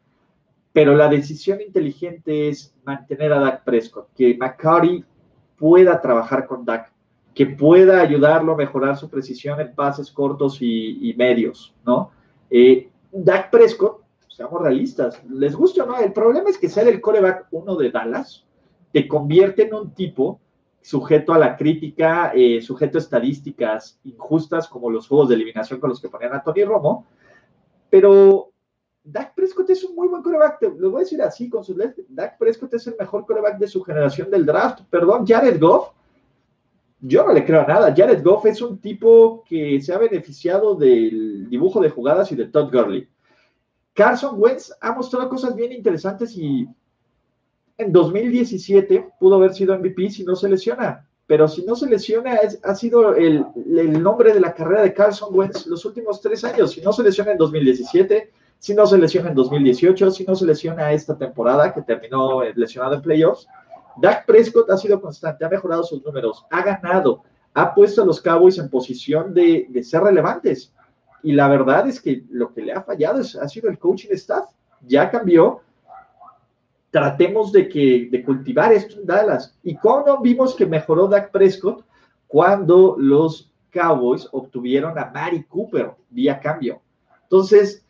pero 0.72 0.94
la 0.94 1.08
decisión 1.08 1.60
inteligente 1.60 2.48
es 2.48 2.74
mantener 2.84 3.32
a 3.32 3.40
Dak 3.40 3.64
Prescott, 3.64 4.12
que 4.14 4.36
McCarty 4.36 5.04
pueda 5.56 6.00
trabajar 6.02 6.46
con 6.46 6.64
Dak, 6.64 6.92
que 7.37 7.45
pueda 7.45 8.01
ayudarlo 8.01 8.55
a 8.55 8.57
mejorar 8.57 8.97
su 8.97 9.11
precisión 9.11 9.61
en 9.61 9.74
pases 9.74 10.11
cortos 10.11 10.57
y, 10.62 11.14
medios, 11.18 11.74
¿no? 11.84 12.11
Eh, 12.49 12.89
Dak 13.12 13.51
Prescott, 13.51 14.01
seamos 14.26 14.62
realistas, 14.62 15.22
les 15.28 15.55
gusta 15.55 15.84
o 15.84 15.87
no, 15.87 15.99
el 15.99 16.14
problema 16.14 16.49
es 16.49 16.57
que 16.57 16.70
ser 16.70 16.89
el 16.89 16.99
coreback 16.99 17.49
uno 17.51 17.76
de 17.76 17.91
Dallas 17.91 18.47
te 18.91 19.07
convierte 19.07 19.64
en 19.64 19.74
un 19.74 19.91
tipo 19.91 20.41
sujeto 20.80 21.34
a 21.34 21.39
la 21.39 21.59
crítica, 21.59 22.32
eh, 22.34 22.62
sujeto 22.62 22.97
a 22.97 23.03
estadísticas 23.03 24.01
injustas 24.05 24.66
como 24.66 24.89
los 24.89 25.07
juegos 25.07 25.28
de 25.28 25.34
eliminación 25.34 25.78
con 25.78 25.91
los 25.91 26.01
que 26.01 26.09
ponían 26.09 26.32
a 26.32 26.43
Tony 26.43 26.64
Romo, 26.64 27.05
pero 27.91 28.51
Dak 29.05 29.34
Prescott 29.34 29.68
es 29.68 29.84
un 29.84 29.95
muy 29.95 30.09
buen 30.09 30.22
coreback, 30.22 30.62
lo 30.78 30.91
voy 30.91 31.01
a 31.01 31.05
decir 31.05 31.20
así 31.20 31.51
con 31.51 31.62
sus 31.62 31.76
letras, 31.76 32.07
Dak 32.09 32.39
Prescott 32.39 32.72
es 32.72 32.87
el 32.87 32.97
mejor 32.99 33.26
coreback 33.26 33.59
de 33.59 33.68
su 33.68 33.82
generación 33.82 34.30
del 34.30 34.47
draft, 34.47 34.80
perdón, 34.89 35.26
Jared 35.26 35.61
Goff, 35.61 35.91
yo 37.01 37.26
no 37.26 37.32
le 37.32 37.44
creo 37.44 37.66
nada, 37.66 37.94
Jared 37.94 38.22
Goff 38.22 38.47
es 38.47 38.62
un 38.62 38.78
tipo 38.78 39.44
que 39.47 39.80
se 39.80 39.92
ha 39.92 39.99
beneficiado 39.99 40.74
del 40.74 41.49
dibujo 41.49 41.80
de 41.80 41.90
jugadas 41.90 42.32
y 42.32 42.36
de 42.36 42.47
Todd 42.47 42.72
Gurley. 42.72 43.09
Carson 43.92 44.34
Wentz 44.38 44.72
ha 44.80 44.92
mostrado 44.92 45.28
cosas 45.28 45.55
bien 45.55 45.72
interesantes 45.72 46.36
y 46.36 46.68
en 47.78 47.92
2017 47.92 49.12
pudo 49.18 49.36
haber 49.36 49.55
sido 49.55 49.78
MVP 49.78 50.11
si 50.11 50.24
no 50.24 50.36
se 50.36 50.49
lesiona, 50.49 51.07
pero 51.26 51.49
si 51.49 51.64
no 51.64 51.74
se 51.74 51.86
lesiona 51.86 52.38
ha 52.62 52.74
sido 52.74 53.14
el, 53.14 53.44
nombre 54.03 54.32
de 54.32 54.40
la 54.40 54.55
carrera 54.55 54.82
de 54.82 54.94
Carson 54.94 55.30
Wentz 55.32 55.66
los 55.66 55.84
últimos 55.84 56.20
tres 56.20 56.44
años. 56.44 56.72
Si 56.72 56.80
no 56.80 56.92
se 56.92 57.03
lesiona 57.03 57.32
en 57.32 57.38
2017, 57.38 58.30
si 58.59 58.74
no 58.74 58.86
se 58.86 58.99
lesiona 58.99 59.30
en 59.30 59.34
2018, 59.34 60.11
si 60.11 60.24
no 60.24 60.34
se 60.34 60.47
lesiona 60.47 60.92
esta 60.92 61.16
temporada 61.16 61.72
que 61.72 61.82
terminó 61.82 62.42
lesionado 62.55 62.94
en 62.94 63.03
playoffs, 63.03 63.47
Dak 63.97 64.26
Prescott 64.26 64.70
ha 64.70 64.76
sido 64.76 65.01
constante, 65.01 65.44
ha 65.44 65.49
mejorado 65.49 65.82
sus 65.82 66.05
números, 66.05 66.44
ha 66.51 66.62
ganado, 66.62 67.22
ha 67.55 67.74
puesto 67.74 68.03
a 68.03 68.07
los 68.07 68.20
Cowboys 68.20 68.59
en 68.59 68.68
posición 68.68 69.32
de, 69.32 69.68
ser 69.82 70.03
relevantes. 70.03 70.72
Y 71.22 71.32
la 71.32 71.49
verdad 71.49 71.88
es 71.88 72.01
que 72.01 72.24
lo 72.30 72.53
que 72.53 72.62
le 72.62 72.72
ha 72.72 72.82
fallado 72.82 73.20
ha 73.20 73.49
sido 73.49 73.70
el 73.70 73.78
coaching 73.78 74.11
staff. 74.12 74.44
Ya 74.86 75.11
cambió, 75.11 75.62
tratemos 76.90 77.53
de, 77.53 77.68
que, 77.68 78.09
de 78.11 78.22
cultivar 78.22 78.72
esto 78.72 79.01
en 79.01 79.07
Dallas. 79.07 79.57
¿Y 79.62 79.76
cómo 79.76 80.20
vimos 80.20 80.55
que 80.55 80.66
mejoró 80.66 81.09
Dak 81.09 81.30
Prescott 81.30 81.84
cuando 82.26 82.97
los 82.99 83.51
Cowboys 83.70 84.28
obtuvieron 84.32 84.99
a 84.99 85.07
Mari 85.07 85.44
Cooper 85.44 85.92
vía 86.11 86.38
cambio? 86.38 86.82
Entonces, 87.22 87.84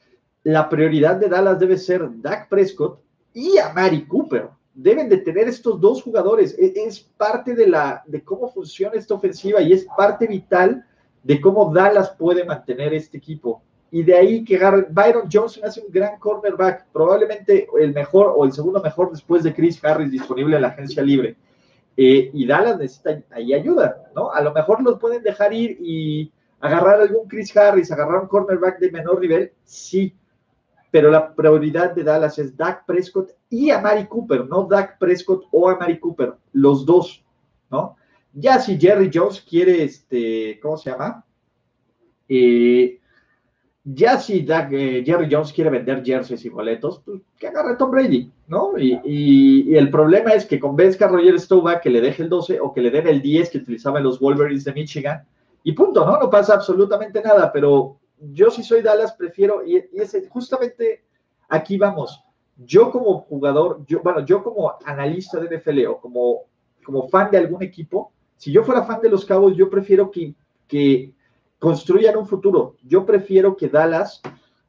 la 0.45 0.69
prioridad 0.69 1.17
de 1.17 1.29
Dallas 1.29 1.59
debe 1.59 1.77
ser 1.77 2.09
Dak 2.23 2.49
Prescott 2.49 3.01
y 3.35 3.59
a 3.59 3.73
Mari 3.73 4.07
Cooper. 4.07 4.49
Deben 4.77 5.09
de 5.09 5.17
tener 5.19 5.49
estos 5.49 5.81
dos 5.81 6.03
jugadores. 6.03 6.57
E, 6.59 6.73
es 6.77 7.01
parte 7.01 7.55
de, 7.55 7.67
la, 7.67 8.05
de 8.07 8.23
cómo 8.23 8.49
funciona 8.49 8.95
esta 8.95 9.15
ofensiva 9.15 9.61
y 9.61 9.73
es 9.73 9.87
parte 9.97 10.29
vital 10.29 10.87
de 11.25 11.41
cómo 11.41 11.73
Dallas 11.73 12.11
puede 12.17 12.45
mantener 12.45 12.95
este 12.95 13.19
equipo 13.19 13.63
y 13.91 14.03
de 14.03 14.15
ahí 14.15 14.45
que 14.45 14.59
Byron 14.91 15.29
Johnson 15.33 15.65
hace 15.65 15.81
un 15.81 15.91
gran 15.91 16.19
cornerback, 16.19 16.87
probablemente 16.93 17.69
el 17.81 17.95
mejor 17.95 18.35
o 18.37 18.45
el 18.45 18.53
segundo 18.53 18.83
mejor 18.83 19.11
después 19.11 19.43
de 19.43 19.55
Chris 19.55 19.83
Harris 19.83 20.11
disponible 20.11 20.57
en 20.57 20.63
la 20.63 20.69
agencia 20.69 21.03
libre. 21.03 21.37
Eh, 21.97 22.31
y 22.33 22.47
Dallas 22.47 22.79
necesita 22.79 23.23
ahí 23.31 23.55
ayuda, 23.55 24.11
¿no? 24.15 24.31
A 24.31 24.41
lo 24.43 24.53
mejor 24.53 24.83
los 24.83 24.99
pueden 24.99 25.23
dejar 25.23 25.53
ir 25.53 25.79
y 25.81 26.31
agarrar 26.61 27.01
algún 27.01 27.29
Chris 27.29 27.57
Harris, 27.57 27.91
agarrar 27.91 28.23
un 28.23 28.29
cornerback 28.29 28.79
de 28.81 28.91
menor 28.91 29.21
nivel, 29.21 29.53
sí, 29.65 30.15
pero 30.91 31.11
la 31.11 31.35
prioridad 31.35 31.95
de 31.95 32.03
Dallas 32.03 32.39
es 32.39 32.57
Dak 32.57 32.85
Prescott 32.87 33.31
y 33.49 33.71
a 33.71 33.81
Mari 33.81 34.07
Cooper, 34.07 34.47
no 34.47 34.65
Dak 34.65 34.99
Prescott 34.99 35.45
o 35.51 35.69
a 35.69 35.77
Mari 35.77 35.99
Cooper, 35.99 36.35
los 36.53 36.85
dos, 36.85 37.25
¿no? 37.71 37.97
Ya 38.33 38.59
si 38.59 38.79
Jerry 38.79 39.11
Jones 39.13 39.41
quiere, 39.41 39.85
este, 39.85 40.61
¿cómo 40.61 40.77
se 40.77 40.91
llama? 40.91 41.25
Eh, 42.29 43.01
ya 43.89 44.19
si 44.19 44.45
eh, 44.49 45.03
Jerry 45.07 45.29
Jones 45.31 45.53
quiere 45.53 45.71
vender 45.71 46.05
jerseys 46.05 46.45
y 46.45 46.49
boletos, 46.49 47.01
pues 47.05 47.23
que 47.39 47.47
agarre 47.47 47.77
Tom 47.77 47.93
Brady, 47.93 48.31
¿no? 48.49 48.73
Y, 48.77 49.75
el 49.77 49.91
problema 49.91 50.33
es 50.33 50.45
que 50.45 50.59
convenzca 50.59 51.05
a 51.05 51.09
Roger 51.09 51.39
Staubach 51.39 51.81
que 51.81 51.91
le 51.91 52.01
deje 52.01 52.25
el 52.25 52.29
12 52.29 52.59
o 52.61 52.73
que 52.73 52.81
le 52.81 52.91
den 52.91 53.07
el 53.07 53.23
10 53.23 53.51
que 53.51 53.59
utilizaban 53.59 54.03
los 54.03 54.19
Wolverines 54.19 54.65
de 54.65 54.73
Michigan 54.73 55.25
y 55.63 55.73
punto, 55.73 56.05
¿no? 56.05 56.19
No 56.19 56.29
pasa 56.29 56.55
absolutamente 56.55 57.23
nada, 57.23 57.53
pero 57.53 57.99
yo 58.33 58.51
si 58.51 58.65
soy 58.65 58.83
Dallas 58.83 59.13
prefiero, 59.13 59.65
y, 59.65 59.77
y 59.77 60.29
justamente 60.29 61.05
aquí 61.49 61.79
vamos, 61.79 62.26
yo 62.57 62.91
como 62.91 63.21
jugador, 63.21 63.85
yo, 63.87 64.01
bueno, 64.03 64.25
yo 64.25 64.43
como 64.43 64.75
analista 64.85 65.39
de 65.39 65.59
NFL 65.59 65.87
o 65.87 66.01
como, 66.01 66.43
como 66.85 67.09
fan 67.09 67.31
de 67.31 67.39
algún 67.39 67.63
equipo, 67.63 68.13
si 68.37 68.53
yo 68.53 68.65
fuera 68.65 68.85
fan 68.85 69.01
de 69.01 69.11
los 69.11 69.25
Cowboys, 69.25 69.57
yo 69.57 69.69
prefiero 69.69 70.11
que, 70.11 70.35
que 70.67 71.13
construyan 71.59 72.17
un 72.17 72.27
futuro. 72.27 72.77
Yo 72.83 73.05
prefiero 73.05 73.57
que 73.57 73.69
Dallas 73.69 74.21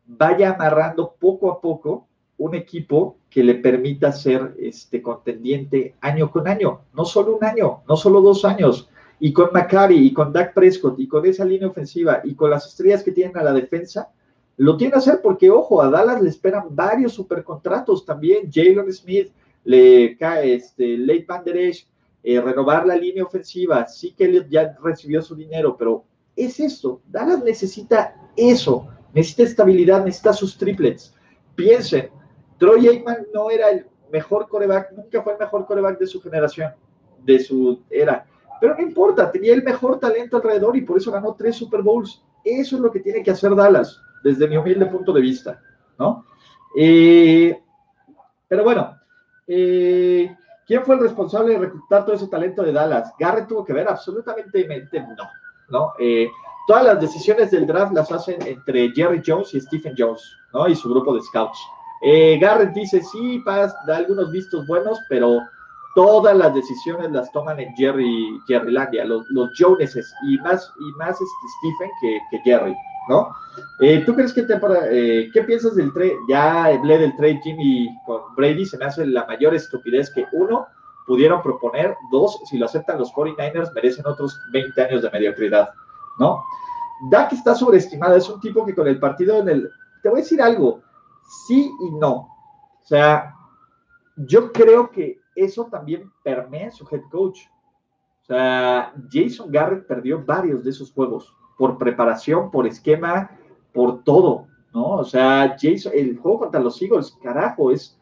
vaya 0.05 0.51
amarrando 0.51 1.15
poco 1.19 1.51
a 1.51 1.59
poco 1.59 2.07
un 2.37 2.55
equipo 2.55 3.17
que 3.29 3.43
le 3.43 3.55
permita 3.55 4.11
ser 4.11 4.55
este 4.59 5.01
contendiente 5.01 5.95
año 6.01 6.31
con 6.31 6.47
año, 6.47 6.81
no 6.93 7.03
solo 7.03 7.35
un 7.35 7.43
año, 7.43 7.81
no 7.87 7.97
solo 7.97 8.21
dos 8.21 8.45
años. 8.45 8.89
Y 9.19 9.33
con 9.33 9.49
McCarry 9.51 9.97
y 9.97 10.13
con 10.13 10.31
Dak 10.31 10.53
Prescott 10.53 10.99
y 10.99 11.07
con 11.07 11.25
esa 11.25 11.43
línea 11.43 11.67
ofensiva 11.67 12.21
y 12.23 12.35
con 12.35 12.51
las 12.51 12.67
estrellas 12.67 13.03
que 13.03 13.11
tienen 13.11 13.35
a 13.37 13.43
la 13.43 13.53
defensa, 13.53 14.09
lo 14.57 14.75
tiene 14.75 14.91
que 14.91 14.99
hacer 14.99 15.21
porque, 15.21 15.49
ojo, 15.49 15.81
a 15.81 15.89
Dallas 15.89 16.21
le 16.21 16.29
esperan 16.29 16.75
varios 16.75 17.13
supercontratos 17.13 18.05
también. 18.05 18.51
Jalen 18.51 18.91
Smith, 18.91 19.31
le 19.63 20.17
cae 20.17 20.55
este, 20.55 20.97
Van 21.27 21.43
eh, 22.23 22.41
renovar 22.41 22.85
la 22.85 22.95
línea 22.95 23.23
ofensiva. 23.23 23.87
Sí 23.87 24.13
que 24.13 24.45
ya 24.49 24.75
recibió 24.83 25.21
su 25.21 25.35
dinero, 25.35 25.77
pero 25.77 26.03
es 26.35 26.59
esto. 26.59 27.01
Dallas 27.07 27.43
necesita 27.43 28.15
eso. 28.35 28.87
Necesita 29.13 29.43
estabilidad, 29.43 30.03
necesita 30.03 30.33
sus 30.33 30.57
triplets. 30.57 31.13
Piensen, 31.55 32.09
Troy 32.57 32.87
Aikman 32.87 33.27
no 33.33 33.49
era 33.49 33.69
el 33.69 33.85
mejor 34.11 34.47
coreback, 34.47 34.91
nunca 34.93 35.21
fue 35.21 35.33
el 35.33 35.39
mejor 35.39 35.65
coreback 35.65 35.99
de 35.99 36.07
su 36.07 36.21
generación, 36.21 36.71
de 37.23 37.39
su 37.39 37.81
era. 37.89 38.25
Pero 38.59 38.75
no 38.75 38.81
importa, 38.81 39.31
tenía 39.31 39.53
el 39.53 39.63
mejor 39.63 39.99
talento 39.99 40.37
alrededor 40.37 40.75
y 40.75 40.81
por 40.81 40.97
eso 40.97 41.11
ganó 41.11 41.35
tres 41.35 41.55
Super 41.55 41.81
Bowls. 41.81 42.23
Eso 42.43 42.75
es 42.75 42.81
lo 42.81 42.91
que 42.91 42.99
tiene 42.99 43.23
que 43.23 43.31
hacer 43.31 43.55
Dallas, 43.55 44.01
desde 44.27 44.47
mi 44.47 44.57
humilde 44.57 44.85
punto 44.85 45.11
de 45.11 45.21
vista, 45.21 45.61
¿no? 45.97 46.25
Eh, 46.75 47.59
pero 48.47 48.63
bueno, 48.63 48.97
eh, 49.47 50.35
¿Quién 50.67 50.83
fue 50.83 50.95
el 50.95 51.01
responsable 51.01 51.53
de 51.53 51.59
reclutar 51.59 52.03
todo 52.03 52.15
ese 52.15 52.27
talento 52.27 52.61
de 52.61 52.73
Dallas? 52.73 53.13
Garrett 53.17 53.47
tuvo 53.47 53.63
que 53.63 53.71
ver 53.71 53.87
absolutamente 53.87 54.67
no, 54.67 55.29
¿no? 55.69 55.93
Eh, 55.97 56.29
todas 56.67 56.83
las 56.83 56.99
decisiones 56.99 57.51
del 57.51 57.65
draft 57.65 57.93
las 57.93 58.11
hacen 58.11 58.45
entre 58.45 58.91
Jerry 58.91 59.21
Jones 59.25 59.53
y 59.53 59.61
Stephen 59.61 59.95
Jones, 59.97 60.21
¿no? 60.53 60.67
Y 60.67 60.75
su 60.75 60.89
grupo 60.89 61.15
de 61.15 61.21
scouts. 61.21 61.57
Eh, 62.01 62.37
Garrett 62.41 62.73
dice, 62.73 63.01
sí, 63.01 63.41
Paz, 63.45 63.73
da 63.87 63.95
algunos 63.95 64.29
vistos 64.29 64.67
buenos, 64.67 64.99
pero 65.07 65.39
todas 65.97 66.37
las 66.37 66.53
decisiones 66.53 67.09
las 67.11 67.31
toman 67.31 67.59
en 67.59 67.75
Jerry, 67.75 68.39
Jerrylandia, 68.47 69.03
los, 69.03 69.25
los 69.31 69.49
Joneses, 69.57 70.13
y 70.29 70.37
más, 70.37 70.71
y 70.79 70.91
más 70.99 71.19
este 71.19 71.47
Stephen 71.57 71.89
que, 71.99 72.19
que 72.29 72.37
Jerry, 72.43 72.75
¿no? 73.09 73.29
Eh, 73.79 74.03
¿Tú 74.05 74.13
crees 74.13 74.31
que 74.31 74.43
temporada, 74.43 74.87
eh, 74.91 75.27
qué 75.33 75.41
piensas 75.41 75.75
del 75.75 75.91
trade? 75.93 76.19
Ya 76.29 76.65
hablé 76.65 76.99
del 76.99 77.15
trade 77.15 77.41
Jimmy 77.41 77.89
con 78.05 78.35
Brady, 78.35 78.67
se 78.67 78.77
me 78.77 78.85
hace 78.85 79.07
la 79.07 79.25
mayor 79.25 79.55
estupidez 79.55 80.11
que 80.13 80.27
uno 80.33 80.67
pudieron 81.07 81.41
proponer, 81.41 81.97
dos, 82.11 82.41
si 82.45 82.59
lo 82.59 82.67
aceptan 82.67 82.99
los 82.99 83.11
49ers, 83.11 83.73
merecen 83.73 84.05
otros 84.05 84.39
20 84.53 84.79
años 84.79 85.01
de 85.01 85.09
mediocridad, 85.09 85.67
¿no? 86.19 86.43
Dak 87.09 87.33
está 87.33 87.55
sobreestimado, 87.55 88.15
es 88.17 88.29
un 88.29 88.39
tipo 88.39 88.63
que 88.63 88.75
con 88.75 88.87
el 88.87 88.99
partido 88.99 89.39
en 89.39 89.49
el... 89.49 89.71
Te 90.03 90.09
voy 90.09 90.19
a 90.19 90.21
decir 90.21 90.43
algo, 90.43 90.79
sí 91.47 91.71
y 91.79 91.89
no. 91.95 92.13
O 92.13 92.85
sea, 92.85 93.33
yo 94.15 94.51
creo 94.51 94.91
que 94.91 95.25
eso 95.37 95.65
también 95.65 96.11
permea 96.23 96.71
su 96.71 96.87
head 96.91 97.03
coach. 97.09 97.39
O 98.23 98.25
sea, 98.25 98.93
Jason 99.09 99.49
Garrett 99.49 99.87
perdió 99.87 100.23
varios 100.23 100.63
de 100.63 100.71
esos 100.71 100.91
juegos 100.91 101.33
por 101.57 101.77
preparación, 101.77 102.51
por 102.51 102.67
esquema, 102.67 103.31
por 103.73 104.03
todo, 104.03 104.47
¿no? 104.73 104.97
O 104.97 105.03
sea, 105.03 105.55
Jason, 105.59 105.93
el 105.95 106.17
juego 106.17 106.39
contra 106.39 106.59
los 106.59 106.81
Eagles, 106.81 107.17
carajo, 107.21 107.71
es 107.71 107.97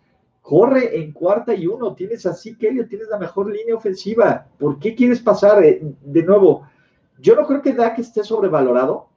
corre 0.45 0.95
en 0.99 1.11
cuarta 1.11 1.55
y 1.55 1.65
uno, 1.65 1.95
tienes 1.95 2.25
así 2.27 2.55
que 2.55 2.71
tienes 2.83 3.07
la 3.09 3.17
mejor 3.17 3.51
línea 3.51 3.75
ofensiva. 3.75 4.45
¿Por 4.59 4.77
qué 4.77 4.93
quieres 4.93 5.19
pasar 5.19 5.63
eh, 5.63 5.81
de 6.01 6.23
nuevo? 6.23 6.67
Yo 7.19 7.35
no 7.35 7.47
creo 7.47 7.61
que 7.63 7.73
Dak 7.73 7.97
esté 7.97 8.23
sobrevalorado. 8.23 9.07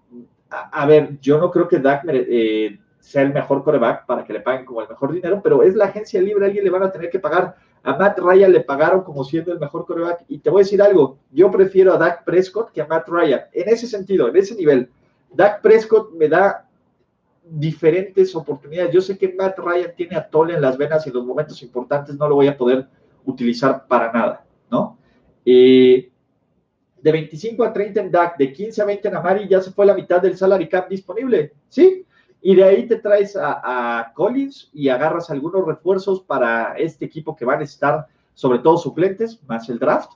A, 0.51 0.87
ver, 0.87 1.21
yo 1.21 1.39
no 1.39 1.51
creo 1.51 1.69
que 1.69 1.79
Dak 1.79 2.05
eh, 2.09 2.79
sea 2.99 3.23
el 3.23 3.35
mejor 3.35 3.62
coreback 3.62 4.07
para 4.07 4.25
que 4.25 4.33
le 4.33 4.41
paguen 4.41 4.64
como 4.64 4.81
el 4.81 4.89
mejor 4.89 5.12
dinero, 5.12 5.41
pero 5.43 5.62
es 5.62 5.75
la 5.75 5.87
agencia 5.87 6.23
libre, 6.23 6.47
alguien 6.47 6.64
le 6.64 6.71
van 6.71 6.85
a 6.85 6.91
tener 6.91 7.11
que 7.11 7.19
pagar. 7.19 7.57
A 7.89 7.97
Matt 7.97 8.18
Ryan 8.18 8.53
le 8.53 8.61
pagaron 8.61 9.03
como 9.03 9.24
siendo 9.24 9.51
el 9.51 9.59
mejor 9.59 9.86
coreback. 9.86 10.26
Y 10.28 10.41
te 10.41 10.51
voy 10.51 10.61
a 10.61 10.64
decir 10.64 10.82
algo, 10.82 11.16
yo 11.32 11.51
prefiero 11.51 11.95
a 11.95 11.97
Dak 11.97 12.22
Prescott 12.22 12.70
que 12.70 12.82
a 12.82 12.86
Matt 12.86 13.09
Ryan. 13.09 13.41
En 13.51 13.66
ese 13.70 13.86
sentido, 13.86 14.28
en 14.28 14.36
ese 14.36 14.55
nivel, 14.55 14.91
Dak 15.32 15.62
Prescott 15.62 16.12
me 16.12 16.28
da 16.28 16.68
diferentes 17.43 18.36
oportunidades. 18.36 18.93
Yo 18.93 19.01
sé 19.01 19.16
que 19.16 19.32
Matt 19.32 19.59
Ryan 19.59 19.93
tiene 19.97 20.16
a 20.16 20.28
Tole 20.28 20.53
en 20.53 20.61
las 20.61 20.76
venas 20.76 21.07
y 21.07 21.09
en 21.09 21.14
los 21.14 21.24
momentos 21.24 21.62
importantes 21.62 22.14
no 22.18 22.28
lo 22.28 22.34
voy 22.34 22.49
a 22.49 22.59
poder 22.59 22.86
utilizar 23.24 23.86
para 23.86 24.12
nada, 24.12 24.45
¿no? 24.70 24.99
Eh, 25.47 26.11
de 27.01 27.12
25 27.12 27.64
a 27.64 27.72
30 27.72 28.01
en 28.03 28.11
Dak, 28.11 28.36
de 28.36 28.53
15 28.53 28.82
a 28.82 28.84
20 28.84 29.09
en 29.09 29.16
Amari, 29.16 29.49
ya 29.49 29.62
se 29.62 29.70
fue 29.70 29.86
la 29.86 29.95
mitad 29.95 30.20
del 30.20 30.36
salary 30.36 30.68
cap 30.68 30.91
disponible, 30.91 31.55
¿sí? 31.70 32.05
Y 32.41 32.55
de 32.55 32.64
ahí 32.64 32.86
te 32.86 32.97
traes 32.97 33.36
a, 33.36 34.12
Collins 34.14 34.70
y 34.72 34.89
agarras 34.89 35.30
algunos 35.30 35.66
refuerzos 35.66 36.20
para 36.20 36.74
este 36.74 37.05
equipo 37.05 37.34
que 37.34 37.45
van 37.45 37.61
a 37.61 37.64
estar, 37.64 38.07
sobre 38.34 38.61
todo 38.61 38.76
suplentes, 38.76 39.41
más 39.47 39.68
el 39.68 39.78
draft, 39.78 40.12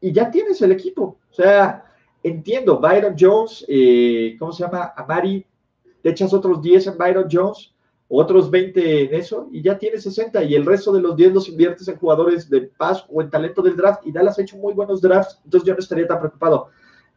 y 0.00 0.12
ya 0.12 0.30
tienes 0.30 0.62
el 0.62 0.72
equipo. 0.72 1.18
O 1.30 1.34
sea, 1.34 1.84
entiendo, 2.22 2.78
Byron 2.78 3.16
Jones, 3.18 3.64
eh, 3.68 4.36
¿cómo 4.38 4.52
se 4.52 4.64
llama? 4.64 4.92
Amari, 4.96 5.44
te 6.02 6.10
echas 6.10 6.32
otros 6.32 6.62
10 6.62 6.88
en 6.88 6.98
Byron 6.98 7.28
Jones, 7.30 7.72
otros 8.08 8.50
20 8.50 9.04
en 9.04 9.14
eso, 9.14 9.48
y 9.50 9.62
ya 9.62 9.78
tienes 9.78 10.02
60, 10.02 10.44
y 10.44 10.54
el 10.54 10.66
resto 10.66 10.92
de 10.92 11.00
los 11.00 11.16
10 11.16 11.32
los 11.32 11.48
inviertes 11.48 11.88
en 11.88 11.96
jugadores 11.96 12.48
de 12.50 12.62
paz 12.62 13.04
o 13.08 13.22
en 13.22 13.30
talento 13.30 13.62
del 13.62 13.76
draft, 13.76 14.06
y 14.06 14.12
Dallas 14.12 14.38
ha 14.38 14.42
hecho 14.42 14.58
muy 14.58 14.74
buenos 14.74 15.00
drafts, 15.00 15.40
entonces 15.44 15.66
yo 15.66 15.72
no 15.74 15.80
estaría 15.80 16.06
tan 16.06 16.18
preocupado. 16.18 16.68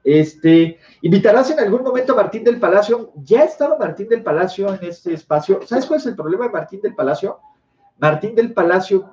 Este, 0.05 0.77
invitarás 1.01 1.49
en 1.49 1.59
algún 1.59 1.81
momento 1.81 2.13
a 2.13 2.17
Martín 2.17 2.43
del 2.43 2.59
Palacio. 2.59 3.11
Ya 3.23 3.41
ha 3.41 3.45
estado 3.45 3.79
Martín 3.79 4.07
del 4.07 4.21
Palacio 4.21 4.71
en 4.71 4.87
este 4.87 5.13
espacio. 5.13 5.61
¿Sabes 5.65 5.87
cuál 5.87 5.99
es 5.99 6.05
el 6.05 6.15
problema 6.15 6.45
de 6.45 6.51
Martín 6.51 6.79
del 6.79 6.93
Palacio? 6.93 7.39
Martín 7.97 8.35
del 8.35 8.53
Palacio 8.53 9.09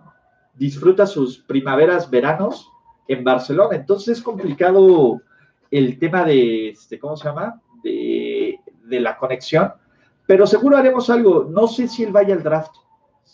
disfruta 0.53 1.07
sus 1.07 1.39
primaveras, 1.39 2.11
veranos 2.11 2.71
en 3.09 3.25
Barcelona. 3.25 3.75
Entonces 3.75 4.19
es 4.19 4.23
complicado 4.23 5.23
el 5.71 5.99
tema 5.99 6.25
de, 6.25 6.69
este, 6.69 6.99
¿cómo 6.99 7.17
se 7.17 7.25
llama? 7.25 7.59
De, 7.83 8.61
de 8.85 9.01
la 9.01 9.17
conexión. 9.17 9.73
Pero 10.27 10.47
seguro 10.47 10.77
haremos 10.77 11.09
algo. 11.09 11.45
No 11.49 11.69
sé 11.69 11.89
si 11.89 12.05
él 12.05 12.13
vaya 12.13 12.35
al 12.35 12.43
draft. 12.43 12.75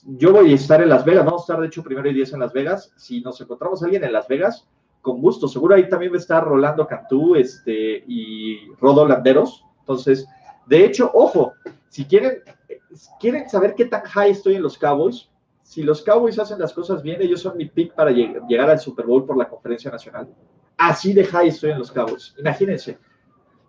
Yo 0.05 0.33
voy 0.33 0.53
a 0.53 0.55
estar 0.55 0.81
en 0.81 0.91
Las 0.91 1.05
Vegas. 1.05 1.25
Vamos 1.25 1.43
a 1.43 1.45
estar, 1.45 1.61
de 1.61 1.67
hecho, 1.67 1.83
primero 1.83 2.09
y 2.09 2.15
diez 2.15 2.33
en 2.33 2.39
Las 2.39 2.53
Vegas. 2.53 2.93
Si 2.97 3.21
nos 3.21 3.41
encontramos 3.41 3.83
alguien 3.83 4.05
en 4.05 4.13
Las 4.13 4.29
Vegas, 4.29 4.69
con 5.03 5.21
gusto. 5.21 5.49
Seguro 5.49 5.75
ahí 5.75 5.89
también 5.89 6.13
va 6.13 6.17
a 6.17 6.21
estar 6.21 6.45
Rolando 6.45 6.87
Cantú 6.87 7.35
este, 7.37 8.05
y 8.07 8.69
Rodo 8.81 9.07
Landeros. 9.07 9.65
Entonces, 9.81 10.27
de 10.67 10.85
hecho, 10.85 11.11
ojo, 11.15 11.55
si 11.89 12.05
quieren, 12.05 12.43
quieren 13.21 13.49
saber 13.49 13.75
qué 13.75 13.87
tan 13.87 14.03
high 14.03 14.31
estoy 14.31 14.57
en 14.57 14.63
los 14.63 14.79
Cowboys, 14.79 15.31
si 15.63 15.83
los 15.83 16.03
Cowboys 16.03 16.39
hacen 16.39 16.59
las 16.59 16.73
cosas 16.73 17.03
bien, 17.03 17.21
ellos 17.21 17.43
son 17.43 17.57
mi 17.57 17.67
pick 17.67 17.95
para 17.95 18.11
llegar 18.11 18.71
al 18.71 18.81
Super 18.81 19.05
Bowl 19.05 19.27
por 19.27 19.37
la 19.37 19.49
conferencia 19.49 19.91
nacional. 19.91 20.27
Así 20.79 21.13
de 21.13 21.25
high 21.25 21.49
estoy 21.49 21.73
en 21.73 21.79
los 21.79 21.93
Cowboys. 21.93 22.35
Imagínense. 22.39 22.99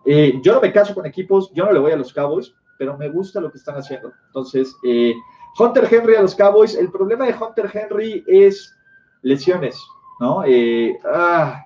Eh, 0.06 0.40
yo 0.42 0.54
no 0.54 0.62
me 0.62 0.72
caso 0.72 0.96
con 0.96 1.06
equipos, 1.06 1.52
yo 1.54 1.66
no 1.66 1.74
le 1.74 1.80
voy 1.80 1.92
a 1.92 1.98
los 1.98 2.14
Cowboys, 2.14 2.54
pero 2.78 2.98
me 2.98 3.10
gusta 3.10 3.42
lo 3.42 3.52
que 3.52 3.58
están 3.58 3.76
haciendo. 3.76 4.14
Entonces, 4.28 4.74
eh, 4.86 5.14
Hunter 5.58 5.88
Henry 5.92 6.16
a 6.16 6.22
los 6.22 6.36
Cowboys. 6.36 6.76
El 6.76 6.90
problema 6.90 7.26
de 7.26 7.36
Hunter 7.36 7.70
Henry 7.74 8.24
es 8.28 8.74
lesiones. 9.22 9.78
¿No? 10.20 10.44
Eh, 10.46 11.00
ah, 11.06 11.66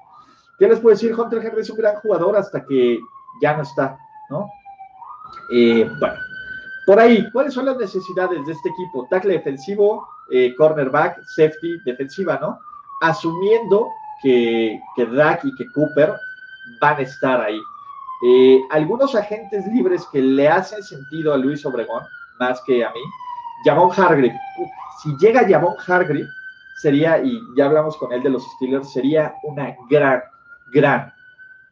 ¿Qué 0.57 0.67
les 0.67 0.79
puedo 0.79 0.95
decir? 0.95 1.13
Hunter 1.17 1.43
Henry 1.43 1.61
es 1.61 1.69
un 1.69 1.77
gran 1.77 1.95
jugador 1.95 2.37
hasta 2.37 2.63
que 2.65 2.99
ya 3.41 3.55
no 3.55 3.63
está, 3.63 3.97
¿no? 4.29 4.49
Eh, 5.51 5.89
bueno, 5.99 6.15
por 6.85 6.99
ahí, 6.99 7.29
¿cuáles 7.31 7.53
son 7.53 7.65
las 7.65 7.77
necesidades 7.77 8.45
de 8.45 8.51
este 8.51 8.69
equipo? 8.69 9.07
Tackle 9.09 9.33
defensivo, 9.33 10.07
eh, 10.31 10.53
cornerback, 10.55 11.23
safety, 11.23 11.79
defensiva, 11.85 12.37
¿no? 12.39 12.59
Asumiendo 13.01 13.89
que, 14.21 14.79
que 14.95 15.05
Dak 15.07 15.43
y 15.43 15.55
que 15.55 15.65
Cooper 15.73 16.13
van 16.79 16.97
a 16.97 17.01
estar 17.01 17.41
ahí. 17.41 17.59
algunos 18.69 19.15
agentes 19.15 19.65
libres 19.67 20.07
que 20.11 20.21
le 20.21 20.47
hacen 20.47 20.81
sentido 20.81 21.33
a 21.33 21.37
Luis 21.37 21.65
Obregón, 21.65 22.03
más 22.39 22.61
que 22.61 22.85
a 22.85 22.91
mí, 22.91 23.01
Javon 23.65 23.91
Hargrave. 23.91 24.39
Si 25.01 25.15
llega 25.17 25.47
Javon 25.47 25.75
Hargrave, 25.85 26.29
sería, 26.81 27.21
y 27.23 27.39
ya 27.55 27.65
hablamos 27.65 27.97
con 27.97 28.11
él 28.11 28.23
de 28.23 28.29
los 28.29 28.43
Steelers, 28.53 28.91
sería 28.91 29.35
una 29.43 29.75
gran, 29.89 30.21
gran, 30.73 31.13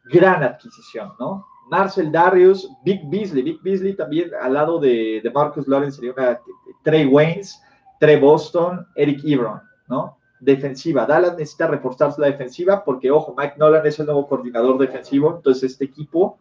gran 0.04 0.42
adquisición, 0.42 1.12
¿no? 1.18 1.46
Marcel 1.70 2.12
Darius, 2.12 2.68
Big 2.84 3.00
Beasley, 3.08 3.42
Big 3.42 3.62
Beasley 3.62 3.94
también 3.94 4.30
al 4.40 4.54
lado 4.54 4.78
de, 4.78 5.20
de 5.22 5.30
Marcus 5.30 5.66
Lawrence 5.66 5.96
sería 5.96 6.12
una 6.12 6.38
Trey 6.82 7.06
Waynes, 7.06 7.62
Trey 7.98 8.18
Boston, 8.18 8.86
Eric 8.94 9.20
Ebron, 9.24 9.60
¿no? 9.88 10.18
Defensiva. 10.40 11.06
Dallas 11.06 11.36
necesita 11.36 11.68
reforzarse 11.68 12.20
la 12.20 12.26
defensiva 12.26 12.84
porque, 12.84 13.10
ojo, 13.10 13.34
Mike 13.36 13.54
Nolan 13.58 13.86
es 13.86 13.98
el 14.00 14.06
nuevo 14.06 14.26
coordinador 14.26 14.76
defensivo, 14.76 15.36
entonces 15.36 15.72
este 15.72 15.84
equipo 15.84 16.38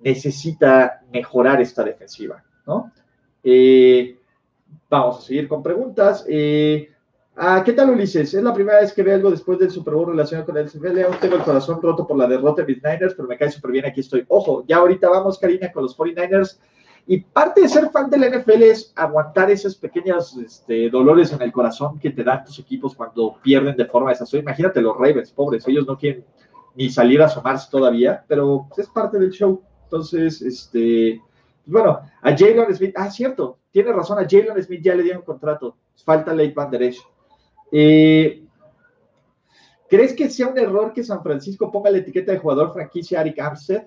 necesita 0.00 1.02
mejorar 1.12 1.60
esta 1.60 1.84
defensiva, 1.84 2.42
¿no? 2.66 2.90
Eh, 3.42 4.18
vamos 4.88 5.18
a 5.18 5.20
seguir 5.20 5.46
con 5.46 5.62
preguntas. 5.62 6.24
Eh, 6.28 6.90
Ah, 7.36 7.62
¿Qué 7.64 7.72
tal, 7.72 7.90
Ulises? 7.90 8.32
Es 8.32 8.42
la 8.44 8.54
primera 8.54 8.80
vez 8.80 8.92
que 8.92 9.02
veo 9.02 9.16
algo 9.16 9.28
después 9.28 9.58
del 9.58 9.70
Super 9.70 9.94
Bowl 9.94 10.06
relacionado 10.06 10.46
con 10.46 10.56
el 10.56 10.66
CFL. 10.70 11.02
Aún 11.02 11.16
tengo 11.20 11.34
el 11.34 11.42
corazón 11.42 11.82
roto 11.82 12.06
por 12.06 12.16
la 12.16 12.28
derrota 12.28 12.62
de 12.62 12.72
mis 12.72 12.82
Niners, 12.82 13.14
pero 13.14 13.26
me 13.26 13.36
cae 13.36 13.50
súper 13.50 13.72
bien. 13.72 13.86
Aquí 13.86 14.00
estoy. 14.00 14.24
Ojo, 14.28 14.64
ya 14.68 14.76
ahorita 14.76 15.08
vamos, 15.08 15.36
Karina, 15.38 15.72
con 15.72 15.82
los 15.82 15.98
49ers. 15.98 16.60
Y 17.08 17.20
parte 17.20 17.62
de 17.62 17.68
ser 17.68 17.90
fan 17.90 18.08
del 18.08 18.30
NFL 18.30 18.62
es 18.62 18.92
aguantar 18.94 19.50
esos 19.50 19.74
pequeños 19.74 20.36
este, 20.36 20.88
dolores 20.90 21.32
en 21.32 21.42
el 21.42 21.50
corazón 21.50 21.98
que 21.98 22.10
te 22.10 22.22
dan 22.22 22.44
tus 22.44 22.60
equipos 22.60 22.94
cuando 22.94 23.36
pierden 23.42 23.76
de 23.76 23.86
forma 23.86 24.10
desastrosa. 24.10 24.40
Imagínate 24.40 24.80
los 24.80 24.96
Ravens, 24.96 25.32
pobres, 25.32 25.66
ellos 25.66 25.88
no 25.88 25.98
quieren 25.98 26.24
ni 26.76 26.88
salir 26.88 27.20
a 27.20 27.26
asomarse 27.26 27.68
todavía, 27.68 28.24
pero 28.28 28.68
es 28.76 28.88
parte 28.88 29.18
del 29.18 29.32
show. 29.32 29.60
Entonces, 29.82 30.40
este, 30.40 31.20
pues 31.64 31.72
bueno, 31.72 32.00
a 32.22 32.36
Jalen 32.36 32.74
Smith, 32.74 32.94
ah, 32.96 33.10
cierto, 33.10 33.58
tiene 33.70 33.92
razón, 33.92 34.18
a 34.18 34.26
Jalen 34.28 34.62
Smith 34.62 34.80
ya 34.82 34.94
le 34.94 35.02
dieron 35.02 35.22
contrato. 35.22 35.76
Falta 36.04 36.32
late 36.32 36.52
Van 36.54 36.70
Der 36.70 36.82
eh, 37.76 38.44
¿Crees 39.88 40.14
que 40.14 40.30
sea 40.30 40.46
un 40.46 40.58
error 40.58 40.92
que 40.92 41.02
San 41.02 41.22
Francisco 41.22 41.72
ponga 41.72 41.90
la 41.90 41.98
etiqueta 41.98 42.30
de 42.30 42.38
jugador 42.38 42.72
franquicia 42.72 43.18
Arik 43.18 43.40
Armstead? 43.40 43.86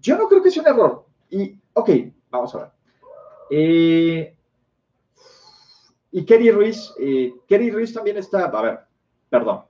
Yo 0.00 0.16
no 0.16 0.28
creo 0.28 0.42
que 0.42 0.50
sea 0.50 0.62
un 0.62 0.68
error. 0.68 1.04
Y, 1.28 1.58
ok, 1.72 1.90
vamos 2.30 2.54
a 2.54 2.58
ver. 2.58 2.68
Eh, 3.50 4.36
y 6.12 6.24
Kerry 6.24 6.50
Ruiz, 6.52 6.92
eh, 7.00 7.34
Kerry 7.48 7.70
Ruiz 7.70 7.92
también 7.92 8.18
está, 8.18 8.44
a 8.44 8.62
ver, 8.62 8.80
perdón, 9.28 9.62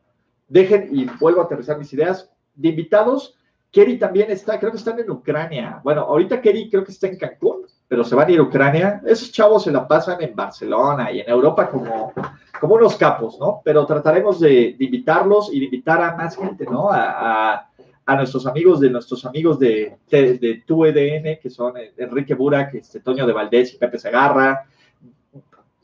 dejen 0.49 0.89
y 0.91 1.07
vuelvo 1.19 1.41
a 1.41 1.45
aterrizar 1.45 1.79
mis 1.79 1.93
ideas. 1.93 2.31
De 2.55 2.69
invitados, 2.69 3.39
Kerry 3.71 3.99
también 3.99 4.31
está, 4.31 4.61
creo 4.61 4.73
que 4.73 4.79
están 4.79 4.99
en 5.01 5.11
Ucrania. 5.11 5.81
Bueno, 5.83 6.03
ahorita 6.03 6.43
Kerry 6.43 6.69
creo 6.69 6.85
que 6.85 6.93
está 6.93 7.07
en 7.07 7.17
Cancún, 7.17 7.67
pero 7.93 8.05
se 8.05 8.15
van 8.15 8.27
a 8.27 8.33
ir 8.33 8.39
a 8.39 8.43
Ucrania. 8.45 9.03
Esos 9.05 9.31
chavos 9.31 9.65
se 9.65 9.71
la 9.71 9.87
pasan 9.87 10.23
en 10.23 10.35
Barcelona 10.35 11.13
y 11.13 11.21
en 11.21 11.29
Europa 11.29 11.69
como, 11.69 12.11
como 12.59 12.77
unos 12.77 12.97
capos, 12.97 13.39
¿no? 13.39 13.61
Pero 13.63 13.85
trataremos 13.85 14.41
de, 14.41 14.75
invitarlos 14.79 15.53
y 15.53 15.59
de 15.59 15.67
invitar 15.67 16.01
a 16.01 16.17
más 16.17 16.35
gente, 16.35 16.65
¿no? 16.65 16.89
A, 16.91 17.69
nuestros 18.17 18.47
amigos 18.47 18.81
de 18.81 18.89
nuestros 18.89 19.27
amigos 19.27 19.59
de, 19.59 19.99
de, 20.11 20.63
tu 20.67 20.87
EDN, 20.87 21.39
que 21.39 21.51
son 21.51 21.75
Enrique 21.99 22.33
Burak, 22.33 22.73
este, 22.77 23.01
Toño 23.01 23.27
de 23.27 23.35
Valdés 23.35 23.75
y 23.75 23.77
Pepe 23.77 23.99
Segarra. 23.99 24.65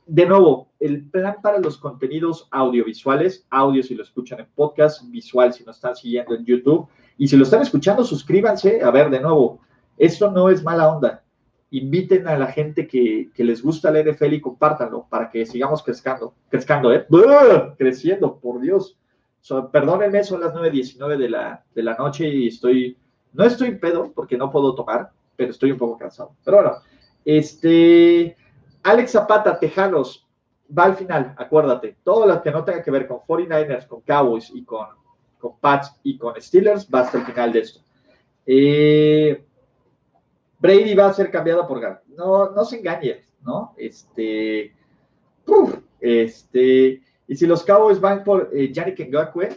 De 0.07 0.25
nuevo, 0.25 0.69
el 0.81 1.11
plan 1.11 1.37
para 1.43 1.59
los 1.59 1.77
contenidos 1.77 2.49
audiovisuales, 2.51 3.47
audio 3.51 3.83
si 3.83 3.95
lo 3.95 4.03
escuchan 4.03 4.41
en 4.41 4.47
podcast, 4.55 5.03
visual 5.11 5.53
si 5.53 5.63
nos 5.63 5.77
están 5.77 5.95
siguiendo 5.95 6.35
en 6.35 6.47
YouTube, 6.47 6.89
y 7.19 7.29
si 7.29 7.37
lo 7.37 7.45
están 7.45 7.61
escuchando, 7.61 8.03
suscríbanse. 8.03 8.83
A 8.83 8.91
ver, 8.91 9.11
de 9.11 9.21
nuevo, 9.21 9.61
esto 9.99 10.31
no 10.31 10.49
es 10.49 10.63
mala 10.63 10.89
onda 10.89 11.23
inviten 11.71 12.27
a 12.27 12.39
la 12.39 12.47
gente 12.47 12.87
que, 12.87 13.31
les 13.37 13.63
gusta 13.63 13.91
el 13.91 14.11
NFL 14.11 14.35
y 14.35 14.41
compártanlo 14.41 15.07
para 15.09 15.31
que 15.31 15.45
sigamos 15.45 15.83
creciendo, 15.83 16.35
creciendo, 16.49 16.93
¿eh? 16.93 17.07
Creciendo, 17.77 18.39
por 18.39 18.61
Dios. 18.61 18.99
perdónenme, 19.73 20.25
son 20.25 20.41
las 20.41 20.55
9.19 20.55 21.17
de 21.17 21.29
la, 21.29 21.65
de 21.75 21.83
la 21.83 21.97
noche 21.97 22.29
y 22.29 22.49
estoy, 22.49 22.97
no 23.33 23.45
estoy 23.45 23.77
pedo 23.77 24.13
porque 24.15 24.39
no 24.39 24.51
puedo 24.51 24.75
tomar, 24.75 25.11
pero 25.37 25.51
estoy 25.51 25.73
un 25.73 25.79
poco 25.79 25.99
cansado. 25.99 26.33
Pero 26.45 26.59
bueno, 26.59 26.77
este, 27.25 28.37
Alex 28.83 29.13
Zapata, 29.13 29.59
Tejanos, 29.59 30.27
va 30.77 30.85
al 30.85 30.97
final, 30.97 31.35
acuérdate, 31.37 31.97
todo 32.03 32.27
lo 32.27 32.43
que 32.43 32.51
no 32.51 32.65
tenga 32.65 32.83
que 32.83 32.91
ver 32.91 33.07
con 33.07 33.19
49ers, 33.19 33.87
con 33.87 34.01
Cowboys 34.03 34.51
y 34.55 34.65
con, 34.65 34.87
con 35.39 35.59
Pats 35.59 35.95
y 36.03 36.17
con 36.17 36.41
Steelers, 36.41 36.89
va 36.93 37.01
hasta 37.01 37.19
el 37.19 37.25
final 37.25 37.53
de 37.53 37.61
esto. 37.61 37.81
Eh, 38.47 39.45
Brady 40.59 40.95
va 40.95 41.07
a 41.07 41.15
ser 41.15 41.31
cambiado 41.31 41.67
por 41.67 41.81
Gar. 41.81 42.03
No, 42.17 42.51
no 42.51 42.65
se 42.65 42.79
engañen, 42.79 43.19
¿no? 43.45 43.75
Este, 43.77 44.73
este, 46.01 47.03
y 47.27 47.37
si 47.37 47.47
los 47.47 47.65
Cowboys 47.65 48.01
van 48.01 48.25
por 48.25 48.51
eh, 48.53 48.73
Yannick 48.73 49.09
Ngakwe, 49.09 49.57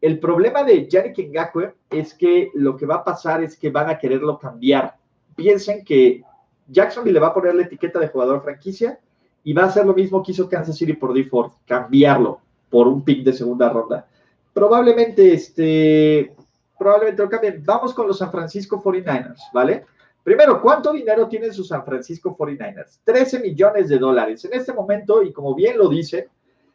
el 0.00 0.18
problema 0.18 0.64
de 0.64 0.88
Yannick 0.88 1.18
Ngakwe 1.18 1.74
es 1.90 2.14
que 2.14 2.50
lo 2.54 2.76
que 2.76 2.86
va 2.86 2.96
a 2.96 3.04
pasar 3.04 3.42
es 3.42 3.56
que 3.56 3.70
van 3.70 3.90
a 3.90 3.98
quererlo 3.98 4.38
cambiar. 4.38 4.96
Piensen 5.36 5.84
que 5.84 6.22
Jacksonville 6.68 7.14
le 7.14 7.20
va 7.20 7.28
a 7.28 7.34
poner 7.34 7.54
la 7.54 7.62
etiqueta 7.62 7.98
de 7.98 8.08
jugador 8.08 8.42
franquicia 8.42 8.98
y 9.44 9.52
va 9.52 9.62
a 9.62 9.66
hacer 9.66 9.86
lo 9.86 9.94
mismo 9.94 10.22
que 10.22 10.32
hizo 10.32 10.48
Kansas 10.48 10.76
City 10.76 10.94
por 10.94 11.12
default, 11.12 11.54
cambiarlo 11.66 12.40
por 12.68 12.86
un 12.86 13.04
pick 13.04 13.24
de 13.24 13.32
segunda 13.32 13.68
ronda. 13.68 14.06
Probablemente, 14.52 15.32
este, 15.32 16.34
probablemente 16.78 17.22
lo 17.22 17.28
cambien. 17.28 17.62
Vamos 17.64 17.94
con 17.94 18.06
los 18.06 18.18
San 18.18 18.30
Francisco 18.30 18.82
49ers, 18.82 19.40
¿vale? 19.52 19.84
Primero, 20.22 20.60
¿cuánto 20.60 20.92
dinero 20.92 21.28
tiene 21.28 21.52
su 21.52 21.64
San 21.64 21.84
Francisco 21.84 22.36
49ers? 22.36 23.00
13 23.04 23.40
millones 23.40 23.88
de 23.88 23.98
dólares. 23.98 24.44
En 24.44 24.52
este 24.52 24.72
momento, 24.72 25.22
y 25.22 25.32
como 25.32 25.54
bien 25.54 25.78
lo 25.78 25.88
dice, 25.88 26.28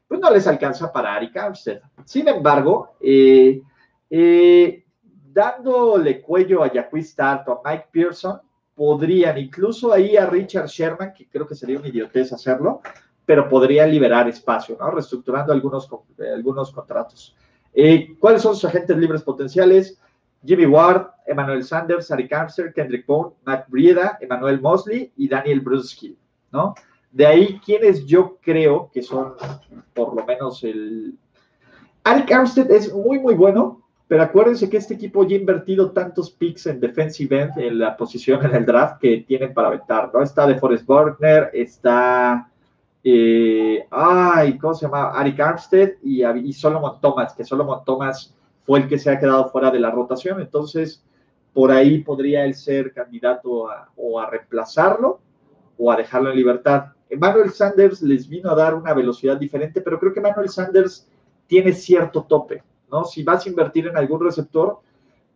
pues 0.07 0.19
no 0.19 0.31
les 0.31 0.47
alcanza 0.47 0.91
para 0.91 1.13
Ari 1.13 1.31
Armstead. 1.35 1.81
Sin 2.05 2.27
embargo, 2.27 2.95
eh, 2.99 3.61
eh, 4.09 4.83
dándole 5.31 6.21
cuello 6.21 6.63
a 6.63 6.69
Jacquis 6.69 7.11
Start 7.11 7.47
o 7.47 7.61
a 7.63 7.69
Mike 7.69 7.87
Pearson, 7.91 8.39
podrían, 8.73 9.37
incluso 9.37 9.91
ahí 9.93 10.17
a 10.17 10.25
Richard 10.25 10.67
Sherman, 10.67 11.13
que 11.13 11.27
creo 11.29 11.47
que 11.47 11.55
sería 11.55 11.79
una 11.79 11.87
idiotez 11.87 12.33
hacerlo, 12.33 12.81
pero 13.25 13.49
podrían 13.49 13.89
liberar 13.89 14.27
espacio, 14.27 14.77
¿no? 14.79 14.91
Reestructurando 14.91 15.53
algunos, 15.53 15.89
algunos 16.33 16.71
contratos. 16.71 17.35
Eh, 17.73 18.15
¿Cuáles 18.19 18.41
son 18.41 18.53
sus 18.53 18.65
agentes 18.65 18.95
libres 18.97 19.23
potenciales? 19.23 19.99
Jimmy 20.45 20.65
Ward, 20.65 21.07
Emmanuel 21.25 21.63
Sanders, 21.63 22.11
Ari 22.11 22.27
Carter, 22.27 22.73
Kendrick 22.73 23.05
Bone, 23.05 23.33
Matt 23.45 23.67
Brieda, 23.69 24.17
Emmanuel 24.21 24.61
Mosley 24.61 25.11
y 25.17 25.27
Daniel 25.27 25.61
Bruschi, 25.61 26.17
¿no? 26.51 26.75
De 27.11 27.25
ahí, 27.25 27.59
quienes 27.63 28.05
yo 28.05 28.37
creo 28.41 28.89
que 28.93 29.01
son 29.01 29.35
por 29.93 30.15
lo 30.15 30.25
menos 30.25 30.63
el... 30.63 31.15
Ari 32.03 32.31
Armstead 32.31 32.69
es 32.69 32.93
muy, 32.93 33.19
muy 33.19 33.33
bueno, 33.33 33.81
pero 34.07 34.23
acuérdense 34.23 34.69
que 34.69 34.77
este 34.77 34.93
equipo 34.93 35.25
ya 35.25 35.35
ha 35.35 35.39
invertido 35.39 35.91
tantos 35.91 36.29
picks 36.29 36.67
en 36.67 36.79
defensive 36.79 37.41
end, 37.41 37.57
en 37.57 37.79
la 37.79 37.97
posición 37.97 38.45
en 38.45 38.53
el 38.53 38.65
draft, 38.65 38.99
que 38.99 39.23
tienen 39.27 39.53
para 39.53 39.69
aventar, 39.69 40.11
¿no? 40.13 40.21
Está 40.21 40.45
de 40.45 40.55
Forrest 40.55 40.85
Buckner, 40.85 41.49
está... 41.53 42.49
Eh, 43.01 43.85
ay, 43.91 44.57
¿cómo 44.57 44.73
se 44.73 44.85
llama? 44.85 45.11
Ari 45.11 45.35
Armstead 45.39 45.91
y, 46.03 46.25
y 46.25 46.53
Solomon 46.53 46.99
Thomas, 46.99 47.33
que 47.33 47.45
Solomon 47.45 47.83
Thomas 47.85 48.35
fue 48.65 48.79
el 48.79 48.87
que 48.87 48.99
se 48.99 49.09
ha 49.09 49.19
quedado 49.19 49.49
fuera 49.49 49.71
de 49.71 49.79
la 49.79 49.91
rotación, 49.91 50.41
entonces 50.41 51.03
por 51.53 51.71
ahí 51.71 51.99
podría 51.99 52.45
él 52.45 52.53
ser 52.53 52.93
candidato 52.93 53.69
a, 53.69 53.89
o 53.95 54.19
a 54.19 54.29
reemplazarlo 54.29 55.19
o 55.77 55.91
a 55.91 55.95
dejarlo 55.95 56.31
en 56.31 56.37
libertad. 56.37 56.87
Emmanuel 57.09 57.51
Sanders 57.51 58.01
les 58.01 58.27
vino 58.27 58.49
a 58.49 58.55
dar 58.55 58.73
una 58.73 58.93
velocidad 58.93 59.37
diferente, 59.37 59.81
pero 59.81 59.99
creo 59.99 60.13
que 60.13 60.19
Emmanuel 60.19 60.49
Sanders 60.49 61.07
tiene 61.47 61.73
cierto 61.73 62.23
tope, 62.23 62.63
¿no? 62.91 63.05
Si 63.05 63.23
vas 63.23 63.45
a 63.45 63.49
invertir 63.49 63.87
en 63.87 63.95
algún 63.95 64.23
receptor, 64.23 64.79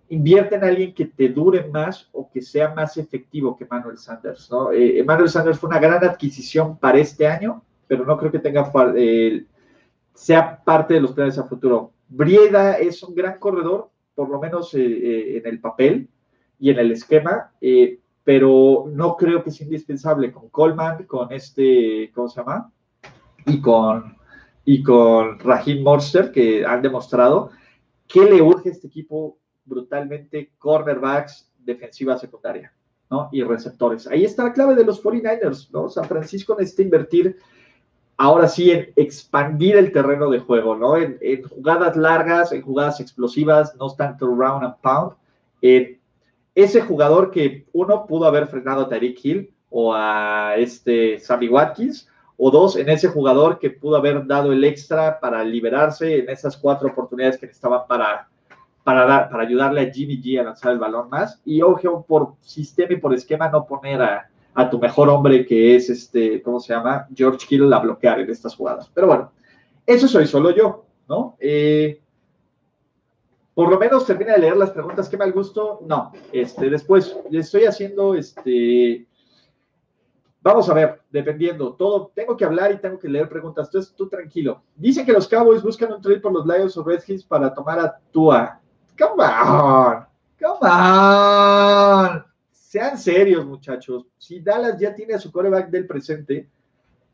invierte 0.10 0.56
en 0.56 0.64
alguien 0.64 0.94
que 0.94 1.06
te 1.06 1.30
dure 1.30 1.68
más 1.68 2.10
o 2.12 2.30
que 2.30 2.42
sea 2.42 2.74
más 2.74 2.98
efectivo 2.98 3.56
que 3.56 3.66
Emmanuel 3.66 3.98
Sanders, 3.98 4.50
¿no? 4.50 4.72
Eh, 4.72 5.00
Emmanuel 5.00 5.30
Sanders 5.30 5.60
fue 5.60 5.70
una 5.70 5.80
gran 5.80 6.04
adquisición 6.04 6.78
para 6.78 6.98
este 6.98 7.28
año, 7.28 7.64
pero 7.88 8.06
no 8.06 8.18
creo 8.18 8.32
que 8.32 8.40
tenga 8.40 8.72
eh, 8.96 9.46
sea 10.14 10.62
parte 10.64 10.96
de 10.96 11.02
los 11.02 11.12
planes 11.12 11.38
a 11.38 11.44
futuro. 11.44 11.92
Brieda 12.10 12.74
es 12.74 13.02
un 13.04 13.14
gran 13.14 13.40
corredor, 13.40 13.92
por 14.16 14.30
lo 14.30 14.40
menos 14.40 14.74
eh, 14.74 14.82
eh, 14.82 15.38
en 15.38 15.48
el 15.48 15.62
papel 15.62 16.10
y 16.60 16.72
en 16.72 16.80
el 16.80 16.92
esquema, 16.92 17.54
eh, 17.62 18.00
pero 18.24 18.86
no 18.92 19.16
creo 19.16 19.44
que 19.44 19.52
sea 19.52 19.66
indispensable 19.66 20.32
con 20.32 20.50
Coleman, 20.50 21.06
con 21.06 21.32
este, 21.32 22.12
¿cómo 22.14 22.28
se 22.28 22.42
llama? 22.42 22.72
Y 23.46 23.62
con, 23.62 24.18
y 24.66 24.84
con 24.84 25.40
que 26.34 26.66
han 26.66 26.82
demostrado 26.82 27.52
que 28.08 28.26
le 28.26 28.42
urge 28.42 28.70
a 28.70 28.72
este 28.72 28.88
equipo 28.88 29.38
brutalmente 29.64 30.54
cornerbacks, 30.58 31.52
defensiva 31.60 32.18
secundaria, 32.18 32.74
¿no? 33.10 33.30
Y 33.32 33.44
receptores. 33.44 34.08
Ahí 34.08 34.26
está 34.26 34.44
la 34.44 34.54
clave 34.54 34.76
de 34.76 34.84
los 34.84 35.02
49ers, 35.02 35.70
¿no? 35.72 35.90
San 35.90 36.06
Francisco 36.06 36.56
necesita 36.58 36.82
invertir 36.82 37.38
ahora 38.20 38.50
sí 38.50 38.70
en 38.70 38.92
expandir 38.98 39.78
el 39.78 39.94
terreno 39.94 40.30
de 40.30 40.40
juego, 40.40 40.76
¿no? 40.76 40.98
En, 40.98 41.18
jugadas 41.44 41.96
largas, 41.96 42.52
en 42.52 42.62
jugadas 42.62 43.00
explosivas, 43.00 43.74
no 43.78 43.90
tanto 43.96 44.28
round 44.28 44.66
and 44.66 44.76
pound. 44.82 45.14
ese 46.54 46.82
jugador 46.82 47.32
que 47.32 47.66
uno 47.72 48.06
pudo 48.06 48.26
haber 48.26 48.48
frenado 48.48 48.82
a 48.82 48.90
Tyreek 48.90 49.24
Hill 49.24 49.54
o 49.70 49.94
a 49.94 50.56
este 50.58 51.18
Sammy 51.20 51.48
Watkins, 51.48 52.10
o 52.36 52.52
dos, 52.52 52.76
en 52.76 52.90
ese 52.90 53.08
jugador 53.08 53.58
que 53.58 53.70
pudo 53.70 53.96
haber 53.96 54.28
dado 54.28 54.52
el 54.52 54.66
extra 54.66 55.20
para 55.22 55.42
liberarse 55.46 56.20
en 56.20 56.30
esas 56.30 56.58
cuatro 56.58 56.90
oportunidades 56.90 57.38
que 57.38 57.46
necesitaban 57.46 57.88
para, 57.88 58.28
para, 58.84 59.30
para 59.30 59.44
ayudarle 59.44 59.82
a 59.82 59.94
Jimmy 59.94 60.22
G 60.22 60.42
a 60.42 60.44
lanzar 60.44 60.74
el 60.74 60.80
balón 60.80 61.10
más. 61.10 61.40
Y 61.46 61.62
ojo, 61.62 62.04
por 62.06 62.34
sistema 62.42 62.94
y 62.94 62.98
por 62.98 63.14
esquema, 63.14 63.48
no 63.48 63.66
poner 63.66 64.02
a, 64.02 64.30
a 64.60 64.70
tu 64.70 64.78
mejor 64.78 65.08
hombre 65.08 65.46
que 65.46 65.78
es 65.78 65.90
este, 65.90 66.42
¿cómo 66.42 66.60
se 66.60 66.74
llama? 66.74 67.08
George 67.16 67.48
Kittle 67.48 67.74
a 67.74 67.80
bloquear 67.80 68.20
en 68.20 68.30
estas 68.30 68.54
jugadas. 68.54 68.92
Pero 68.94 69.08
bueno, 69.08 69.32
eso 69.86 70.06
soy 70.06 70.28
solo 70.28 70.52
yo, 70.52 70.86
¿no? 71.08 71.38
Eh, 71.40 72.02
por 73.54 73.70
lo 73.70 73.80
menos 73.80 74.06
termina 74.06 74.34
de 74.34 74.40
leer 74.40 74.58
las 74.58 74.72
preguntas, 74.72 75.08
qué 75.08 75.16
mal 75.16 75.32
gusto. 75.32 75.80
No, 75.86 76.12
este, 76.34 76.70
después 76.70 77.16
le 77.30 77.40
estoy 77.40 77.64
haciendo, 77.64 78.16
este, 78.16 79.08
vamos 80.42 80.70
a 80.70 80.74
ver, 80.74 81.04
dependiendo, 81.10 81.76
todo, 81.76 82.12
tengo 82.14 82.36
que 82.36 82.44
hablar 82.44 82.74
y 82.74 82.80
tengo 82.80 83.00
que 83.00 83.08
leer 83.08 83.30
preguntas, 83.30 83.68
entonces 83.68 83.94
tú 83.96 84.10
tranquilo. 84.10 84.62
Dicen 84.76 85.06
que 85.06 85.14
los 85.14 85.30
Cowboys 85.30 85.64
buscan 85.64 85.94
un 85.94 86.02
trade 86.02 86.20
por 86.20 86.34
los 86.34 86.46
Lions 86.46 86.76
o 86.76 86.84
Redskins 86.84 87.24
para 87.24 87.54
tomar 87.54 87.80
a 87.80 87.98
Tua. 88.12 88.60
Come 88.98 89.24
on, 89.24 90.06
come 90.38 90.70
on 90.70 92.29
sean 92.70 93.00
serios, 93.00 93.48
muchachos. 93.48 94.06
Si 94.20 94.42
Dallas 94.42 94.80
ya 94.80 94.94
tiene 94.94 95.16
a 95.16 95.20
su 95.20 95.32
coreback 95.32 95.72
del 95.72 95.88
presente, 95.88 96.48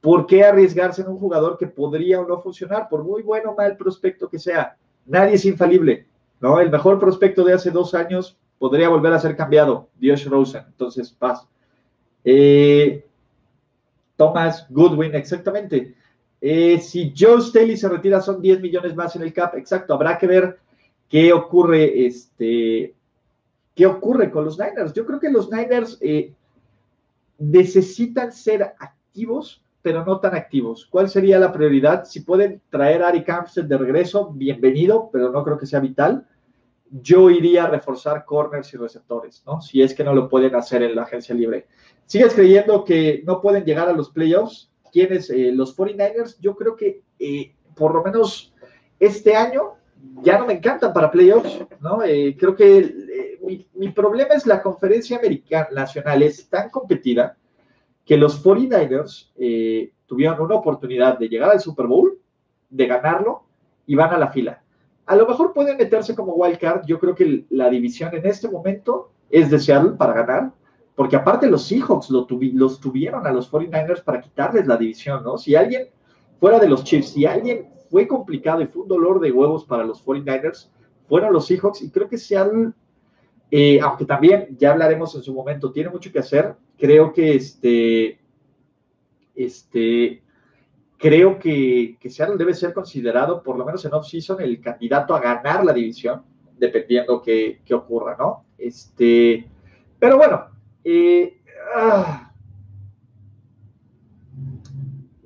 ¿por 0.01 0.28
qué 0.28 0.43
arriesgarse 0.43 1.01
en 1.01 1.08
un 1.08 1.18
jugador 1.18 1.58
que 1.58 1.66
podría 1.66 2.20
o 2.20 2.28
no 2.28 2.41
funcionar? 2.41 2.89
Por 2.89 3.06
muy 3.06 3.24
bueno 3.24 3.51
o 3.51 3.56
mal 3.56 3.78
prospecto 3.78 4.28
que 4.28 4.38
sea, 4.38 4.76
nadie 5.06 5.36
es 5.36 5.45
infalible, 5.45 6.08
¿no? 6.41 6.60
El 6.60 6.70
mejor 6.70 6.99
prospecto 6.99 7.45
de 7.45 7.53
hace 7.53 7.72
dos 7.72 7.93
años 7.93 8.38
podría 8.60 8.89
volver 8.89 9.14
a 9.14 9.20
ser 9.20 9.38
cambiado, 9.38 9.88
Dios 9.97 10.26
Rosen. 10.26 10.64
Entonces, 10.68 11.10
paz. 11.14 11.47
Eh, 12.26 13.06
Thomas 14.18 14.68
Goodwin, 14.70 15.16
exactamente. 15.16 15.95
Eh, 16.41 16.80
si 16.80 17.14
Joe 17.18 17.41
Staley 17.41 17.78
se 17.78 17.88
retira, 17.88 18.20
son 18.20 18.41
10 18.41 18.60
millones 18.60 18.93
más 18.93 19.16
en 19.16 19.22
el 19.22 19.32
cap, 19.32 19.56
exacto. 19.56 19.93
Habrá 19.93 20.18
que 20.18 20.28
ver 20.28 20.60
qué 21.08 21.32
ocurre 21.32 22.06
este, 22.06 22.95
¿Qué 23.76 23.86
ocurre 23.86 24.32
con 24.32 24.46
los 24.46 24.58
Niners? 24.58 24.94
Yo 24.94 25.06
creo 25.06 25.20
que 25.20 25.30
los 25.30 25.52
Niners 25.52 25.98
eh, 26.02 26.34
necesitan 27.38 28.32
ser 28.32 28.74
activos, 28.80 29.64
pero 29.82 30.06
no 30.06 30.20
tan 30.20 30.34
activos. 30.34 30.88
¿Cuál 30.90 31.10
sería 31.10 31.38
la 31.38 31.52
prioridad? 31.52 32.06
Si 32.06 32.22
pueden 32.22 32.62
traer 32.70 33.04
a 33.04 33.10
Ari 33.10 33.26
Armstead 33.28 33.66
de 33.66 33.78
regreso, 33.78 34.32
bienvenido, 34.32 35.10
pero 35.12 35.30
no 35.30 35.44
creo 35.44 35.58
que 35.58 35.66
sea 35.66 35.80
vital. 35.80 36.26
yo 37.02 37.30
iría 37.30 37.66
a 37.66 37.70
reforzar 37.70 38.24
corners 38.24 38.74
y 38.74 38.78
receptores, 38.78 39.44
¿no? 39.46 39.60
Si 39.60 39.82
es 39.82 39.94
que 39.94 40.04
no 40.04 40.14
lo 40.14 40.30
pueden 40.30 40.56
hacer 40.56 40.82
en 40.82 40.96
la 40.96 41.02
agencia 41.02 41.36
libre. 41.36 41.68
¿Sigues 42.06 42.34
creyendo 42.34 42.86
que 42.86 43.24
no 43.26 43.42
pueden 43.42 43.66
llegar 43.66 43.90
a 43.90 43.94
los 43.94 44.12
playoffs? 44.12 44.72
¿Quiénes? 44.94 45.30
Eh, 45.30 45.52
los 45.52 45.76
49ers, 45.76 46.38
yo 46.40 46.56
creo 46.56 46.76
que 46.76 47.02
eh, 47.20 47.54
por 47.76 47.94
lo 47.94 48.04
menos 48.04 48.54
este 49.00 49.36
año 49.36 49.74
ya 50.22 50.38
no 50.38 50.46
me 50.46 50.54
encantan 50.54 50.94
para 50.94 51.12
playoffs, 51.12 51.66
¿no? 51.82 52.04
Eh, 52.04 52.38
creo 52.40 52.56
que 52.56 53.35
mi, 53.46 53.89
problema 53.89 54.34
es 54.34 54.46
la 54.46 54.62
conferencia 54.62 55.18
americana 55.18 55.68
nacional, 55.72 56.24
es 56.24 56.50
tan 56.50 56.70
competida 56.70 57.38
que 58.06 58.18
los 58.18 58.43
49ers 58.43 59.32
tuvieron 60.06 60.41
una 60.41 60.56
oportunidad 60.56 61.18
de 61.18 61.28
llegar 61.28 61.52
al 61.52 61.60
Super 61.60 61.88
Bowl, 61.88 62.20
de 62.70 62.86
ganarlo, 62.86 63.46
y 63.86 63.96
van 63.96 64.14
a 64.14 64.18
la 64.18 64.30
fila. 64.30 64.62
A 65.06 65.16
lo 65.16 65.28
mejor 65.28 65.54
pueden 65.54 65.78
meterse 65.78 66.16
como 66.16 66.34
wild 66.34 66.58
card. 66.58 66.86
Yo 66.86 67.00
creo 67.00 67.14
que 67.14 67.46
la 67.50 67.70
división 67.70 68.14
en 68.16 68.26
este 68.26 68.50
momento 68.50 69.12
es 69.30 69.52
de 69.52 69.60
Seattle 69.60 69.91
para 69.91 70.14
ganar, 70.14 70.52
porque 70.96 71.16
aparte 71.16 71.48
los 71.48 71.68
Seahawks 71.68 72.10
lo 72.10 72.28
los 72.54 72.80
tuvieron 72.80 73.28
a 73.28 73.32
los 73.32 73.52
49ers 73.52 74.04
para 74.04 74.22
quitarles 74.22 74.66
la 74.66 74.78
división, 74.78 75.24
¿no? 75.24 75.38
Si 75.38 75.56
alguien 75.56 75.89
fuera 76.39 76.60
de 76.60 76.68
los 76.68 76.84
Chiefs, 76.84 77.10
si 77.10 77.26
alguien 77.26 77.68
fue 77.89 78.08
complicado 78.08 78.62
y 78.62 78.68
fue 78.68 78.84
un 78.84 78.88
dolor 78.88 79.20
de 79.20 79.32
huevos 79.32 79.66
para 79.66 79.84
los 79.84 80.04
49ers, 80.04 80.70
fueron 81.08 81.34
los 81.34 81.46
Seahawks 81.48 81.82
y 81.82 81.91
creo 81.91 82.10
que 82.10 82.18
Seattle, 82.18 82.72
eh, 83.58 83.80
aunque 83.82 84.03
también 84.03 84.58
ya 84.60 84.72
hablaremos 84.72 85.16
en 85.16 85.24
su 85.24 85.34
momento, 85.34 85.72
tiene 85.72 85.89
mucho 85.89 86.12
que 86.12 86.20
hacer. 86.20 86.56
Creo 86.78 87.14
que 87.14 87.36
este, 87.36 88.20
este, 89.34 90.22
creo 90.97 91.39
que, 91.39 91.95
que 91.97 92.10
Seattle 92.10 92.36
debe 92.36 92.53
ser 92.53 92.74
considerado, 92.74 93.41
por 93.41 93.58
lo 93.58 93.64
menos 93.64 93.86
en 93.86 93.93
off-season, 93.93 94.41
el 94.41 94.60
candidato 94.60 95.16
a 95.16 95.22
ganar 95.22 95.64
la 95.64 95.72
división, 95.72 96.24
dependiendo 96.58 97.22
qué, 97.22 97.62
ocurra, 97.72 98.18
¿no? 98.20 98.43
Este, 98.58 99.47
pero 99.99 100.18
bueno, 100.18 100.47
eh, 100.84 101.39
ah, 101.78 102.34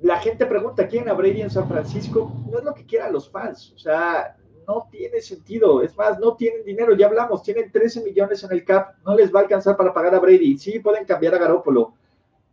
la 0.02 0.20
gente 0.20 0.46
pregunta 0.46 0.86
quién 0.86 1.08
a 1.08 1.14
Brady 1.14 1.42
en 1.42 1.50
San 1.50 1.66
Francisco. 1.66 2.32
No 2.48 2.58
es 2.58 2.64
lo 2.64 2.74
que 2.74 2.86
quieran 2.86 3.12
los 3.12 3.28
fans, 3.28 3.72
o 3.74 3.78
sea, 3.80 4.36
no 4.70 4.88
tiene 4.90 5.20
sentido. 5.20 5.82
Es 5.82 5.96
más, 5.96 6.18
no 6.18 6.36
tienen 6.36 6.64
dinero, 6.64 6.94
ya 6.94 7.06
hablamos, 7.06 7.42
tienen 7.42 7.70
13 7.70 8.04
millones 8.04 8.44
en 8.44 8.52
el 8.52 8.64
cap, 8.64 8.94
no 9.04 9.14
les 9.16 9.34
va 9.34 9.40
a 9.40 9.42
alcanzar 9.42 9.76
para 9.76 9.92
pagar 9.92 10.14
a 10.14 10.20
Brady. 10.20 10.58
Sí, 10.58 10.78
pueden 10.78 11.04
cambiar 11.04 11.34
a 11.34 11.38
Garópolo, 11.38 11.94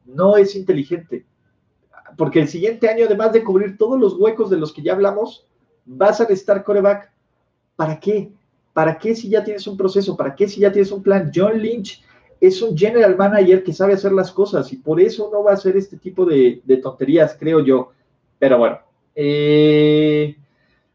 no 0.05 0.37
es 0.37 0.55
inteligente 0.55 1.25
porque 2.17 2.39
el 2.39 2.47
siguiente 2.47 2.89
año, 2.89 3.05
además 3.05 3.31
de 3.31 3.43
cubrir 3.43 3.77
todos 3.77 3.99
los 3.99 4.13
huecos 4.15 4.49
de 4.49 4.57
los 4.57 4.73
que 4.73 4.81
ya 4.81 4.93
hablamos, 4.93 5.45
vas 5.85 6.19
a 6.19 6.23
necesitar 6.23 6.63
coreback. 6.63 7.11
¿Para 7.75 7.99
qué? 7.99 8.31
¿Para 8.73 8.97
qué 8.97 9.15
si 9.15 9.29
ya 9.29 9.43
tienes 9.43 9.67
un 9.67 9.77
proceso? 9.77 10.17
¿Para 10.17 10.35
qué 10.35 10.47
si 10.47 10.61
ya 10.61 10.71
tienes 10.71 10.91
un 10.91 11.03
plan? 11.03 11.31
John 11.33 11.59
Lynch 11.59 12.03
es 12.41 12.61
un 12.61 12.77
general 12.77 13.15
manager 13.15 13.63
que 13.63 13.73
sabe 13.73 13.93
hacer 13.93 14.11
las 14.11 14.31
cosas 14.31 14.71
y 14.73 14.77
por 14.77 14.99
eso 14.99 15.29
no 15.31 15.43
va 15.43 15.51
a 15.51 15.55
hacer 15.55 15.77
este 15.77 15.97
tipo 15.97 16.25
de, 16.25 16.61
tonterías, 16.81 17.35
creo 17.39 17.59
yo. 17.63 17.91
Pero 18.39 18.57
bueno, 18.57 18.79
eh, 19.15 20.35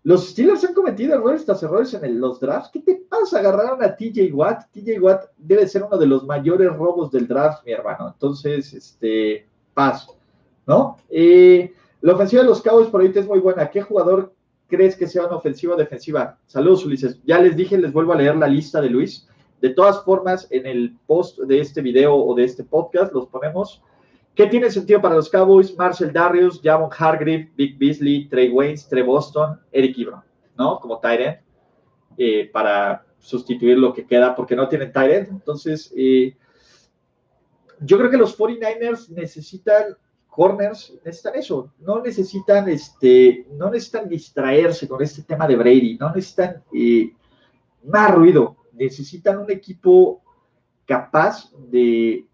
los 0.04 0.30
Steelers 0.30 0.64
han 0.64 0.74
cometido 0.74 1.14
errores 1.14 1.44
tras 1.44 1.62
errores 1.62 1.94
en 1.94 2.20
los 2.20 2.40
drafts. 2.40 2.70
¿Qué 2.72 2.80
te 2.80 2.94
pasa? 3.08 3.38
Agarraron 3.38 3.84
a 3.84 3.94
TJ 3.94 4.32
Watt. 4.32 4.64
TJ 4.72 4.98
Watt 5.00 5.26
debe 5.38 5.66
ser 5.68 5.84
uno 5.84 5.96
de 5.96 6.06
los 6.06 6.24
mayores 6.24 6.74
robos 6.74 7.10
del 7.12 7.28
draft, 7.28 7.64
mi 7.64 7.72
hermano. 7.72 8.08
Entonces, 8.12 8.72
este, 8.72 9.46
paso. 9.74 10.16
¿no? 10.66 10.96
la 12.00 12.14
ofensiva 12.14 12.42
de 12.42 12.48
los 12.48 12.62
Cowboys 12.62 12.88
por 12.88 13.00
ahorita 13.00 13.20
es 13.20 13.28
muy 13.28 13.38
buena. 13.38 13.70
¿Qué 13.70 13.82
jugador 13.82 14.32
crees 14.68 14.96
que 14.96 15.06
sea 15.06 15.26
una 15.26 15.36
ofensiva 15.36 15.74
o 15.74 15.76
defensiva? 15.76 16.36
Saludos, 16.46 16.84
Ulises. 16.84 17.20
Ya 17.24 17.38
les 17.38 17.56
dije, 17.56 17.78
les 17.78 17.92
vuelvo 17.92 18.12
a 18.12 18.16
leer 18.16 18.36
la 18.36 18.48
lista 18.48 18.80
de 18.80 18.90
Luis. 18.90 19.28
De 19.60 19.70
todas 19.70 20.02
formas, 20.02 20.48
en 20.50 20.66
el 20.66 20.96
post 21.06 21.38
de 21.38 21.60
este 21.60 21.80
video 21.80 22.16
o 22.16 22.34
de 22.34 22.44
este 22.44 22.64
podcast 22.64 23.12
los 23.12 23.28
ponemos. 23.28 23.82
¿Qué 24.34 24.46
tiene 24.46 24.70
sentido 24.70 25.00
para 25.00 25.14
los 25.14 25.28
Cowboys? 25.28 25.76
Marcel 25.76 26.12
Darius, 26.12 26.60
Javon 26.62 26.90
Hargreave, 26.96 27.52
Big 27.54 27.78
Beasley, 27.78 28.28
Trey 28.28 28.50
Waynes, 28.50 28.88
Trey 28.88 29.02
Boston, 29.02 29.60
Eric 29.70 29.98
Ibram, 29.98 30.22
¿no? 30.56 30.78
Como 30.80 30.98
Tyrant, 30.98 31.38
eh, 32.16 32.48
para 32.50 33.04
sustituir 33.18 33.78
lo 33.78 33.92
que 33.92 34.06
queda, 34.06 34.34
porque 34.34 34.56
no 34.56 34.68
tienen 34.68 34.92
Tyrant. 34.92 35.28
Entonces, 35.28 35.92
eh, 35.96 36.34
yo 37.80 37.98
creo 37.98 38.10
que 38.10 38.16
los 38.16 38.36
49ers 38.38 39.10
necesitan 39.10 39.96
corners 40.32 40.94
necesitan 41.04 41.34
eso, 41.34 41.72
no 41.78 42.00
necesitan, 42.00 42.66
este, 42.70 43.46
no 43.52 43.70
necesitan 43.70 44.08
distraerse 44.08 44.88
con 44.88 45.02
este 45.02 45.22
tema 45.22 45.46
de 45.46 45.56
Brady, 45.56 45.98
no 46.00 46.08
necesitan 46.08 46.64
eh, 46.72 47.12
más 47.84 48.14
ruido, 48.14 48.56
necesitan 48.72 49.40
un 49.40 49.50
equipo 49.50 50.22
capaz 50.86 51.52
de, 51.70 52.26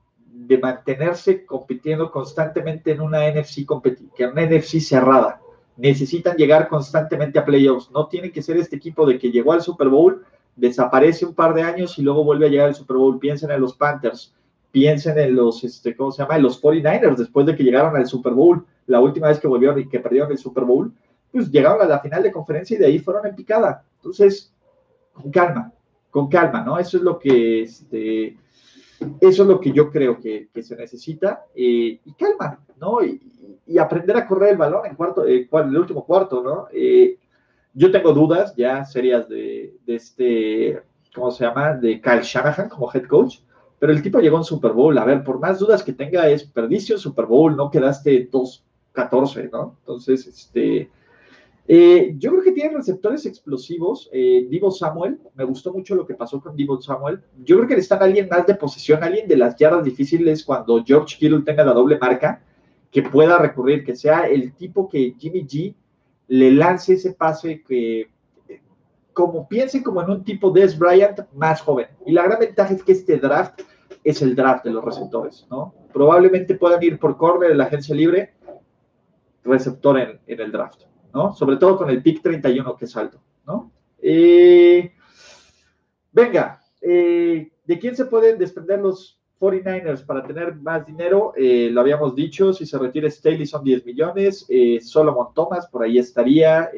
mantenerse 0.60 1.44
compitiendo 1.44 2.10
constantemente 2.10 2.92
en 2.92 3.00
una 3.00 3.28
NFC 3.30 3.66
en 4.18 4.30
una 4.30 4.46
NFC 4.46 4.80
cerrada. 4.80 5.40
Necesitan 5.76 6.36
llegar 6.36 6.68
constantemente 6.68 7.38
a 7.38 7.44
playoffs. 7.44 7.90
No 7.90 8.08
tiene 8.08 8.30
que 8.30 8.42
ser 8.42 8.56
este 8.56 8.76
equipo 8.76 9.06
de 9.06 9.18
que 9.18 9.30
llegó 9.30 9.52
al 9.52 9.62
Super 9.62 9.88
Bowl, 9.88 10.24
desaparece 10.56 11.24
un 11.24 11.34
par 11.34 11.54
de 11.54 11.62
años 11.62 11.98
y 11.98 12.02
luego 12.02 12.24
vuelve 12.24 12.46
a 12.46 12.48
llegar 12.50 12.68
al 12.68 12.74
Super 12.74 12.96
Bowl. 12.96 13.18
Piensen 13.18 13.50
en 13.50 13.60
los 13.60 13.74
Panthers 13.74 14.34
piensen 14.70 15.18
en 15.18 15.34
los, 15.34 15.64
este, 15.64 15.96
¿cómo 15.96 16.12
se 16.12 16.22
llama? 16.22 16.36
En 16.36 16.42
los 16.42 16.62
49ers, 16.62 17.16
después 17.16 17.46
de 17.46 17.56
que 17.56 17.64
llegaron 17.64 17.96
al 17.96 18.06
Super 18.06 18.32
Bowl, 18.32 18.64
la 18.86 19.00
última 19.00 19.28
vez 19.28 19.38
que 19.38 19.48
volvieron 19.48 19.78
y 19.78 19.88
que 19.88 20.00
perdieron 20.00 20.30
el 20.30 20.38
Super 20.38 20.64
Bowl, 20.64 20.92
pues 21.32 21.50
llegaron 21.50 21.82
a 21.82 21.86
la 21.86 22.00
final 22.00 22.22
de 22.22 22.32
conferencia 22.32 22.76
y 22.76 22.78
de 22.78 22.86
ahí 22.86 22.98
fueron 22.98 23.26
en 23.26 23.34
picada. 23.34 23.84
Entonces, 23.96 24.52
con 25.12 25.30
calma, 25.30 25.72
con 26.10 26.28
calma, 26.28 26.62
¿no? 26.62 26.78
Eso 26.78 26.96
es 26.98 27.02
lo 27.02 27.18
que, 27.18 27.62
este, 27.62 28.36
eso 29.20 29.42
es 29.42 29.48
lo 29.48 29.60
que 29.60 29.72
yo 29.72 29.90
creo 29.90 30.18
que, 30.18 30.48
se 30.62 30.76
necesita, 30.76 31.44
eh, 31.54 32.00
y 32.04 32.12
calma, 32.18 32.60
¿no? 32.80 33.02
Y, 33.04 33.20
aprender 33.78 34.16
a 34.16 34.26
correr 34.26 34.52
el 34.52 34.56
balón 34.56 34.86
en 34.86 34.96
cuarto, 34.96 35.26
eh, 35.26 35.48
el 35.50 35.76
último 35.76 36.04
cuarto, 36.04 36.42
¿no? 36.42 36.68
Eh, 36.72 37.18
yo 37.74 37.90
tengo 37.90 38.12
dudas 38.12 38.56
ya 38.56 38.84
serias 38.84 39.28
de, 39.28 39.74
este, 39.86 40.82
¿cómo 41.14 41.30
se 41.30 41.44
llama? 41.44 41.74
De 41.74 42.00
Kyle 42.00 42.22
Shanahan 42.22 42.68
como 42.68 42.90
head 42.92 43.06
coach 43.06 43.40
pero 43.78 43.92
el 43.92 44.02
tipo 44.02 44.18
llegó 44.18 44.38
en 44.38 44.44
Super 44.44 44.72
Bowl. 44.72 44.96
A 44.98 45.04
ver, 45.04 45.22
por 45.22 45.38
más 45.38 45.58
dudas 45.58 45.82
que 45.82 45.92
tenga, 45.92 46.28
es 46.28 46.44
perdicio 46.44 46.98
Super 46.98 47.26
Bowl, 47.26 47.56
no 47.56 47.70
quedaste 47.70 48.30
2-14, 48.30 49.50
¿no? 49.52 49.76
Entonces, 49.80 50.26
este. 50.26 50.90
Eh, 51.70 52.14
yo 52.16 52.30
creo 52.30 52.42
que 52.42 52.52
tiene 52.52 52.74
receptores 52.74 53.26
explosivos. 53.26 54.08
Eh, 54.12 54.46
Divo 54.48 54.70
Samuel, 54.70 55.18
me 55.34 55.44
gustó 55.44 55.72
mucho 55.72 55.94
lo 55.94 56.06
que 56.06 56.14
pasó 56.14 56.40
con 56.40 56.56
Divo 56.56 56.80
Samuel. 56.80 57.20
Yo 57.44 57.56
creo 57.56 57.68
que 57.68 57.74
necesitan 57.74 58.02
alguien 58.02 58.28
más 58.30 58.46
de 58.46 58.54
posesión, 58.54 59.04
alguien 59.04 59.28
de 59.28 59.36
las 59.36 59.54
yardas 59.56 59.84
difíciles 59.84 60.44
cuando 60.44 60.82
George 60.82 61.16
Kittle 61.18 61.42
tenga 61.42 61.64
la 61.64 61.74
doble 61.74 61.98
marca, 61.98 62.42
que 62.90 63.02
pueda 63.02 63.36
recurrir, 63.36 63.84
que 63.84 63.94
sea 63.94 64.26
el 64.26 64.54
tipo 64.54 64.88
que 64.88 65.14
Jimmy 65.18 65.46
G 65.46 65.74
le 66.28 66.50
lance 66.52 66.94
ese 66.94 67.12
pase 67.12 67.62
que 67.62 68.08
como 69.18 69.48
piensen 69.48 69.82
como 69.82 70.00
en 70.00 70.10
un 70.10 70.24
tipo 70.24 70.52
de 70.52 70.68
Bryant 70.68 71.20
más 71.34 71.60
joven. 71.60 71.88
Y 72.06 72.12
la 72.12 72.22
gran 72.22 72.38
ventaja 72.38 72.72
es 72.72 72.84
que 72.84 72.92
este 72.92 73.16
draft 73.16 73.62
es 74.04 74.22
el 74.22 74.36
draft 74.36 74.64
de 74.64 74.70
los 74.70 74.84
receptores, 74.84 75.44
¿no? 75.50 75.74
Probablemente 75.92 76.54
puedan 76.54 76.80
ir 76.84 77.00
por 77.00 77.16
corner 77.16 77.50
en 77.50 77.58
la 77.58 77.64
agencia 77.64 77.96
libre, 77.96 78.34
receptor 79.42 79.98
en, 79.98 80.20
el 80.26 80.52
draft, 80.52 80.82
¿no? 81.12 81.32
Sobre 81.34 81.56
todo 81.56 81.76
con 81.76 81.90
el 81.90 82.02
pick 82.02 82.22
31 82.22 82.76
que 82.76 82.84
es 82.84 82.96
alto, 82.96 83.20
¿no? 83.46 83.70
Eh, 84.00 84.92
venga, 86.12 86.60
eh, 86.80 87.50
¿de 87.64 87.78
quién 87.78 87.96
se 87.96 88.06
pueden 88.06 88.38
desprender 88.38 88.80
los 88.80 89.18
49ers 89.40 90.04
para 90.04 90.24
tener 90.24 90.56
más 90.56 90.84
dinero, 90.84 91.32
eh, 91.36 91.68
lo 91.70 91.80
habíamos 91.80 92.14
dicho, 92.14 92.52
si 92.52 92.66
se 92.66 92.76
retira 92.76 93.08
Staley 93.08 93.46
son 93.46 93.62
10 93.62 93.86
millones, 93.86 94.46
Solomon 94.80 95.32
Thomas 95.32 95.68
por 95.68 95.84
ahí 95.84 95.98
estaría, 95.98 96.70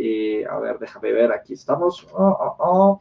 a 0.50 0.58
ver, 0.58 0.78
déjame 0.78 1.12
ver, 1.12 1.32
aquí 1.32 1.54
estamos, 1.54 2.06
oh, 2.12 2.56
oh, 2.58 3.00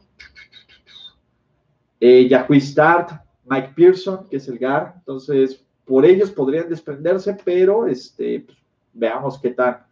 Start, 2.58 3.10
Mike 3.44 3.72
Pearson, 3.76 4.26
que 4.30 4.36
es 4.36 4.48
el 4.48 4.58
GAR, 4.58 4.94
entonces 4.96 5.62
por 5.90 6.06
ellos 6.06 6.30
podrían 6.30 6.68
desprenderse, 6.68 7.36
pero 7.44 7.86
este, 7.88 8.44
pues, 8.46 8.56
veamos 8.92 9.40
qué 9.40 9.50
tan, 9.50 9.84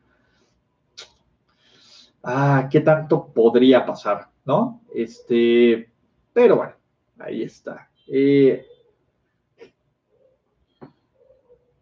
ah, 2.23 2.69
qué 2.71 2.81
tanto 2.81 3.27
podría 3.27 3.85
pasar, 3.85 4.29
¿no? 4.45 4.81
Este, 4.95 5.91
pero 6.33 6.57
bueno, 6.57 6.73
ahí 7.19 7.43
está. 7.43 7.89
Eh, 8.07 8.65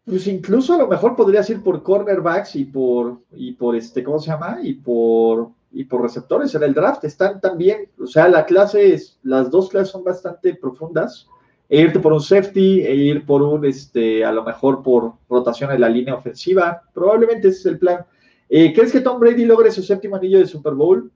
Pues 0.07 0.29
incluso 0.29 0.75
a 0.75 0.79
lo 0.79 0.87
mejor 0.87 1.17
podrías 1.17 1.51
ir 1.51 1.65
por 1.65 1.83
cornerbacks 1.83 2.55
y 2.55 2.65
por, 2.65 3.23
y 3.33 3.55
por 3.55 3.75
este, 3.75 4.05
¿cómo 4.05 4.21
se 4.21 4.31
llama? 4.31 4.61
Y 4.63 4.75
por, 4.75 5.51
y 5.73 5.83
por 5.83 6.01
receptores 6.01 6.55
en 6.55 6.63
el 6.63 6.75
draft. 6.75 7.03
Están 7.03 7.41
también, 7.41 7.89
o 8.01 8.07
sea, 8.07 8.29
la 8.29 8.47
clase 8.47 8.95
es, 8.95 9.19
las 9.25 9.51
dos 9.51 9.69
clases 9.69 9.91
son 9.91 10.05
bastante 10.05 10.55
profundas. 10.55 11.27
E 11.69 11.81
irte 11.81 11.99
por 11.99 12.13
un 12.13 12.21
safety, 12.21 12.83
e 12.83 12.95
ir 12.95 13.27
por 13.27 13.43
un, 13.43 13.65
este, 13.65 14.25
a 14.25 14.31
lo 14.31 14.45
mejor 14.45 14.85
por 14.85 15.15
rotación 15.29 15.73
en 15.73 15.81
la 15.81 15.89
línea 15.89 16.15
ofensiva. 16.15 16.85
Probablemente 16.95 17.49
ese 17.49 17.59
es 17.59 17.67
el 17.67 17.79
plan. 17.81 18.07
Eh, 18.49 18.73
¿Crees 18.73 18.93
que 18.93 19.01
Tom 19.01 19.19
Brady 19.19 19.45
logre 19.45 19.71
su 19.71 19.83
séptimo 19.83 20.17
anillo 20.17 20.39
de 20.39 20.47
Super 20.47 20.75
Bowl? 20.75 21.11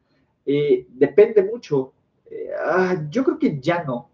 Eh, 0.44 0.86
depende 0.90 1.42
mucho. 1.44 1.92
Eh, 2.30 2.50
ah, 2.58 2.96
yo 3.10 3.24
creo 3.24 3.38
que 3.38 3.60
ya 3.60 3.84
no. 3.84 4.08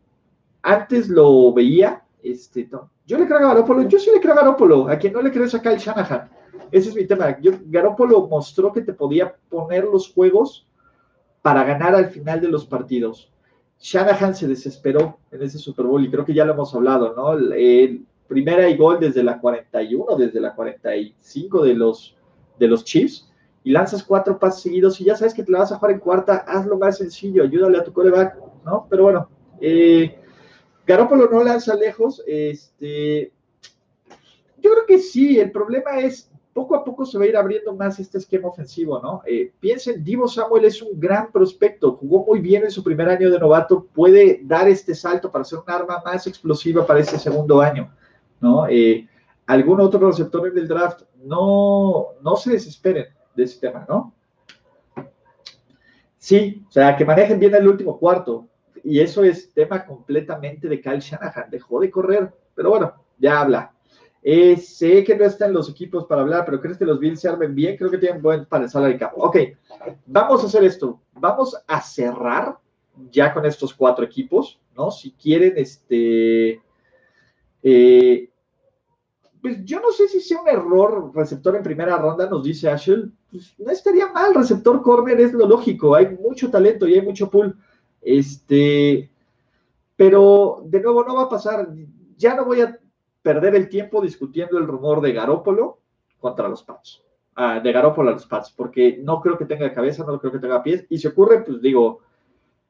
Antes 0.63 1.09
lo 1.09 1.53
veía, 1.53 2.03
este, 2.23 2.69
yo 3.07 3.19
le 3.19 3.27
creo 3.27 3.39
a 3.39 3.55
Garópolo, 3.55 3.83
yo 3.89 3.99
sí 3.99 4.11
le 4.13 4.21
creo 4.21 4.33
a 4.33 4.39
Garópolo, 4.39 4.89
a 4.89 4.99
quien 4.99 5.13
no 5.13 5.23
le 5.23 5.31
crees 5.31 5.55
a 5.55 5.63
Kyle 5.63 5.79
Shanahan. 5.79 6.29
Ese 6.73 6.89
es 6.89 6.95
mi 6.97 7.07
tema. 7.07 7.41
Yo, 7.41 7.53
Garópolo 7.67 8.27
mostró 8.27 8.73
que 8.73 8.83
te 8.83 8.93
podía 8.93 9.35
poner 9.49 9.85
los 9.85 10.13
juegos 10.13 10.67
para 11.43 11.63
ganar 11.63 11.95
al 11.95 12.07
final 12.07 12.41
de 12.41 12.49
los 12.49 12.67
partidos. 12.67 13.31
Shanahan 13.79 14.35
se 14.35 14.49
desesperó 14.49 15.19
en 15.31 15.43
ese 15.43 15.59
Super 15.59 15.87
Bowl 15.87 16.05
y 16.05 16.11
creo 16.11 16.25
que 16.25 16.35
ya 16.35 16.45
lo 16.45 16.55
hemos 16.55 16.75
hablado, 16.75 17.15
¿no? 17.15 17.35
El, 17.35 18.05
primera 18.27 18.69
y 18.69 18.77
gol 18.77 18.99
desde 18.99 19.23
la 19.23 19.39
41, 19.39 20.17
desde 20.17 20.41
la 20.41 20.53
45 20.53 21.63
de 21.63 21.75
los, 21.75 22.16
de 22.59 22.69
los 22.69 22.85
Chiefs 22.85 23.31
y 23.65 23.73
lanzas 23.73 24.05
cuatro 24.05 24.39
pases 24.39 24.63
seguidos 24.63 25.01
y 25.01 25.05
ya 25.05 25.17
sabes 25.17 25.35
que 25.35 25.43
te 25.43 25.51
la 25.51 25.59
vas 25.59 25.73
a 25.73 25.77
jugar 25.77 25.93
en 25.93 26.01
cuarta, 26.01 26.37
hazlo 26.47 26.79
más 26.79 26.99
sencillo, 26.99 27.43
ayúdale 27.43 27.79
a 27.79 27.85
tu 27.85 27.93
coreback, 27.93 28.37
¿no? 28.65 28.87
Pero 28.89 29.05
bueno, 29.05 29.29
eh, 29.61 30.21
Garópolo 30.87 31.29
no 31.29 31.43
lanza 31.43 31.75
lejos, 31.75 32.23
este, 32.27 33.33
yo 34.59 34.71
creo 34.71 34.87
que 34.87 34.99
sí, 34.99 35.41
el 35.41 35.51
problema 35.51 35.99
es 35.99 36.31
poco 36.57 36.75
a 36.75 36.83
poco 36.85 37.05
se 37.05 37.19
va 37.19 37.25
a 37.25 37.27
ir 37.27 37.37
abriendo 37.37 37.75
más 37.75 37.99
este 37.99 38.17
esquema 38.17 38.49
ofensivo, 38.49 38.99
¿no? 39.03 39.21
Eh, 39.27 39.53
piensen, 39.61 40.03
Divo 40.03 40.27
Samuel 40.27 40.65
es 40.65 40.81
un 40.81 40.99
gran 40.99 41.31
prospecto, 41.31 41.97
jugó 41.97 42.25
muy 42.25 42.41
bien 42.41 42.65
en 42.65 42.71
su 42.71 42.83
primer 42.83 43.11
año 43.11 43.31
de 43.31 43.39
novato, 43.39 43.85
puede 43.93 44.41
dar 44.43 44.67
este 44.67 44.95
salto 44.95 45.31
para 45.31 45.45
ser 45.45 45.59
un 45.59 45.69
arma 45.71 46.01
más 46.03 46.27
explosiva 46.27 46.87
para 46.87 47.01
este 47.01 47.19
segundo 47.19 47.61
año, 47.61 47.93
¿no? 48.41 48.67
Eh, 48.69 49.07
algún 49.45 49.81
otro 49.83 50.09
receptor 50.09 50.49
en 50.49 50.57
el 50.57 50.67
draft, 50.67 51.03
no, 51.27 52.09
no 52.23 52.37
se 52.37 52.53
desesperen 52.53 53.07
de 53.35 53.43
ese 53.43 53.61
tema, 53.61 53.85
¿no? 53.89 54.15
Sí, 56.19 56.65
o 56.69 56.73
sea, 56.73 56.97
que 56.97 57.05
manejen 57.05 57.39
bien 57.39 57.55
el 57.55 57.69
último 57.69 57.99
cuarto, 57.99 58.49
y 58.83 59.01
eso 59.01 59.23
es 59.23 59.53
tema 59.53 59.85
completamente 59.85 60.69
de 60.69 60.81
Kyle 60.81 61.01
Shanahan, 61.01 61.51
dejó 61.51 61.81
de 61.81 61.91
correr, 61.91 62.33
pero 62.55 62.71
bueno, 62.71 62.95
ya 63.19 63.41
habla, 63.41 63.73
eh, 64.29 64.57
sé 64.57 65.05
que 65.05 65.15
no 65.15 65.25
están 65.25 65.53
los 65.53 65.71
equipos 65.71 66.05
para 66.07 66.23
hablar, 66.23 66.45
pero 66.45 66.61
¿crees 66.61 66.77
que 66.77 66.85
los 66.85 66.99
Bills 66.99 67.21
se 67.21 67.29
armen 67.29 67.55
bien? 67.55 67.77
Creo 67.77 67.93
que 67.93 67.99
tienen 67.99 68.21
buen 68.21 68.45
para 68.45 68.65
el 68.65 68.71
salary 68.71 68.99
cap. 68.99 69.13
Ok, 69.17 69.37
vamos 70.05 70.43
a 70.43 70.47
hacer 70.47 70.65
esto. 70.65 71.01
Vamos 71.13 71.57
a 71.65 71.81
cerrar 71.81 72.59
ya 73.13 73.33
con 73.33 73.47
estos 73.47 73.73
cuatro 73.73 74.05
equipos, 74.05 74.61
¿no? 74.77 74.91
Si 74.91 75.13
quieren, 75.13 75.53
este... 75.57 76.61
Eh, 77.63 78.29
pues 79.41 79.65
yo 79.65 79.81
no 79.81 79.91
sé 79.91 80.09
si 80.09 80.21
sea 80.21 80.41
un 80.41 80.49
error 80.49 81.13
receptor 81.15 81.57
en 81.57 81.63
primera 81.63 81.97
ronda, 81.97 82.29
nos 82.29 82.45
dice 82.45 82.69
Ashel. 82.69 83.13
Pues 83.31 83.55
no 83.59 83.71
estaría 83.71 84.09
mal, 84.09 84.35
receptor 84.35 84.83
corner 84.83 85.21
es 85.21 85.33
lo 85.33 85.47
lógico, 85.47 85.95
hay 85.95 86.17
mucho 86.17 86.51
talento 86.51 86.87
y 86.87 86.95
hay 86.95 87.03
mucho 87.03 87.31
pool. 87.31 87.57
Este, 88.01 89.11
pero 89.97 90.63
de 90.65 90.81
nuevo 90.81 91.05
no 91.05 91.17
va 91.17 91.23
a 91.23 91.29
pasar. 91.29 91.69
Ya 92.17 92.35
no 92.35 92.45
voy 92.45 92.61
a 92.61 92.79
perder 93.23 93.55
el 93.55 93.69
tiempo 93.69 94.01
discutiendo 94.01 94.59
el 94.59 94.67
rumor 94.67 95.01
de 95.01 95.13
Garópolo 95.13 95.79
contra 96.21 96.49
los 96.49 96.63
Pats. 96.63 97.03
Ah, 97.35 97.61
de 97.61 97.73
Garópolo 97.73 98.11
a 98.11 98.13
los 98.15 98.27
Pats, 98.27 98.51
porque 98.57 98.99
no 99.03 99.21
creo 99.21 99.37
que 99.37 99.45
tenga 99.45 99.73
cabeza, 99.73 100.05
no 100.07 100.19
creo 100.19 100.33
que 100.33 100.39
tenga 100.39 100.63
pies. 100.63 100.87
Y 100.89 100.99
si 100.99 101.09
ocurre, 101.09 101.43
pues 101.43 101.61
digo, 101.61 102.01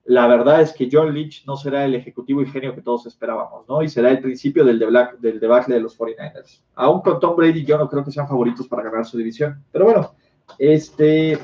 la 0.06 0.26
verdad 0.28 0.62
es 0.62 0.72
que 0.72 0.88
John 0.90 1.12
Lynch 1.12 1.44
no 1.46 1.56
será 1.56 1.84
el 1.84 1.94
ejecutivo 1.94 2.40
y 2.40 2.46
genio 2.46 2.74
que 2.74 2.82
todos 2.82 3.06
esperábamos, 3.06 3.68
¿no? 3.68 3.82
Y 3.82 3.88
será 3.88 4.10
el 4.10 4.20
principio 4.20 4.64
del, 4.64 4.78
debacle 4.78 5.74
de 5.74 5.80
los 5.80 5.98
49ers. 5.98 6.62
Aún 6.76 7.00
con 7.00 7.18
Tom 7.18 7.36
Brady, 7.36 7.64
yo 7.64 7.76
no 7.76 7.88
creo 7.88 8.04
que 8.04 8.12
sean 8.12 8.28
favoritos 8.28 8.68
para 8.68 8.84
ganar 8.84 9.04
su 9.04 9.18
división. 9.18 9.62
Pero 9.72 9.86
bueno, 9.86 10.14
este. 10.58 11.38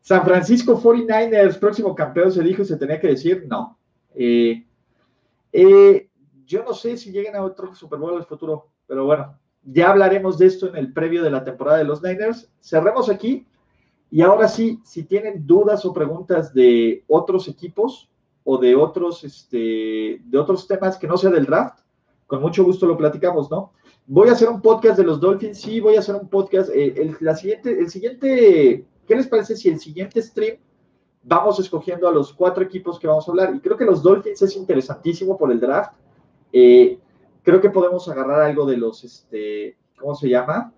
San 0.00 0.24
Francisco 0.24 0.80
49ers, 0.80 1.60
próximo 1.60 1.94
campeón, 1.94 2.32
se 2.32 2.42
dijo 2.42 2.62
y 2.62 2.64
se 2.64 2.76
tenía 2.76 2.98
que 2.98 3.06
decir, 3.06 3.44
no. 3.46 3.78
eh, 4.16 4.66
eh 5.52 6.08
yo 6.44 6.64
no 6.64 6.74
sé 6.74 6.96
si 6.96 7.12
lleguen 7.12 7.36
a 7.36 7.42
otro 7.42 7.74
Super 7.74 7.98
Bowl 7.98 8.12
en 8.12 8.18
el 8.18 8.26
futuro, 8.26 8.68
pero 8.86 9.06
bueno, 9.06 9.38
ya 9.64 9.90
hablaremos 9.90 10.38
de 10.38 10.46
esto 10.46 10.68
en 10.68 10.76
el 10.76 10.92
previo 10.92 11.22
de 11.22 11.30
la 11.30 11.44
temporada 11.44 11.78
de 11.78 11.84
los 11.84 12.02
Niners. 12.02 12.50
Cerremos 12.60 13.08
aquí. 13.08 13.46
Y 14.12 14.20
ahora 14.20 14.46
sí, 14.46 14.78
si 14.84 15.04
tienen 15.04 15.46
dudas 15.46 15.84
o 15.84 15.92
preguntas 15.92 16.52
de 16.52 17.02
otros 17.08 17.48
equipos 17.48 18.10
o 18.44 18.58
de 18.58 18.76
otros, 18.76 19.24
este, 19.24 20.20
de 20.22 20.38
otros 20.38 20.68
temas 20.68 20.98
que 20.98 21.08
no 21.08 21.16
sea 21.16 21.30
del 21.30 21.46
draft, 21.46 21.80
con 22.26 22.40
mucho 22.40 22.62
gusto 22.62 22.86
lo 22.86 22.96
platicamos, 22.96 23.50
¿no? 23.50 23.72
Voy 24.06 24.28
a 24.28 24.32
hacer 24.32 24.48
un 24.48 24.60
podcast 24.60 24.98
de 24.98 25.04
los 25.04 25.18
Dolphins, 25.18 25.60
sí, 25.60 25.80
voy 25.80 25.96
a 25.96 26.00
hacer 26.00 26.14
un 26.14 26.28
podcast. 26.28 26.70
Eh, 26.74 26.92
el, 26.96 27.16
la 27.20 27.34
siguiente, 27.34 27.70
el 27.78 27.88
siguiente, 27.88 28.86
¿qué 29.06 29.16
les 29.16 29.26
parece 29.26 29.56
si 29.56 29.70
el 29.70 29.80
siguiente 29.80 30.20
stream 30.22 30.58
vamos 31.22 31.58
escogiendo 31.58 32.06
a 32.06 32.12
los 32.12 32.32
cuatro 32.32 32.62
equipos 32.62 33.00
que 33.00 33.06
vamos 33.06 33.26
a 33.26 33.30
hablar? 33.32 33.54
Y 33.56 33.60
creo 33.60 33.76
que 33.76 33.84
los 33.84 34.02
Dolphins 34.02 34.42
es 34.42 34.56
interesantísimo 34.56 35.36
por 35.36 35.50
el 35.50 35.58
draft 35.58 35.94
eh, 36.52 36.98
creo 37.42 37.60
que 37.60 37.70
podemos 37.70 38.08
agarrar 38.08 38.42
algo 38.42 38.66
de 38.66 38.76
los, 38.76 39.02
este, 39.04 39.76
¿cómo 39.98 40.14
se 40.14 40.28
llama? 40.28 40.72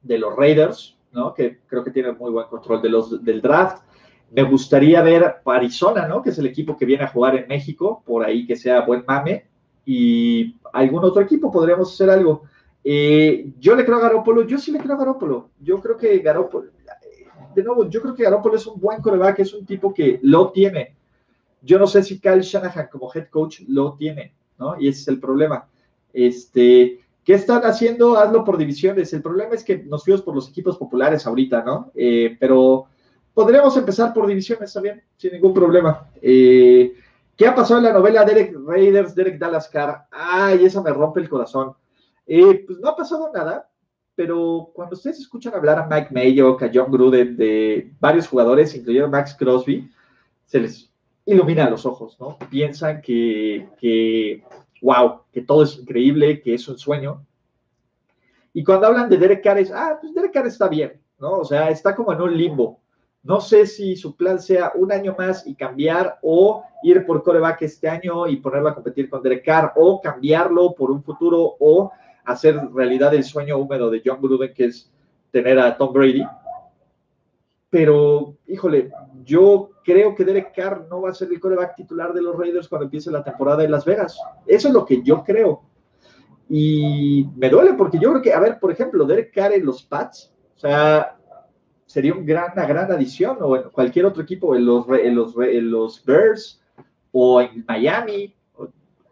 De 0.00 0.18
los 0.18 0.36
Raiders, 0.36 0.96
¿no? 1.12 1.34
Que 1.34 1.60
creo 1.66 1.84
que 1.84 1.90
tienen 1.90 2.16
muy 2.18 2.30
buen 2.30 2.46
control 2.46 2.82
de 2.82 2.88
los, 2.88 3.24
del 3.24 3.40
draft. 3.40 3.84
Me 4.30 4.42
gustaría 4.42 5.02
ver 5.02 5.36
Arizona, 5.44 6.08
¿no? 6.08 6.22
Que 6.22 6.30
es 6.30 6.38
el 6.38 6.46
equipo 6.46 6.76
que 6.76 6.86
viene 6.86 7.04
a 7.04 7.08
jugar 7.08 7.36
en 7.36 7.48
México, 7.48 8.02
por 8.04 8.24
ahí 8.24 8.46
que 8.46 8.56
sea 8.56 8.80
buen 8.80 9.04
mame. 9.06 9.46
Y 9.84 10.56
algún 10.72 11.04
otro 11.04 11.22
equipo 11.22 11.50
podríamos 11.50 11.92
hacer 11.92 12.08
algo. 12.08 12.44
Eh, 12.84 13.52
yo 13.60 13.76
le 13.76 13.84
creo 13.84 13.98
a 13.98 14.02
Garópolo, 14.02 14.42
yo 14.42 14.58
sí 14.58 14.72
le 14.72 14.78
creo 14.78 14.94
a 14.94 14.98
Garópolo. 14.98 15.50
Yo 15.60 15.80
creo 15.80 15.96
que 15.96 16.18
Garópolo, 16.18 16.70
de 17.54 17.62
nuevo, 17.62 17.88
yo 17.88 18.00
creo 18.00 18.14
que 18.14 18.24
Garópolo 18.24 18.56
es 18.56 18.66
un 18.66 18.80
buen 18.80 19.00
coreback, 19.02 19.40
es 19.40 19.52
un 19.52 19.66
tipo 19.66 19.92
que 19.92 20.18
lo 20.22 20.50
tiene. 20.50 20.96
Yo 21.60 21.78
no 21.78 21.86
sé 21.86 22.02
si 22.02 22.18
Kyle 22.18 22.40
Shanahan 22.40 22.88
como 22.90 23.10
head 23.14 23.28
coach 23.28 23.60
lo 23.68 23.94
tiene. 23.94 24.34
Y 24.78 24.88
ese 24.88 25.00
es 25.00 25.08
el 25.08 25.20
problema. 25.20 25.66
Este, 26.12 27.00
¿Qué 27.24 27.34
están 27.34 27.62
haciendo? 27.62 28.18
Hazlo 28.18 28.44
por 28.44 28.58
divisiones. 28.58 29.12
El 29.12 29.22
problema 29.22 29.54
es 29.54 29.62
que 29.62 29.78
nos 29.78 30.04
fuimos 30.04 30.22
por 30.22 30.34
los 30.34 30.48
equipos 30.48 30.76
populares 30.76 31.26
ahorita, 31.26 31.62
¿no? 31.62 31.92
Eh, 31.94 32.36
pero 32.40 32.86
podríamos 33.32 33.76
empezar 33.76 34.12
por 34.12 34.26
divisiones 34.26 34.72
también, 34.72 35.02
sin 35.16 35.32
ningún 35.32 35.54
problema. 35.54 36.08
Eh, 36.20 36.94
¿Qué 37.36 37.46
ha 37.46 37.54
pasado 37.54 37.78
en 37.78 37.84
la 37.84 37.92
novela 37.92 38.24
Derek 38.24 38.54
Raiders, 38.66 39.14
Derek 39.14 39.38
Dallas 39.38 39.68
Carr? 39.68 40.06
Ay, 40.10 40.64
esa 40.64 40.82
me 40.82 40.90
rompe 40.90 41.20
el 41.20 41.28
corazón. 41.28 41.74
Eh, 42.26 42.64
pues 42.66 42.78
no 42.78 42.88
ha 42.88 42.96
pasado 42.96 43.30
nada, 43.32 43.68
pero 44.14 44.70
cuando 44.74 44.94
ustedes 44.94 45.20
escuchan 45.20 45.54
hablar 45.54 45.78
a 45.78 45.86
Mike 45.86 46.12
Mayo, 46.12 46.56
a 46.60 46.70
John 46.72 46.90
Gruden, 46.90 47.36
de 47.36 47.92
varios 48.00 48.28
jugadores, 48.28 48.74
incluyendo 48.74 49.08
Max 49.08 49.34
Crosby, 49.38 49.90
se 50.44 50.60
les 50.60 50.92
ilumina 51.24 51.70
los 51.70 51.86
ojos, 51.86 52.16
¿no? 52.20 52.36
Piensan 52.50 53.00
que, 53.00 53.68
que, 53.80 54.44
wow, 54.82 55.22
que 55.32 55.40
todo 55.40 55.62
es 55.62 55.78
increíble, 55.78 56.42
que 56.42 56.54
es 56.54 56.68
un 56.68 56.76
sueño. 56.76 57.24
Y 58.52 58.62
cuando 58.62 58.88
hablan 58.88 59.08
de 59.08 59.16
Derek 59.16 59.42
Carr, 59.42 59.58
es, 59.58 59.70
ah, 59.72 59.96
pues 60.00 60.12
Derek 60.12 60.32
Carr 60.32 60.46
está 60.46 60.68
bien, 60.68 61.00
¿no? 61.18 61.38
O 61.38 61.44
sea, 61.44 61.70
está 61.70 61.94
como 61.94 62.12
en 62.12 62.20
un 62.20 62.36
limbo. 62.36 62.80
No 63.22 63.40
sé 63.40 63.66
si 63.66 63.96
su 63.96 64.16
plan 64.16 64.40
sea 64.40 64.72
un 64.74 64.90
año 64.90 65.14
más 65.16 65.46
y 65.46 65.54
cambiar 65.54 66.18
o 66.22 66.64
ir 66.82 67.06
por 67.06 67.22
coreback 67.22 67.62
este 67.62 67.88
año 67.88 68.26
y 68.26 68.36
ponerlo 68.36 68.68
a 68.68 68.74
competir 68.74 69.08
con 69.08 69.22
Derek 69.22 69.44
Carr 69.44 69.72
o 69.76 70.00
cambiarlo 70.00 70.74
por 70.74 70.90
un 70.90 71.02
futuro 71.02 71.56
o 71.60 71.92
hacer 72.24 72.60
realidad 72.74 73.14
el 73.14 73.22
sueño 73.22 73.58
húmedo 73.58 73.90
de 73.90 74.02
John 74.04 74.20
Gruden, 74.20 74.52
que 74.52 74.66
es 74.66 74.90
tener 75.30 75.58
a 75.60 75.76
Tom 75.76 75.92
Brady. 75.92 76.24
Pero, 77.70 78.36
híjole, 78.48 78.90
yo 79.24 79.70
creo 79.84 80.14
que 80.14 80.24
Derek 80.24 80.54
Carr 80.54 80.86
no 80.88 81.02
va 81.02 81.10
a 81.10 81.14
ser 81.14 81.28
el 81.30 81.40
coreback 81.40 81.74
titular 81.74 82.12
de 82.12 82.22
los 82.22 82.36
Raiders 82.36 82.68
cuando 82.68 82.84
empiece 82.84 83.10
la 83.10 83.24
temporada 83.24 83.64
en 83.64 83.70
Las 83.70 83.84
Vegas. 83.84 84.18
Eso 84.46 84.68
es 84.68 84.74
lo 84.74 84.84
que 84.84 85.02
yo 85.02 85.22
creo. 85.24 85.62
Y 86.48 87.28
me 87.36 87.48
duele 87.48 87.74
porque 87.74 87.98
yo 87.98 88.10
creo 88.10 88.22
que, 88.22 88.32
a 88.32 88.40
ver, 88.40 88.58
por 88.58 88.70
ejemplo, 88.70 89.04
Derek 89.04 89.32
Carr 89.32 89.52
en 89.52 89.64
los 89.64 89.82
Pats, 89.82 90.32
o 90.56 90.58
sea, 90.58 91.16
sería 91.86 92.14
una 92.14 92.66
gran 92.66 92.90
adición, 92.90 93.38
o 93.40 93.56
en 93.56 93.70
cualquier 93.70 94.06
otro 94.06 94.22
equipo, 94.22 94.54
en 94.54 94.66
los, 94.66 94.86
en 94.88 95.14
los, 95.14 95.34
en 95.38 95.70
los 95.70 96.04
Bears 96.04 96.62
o 97.10 97.40
en 97.40 97.64
Miami. 97.66 98.34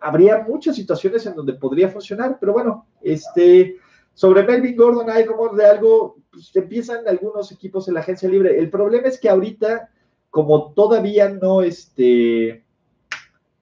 Habría 0.01 0.45
muchas 0.47 0.77
situaciones 0.77 1.27
en 1.27 1.35
donde 1.35 1.55
podría 1.55 1.89
funcionar, 1.89 2.39
pero 2.41 2.53
bueno, 2.53 2.87
este, 3.03 3.77
sobre 4.15 4.45
Melvin 4.45 4.77
Gordon 4.77 5.11
hay 5.11 5.25
rumor 5.25 5.55
de 5.55 5.67
algo, 5.67 6.17
pues 6.31 6.55
empiezan 6.57 7.07
algunos 7.07 7.53
equipos 7.53 7.87
en 7.89 7.95
la 7.95 8.01
agencia 8.01 8.29
libre. 8.29 8.59
El 8.59 8.71
problema 8.71 9.09
es 9.09 9.21
que 9.21 9.29
ahorita 9.29 9.91
como 10.31 10.72
todavía 10.72 11.28
no, 11.28 11.62
este, 11.62 12.64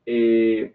eh, 0.06 0.74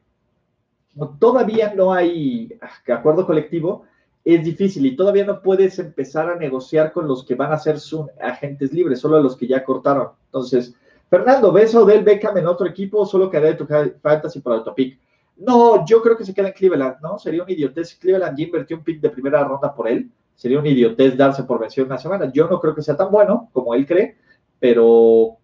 todavía 1.19 1.73
no 1.73 1.93
hay 1.93 2.57
acuerdo 2.87 3.25
colectivo, 3.25 3.83
es 4.25 4.43
difícil 4.43 4.85
y 4.85 4.95
todavía 4.95 5.25
no 5.25 5.41
puedes 5.41 5.77
empezar 5.79 6.29
a 6.29 6.35
negociar 6.35 6.93
con 6.93 7.07
los 7.07 7.25
que 7.25 7.35
van 7.35 7.51
a 7.51 7.57
ser 7.57 7.77
agentes 8.21 8.71
libres, 8.71 8.99
solo 8.99 9.21
los 9.21 9.35
que 9.35 9.47
ya 9.47 9.63
cortaron. 9.63 10.09
Entonces, 10.25 10.75
Fernando, 11.09 11.51
¿ves 11.51 11.75
a 11.75 11.81
Odell 11.81 12.03
Beckham 12.03 12.37
en 12.37 12.47
otro 12.47 12.65
equipo 12.65 13.05
solo 13.05 13.29
quedaría 13.29 13.57
tu 13.57 13.67
fantasy 13.67 14.39
para 14.39 14.57
el 14.57 14.63
topic? 14.63 14.99
No, 15.37 15.85
yo 15.85 16.01
creo 16.01 16.17
que 16.17 16.25
se 16.25 16.33
queda 16.33 16.47
en 16.47 16.53
Cleveland, 16.53 16.97
¿no? 17.01 17.19
Sería 17.19 17.43
un 17.43 17.49
idiotez 17.49 17.95
Cleveland 17.95 18.37
ya 18.37 18.45
invirtió 18.45 18.77
un 18.77 18.83
pick 18.83 19.01
de 19.01 19.09
primera 19.09 19.43
ronda 19.43 19.73
por 19.73 19.87
él. 19.87 20.09
Sería 20.35 20.59
un 20.59 20.65
idiotez 20.65 21.17
darse 21.17 21.43
por 21.43 21.59
vencido 21.59 21.85
una 21.85 21.97
semana. 21.97 22.31
Yo 22.31 22.47
no 22.47 22.59
creo 22.59 22.73
que 22.73 22.81
sea 22.81 22.95
tan 22.95 23.11
bueno 23.11 23.49
como 23.51 23.73
él 23.75 23.85
cree, 23.85 24.17
pero 24.59 25.37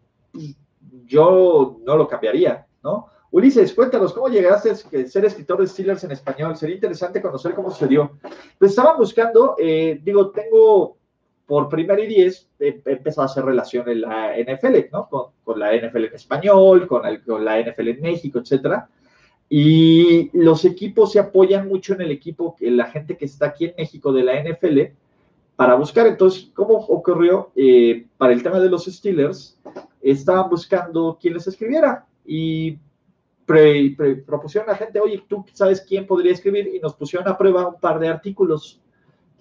yo 1.06 1.80
no 1.86 1.98
lo 1.98 2.08
cambiaría, 2.08 2.68
¿no? 2.84 3.08
Ulises, 3.32 3.74
cuéntanos, 3.74 4.14
¿cómo 4.14 4.28
llegaste 4.28 4.72
a 4.72 4.76
ser 4.76 5.26
escritor 5.26 5.60
de 5.60 5.68
Steelers 5.68 6.04
en 6.04 6.12
español? 6.12 6.56
Sería 6.56 6.76
interesante 6.76 7.22
conocer 7.22 7.54
cómo 7.54 7.70
sucedió. 7.70 8.18
Pues 8.58 8.72
estaba 8.72 8.98
buscando, 8.98 9.56
eh, 9.60 10.00
digo, 10.04 10.32
tengo 10.32 10.98
por 11.46 11.70
primera 11.70 12.02
y 12.02 12.08
diez, 12.08 12.50
he 12.60 12.82
empezado 12.86 13.24
a 13.24 13.26
hacer 13.26 13.46
relación 13.46 13.88
en 13.90 14.02
la 14.02 14.36
NFL, 14.38 14.90
¿no? 14.92 15.10
Con, 15.10 15.60
la 15.60 15.76
NFL 15.76 16.06
en 16.06 16.16
español, 16.16 16.88
con, 16.88 17.02
con, 17.26 17.46
la 17.46 17.62
NFL 17.62 17.88
en 17.90 18.02
México, 18.02 18.40
etcétera. 18.40 18.90
Y 19.48 20.30
los 20.38 20.66
equipos 20.66 21.12
se 21.12 21.20
apoyan 21.20 21.68
mucho 21.68 21.94
en 21.94 22.02
el 22.02 22.12
equipo, 22.12 22.56
en 22.60 22.78
la 22.78 22.86
gente 22.86 23.18
que 23.18 23.26
está 23.26 23.48
aquí 23.48 23.66
en 23.66 23.74
México 23.78 24.12
de 24.12 24.24
la 24.24 24.44
NFL, 24.44 24.80
para 25.56 25.76
buscar. 25.76 26.08
Entonces, 26.08 26.50
¿cómo 26.54 26.76
ocurrió? 26.76 27.52
Eh, 27.56 28.06
para 28.18 28.34
el 28.34 28.42
tema 28.42 28.60
de 28.60 28.70
los 28.70 28.86
Steelers, 28.86 29.60
estaban 30.02 30.50
buscando 30.50 31.18
quién 31.20 31.34
les 31.34 31.48
escribiera. 31.48 32.06
Y 32.26 32.78
propusieron 34.26 34.70
a 34.70 34.76
gente, 34.76 35.00
oye, 35.00 35.24
tú 35.28 35.44
sabes 35.54 35.82
quién 35.82 36.06
podría 36.06 36.34
escribir, 36.34 36.70
y 36.74 36.80
nos 36.80 36.94
pusieron 36.94 37.28
a 37.28 37.38
prueba 37.38 37.68
un 37.68 37.80
par 37.80 38.00
de 38.00 38.08
artículos, 38.08 38.80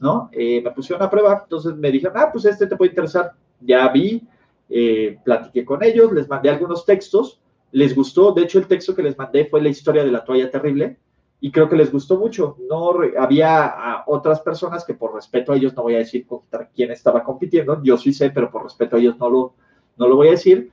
¿no? 0.01 0.31
Eh, 0.33 0.63
me 0.63 0.71
pusieron 0.71 1.03
a 1.03 1.11
prueba, 1.11 1.41
entonces 1.43 1.77
me 1.77 1.91
dijeron, 1.91 2.17
ah, 2.17 2.31
pues 2.33 2.47
este 2.47 2.67
te 2.67 2.77
puede 2.77 2.91
interesar. 2.91 3.33
Ya 3.61 3.87
vi, 3.89 4.27
eh, 4.71 5.19
platiqué 5.25 5.65
con 5.65 5.83
ellos, 5.83 6.11
les 6.13 6.29
mandé 6.29 6.49
algunos 6.49 6.87
textos, 6.87 7.41
les 7.73 7.95
gustó, 7.95 8.33
de 8.33 8.45
hecho 8.45 8.59
el 8.59 8.67
texto 8.67 8.95
que 8.95 9.03
les 9.03 9.19
mandé 9.19 9.45
fue 9.45 9.61
la 9.61 9.69
historia 9.69 10.03
de 10.03 10.13
la 10.13 10.25
toalla 10.25 10.51
terrible, 10.51 10.97
y 11.41 11.53
creo 11.53 11.69
que 11.69 11.77
les 11.77 11.93
gustó 11.93 12.19
mucho. 12.19 12.57
No 12.69 12.95
había 13.19 14.05
otras 14.07 14.41
personas 14.41 14.87
que 14.87 14.95
por 14.95 15.15
respeto 15.15 15.53
a 15.53 15.57
ellos 15.57 15.75
no 15.77 15.83
voy 15.83 15.97
a 15.97 15.99
decir 15.99 16.27
contra 16.27 16.69
quién 16.69 16.91
estaba 16.91 17.23
compitiendo, 17.23 17.83
yo 17.83 17.99
sí 17.99 18.15
sé, 18.15 18.31
pero 18.31 18.51
por 18.51 18.63
respeto 18.63 18.97
a 18.97 18.99
ellos 18.99 19.19
no 19.19 19.29
lo, 19.29 19.55
no 19.99 20.09
lo 20.09 20.17
voy 20.17 20.29
a 20.29 20.33
decir, 20.33 20.71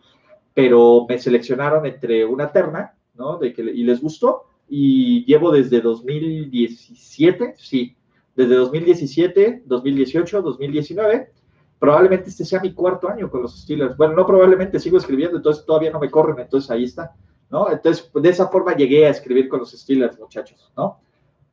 pero 0.54 1.06
me 1.08 1.18
seleccionaron 1.20 1.86
entre 1.86 2.26
una 2.26 2.52
terna 2.52 2.96
¿no? 3.18 3.38
De 3.38 3.54
que, 3.54 3.62
y 3.62 3.84
les 3.84 4.02
gustó. 4.02 4.46
Y 4.68 5.26
llevo 5.26 5.52
desde 5.52 5.82
2017, 5.82 7.56
sí, 7.58 7.96
desde 8.36 8.56
2017, 8.56 9.64
2018, 9.66 10.42
2019. 10.42 11.32
Probablemente 11.78 12.30
este 12.30 12.46
sea 12.46 12.62
mi 12.62 12.74
cuarto 12.74 13.10
año 13.10 13.30
con 13.30 13.42
los 13.42 13.62
Steelers. 13.62 13.96
Bueno, 13.98 14.16
no 14.16 14.26
probablemente 14.26 14.80
sigo 14.80 14.98
escribiendo, 14.98 15.38
entonces 15.38 15.66
todavía 15.66 15.92
no 15.92 16.00
me 16.00 16.10
corren, 16.10 16.40
entonces 16.40 16.72
ahí 16.72 16.86
está, 16.86 17.14
¿no? 17.50 17.70
Entonces, 17.70 18.10
de 18.14 18.30
esa 18.30 18.48
forma 18.48 18.76
llegué 18.76 19.06
a 19.06 19.12
escribir 19.12 19.50
con 19.50 19.60
los 19.60 19.72
Steelers, 19.72 20.18
muchachos, 20.18 20.72
¿no? 20.76 21.00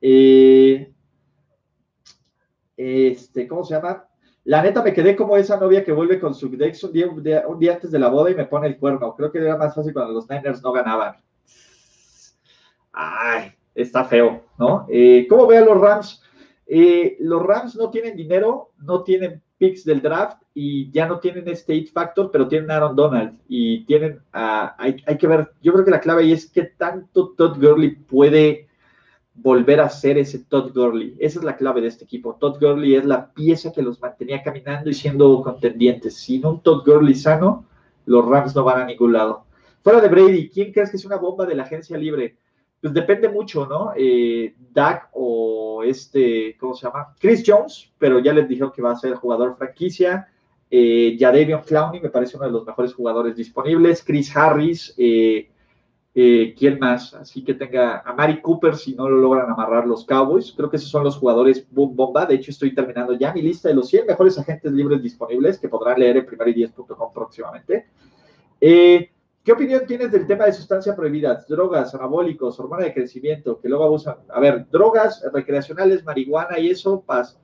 Eh, 0.01 0.91
este, 2.77 3.47
¿cómo 3.47 3.65
se 3.65 3.75
llama? 3.75 4.07
La 4.45 4.63
neta 4.63 4.83
me 4.83 4.93
quedé 4.93 5.15
como 5.15 5.37
esa 5.37 5.57
novia 5.59 5.85
que 5.85 5.93
vuelve 5.93 6.19
con 6.19 6.35
su 6.35 6.49
Dex 6.51 6.83
un 6.85 6.93
día, 6.93 7.07
un 7.47 7.59
día, 7.59 7.75
antes 7.75 7.91
de 7.91 7.99
la 7.99 8.09
boda 8.09 8.31
y 8.31 8.35
me 8.35 8.47
pone 8.47 8.67
el 8.67 8.79
cuerno. 8.79 9.15
Creo 9.15 9.31
que 9.31 9.39
era 9.39 9.57
más 9.57 9.75
fácil 9.75 9.93
cuando 9.93 10.13
los 10.13 10.29
Niners 10.29 10.63
no 10.63 10.73
ganaban 10.73 11.17
ay, 12.93 13.53
está 13.75 14.05
feo, 14.05 14.45
¿no? 14.59 14.87
Eh, 14.89 15.27
¿Cómo 15.29 15.47
ve 15.47 15.59
a 15.59 15.65
los 15.65 15.81
Rams? 15.81 16.23
Eh, 16.67 17.17
los 17.21 17.43
Rams 17.43 17.77
no 17.77 17.91
tienen 17.91 18.17
dinero, 18.17 18.71
no 18.79 19.03
tienen 19.03 19.43
picks 19.59 19.85
del 19.85 20.03
draft 20.03 20.43
y 20.55 20.91
ya 20.91 21.07
no 21.07 21.21
tienen 21.21 21.49
este 21.49 21.75
hit 21.75 21.93
factor, 21.93 22.31
pero 22.31 22.49
tienen 22.49 22.71
Aaron 22.71 22.97
Donald 22.97 23.39
y 23.49 23.85
tienen, 23.85 24.21
a, 24.33 24.75
hay, 24.79 24.97
que 25.19 25.27
ver, 25.27 25.53
yo 25.63 25.73
creo 25.73 25.85
que 25.85 25.91
la 25.91 26.01
clave 26.01 26.23
ahí 26.23 26.33
es 26.33 26.51
que 26.51 26.65
tanto 26.65 27.31
Todd 27.37 27.59
Gurley 27.59 27.91
puede 27.91 28.69
volver 29.35 29.81
a 29.81 29.89
ser 29.89 30.19
ese 30.19 30.41
Todd 30.41 30.73
Gurley. 30.75 31.17
Esa 31.19 31.39
es 31.39 31.45
la 31.45 31.57
clave 31.57 31.81
de 31.81 31.89
este 31.89 32.05
equipo. 32.05 32.37
Todd 32.39 32.59
Gurley 32.61 32.97
es 32.97 33.05
la 33.05 33.33
pieza 33.33 33.73
que 33.73 33.83
los 33.83 34.01
mantenía 34.01 34.43
caminando 34.43 34.91
y 34.91 34.95
siendo 34.95 35.43
contendientes. 35.43 36.17
Sin 36.17 36.45
un 36.47 36.63
Todd 36.63 36.85
Gurley 36.85 37.15
sano, 37.15 37.67
los 38.07 38.27
Rams 38.27 38.55
no 38.55 38.65
van 38.65 38.83
a 38.83 38.87
ningún 38.87 39.13
lado. 39.13 39.47
Fuera 39.83 40.01
de 40.01 40.09
Brady, 40.09 40.49
¿quién 40.49 40.73
crees 40.73 40.91
que 40.91 40.97
es 40.97 41.05
una 41.05 41.17
bomba 41.17 41.45
de 41.47 41.55
la 41.55 41.65
agencia 41.65 41.97
libre? 41.97 42.37
pues 42.83 42.93
depende 42.93 43.29
mucho, 43.29 43.65
¿no? 43.65 43.93
Eh, 43.97 44.57
Dak 44.73 45.11
o 45.13 45.85
este, 45.85 46.57
¿cómo 46.59 46.75
se 46.75 46.85
llama? 46.85 47.15
Chris 47.21 47.45
Jones, 47.47 47.93
pero 47.97 48.19
ya 48.19 48.33
les 48.33 48.49
dijeron 48.49 48.73
que 48.75 48.83
va 48.83 48.91
a 48.91 48.97
ser 48.97 49.15
jugador 49.15 49.57
franquicia. 49.57 50.29
Eh, 50.69 51.17
Jadavion 51.17 51.63
Clowney 51.63 52.01
me 52.01 52.11
parece 52.11 52.37
uno 52.37 52.47
de 52.47 52.53
los 52.53 52.67
mejores 52.67 52.93
jugadores 52.93 53.37
disponibles. 53.37 54.03
Chris 54.03 54.37
Harris, 54.37 54.93
eh, 54.99 55.52
eh, 56.15 56.55
¿quién 56.59 56.79
más? 56.79 57.15
Así 57.15 57.43
que 57.43 57.55
tenga 57.55 58.01
a 58.01 58.13
Mari 58.13 58.43
Cooper 58.43 58.77
si 58.77 58.95
no 58.95 59.09
lo 59.09 59.17
logran 59.17 59.51
amarrar 59.51 59.87
los 59.87 60.05
Cowboys. 60.05 60.53
Creo 60.53 60.69
que 60.69 60.77
esos 60.77 60.91
son 60.91 61.05
los 61.05 61.17
jugadores 61.17 61.67
boom 61.71 61.97
bomba. 61.97 62.27
De 62.27 62.35
hecho, 62.35 62.51
estoy 62.51 62.75
terminando 62.75 63.15
ya 63.15 63.33
mi 63.33 63.41
lista 63.41 63.69
de 63.69 63.75
los 63.75 63.89
100 63.89 64.07
mejores 64.07 64.39
agentes 64.39 64.71
libres 64.73 65.03
disponibles 65.03 65.59
que 65.59 65.69
podrán 65.69 65.99
leer 65.99 66.19
en 66.19 66.27
primeridies.com 66.27 67.13
próximamente. 67.15 67.87
Eh, 68.61 69.11
¿Qué 69.43 69.53
opinión 69.53 69.87
tienes 69.87 70.13
del 70.13 70.27
tema 70.27 70.45
de 70.45 70.53
sustancias 70.53 70.95
prohibidas? 70.95 71.49
Drogas, 71.49 71.95
anabólicos, 71.95 72.61
hormona 72.61 72.85
de 72.85 72.95
crecimiento, 72.95 73.59
que 73.59 73.69
luego 73.69 73.85
abusan. 73.85 74.17
A 74.29 74.39
ver, 74.39 74.69
drogas 74.71 75.25
recreacionales, 75.33 76.05
marihuana 76.05 76.59
y 76.61 76.71
eso, 76.71 77.01
paz. 77.01 77.39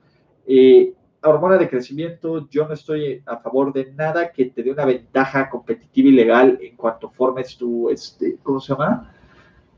Eh, 0.47 0.93
hormona 1.21 1.57
de 1.57 1.69
crecimiento, 1.69 2.47
yo 2.49 2.67
no 2.67 2.73
estoy 2.73 3.21
a 3.25 3.37
favor 3.37 3.73
de 3.73 3.91
nada 3.93 4.31
que 4.31 4.45
te 4.45 4.63
dé 4.63 4.71
una 4.71 4.85
ventaja 4.85 5.49
competitiva 5.49 6.09
y 6.09 6.11
legal 6.11 6.59
en 6.61 6.75
cuanto 6.75 7.09
formes 7.09 7.57
tu, 7.57 7.89
este, 7.89 8.37
¿cómo 8.41 8.59
se 8.59 8.73
llama? 8.73 9.13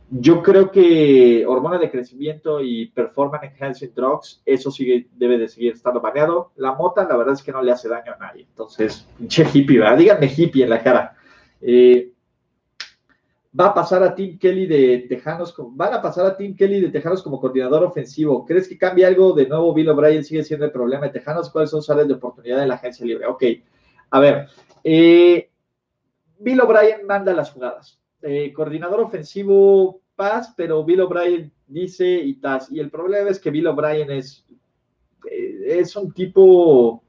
Yo 0.10 0.44
creo 0.44 0.70
que 0.72 1.46
hormona 1.48 1.78
de 1.78 1.89
crecimiento 1.89 2.60
y 2.62 2.88
performance 2.88 3.54
enhancing 3.56 3.94
drugs, 3.96 4.42
eso 4.46 4.70
sigue, 4.70 5.08
debe 5.16 5.38
de 5.38 5.48
seguir 5.48 5.74
estando 5.74 6.02
baneado. 6.02 6.52
La 6.58 6.74
mota, 6.74 7.08
la 7.08 7.16
verdad 7.16 7.36
es 7.36 7.42
que 7.42 7.54
no 7.54 7.62
le 7.62 7.72
hace 7.72 7.88
daño 7.88 8.14
a 8.14 8.18
nadie. 8.18 8.46
Entonces, 8.50 9.08
pinche 9.18 9.48
hippie, 9.54 9.80
¿verdad? 9.80 9.98
Díganme 9.98 10.28
hippie 10.28 10.66
en 10.66 10.70
la 10.70 10.84
cara. 10.84 11.16
Eh, 11.62 12.11
va 13.60 13.68
a 13.68 13.74
pasar 13.74 14.02
a 14.04 14.16
Tim 14.16 14.38
Kelly 14.38 14.66
de 14.66 15.06
Tejanos, 15.10 15.54
van 15.58 15.93
a 15.93 16.02
pasar 16.02 16.26
a 16.26 16.38
Tim 16.38 16.56
Kelly 16.56 16.82
de 16.82 16.89
Tejanos 16.89 17.22
como 17.22 17.39
coordinador 17.39 17.84
ofensivo. 17.84 18.45
¿Crees 18.45 18.68
que 18.68 18.78
cambia 18.78 19.08
algo 19.08 19.34
de 19.34 19.47
nuevo? 19.47 19.74
Bill 19.74 19.89
O'Brien 19.89 20.24
sigue 20.24 20.43
siendo 20.43 20.66
el 20.66 20.72
problema 20.72 21.08
de 21.08 21.12
Tejanos. 21.12 21.49
¿Cuáles 21.49 21.70
son 21.70 21.82
sus 21.82 21.89
áreas 21.89 22.08
de 22.08 22.14
oportunidad 22.14 22.60
de 22.60 22.68
la 22.68 22.76
agencia 22.76 23.06
libre? 23.06 23.26
Ok, 23.26 23.43
a 24.12 24.20
ver. 24.20 24.47
Eh, 24.84 25.49
Bill 26.39 26.62
O'Brien 26.62 27.06
manda 27.06 27.34
las 27.34 27.52
jugadas. 27.52 27.99
Eh, 28.22 28.54
coordinador 28.54 29.02
ofensivo, 29.02 30.02
paz, 30.16 30.54
pero 30.56 30.84
Bill 30.86 31.02
O'Brien 31.02 31.52
dice 31.68 32.08
y 32.08 32.36
tas. 32.36 32.72
Y 32.72 32.80
el 32.80 32.89
problema 32.89 33.30
es 33.30 33.39
que 33.39 33.52
Bill 33.52 33.68
O'Brien 33.68 34.12
es, 34.12 34.45
es 35.66 35.95
un 35.95 36.14
tipo 36.14 37.04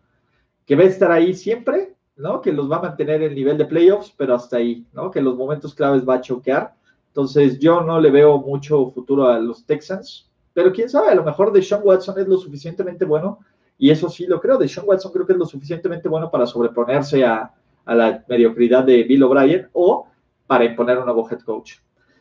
que 0.67 0.75
va 0.75 0.83
a 0.83 0.87
estar 0.87 1.13
ahí 1.13 1.35
siempre, 1.35 1.95
¿no? 2.23 2.41
Que 2.41 2.53
los 2.53 2.71
va 2.71 2.77
a 2.77 2.83
mantener 2.83 3.23
el 3.23 3.35
nivel 3.35 3.59
de 3.59 3.67
playoffs, 3.67 4.15
pero 4.17 4.35
hasta 4.35 4.57
ahí, 4.57 4.87
¿no? 4.93 5.11
Que 5.11 5.21
los 5.21 5.37
momentos 5.37 5.75
claves 5.75 6.09
va 6.09 6.15
a 6.15 6.21
choquear. 6.21 6.75
Entonces, 7.09 7.59
yo 7.59 7.83
no 7.83 8.01
le 8.01 8.11
veo 8.11 8.39
mucho 8.39 8.91
futuro 8.91 9.27
a 9.27 9.39
los 9.39 9.67
Texans, 9.67 10.31
pero 10.55 10.73
quién 10.73 10.89
sabe, 10.89 11.11
a 11.11 11.15
lo 11.15 11.25
mejor 11.25 11.53
de 11.53 11.63
Sean 11.63 11.83
Watson 11.85 12.19
es 12.19 12.29
lo 12.29 12.39
suficientemente 12.39 13.05
bueno, 13.05 13.41
y 13.77 13.91
eso 13.91 14.09
sí 14.09 14.27
lo 14.27 14.41
creo, 14.41 14.57
de 14.57 14.69
Sean 14.69 14.87
Watson 14.89 15.13
creo 15.13 15.27
que 15.27 15.33
es 15.33 15.39
lo 15.39 15.47
suficientemente 15.47 16.09
bueno 16.09 16.31
para 16.31 16.47
sobreponerse 16.47 17.25
a, 17.25 17.53
la 17.85 18.25
mediocridad 18.29 18.85
de 18.85 19.03
Bill 19.03 19.25
O'Brien 19.25 19.69
o 19.73 20.07
para 20.47 20.65
imponer 20.65 20.99
un 20.99 21.05
nuevo 21.07 21.29
head 21.29 21.41
coach. 21.41 21.75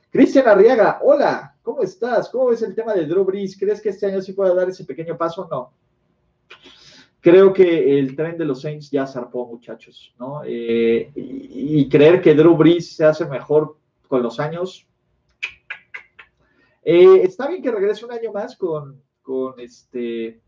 Cristian 0.09 0.47
Arriaga, 0.47 0.99
hola, 1.03 1.55
¿cómo 1.61 1.83
estás? 1.83 2.29
¿Cómo 2.29 2.47
ves 2.47 2.63
el 2.63 2.73
tema 2.73 2.93
de 2.93 3.05
Drew 3.05 3.23
Brees? 3.23 3.55
¿Crees 3.57 3.79
que 3.79 3.89
este 3.89 4.07
año 4.07 4.21
sí 4.21 4.33
pueda 4.33 4.55
dar 4.55 4.67
ese 4.67 4.83
pequeño 4.83 5.15
paso? 5.15 5.47
No. 5.51 5.71
Creo 7.21 7.53
que 7.53 7.99
el 7.99 8.15
tren 8.15 8.35
de 8.35 8.45
los 8.45 8.61
Saints 8.61 8.89
ya 8.89 9.05
zarpó, 9.05 9.47
muchachos, 9.47 10.13
¿no? 10.17 10.41
Eh, 10.43 11.11
y, 11.15 11.87
creer 11.87 12.19
que 12.19 12.33
Drew 12.33 12.57
Brees 12.57 12.95
se 12.95 13.05
hace 13.05 13.25
mejor 13.25 13.77
con 14.07 14.23
los 14.23 14.39
años. 14.39 14.87
Eh, 16.83 17.21
está 17.23 17.47
bien 17.47 17.61
que 17.61 17.69
regrese 17.69 18.05
un 18.05 18.11
año 18.11 18.31
más 18.33 18.57
con, 18.57 19.03
con, 19.21 19.59
este, 19.59 20.41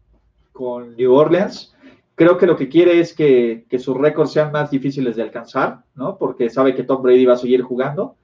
con 0.51 0.95
New 0.95 1.13
Orleans. 1.13 1.75
Creo 2.15 2.39
que 2.39 2.47
lo 2.47 2.57
que 2.57 2.69
quiere 2.69 2.99
es 2.99 3.13
que, 3.13 3.67
que 3.69 3.77
sus 3.77 3.95
récords 3.95 4.31
sean 4.31 4.51
más 4.51 4.71
difíciles 4.71 5.15
de 5.15 5.21
alcanzar, 5.21 5.83
¿no? 5.93 6.17
Porque 6.17 6.49
sabe 6.49 6.73
que 6.73 6.83
Tom 6.83 7.03
Brady 7.03 7.25
va 7.25 7.33
a 7.33 7.37
seguir 7.37 7.61
jugando, 7.61 8.17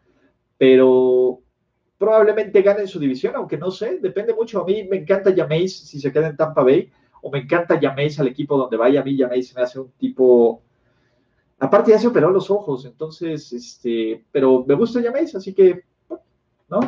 pero 0.57 1.39
probablemente 1.99 2.63
gane 2.63 2.87
su 2.87 2.99
división, 2.99 3.35
aunque 3.35 3.57
no 3.57 3.69
sé, 3.69 3.99
depende 3.99 4.33
mucho. 4.33 4.63
A 4.63 4.65
mí 4.65 4.85
me 4.85 4.97
encanta 4.97 5.35
Jameis 5.35 5.87
si 5.87 5.99
se 5.99 6.11
queda 6.11 6.29
en 6.29 6.37
Tampa 6.37 6.63
Bay 6.63 6.91
o 7.21 7.31
me 7.31 7.39
encanta 7.39 7.79
Jameis 7.79 8.19
al 8.19 8.27
equipo 8.27 8.57
donde 8.57 8.77
vaya. 8.77 9.01
A 9.01 9.03
mí 9.03 9.17
Jameis 9.17 9.55
me 9.55 9.61
hace 9.61 9.79
un 9.79 9.91
tipo. 9.91 10.61
Aparte 11.59 11.91
ya 11.91 11.99
se 11.99 12.07
operó 12.07 12.31
los 12.31 12.49
ojos, 12.49 12.85
entonces, 12.85 13.51
este, 13.51 14.23
pero 14.31 14.63
me 14.65 14.75
gusta 14.75 15.01
Jameis, 15.01 15.35
así 15.35 15.53
que, 15.53 15.83
¿no? 16.69 16.79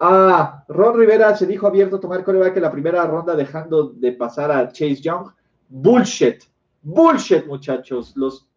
Ah, 0.00 0.64
Ron 0.66 0.98
Rivera 0.98 1.36
se 1.36 1.46
dijo 1.46 1.66
abierto 1.66 1.96
a 1.96 2.00
tomar 2.00 2.24
coreback 2.24 2.56
en 2.56 2.62
la 2.62 2.72
primera 2.72 3.06
ronda 3.06 3.36
dejando 3.36 3.90
de 3.90 4.12
pasar 4.12 4.50
a 4.50 4.66
Chase 4.72 4.96
Young. 4.96 5.28
Bullshit, 5.68 6.44
bullshit, 6.82 7.46
muchachos. 7.46 8.16
Los 8.16 8.48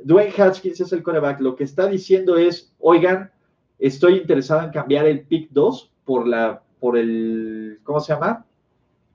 Dwayne 0.00 0.34
Haskins 0.36 0.80
es 0.80 0.92
el 0.92 1.02
coreback. 1.02 1.40
Lo 1.40 1.54
que 1.54 1.64
está 1.64 1.86
diciendo 1.86 2.36
es, 2.36 2.74
oigan, 2.80 3.30
estoy 3.78 4.16
interesado 4.16 4.62
en 4.62 4.70
cambiar 4.70 5.06
el 5.06 5.26
pick 5.26 5.50
2 5.50 5.92
por 6.04 6.26
la, 6.26 6.60
por 6.80 6.98
el, 6.98 7.78
¿cómo 7.84 8.00
se 8.00 8.12
llama? 8.12 8.44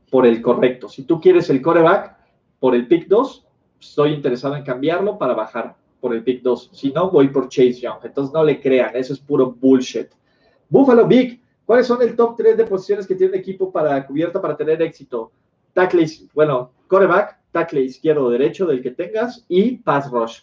Por 0.09 0.25
el 0.25 0.41
correcto. 0.41 0.89
Si 0.89 1.03
tú 1.03 1.19
quieres 1.19 1.49
el 1.49 1.61
coreback 1.61 2.17
por 2.59 2.75
el 2.75 2.87
pick 2.87 3.07
2, 3.07 3.45
estoy 3.79 4.13
interesado 4.13 4.55
en 4.55 4.63
cambiarlo 4.63 5.17
para 5.17 5.33
bajar. 5.33 5.75
por 5.99 6.13
el 6.13 6.23
pick 6.23 6.43
2. 6.43 6.69
Si 6.73 6.91
no, 6.91 7.09
voy 7.09 7.29
por 7.29 7.49
Chase 7.49 7.81
Young. 7.81 7.97
Entonces 8.03 8.31
no 8.31 8.43
le 8.43 8.61
crean, 8.61 8.95
eso 8.95 9.13
es 9.13 9.19
puro 9.19 9.51
bullshit. 9.51 10.09
Buffalo 10.69 11.07
Big, 11.07 11.41
¿cuáles 11.65 11.87
son 11.87 12.01
el 12.03 12.15
top 12.15 12.35
3 12.37 12.55
de 12.55 12.65
posiciones 12.65 13.07
que 13.07 13.15
tiene 13.15 13.33
el 13.33 13.39
equipo 13.39 13.71
para 13.71 14.05
cubierta 14.05 14.39
para 14.39 14.55
tener 14.55 14.79
éxito? 14.83 15.31
Tackle, 15.73 16.05
bueno, 16.35 16.71
coreback, 16.87 17.39
tackle 17.51 17.81
izquierdo 17.81 18.25
o 18.25 18.29
derecho 18.29 18.67
del 18.67 18.83
que 18.83 18.91
tengas 18.91 19.43
y 19.47 19.77
pass 19.77 20.11
rush. 20.11 20.41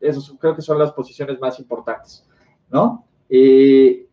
Esos 0.00 0.34
creo 0.40 0.56
que 0.56 0.62
son 0.62 0.78
las 0.78 0.92
posiciones 0.92 1.38
más 1.38 1.60
importantes, 1.60 2.26
¿no? 2.68 3.04
Eh, 3.28 4.07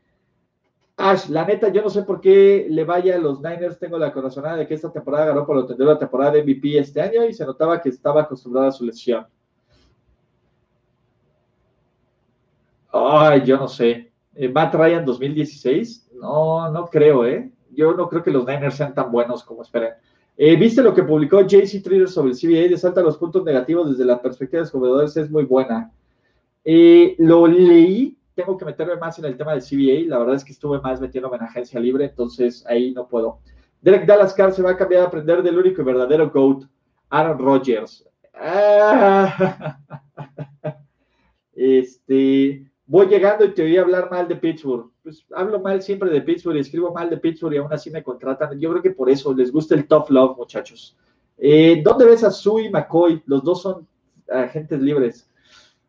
Ash, 0.98 1.28
la 1.28 1.46
neta, 1.46 1.68
yo 1.70 1.82
no 1.82 1.89
sé 1.89 2.04
por 2.04 2.22
qué 2.22 2.68
le 2.70 2.86
vaya 2.86 3.16
a 3.16 3.20
los 3.20 3.41
Niners. 3.41 3.78
Tengo 3.78 3.98
la 3.98 4.14
corazonada 4.14 4.56
de 4.56 4.68
que 4.68 4.76
esta 4.76 4.91
temporada 4.91 5.28
ganó 5.28 5.46
por 5.46 5.58
lo 5.58 5.66
tendrá 5.66 5.88
la 5.88 6.00
temporada 6.00 6.32
de 6.32 6.43
MVP 6.43 6.78
este 6.78 7.02
año 7.02 7.26
y 7.26 7.34
se 7.34 7.46
notaba 7.46 7.82
que 7.82 7.89
estaba 7.89 8.22
acostumbrado 8.22 8.68
a 8.68 8.72
su 8.72 8.86
lesión. 8.86 9.26
Ay, 12.91 13.43
yo 13.46 13.58
no 13.58 13.68
sé. 13.68 14.14
Eh, 14.36 14.48
Matt 14.48 14.74
Ryan 14.74 15.06
2016, 15.06 16.12
no, 16.14 16.72
no 16.72 16.86
creo, 16.86 17.26
¿eh? 17.26 17.52
Yo 17.72 17.93
no 17.93 18.08
creo 18.08 18.24
que 18.24 18.32
los 18.32 18.46
Niners 18.46 18.76
sean 18.76 18.93
tan 18.93 19.12
buenos 19.12 19.43
como 19.43 19.64
esperen. 19.64 19.93
Eh, 20.38 20.56
¿Viste 20.56 20.82
lo 20.82 20.93
que 20.93 21.04
publicó 21.04 21.41
JC 21.41 21.82
Trader 21.82 22.08
sobre 22.08 22.32
el 22.32 22.38
CBA? 22.38 22.70
De 22.70 22.78
salta 22.78 23.02
los 23.02 23.18
puntos 23.18 23.43
negativos 23.43 23.89
desde 23.89 24.06
la 24.06 24.22
perspectiva 24.22 24.60
de 24.60 24.64
los 24.64 24.72
jugadores, 24.72 25.18
es 25.18 25.30
muy 25.30 25.43
buena. 25.43 25.91
Eh, 26.64 27.16
lo 27.20 27.48
leí, 27.48 28.18
tengo 28.36 28.57
que 28.57 28.65
meterme 28.65 28.97
más 28.97 29.17
en 29.17 29.25
el 29.25 29.38
tema 29.38 29.53
del 29.53 29.61
CBA. 29.61 30.09
La 30.09 30.19
verdad 30.19 30.36
es 30.36 30.43
que 30.43 30.51
estuve 30.51 30.79
más 30.81 31.01
metiéndome 31.01 31.38
en 31.38 31.43
agencia 31.43 31.79
libre, 31.79 32.05
entonces 32.05 32.65
ahí 32.67 32.91
no 32.91 33.07
puedo. 33.07 33.39
Derek 33.81 34.05
Dallas 34.05 34.33
Carr 34.33 34.53
se 34.53 34.61
va 34.61 34.71
a 34.71 34.77
cambiar 34.77 35.03
a 35.03 35.07
aprender 35.07 35.41
del 35.41 35.57
único 35.57 35.81
y 35.81 35.86
verdadero 35.86 36.29
GOAT, 36.29 36.65
Aaron 37.09 37.39
Rodgers. 37.39 38.07
Ah. 38.33 39.79
Este, 41.57 42.69
voy 42.86 43.07
llegando 43.07 43.45
y 43.45 43.53
te 43.53 43.63
oí 43.63 43.77
hablar 43.77 44.11
mal 44.11 44.27
de 44.27 44.36
Pittsburgh. 44.36 44.91
Pues 45.01 45.25
hablo 45.33 45.59
mal 45.61 45.81
siempre 45.81 46.09
de 46.09 46.21
Pittsburgh 46.21 46.57
y 46.57 46.59
escribo 46.59 46.91
mal 46.91 47.09
de 47.09 47.15
Pittsburgh 47.15 47.53
y 47.53 47.57
aún 47.57 47.71
así 47.71 47.89
me 47.89 48.03
contratan. 48.03 48.59
Yo 48.59 48.71
creo 48.71 48.81
que 48.81 48.91
por 48.91 49.09
eso 49.09 49.33
les 49.33 49.53
gusta 49.53 49.73
el 49.73 49.88
tough 49.88 50.09
love, 50.09 50.36
muchachos. 50.36 50.97
Eh, 51.38 51.81
¿Dónde 51.81 52.05
ves 52.05 52.25
a 52.25 52.31
Sue 52.31 52.63
y 52.63 52.69
McCoy? 52.69 53.23
Los 53.25 53.41
dos 53.41 53.61
son 53.61 53.88
agentes 54.29 54.81
libres. 54.81 55.29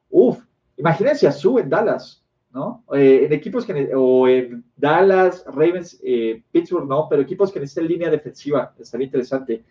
Uf, 0.08 0.38
imagínense 0.76 1.26
a 1.26 1.32
Sue 1.32 1.62
en 1.62 1.70
Dallas. 1.70 2.24
¿No? 2.56 2.84
Eh, 2.94 3.26
en 3.26 3.32
equipos 3.34 3.66
que, 3.66 3.94
o 3.94 4.26
en 4.26 4.64
Dallas, 4.74 5.44
Ravens, 5.46 6.00
eh, 6.02 6.42
Pittsburgh 6.50 6.88
no, 6.88 7.06
pero 7.06 7.20
equipos 7.20 7.52
que 7.52 7.60
necesitan 7.60 7.86
línea 7.86 8.08
defensiva, 8.08 8.72
estaría 8.78 9.04
interesante. 9.04 9.62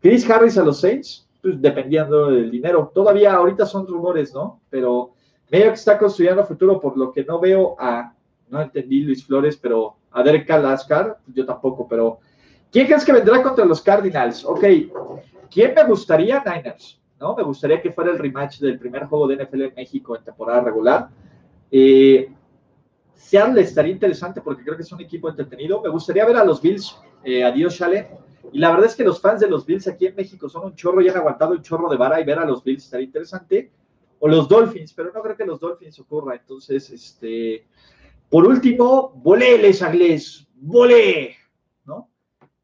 Chris 0.00 0.30
Harris 0.30 0.56
a 0.56 0.62
los 0.62 0.80
Saints, 0.80 1.28
pues 1.42 1.60
dependiendo 1.60 2.30
del 2.30 2.48
dinero. 2.48 2.92
Todavía 2.94 3.34
ahorita 3.34 3.66
son 3.66 3.88
rumores, 3.88 4.32
¿no? 4.32 4.60
Pero 4.70 5.14
medio 5.50 5.66
que 5.66 5.72
está 5.72 5.98
construyendo 5.98 6.46
futuro, 6.46 6.80
por 6.80 6.96
lo 6.96 7.10
que 7.10 7.24
no 7.24 7.40
veo 7.40 7.74
a, 7.76 8.14
no 8.48 8.62
entendí 8.62 9.00
Luis 9.00 9.26
Flores, 9.26 9.56
pero 9.56 9.96
a 10.12 10.22
Derek 10.22 10.46
Kalascar, 10.46 11.18
yo 11.34 11.44
tampoco, 11.44 11.88
pero 11.88 12.20
¿quién 12.70 12.86
crees 12.86 13.04
que 13.04 13.12
vendrá 13.12 13.42
contra 13.42 13.64
los 13.64 13.82
Cardinals? 13.82 14.44
Ok, 14.44 14.64
¿quién 15.50 15.74
me 15.74 15.82
gustaría? 15.82 16.40
Niners, 16.46 17.00
¿no? 17.18 17.34
Me 17.34 17.42
gustaría 17.42 17.82
que 17.82 17.90
fuera 17.90 18.12
el 18.12 18.18
rematch 18.20 18.60
del 18.60 18.78
primer 18.78 19.06
juego 19.06 19.26
de 19.26 19.44
NFL 19.44 19.62
en 19.62 19.74
México 19.74 20.16
en 20.16 20.22
temporada 20.22 20.60
regular 20.60 21.08
eh, 21.70 22.32
Seattle 23.14 23.60
estaría 23.60 23.92
interesante 23.92 24.40
porque 24.40 24.62
creo 24.62 24.76
que 24.76 24.82
es 24.82 24.92
un 24.92 25.00
equipo 25.00 25.28
entretenido. 25.28 25.82
Me 25.82 25.90
gustaría 25.90 26.24
ver 26.24 26.36
a 26.36 26.44
los 26.44 26.62
Bills, 26.62 26.96
eh, 27.24 27.44
adiós 27.44 27.76
Chale. 27.76 28.08
Y 28.52 28.58
la 28.58 28.70
verdad 28.70 28.86
es 28.86 28.94
que 28.94 29.04
los 29.04 29.20
fans 29.20 29.40
de 29.40 29.48
los 29.48 29.66
Bills 29.66 29.86
aquí 29.88 30.06
en 30.06 30.14
México 30.14 30.48
son 30.48 30.64
un 30.64 30.74
chorro 30.74 31.02
y 31.02 31.08
han 31.08 31.16
aguantado 31.16 31.52
un 31.52 31.62
chorro 31.62 31.90
de 31.90 31.96
vara 31.96 32.20
y 32.20 32.24
ver 32.24 32.38
a 32.38 32.46
los 32.46 32.64
Bills 32.64 32.84
estaría 32.84 33.06
interesante. 33.06 33.70
O 34.20 34.28
los 34.28 34.48
Dolphins, 34.48 34.92
pero 34.94 35.12
no 35.12 35.22
creo 35.22 35.36
que 35.36 35.44
los 35.44 35.60
Dolphins 35.60 35.98
ocurra. 36.00 36.36
Entonces, 36.36 36.90
este, 36.90 37.66
por 38.28 38.46
último, 38.46 39.12
volé, 39.16 39.58
Les 39.58 39.82
Agles, 39.82 40.46
volé, 40.54 41.36
¿no? 41.84 42.10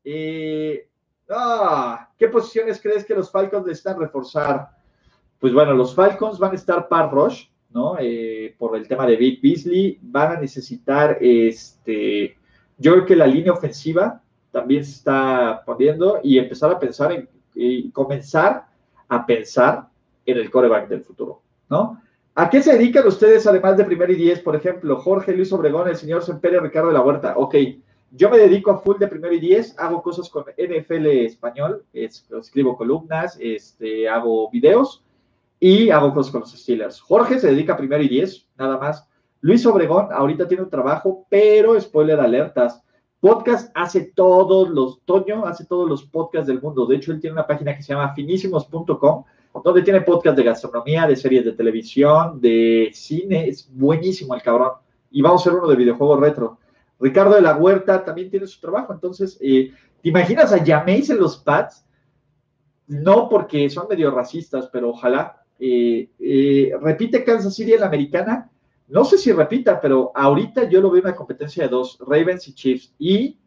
Eh, 0.03 0.89
ah, 1.31 2.11
¿Qué 2.19 2.29
posiciones 2.29 2.81
crees 2.81 3.05
que 3.05 3.15
los 3.15 3.31
Falcons 3.31 3.67
necesitan 3.67 3.99
reforzar? 3.99 4.71
Pues 5.39 5.53
bueno, 5.53 5.75
los 5.75 5.95
Falcons 5.95 6.39
van 6.39 6.53
a 6.53 6.57
estar 6.57 6.89
par 6.89 7.13
rush, 7.13 7.47
¿no? 7.75 7.97
Eh, 8.01 8.55
por 8.57 8.77
el 8.77 8.87
tema 8.87 9.05
de 9.05 9.17
Big 9.17 9.43
Beasley, 9.43 9.99
van 10.01 10.37
a 10.37 10.41
necesitar, 10.41 11.19
este, 11.21 12.37
yo 12.79 12.93
creo 12.93 13.05
que 13.05 13.17
la 13.17 13.27
línea 13.27 13.53
ofensiva 13.53 14.23
también 14.53 14.85
se 14.85 14.93
está 14.93 15.63
poniendo 15.67 16.21
y 16.23 16.39
empezar 16.39 16.71
a 16.71 16.79
pensar 16.79 17.13
en, 17.13 17.29
y 17.55 17.91
comenzar 17.91 18.67
a 19.09 19.27
pensar 19.27 19.89
en 20.25 20.39
el 20.39 20.51
coreback 20.51 20.89
del 20.89 21.03
futuro, 21.03 21.43
¿no? 21.69 22.01
¿A 22.37 22.51
qué 22.51 22.63
se 22.63 22.73
dedican 22.73 23.07
ustedes 23.07 23.47
además 23.47 23.77
de 23.77 23.85
primer 23.85 24.11
y 24.11 24.17
diez? 24.17 24.41
Por 24.41 24.57
ejemplo, 24.57 24.97
Jorge 24.97 25.33
Luis 25.33 25.53
Obregón, 25.53 25.89
el 25.89 25.97
señor 25.97 26.25
Semperio 26.25 26.61
Ricardo 26.61 26.89
de 26.89 26.95
la 26.95 27.03
Huerta. 27.03 27.35
Ok, 27.37 27.55
yo 28.11 28.29
me 28.29 28.39
dedico 28.39 28.73
a 28.73 28.79
full 28.79 28.99
de 28.99 29.07
primer 29.07 29.33
y 29.35 29.41
diez, 29.41 29.79
hago 29.79 30.03
cosas 30.03 30.29
con 30.31 30.45
NFL 30.45 31.07
español, 31.07 31.85
escribo 31.93 32.77
columnas, 32.77 33.37
este, 33.41 34.09
hago 34.09 34.51
videos 34.51 35.04
y 35.67 35.89
hago 35.89 36.13
cosas 36.13 36.31
con 36.31 36.43
los 36.43 36.53
Steelers. 36.53 37.01
Jorge 37.01 37.41
se 37.41 37.47
dedica 37.47 37.75
primero 37.75 38.03
y 38.03 38.09
diez, 38.09 38.47
nada 38.59 38.77
más. 38.77 39.09
Luis 39.41 39.65
Obregón 39.65 40.09
ahorita 40.13 40.47
tiene 40.47 40.63
un 40.63 40.69
trabajo, 40.69 41.27
pero 41.31 41.81
spoiler 41.81 42.21
alertas. 42.21 42.83
Podcast 43.19 43.71
hace 43.75 44.13
todos 44.15 44.69
los, 44.69 45.01
Toño 45.07 45.47
hace 45.47 45.65
todos 45.65 45.89
los 45.89 46.05
podcasts 46.05 46.49
del 46.49 46.61
mundo. 46.61 46.85
De 46.85 46.97
hecho, 46.97 47.13
él 47.13 47.21
tiene 47.23 47.33
una 47.33 47.47
página 47.47 47.75
que 47.75 47.83
se 47.83 47.95
llama 47.95 48.13
finísimos.com, 48.13 49.25
donde 49.65 49.81
tiene 49.81 50.03
podcast 50.03 50.37
de 50.37 50.45
gastronomía, 50.45 51.07
de 51.07 51.17
series 51.17 51.47
de 51.47 51.53
televisión, 51.53 52.43
de 52.43 52.91
cine. 52.93 53.49
Es 53.49 53.67
buenísimo 53.73 54.35
el 54.35 54.43
cabrón. 54.43 54.73
Y 55.11 55.23
vamos 55.23 55.41
a 55.41 55.49
hacer 55.49 55.59
uno 55.59 55.69
de 55.71 55.77
videojuegos 55.77 56.21
retro. 56.21 56.59
Ricardo 57.01 57.37
de 57.37 57.41
la 57.41 57.57
Huerta 57.57 58.05
también 58.05 58.29
tiene 58.29 58.47
su 58.47 58.61
trabajo. 58.61 58.93
Entonces, 58.93 59.39
eh, 59.41 59.73
¿te 60.03 60.11
imaginas 60.11 60.53
a 60.53 60.63
Jameis 60.63 61.09
en 61.09 61.21
los 61.21 61.39
pads? 61.39 61.87
No 62.87 63.31
porque 63.31 63.71
son 63.71 63.89
medio 63.89 64.11
racistas, 64.11 64.69
pero 64.71 64.91
ojalá 64.91 65.41
eh, 65.59 66.09
eh, 66.19 66.73
repite 66.81 67.25
Kansas 67.25 67.55
City 67.55 67.73
en 67.73 67.81
la 67.81 67.87
americana. 67.87 68.51
No 68.89 69.05
sé 69.05 69.19
si 69.19 69.33
repita, 69.33 69.81
pero 69.81 70.13
ahorita 70.15 70.69
yo 70.69 70.81
lo 70.81 70.91
veo 70.91 71.03
una 71.03 71.17
competencia 71.17 71.65
de 71.65 71.71
dos, 71.71 71.99
Ravens 72.01 72.49
y 72.49 72.55
Chiefs. 72.55 72.95
Y 72.99 73.39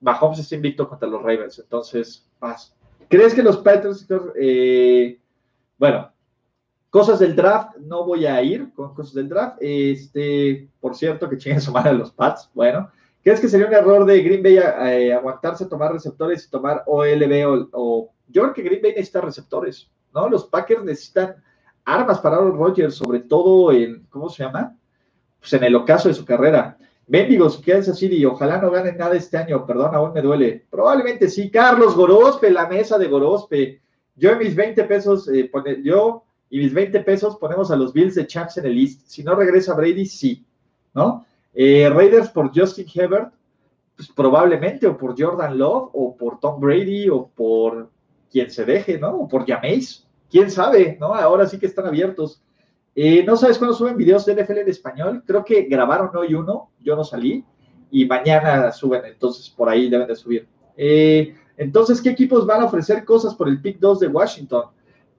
Mahomes 0.00 0.38
está 0.38 0.56
invicto 0.56 0.88
contra 0.88 1.08
los 1.08 1.22
Ravens. 1.22 1.58
Entonces, 1.58 2.28
paz. 2.38 2.74
¿Crees 3.08 3.34
que 3.34 3.42
los 3.42 3.58
Patriots, 3.58 4.06
eh, 4.36 5.18
bueno, 5.78 6.10
cosas 6.90 7.18
del 7.18 7.36
draft, 7.36 7.76
no 7.76 8.04
voy 8.04 8.26
a 8.26 8.42
ir 8.42 8.72
con 8.72 8.94
cosas 8.94 9.14
del 9.14 9.28
draft. 9.28 9.58
Este, 9.60 10.68
por 10.80 10.96
cierto, 10.96 11.28
que 11.28 11.38
chinguen 11.38 11.60
su 11.60 11.72
madre 11.72 11.92
los 11.92 12.10
Pats. 12.10 12.50
Bueno, 12.54 12.90
¿crees 13.22 13.40
que 13.40 13.48
sería 13.48 13.66
un 13.66 13.74
error 13.74 14.04
de 14.04 14.22
Green 14.22 14.42
Bay 14.42 14.58
aguantarse, 15.10 15.66
tomar 15.66 15.92
receptores 15.92 16.44
y 16.46 16.50
tomar 16.50 16.82
OLB 16.86 17.68
o, 17.72 18.10
yo 18.28 18.42
creo 18.42 18.54
que 18.54 18.62
Green 18.62 18.82
Bay 18.82 18.92
necesita 18.92 19.20
receptores. 19.20 19.90
¿No? 20.14 20.28
Los 20.28 20.46
Packers 20.46 20.84
necesitan 20.84 21.36
armas 21.84 22.20
para 22.20 22.36
Aaron 22.36 22.56
Rodgers, 22.56 22.94
sobre 22.94 23.20
todo 23.20 23.72
en, 23.72 24.06
¿cómo 24.10 24.28
se 24.28 24.44
llama? 24.44 24.76
Pues 25.40 25.52
en 25.52 25.64
el 25.64 25.74
ocaso 25.74 26.08
de 26.08 26.14
su 26.14 26.24
carrera. 26.24 26.78
Mendigos, 27.06 27.60
Kansas 27.64 27.98
City, 27.98 28.24
ojalá 28.24 28.58
no 28.58 28.70
ganen 28.70 28.96
nada 28.96 29.14
este 29.14 29.36
año, 29.36 29.66
perdón, 29.66 29.94
aún 29.94 30.12
me 30.14 30.22
duele. 30.22 30.64
Probablemente 30.70 31.28
sí. 31.28 31.50
Carlos 31.50 31.94
Gorospe, 31.94 32.50
la 32.50 32.66
mesa 32.66 32.96
de 32.96 33.08
Gorospe. 33.08 33.82
Yo 34.16 34.32
y 34.32 34.36
mis 34.36 34.54
20 34.54 34.84
pesos, 34.84 35.28
eh, 35.28 35.50
yo 35.82 36.24
y 36.48 36.58
mis 36.58 36.72
20 36.72 37.00
pesos 37.00 37.36
ponemos 37.36 37.70
a 37.70 37.76
los 37.76 37.92
Bills 37.92 38.14
de 38.14 38.26
Champs 38.26 38.56
en 38.56 38.66
el 38.66 38.74
list. 38.74 39.02
Si 39.06 39.22
no 39.22 39.34
regresa 39.34 39.74
Brady, 39.74 40.06
sí, 40.06 40.46
¿no? 40.94 41.26
Eh, 41.52 41.90
Raiders 41.92 42.30
por 42.30 42.50
Justin 42.58 42.86
Hebert, 42.92 43.32
pues 43.96 44.08
probablemente, 44.08 44.86
o 44.86 44.96
por 44.96 45.20
Jordan 45.20 45.58
Love, 45.58 45.90
o 45.92 46.16
por 46.16 46.40
Tom 46.40 46.58
Brady, 46.58 47.08
o 47.08 47.28
por 47.28 47.90
quien 48.30 48.50
se 48.50 48.64
deje, 48.64 48.98
¿no? 48.98 49.14
O 49.14 49.28
por 49.28 49.44
llaméis 49.44 50.03
quién 50.34 50.50
sabe, 50.50 50.98
¿no? 51.00 51.14
Ahora 51.14 51.46
sí 51.46 51.60
que 51.60 51.66
están 51.66 51.86
abiertos. 51.86 52.42
Eh, 52.92 53.22
¿No 53.22 53.36
sabes 53.36 53.56
cuándo 53.56 53.76
suben 53.76 53.96
videos 53.96 54.26
de 54.26 54.34
NFL 54.34 54.58
en 54.58 54.68
español? 54.68 55.22
Creo 55.24 55.44
que 55.44 55.62
grabaron 55.62 56.10
hoy 56.16 56.34
uno, 56.34 56.72
yo 56.80 56.96
no 56.96 57.04
salí, 57.04 57.44
y 57.88 58.04
mañana 58.04 58.72
suben, 58.72 59.04
entonces 59.04 59.48
por 59.48 59.68
ahí 59.68 59.88
deben 59.88 60.08
de 60.08 60.16
subir. 60.16 60.48
Eh, 60.76 61.36
entonces, 61.56 62.02
¿qué 62.02 62.10
equipos 62.10 62.44
van 62.46 62.62
a 62.62 62.64
ofrecer 62.64 63.04
cosas 63.04 63.32
por 63.32 63.48
el 63.48 63.62
pick 63.62 63.78
2 63.78 64.00
de 64.00 64.08
Washington? 64.08 64.64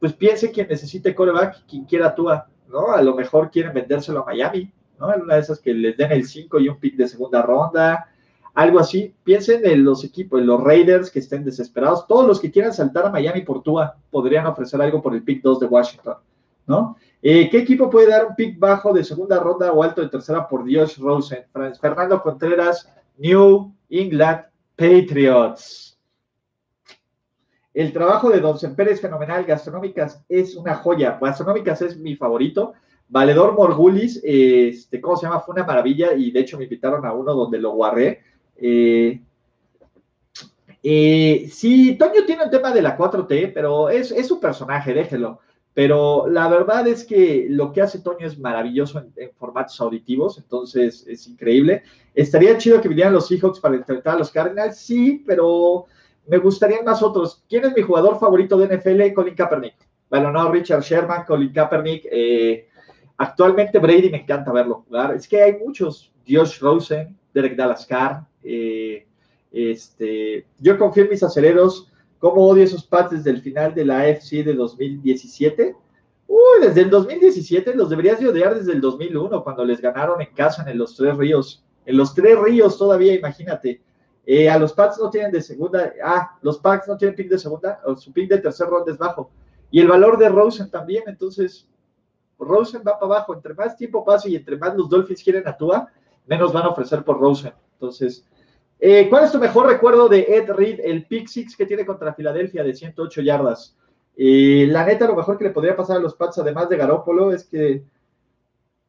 Pues 0.02 0.12
piense 0.12 0.52
quien 0.52 0.68
necesite 0.68 1.16
coreback, 1.16 1.66
quien 1.66 1.86
quiera 1.86 2.14
Tua, 2.14 2.50
¿no? 2.68 2.92
A 2.92 3.02
lo 3.02 3.16
mejor 3.16 3.50
quieren 3.50 3.74
vendérselo 3.74 4.24
a 4.24 4.26
Miami, 4.26 4.70
¿no? 5.00 5.14
En 5.14 5.22
una 5.22 5.36
de 5.36 5.40
esas 5.40 5.62
que 5.62 5.74
les 5.74 5.96
den 5.96 6.12
el 6.12 6.26
5 6.26 6.60
y 6.60 6.68
un 6.68 6.78
pick 6.78 6.98
de 6.98 7.08
segunda 7.08 7.42
ronda, 7.42 8.10
algo 8.56 8.80
así. 8.80 9.14
Piensen 9.24 9.66
en 9.66 9.84
los 9.84 10.04
equipos, 10.04 10.40
en 10.40 10.48
los 10.48 10.64
Raiders 10.64 11.12
que 11.12 11.20
estén 11.20 11.44
desesperados. 11.44 12.08
Todos 12.08 12.26
los 12.26 12.40
que 12.40 12.50
quieran 12.50 12.74
saltar 12.74 13.06
a 13.06 13.12
Miami 13.12 13.42
por 13.42 13.62
Tua 13.62 13.96
podrían 14.10 14.48
ofrecer 14.48 14.82
algo 14.82 15.02
por 15.02 15.14
el 15.14 15.24
pick 15.24 15.44
2 15.44 15.60
de 15.60 15.66
Washington, 15.68 16.16
¿no? 16.66 16.98
Eh, 17.22 17.50
¿Qué 17.50 17.60
equipo 17.60 17.90
puede 17.90 18.10
dar 18.10 18.26
un 18.26 18.36
pick 18.36 18.58
bajo 18.58 18.94
de 18.94 19.04
segunda 19.04 19.40
ronda 19.40 19.72
o 19.72 19.84
alto 19.84 20.02
de 20.02 20.10
tercera 20.10 20.48
por 20.48 20.64
Dios 20.64 20.98
Rosen? 20.98 21.46
Fernando 21.80 22.22
Contreras, 22.22 22.92
New 23.18 23.74
England 23.90 24.46
Patriots. 24.76 26.00
El 27.74 27.92
trabajo 27.92 28.30
de 28.30 28.40
Don 28.40 28.58
Semper 28.58 28.88
es 28.88 29.02
fenomenal. 29.02 29.44
Gastronómicas 29.44 30.24
es 30.30 30.56
una 30.56 30.76
joya. 30.76 31.20
Gastronómicas 31.22 31.82
es 31.82 31.98
mi 31.98 32.16
favorito. 32.16 32.74
Valedor 33.08 33.54
Morgulis, 33.54 34.22
este, 34.24 35.02
¿cómo 35.02 35.18
se 35.18 35.28
llama? 35.28 35.42
Fue 35.42 35.54
una 35.54 35.66
maravilla 35.66 36.14
y 36.14 36.32
de 36.32 36.40
hecho 36.40 36.58
me 36.58 36.64
invitaron 36.64 37.06
a 37.06 37.12
uno 37.12 37.34
donde 37.34 37.60
lo 37.60 37.72
guardé. 37.72 38.22
Eh, 38.58 39.22
eh, 40.84 41.50
sí, 41.52 41.96
Toño 41.98 42.26
tiene 42.26 42.44
un 42.44 42.52
tema 42.52 42.72
de 42.72 42.82
la 42.82 42.96
4T, 42.96 43.52
pero 43.54 43.90
es, 43.90 44.14
su 44.28 44.40
personaje, 44.40 44.94
déjelo. 44.94 45.40
Pero 45.74 46.28
la 46.30 46.48
verdad 46.48 46.88
es 46.88 47.04
que 47.04 47.48
lo 47.50 47.74
que 47.74 47.82
hace 47.82 48.00
Toño 48.00 48.28
es 48.28 48.38
maravilloso 48.40 49.04
en, 49.16 49.32
formatos 49.36 49.82
auditivos, 49.82 50.38
entonces 50.38 51.06
es 51.08 51.28
increíble. 51.28 51.84
Estaría 52.14 52.58
chido 52.58 52.80
que 52.80 52.88
vinieran 52.88 53.14
los 53.14 53.28
Seahawks 53.28 53.60
para 53.60 53.76
enfrentar 53.76 54.16
a 54.16 54.20
los 54.20 54.32
Cardinals, 54.32 54.78
sí, 54.78 55.24
pero 55.26 55.86
me 56.28 56.38
gustarían 56.38 56.86
más 56.86 57.02
otros. 57.04 57.44
¿Quién 57.50 57.66
es 57.66 57.76
mi 57.76 57.82
jugador 57.82 58.20
favorito 58.20 58.58
de 58.58 58.78
NFL? 58.78 59.14
Colin 59.14 59.36
Kaepernick. 59.36 59.76
Bueno, 60.10 60.32
no, 60.32 60.52
Richard 60.52 60.82
Sherman, 60.82 61.26
Colin 61.26 61.52
Kaepernick. 61.52 62.08
Eh, 62.12 62.68
actualmente 63.18 63.80
Brady 63.80 64.10
me 64.10 64.22
encanta 64.22 64.52
verlo 64.52 64.84
jugar. 64.88 65.16
Es 65.16 65.28
que 65.28 65.42
hay 65.42 65.58
muchos. 65.58 66.12
Josh 66.28 66.60
Rosen, 66.60 67.18
Derek 67.34 67.56
Dallas 67.56 67.86
Carr. 67.86 68.26
Eh, 68.46 69.06
este, 69.52 70.46
yo 70.60 70.78
confío 70.78 71.04
en 71.04 71.10
mis 71.10 71.24
aceleros 71.24 71.92
¿Cómo 72.26 72.48
odio 72.48 72.64
esos 72.64 72.84
Pats 72.84 73.12
desde 73.12 73.30
el 73.30 73.40
final 73.40 73.76
de 73.76 73.86
la 73.86 74.00
AFC 74.00 74.44
de 74.44 74.56
2017? 74.56 75.76
Uy, 76.28 76.40
desde 76.60 76.82
el 76.82 76.90
2017 76.90 77.76
los 77.76 77.90
deberías 77.90 78.20
de 78.20 78.28
odiar 78.28 78.56
desde 78.56 78.72
el 78.72 78.82
2001, 78.82 79.44
cuando 79.44 79.64
les 79.64 79.80
ganaron 79.80 80.20
en 80.22 80.34
casa 80.34 80.66
en 80.68 80.78
los 80.78 80.96
Tres 80.96 81.16
Ríos. 81.18 81.64
En 81.86 81.98
los 81.98 82.16
Tres 82.16 82.36
Ríos 82.40 82.80
todavía, 82.80 83.14
imagínate. 83.14 83.80
Eh, 84.26 84.50
a 84.50 84.58
los 84.58 84.74
Pats 84.74 84.98
no 84.98 85.12
tienen 85.12 85.32
de 85.32 85.40
segunda. 85.40 85.94
Ah, 86.04 86.36
los 86.42 86.58
Pats 86.58 86.88
no 86.88 86.98
tienen 86.98 87.16
pick 87.16 87.30
de 87.30 87.38
segunda, 87.38 87.80
o 87.86 87.96
su 87.96 88.12
pick 88.12 88.28
de 88.28 88.40
tercer 88.40 88.68
ronda 88.68 88.92
es 88.92 88.98
bajo. 88.98 89.30
Y 89.70 89.80
el 89.80 89.88
valor 89.88 90.18
de 90.18 90.30
Rosen 90.30 90.72
también, 90.72 91.04
entonces 91.06 91.68
Rosen 92.40 92.82
va 92.82 92.98
para 92.98 93.18
abajo. 93.18 93.36
Entre 93.36 93.54
más 93.54 93.78
tiempo 93.78 94.04
pase 94.04 94.32
y 94.32 94.36
entre 94.36 94.58
más 94.58 94.76
los 94.76 94.90
Dolphins 94.90 95.22
quieren 95.22 95.48
a 95.48 95.56
menos 96.26 96.52
van 96.52 96.64
a 96.64 96.70
ofrecer 96.70 97.04
por 97.04 97.20
Rosen. 97.20 97.54
Entonces, 97.74 98.26
eh, 98.80 99.08
¿Cuál 99.10 99.24
es 99.24 99.32
tu 99.32 99.40
mejor 99.40 99.68
recuerdo 99.68 100.10
de 100.10 100.22
Ed 100.22 100.52
Reed, 100.52 100.80
el 100.84 101.06
pick 101.06 101.28
six 101.28 101.56
que 101.56 101.66
tiene 101.66 101.86
contra 101.86 102.14
Filadelfia 102.14 102.64
de 102.64 102.74
108 102.74 103.22
yardas? 103.22 103.76
Eh, 104.18 104.68
la 104.70 104.86
neta, 104.86 105.08
lo 105.08 105.16
mejor 105.16 105.38
que 105.38 105.46
le 105.46 105.50
podría 105.50 105.76
pasar 105.76 105.98
a 105.98 106.00
los 106.00 106.16
Pats, 106.16 106.38
además 106.38 106.70
de 106.70 106.78
Garópolo, 106.78 107.32
es 107.32 107.46
que, 107.46 107.84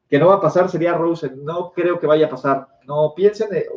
que 0.08 0.18
no 0.18 0.28
va 0.28 0.34
a 0.34 0.40
pasar 0.40 0.68
sería 0.68 0.94
Rosen. 0.94 1.44
No 1.44 1.72
creo 1.72 1.98
que 1.98 2.06
vaya 2.06 2.26
a 2.26 2.30
pasar. 2.30 2.68
No 2.86 3.12
piensen 3.14 3.50
de. 3.50 3.68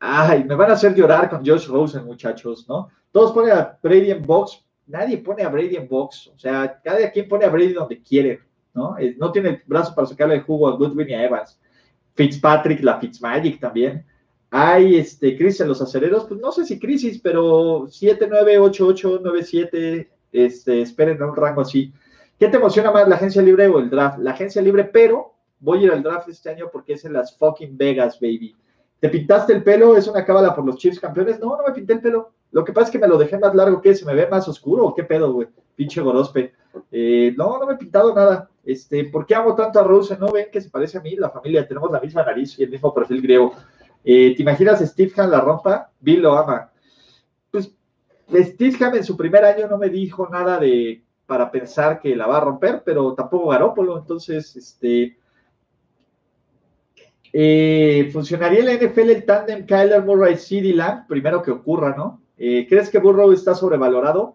ay, 0.00 0.44
me 0.44 0.54
van 0.54 0.70
a 0.70 0.74
hacer 0.74 0.94
llorar 0.94 1.30
con 1.30 1.46
Josh 1.46 1.68
Rosen, 1.68 2.04
muchachos, 2.04 2.66
¿no? 2.68 2.88
Todos 3.12 3.32
ponen 3.32 3.52
a 3.52 3.78
Brady 3.82 4.10
en 4.10 4.22
box. 4.24 4.64
Nadie 4.86 5.18
pone 5.18 5.44
a 5.44 5.48
Brady 5.48 5.76
en 5.76 5.88
box. 5.88 6.28
O 6.34 6.38
sea, 6.38 6.80
cada 6.82 7.10
quien 7.10 7.28
pone 7.28 7.44
a 7.44 7.48
Brady 7.48 7.72
donde 7.72 8.02
quiere, 8.02 8.40
¿no? 8.74 8.98
Eh, 8.98 9.16
no 9.18 9.30
tiene 9.30 9.62
brazo 9.66 9.94
para 9.94 10.06
sacarle 10.06 10.36
el 10.36 10.42
jugo 10.42 10.68
a 10.68 10.72
Goodwin 10.72 11.10
y 11.10 11.14
a 11.14 11.24
Evans. 11.24 11.60
Fitzpatrick, 12.14 12.82
la 12.82 12.98
Fitzmagic 12.98 13.60
también. 13.60 14.04
Hay 14.50 14.96
este, 14.96 15.36
crisis 15.36 15.60
en 15.60 15.68
los 15.68 15.80
aceleros, 15.80 16.24
pues 16.24 16.40
no 16.40 16.50
sé 16.50 16.64
si 16.64 16.78
crisis, 16.78 17.20
pero 17.22 17.86
7, 17.88 18.26
9, 18.28 18.58
8, 18.58 18.86
8, 18.86 19.20
9, 19.22 19.44
7, 19.44 20.10
este, 20.32 20.82
esperen 20.82 21.22
un 21.22 21.36
rango 21.36 21.60
así. 21.60 21.92
¿Qué 22.38 22.48
te 22.48 22.56
emociona 22.56 22.90
más, 22.90 23.06
la 23.06 23.16
agencia 23.16 23.42
libre 23.42 23.68
o 23.68 23.78
el 23.78 23.90
draft? 23.90 24.18
La 24.18 24.32
agencia 24.32 24.60
libre, 24.60 24.84
pero 24.84 25.34
voy 25.60 25.80
a 25.80 25.82
ir 25.82 25.92
al 25.92 26.02
draft 26.02 26.28
este 26.28 26.50
año 26.50 26.68
porque 26.72 26.94
es 26.94 27.04
en 27.04 27.12
las 27.12 27.36
fucking 27.36 27.76
Vegas, 27.76 28.18
baby. 28.18 28.56
¿Te 28.98 29.08
pintaste 29.08 29.52
el 29.52 29.62
pelo? 29.62 29.96
¿Es 29.96 30.08
una 30.08 30.24
cábala 30.24 30.54
por 30.54 30.64
los 30.64 30.76
Chiefs 30.76 31.00
campeones? 31.00 31.38
No, 31.40 31.56
no 31.56 31.62
me 31.66 31.72
pinté 31.72 31.94
el 31.94 32.00
pelo. 32.00 32.32
Lo 32.52 32.64
que 32.64 32.72
pasa 32.72 32.86
es 32.86 32.90
que 32.92 32.98
me 32.98 33.08
lo 33.08 33.16
dejé 33.16 33.38
más 33.38 33.54
largo 33.54 33.80
que 33.80 33.94
se 33.94 34.04
me 34.04 34.14
ve 34.14 34.26
más 34.26 34.48
oscuro. 34.48 34.92
¿Qué 34.94 35.04
pedo, 35.04 35.32
güey? 35.32 35.48
Pinche 35.76 36.00
gorospe. 36.00 36.52
Eh, 36.90 37.34
no, 37.36 37.58
no 37.58 37.66
me 37.66 37.74
he 37.74 37.76
pintado 37.76 38.14
nada. 38.14 38.50
Este, 38.64 39.04
¿Por 39.04 39.24
qué 39.24 39.34
amo 39.34 39.54
tanto 39.54 39.80
a 39.80 39.84
Rose? 39.84 40.18
¿No 40.18 40.30
ven 40.30 40.48
que 40.52 40.60
se 40.60 40.68
parece 40.68 40.98
a 40.98 41.00
mí? 41.00 41.16
La 41.16 41.30
familia, 41.30 41.66
tenemos 41.66 41.90
la 41.90 42.00
misma 42.00 42.24
nariz 42.24 42.58
y 42.58 42.64
el 42.64 42.70
mismo 42.70 42.92
perfil 42.92 43.22
griego. 43.22 43.54
Eh, 44.04 44.34
¿Te 44.34 44.42
imaginas 44.42 44.80
Steve 44.80 45.12
Ham 45.16 45.30
la 45.30 45.40
rompa? 45.40 45.90
Bill 46.00 46.22
lo 46.22 46.36
ama. 46.36 46.70
Pues 47.50 47.72
Steve 48.32 48.84
Ham 48.84 48.96
en 48.96 49.04
su 49.04 49.16
primer 49.16 49.44
año 49.44 49.68
no 49.68 49.78
me 49.78 49.88
dijo 49.88 50.28
nada 50.28 50.58
de 50.58 51.02
para 51.26 51.48
pensar 51.48 52.00
que 52.00 52.16
la 52.16 52.26
va 52.26 52.38
a 52.38 52.40
romper, 52.40 52.82
pero 52.84 53.14
tampoco 53.14 53.50
Garópolo. 53.50 53.98
Entonces, 53.98 54.56
este. 54.56 55.16
Eh, 57.32 58.10
¿Funcionaría 58.12 58.58
en 58.58 58.66
la 58.66 58.74
NFL 58.74 59.10
el 59.10 59.24
tandem 59.24 59.64
Kyler 59.64 60.04
Murray 60.04 60.36
CD 60.36 60.72
Lamb? 60.72 61.06
Primero 61.06 61.40
que 61.40 61.52
ocurra, 61.52 61.94
¿no? 61.96 62.20
Eh, 62.36 62.66
¿Crees 62.68 62.90
que 62.90 62.98
Burrow 62.98 63.30
está 63.30 63.54
sobrevalorado? 63.54 64.34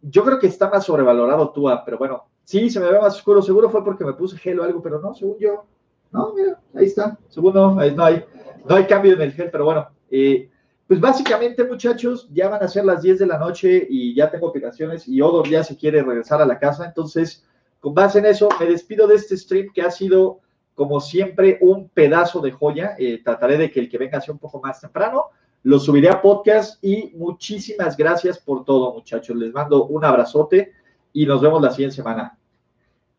Yo 0.00 0.24
creo 0.24 0.38
que 0.38 0.46
está 0.46 0.70
más 0.70 0.84
sobrevalorado 0.84 1.50
Tua, 1.50 1.84
pero 1.84 1.98
bueno, 1.98 2.24
sí, 2.44 2.70
se 2.70 2.80
me 2.80 2.90
ve 2.90 2.98
más 2.98 3.16
oscuro. 3.16 3.42
Seguro 3.42 3.68
fue 3.68 3.84
porque 3.84 4.04
me 4.04 4.14
puse 4.14 4.38
gel 4.38 4.60
o 4.60 4.64
algo, 4.64 4.80
pero 4.80 5.00
no, 5.00 5.12
según 5.12 5.36
yo. 5.38 5.66
No, 6.12 6.32
mira, 6.34 6.60
ahí 6.74 6.86
está. 6.86 7.18
Según 7.28 7.54
no, 7.54 7.78
ahí 7.78 7.94
no 7.94 8.04
hay. 8.04 8.24
No 8.68 8.76
hay 8.76 8.84
cambio 8.84 9.14
en 9.14 9.22
el 9.22 9.32
gel, 9.32 9.50
pero 9.50 9.64
bueno. 9.64 9.88
Eh, 10.10 10.48
pues 10.86 11.00
básicamente, 11.00 11.64
muchachos, 11.64 12.28
ya 12.32 12.48
van 12.48 12.62
a 12.62 12.68
ser 12.68 12.84
las 12.84 13.02
10 13.02 13.20
de 13.20 13.26
la 13.26 13.38
noche 13.38 13.86
y 13.88 14.14
ya 14.14 14.30
tengo 14.30 14.48
operaciones 14.48 15.08
y 15.08 15.20
Odor 15.22 15.48
ya 15.48 15.64
se 15.64 15.76
quiere 15.76 16.02
regresar 16.02 16.42
a 16.42 16.46
la 16.46 16.58
casa. 16.58 16.84
Entonces, 16.84 17.44
con 17.80 17.94
base 17.94 18.18
en 18.18 18.26
eso, 18.26 18.48
me 18.60 18.66
despido 18.66 19.06
de 19.06 19.16
este 19.16 19.36
stream 19.36 19.72
que 19.72 19.82
ha 19.82 19.90
sido, 19.90 20.40
como 20.74 21.00
siempre, 21.00 21.58
un 21.62 21.88
pedazo 21.88 22.40
de 22.40 22.52
joya. 22.52 22.94
Eh, 22.98 23.22
trataré 23.24 23.56
de 23.56 23.70
que 23.70 23.80
el 23.80 23.88
que 23.88 23.98
venga 23.98 24.20
sea 24.20 24.34
un 24.34 24.38
poco 24.38 24.60
más 24.60 24.80
temprano. 24.80 25.24
Lo 25.62 25.78
subiré 25.78 26.10
a 26.10 26.20
podcast 26.20 26.82
y 26.84 27.12
muchísimas 27.14 27.96
gracias 27.96 28.38
por 28.38 28.64
todo, 28.64 28.92
muchachos. 28.92 29.34
Les 29.36 29.52
mando 29.52 29.86
un 29.86 30.04
abrazote 30.04 30.72
y 31.12 31.24
nos 31.24 31.40
vemos 31.40 31.62
la 31.62 31.70
siguiente 31.70 31.96
semana. 31.96 32.36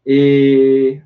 Eh, 0.06 1.02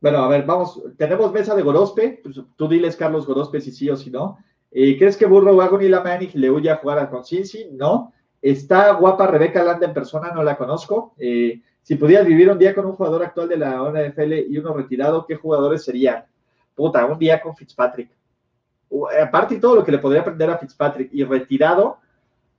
bueno, 0.00 0.18
a 0.18 0.28
ver, 0.28 0.44
vamos, 0.44 0.80
tenemos 0.96 1.32
mesa 1.32 1.54
de 1.54 1.62
Gorospe, 1.62 2.20
pues, 2.22 2.40
tú 2.56 2.68
diles, 2.68 2.96
Carlos 2.96 3.26
Gorospe, 3.26 3.60
si 3.60 3.72
sí 3.72 3.90
o 3.90 3.96
si 3.96 4.10
no. 4.10 4.38
Eh, 4.70 4.96
¿Crees 4.98 5.16
que 5.16 5.26
Burro 5.26 5.56
Wagon 5.56 5.90
la 5.90 6.02
Manning 6.02 6.30
le 6.34 6.50
huye 6.50 6.70
a 6.70 6.76
jugar 6.76 6.98
a 6.98 7.24
Cincy? 7.24 7.68
No. 7.72 8.12
Está 8.40 8.92
guapa 8.92 9.26
Rebeca 9.26 9.62
Landa 9.64 9.86
en 9.86 9.94
persona, 9.94 10.30
no 10.32 10.42
la 10.42 10.56
conozco. 10.56 11.14
Eh, 11.18 11.60
si 11.82 11.96
pudieras 11.96 12.26
vivir 12.26 12.50
un 12.50 12.58
día 12.58 12.74
con 12.74 12.86
un 12.86 12.92
jugador 12.92 13.24
actual 13.24 13.48
de 13.48 13.56
la 13.56 13.90
NFL 13.90 14.32
y 14.48 14.58
uno 14.58 14.74
retirado, 14.74 15.26
¿qué 15.26 15.34
jugadores 15.36 15.84
serían? 15.84 16.24
Puta, 16.74 17.04
un 17.06 17.18
día 17.18 17.40
con 17.40 17.56
Fitzpatrick. 17.56 18.10
aparte 19.22 19.56
de 19.56 19.60
todo 19.60 19.76
lo 19.76 19.84
que 19.84 19.92
le 19.92 19.98
podría 19.98 20.20
aprender 20.20 20.48
a 20.50 20.58
Fitzpatrick 20.58 21.10
y 21.12 21.24
retirado, 21.24 21.98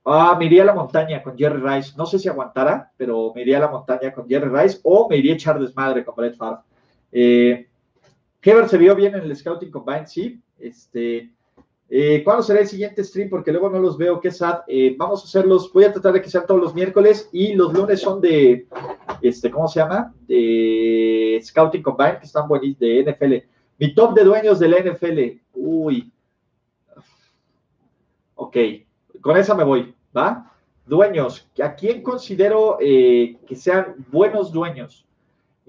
ah, 0.03 0.36
me 0.38 0.45
iría 0.45 0.64
a 0.64 0.66
la 0.66 0.74
montaña 0.74 1.24
con 1.24 1.38
Jerry 1.38 1.61
Rice. 1.61 1.94
No 1.95 2.06
sé 2.06 2.20
si 2.20 2.28
aguantara, 2.28 2.91
pero 2.98 3.32
me 3.34 3.44
iría 3.44 3.57
a 3.57 3.61
la 3.61 3.70
montaña 3.70 4.11
con 4.11 4.28
Jerry 4.28 4.49
Rice 4.49 4.80
o 4.84 5.07
me 5.07 5.18
iría 5.18 5.34
a 5.34 5.36
echar 5.36 5.60
desmadre 5.60 6.03
con 6.03 6.16
Brett 6.16 6.36
Favre. 6.36 6.61
Eh, 7.11 7.68
se 8.41 8.77
vio 8.77 8.95
bien 8.95 9.15
en 9.15 9.22
el 9.22 9.36
Scouting 9.36 9.72
Combine, 9.72 10.07
sí. 10.07 10.41
Este, 10.57 11.31
eh, 11.90 12.22
¿Cuándo 12.23 12.44
será 12.44 12.60
el 12.60 12.68
siguiente 12.68 13.03
stream? 13.03 13.30
Porque 13.30 13.52
luego 13.52 13.69
no 13.69 13.80
los 13.80 13.98
veo, 13.98 14.19
qué 14.19 14.31
sad. 14.31 14.60
Eh, 14.68 14.95
vamos 14.98 15.22
a 15.22 15.26
hacerlos, 15.26 15.73
voy 15.73 15.86
a 15.86 15.91
tratar 15.91 16.14
de 16.14 16.22
que 16.22 16.30
sean 16.30 16.45
todos 16.45 16.61
los 16.61 16.76
miércoles 16.76 17.30
y 17.31 17.53
los 17.53 17.73
lunes 17.73 17.99
son 17.99 18.22
de, 18.22 18.68
este, 19.22 19.49
¿cómo 19.49 19.68
se 19.68 19.80
llama? 19.80 20.14
De 20.27 21.40
Scouting 21.44 21.81
Combine, 21.81 22.19
que 22.19 22.26
están 22.27 22.48
buenísimos, 22.48 22.80
de 22.80 23.11
NFL. 23.11 23.34
Mi 23.80 23.95
top 23.95 24.14
de 24.14 24.23
dueños 24.23 24.60
de 24.60 24.68
la 24.68 24.80
NFL. 24.80 25.19
Uy. 25.53 26.11
Ok, 28.36 28.56
con 29.19 29.36
esa 29.36 29.56
me 29.56 29.64
voy, 29.64 29.94
¿va? 30.15 30.53
Dueños, 30.86 31.49
¿a 31.61 31.76
quién 31.76 32.02
considero 32.02 32.77
eh, 32.80 33.38
que 33.48 33.56
sean 33.56 33.95
buenos 34.11 34.52
dueños? 34.52 35.06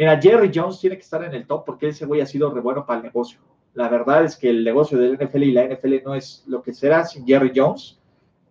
Mira, 0.01 0.19
Jerry 0.19 0.51
Jones 0.55 0.81
tiene 0.81 0.97
que 0.97 1.03
estar 1.03 1.23
en 1.25 1.35
el 1.35 1.47
top 1.47 1.67
porque 1.67 1.89
ese 1.89 2.07
güey 2.07 2.23
ha 2.23 2.27
sido 2.27 2.51
re 2.51 2.63
bueno 2.63 2.87
para 2.87 3.01
el 3.01 3.05
negocio. 3.05 3.39
La 3.75 3.87
verdad 3.91 4.25
es 4.25 4.35
que 4.35 4.49
el 4.49 4.65
negocio 4.65 4.97
del 4.97 5.19
NFL 5.19 5.43
y 5.43 5.53
la 5.53 5.67
NFL 5.67 5.97
no 6.03 6.15
es 6.15 6.43
lo 6.47 6.63
que 6.63 6.73
será 6.73 7.05
sin 7.05 7.27
Jerry 7.27 7.53
Jones. 7.55 8.01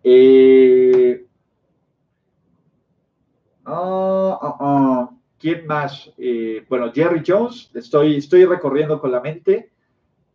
Eh, 0.04 1.26
ah, 3.64 5.10
¿Quién 5.40 5.66
más? 5.66 6.12
Eh, 6.16 6.64
bueno, 6.68 6.92
Jerry 6.92 7.24
Jones, 7.26 7.72
estoy, 7.74 8.18
estoy 8.18 8.44
recorriendo 8.44 9.00
con 9.00 9.10
la 9.10 9.20
mente. 9.20 9.72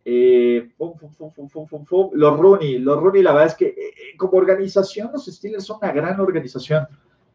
Eh, 0.04 0.68
los 0.78 2.38
Rooney, 2.38 2.78
los 2.78 3.00
Rooney, 3.00 3.22
la 3.22 3.32
verdad 3.32 3.46
es 3.46 3.54
que 3.54 3.74
como 4.18 4.36
organización, 4.36 5.12
los 5.14 5.24
Steelers 5.24 5.64
son 5.64 5.78
una 5.80 5.92
gran 5.92 6.20
organización. 6.20 6.86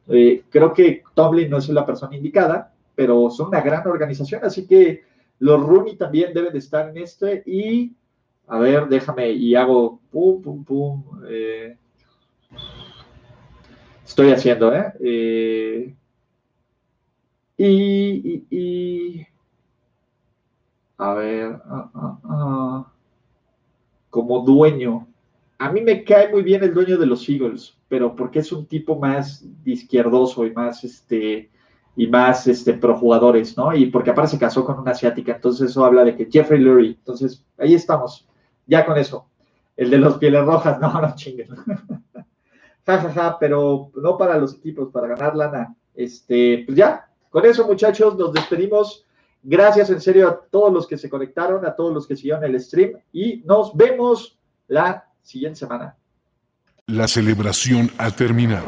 creo 0.05 0.71
que 0.71 1.01
Tomlin 1.15 1.49
no 1.49 1.57
es 1.57 1.67
la 1.69 1.83
persona 1.83 2.15
indicada, 2.15 2.75
pero 3.01 3.31
son 3.31 3.47
una 3.47 3.61
gran 3.61 3.87
organización, 3.87 4.41
así 4.43 4.67
que 4.67 5.03
los 5.39 5.59
Rooney 5.59 5.95
también 5.95 6.35
deben 6.35 6.53
de 6.53 6.59
estar 6.59 6.87
en 6.87 6.99
este 6.99 7.41
y, 7.47 7.95
a 8.45 8.59
ver, 8.59 8.87
déjame 8.89 9.31
y 9.31 9.55
hago 9.55 9.99
pum, 10.11 10.39
pum, 10.39 10.63
pum. 10.63 11.03
Eh, 11.27 11.75
estoy 14.05 14.29
haciendo, 14.29 14.71
¿eh? 14.71 14.93
eh 14.99 15.95
y, 17.57 18.45
y, 18.51 19.25
a 20.99 21.13
ver, 21.15 21.59
ah, 21.65 21.89
ah, 21.95 22.19
ah. 22.23 22.91
como 24.11 24.41
dueño, 24.41 25.07
a 25.57 25.71
mí 25.71 25.81
me 25.81 26.03
cae 26.03 26.29
muy 26.29 26.43
bien 26.43 26.63
el 26.63 26.75
dueño 26.75 26.99
de 26.99 27.07
los 27.07 27.27
Eagles. 27.27 27.75
pero 27.87 28.15
porque 28.15 28.39
es 28.39 28.51
un 28.51 28.67
tipo 28.67 28.95
más 28.95 29.43
izquierdoso 29.65 30.45
y 30.45 30.53
más 30.53 30.83
este 30.83 31.49
y 31.95 32.07
más 32.07 32.47
este 32.47 32.73
pro 32.73 32.97
jugadores, 32.97 33.57
¿no? 33.57 33.75
Y 33.75 33.87
porque 33.87 34.11
aparte 34.11 34.31
se 34.31 34.39
casó 34.39 34.65
con 34.65 34.79
una 34.79 34.91
asiática, 34.91 35.33
entonces 35.33 35.71
eso 35.71 35.83
habla 35.85 36.03
de 36.03 36.15
que 36.15 36.29
Jeffrey 36.31 36.59
Lurie, 36.59 36.91
entonces 36.91 37.45
ahí 37.57 37.73
estamos, 37.73 38.27
ya 38.65 38.85
con 38.85 38.97
eso. 38.97 39.27
El 39.75 39.89
de 39.89 39.97
los 39.97 40.17
pieles 40.17 40.45
rojas, 40.45 40.79
no, 40.81 41.01
no 41.01 41.15
chinguen. 41.15 41.49
ja, 42.85 42.97
ja, 42.97 43.11
ja, 43.11 43.37
pero 43.39 43.91
no 43.95 44.17
para 44.17 44.37
los 44.37 44.55
equipos, 44.55 44.89
para 44.91 45.07
ganar 45.07 45.35
lana. 45.35 45.75
Este, 45.93 46.63
pues 46.65 46.77
ya, 46.77 47.09
con 47.29 47.45
eso 47.45 47.67
muchachos, 47.67 48.17
nos 48.17 48.33
despedimos. 48.33 49.05
Gracias 49.43 49.89
en 49.89 49.99
serio 49.99 50.27
a 50.27 50.39
todos 50.39 50.71
los 50.71 50.87
que 50.87 50.97
se 50.97 51.09
conectaron, 51.09 51.65
a 51.65 51.75
todos 51.75 51.93
los 51.93 52.05
que 52.05 52.15
siguieron 52.15 52.43
el 52.43 52.59
stream 52.59 52.91
y 53.11 53.41
nos 53.43 53.75
vemos 53.75 54.37
la 54.67 55.05
siguiente 55.23 55.59
semana. 55.59 55.95
La 56.85 57.07
celebración 57.07 57.89
ha 57.97 58.11
terminado. 58.11 58.67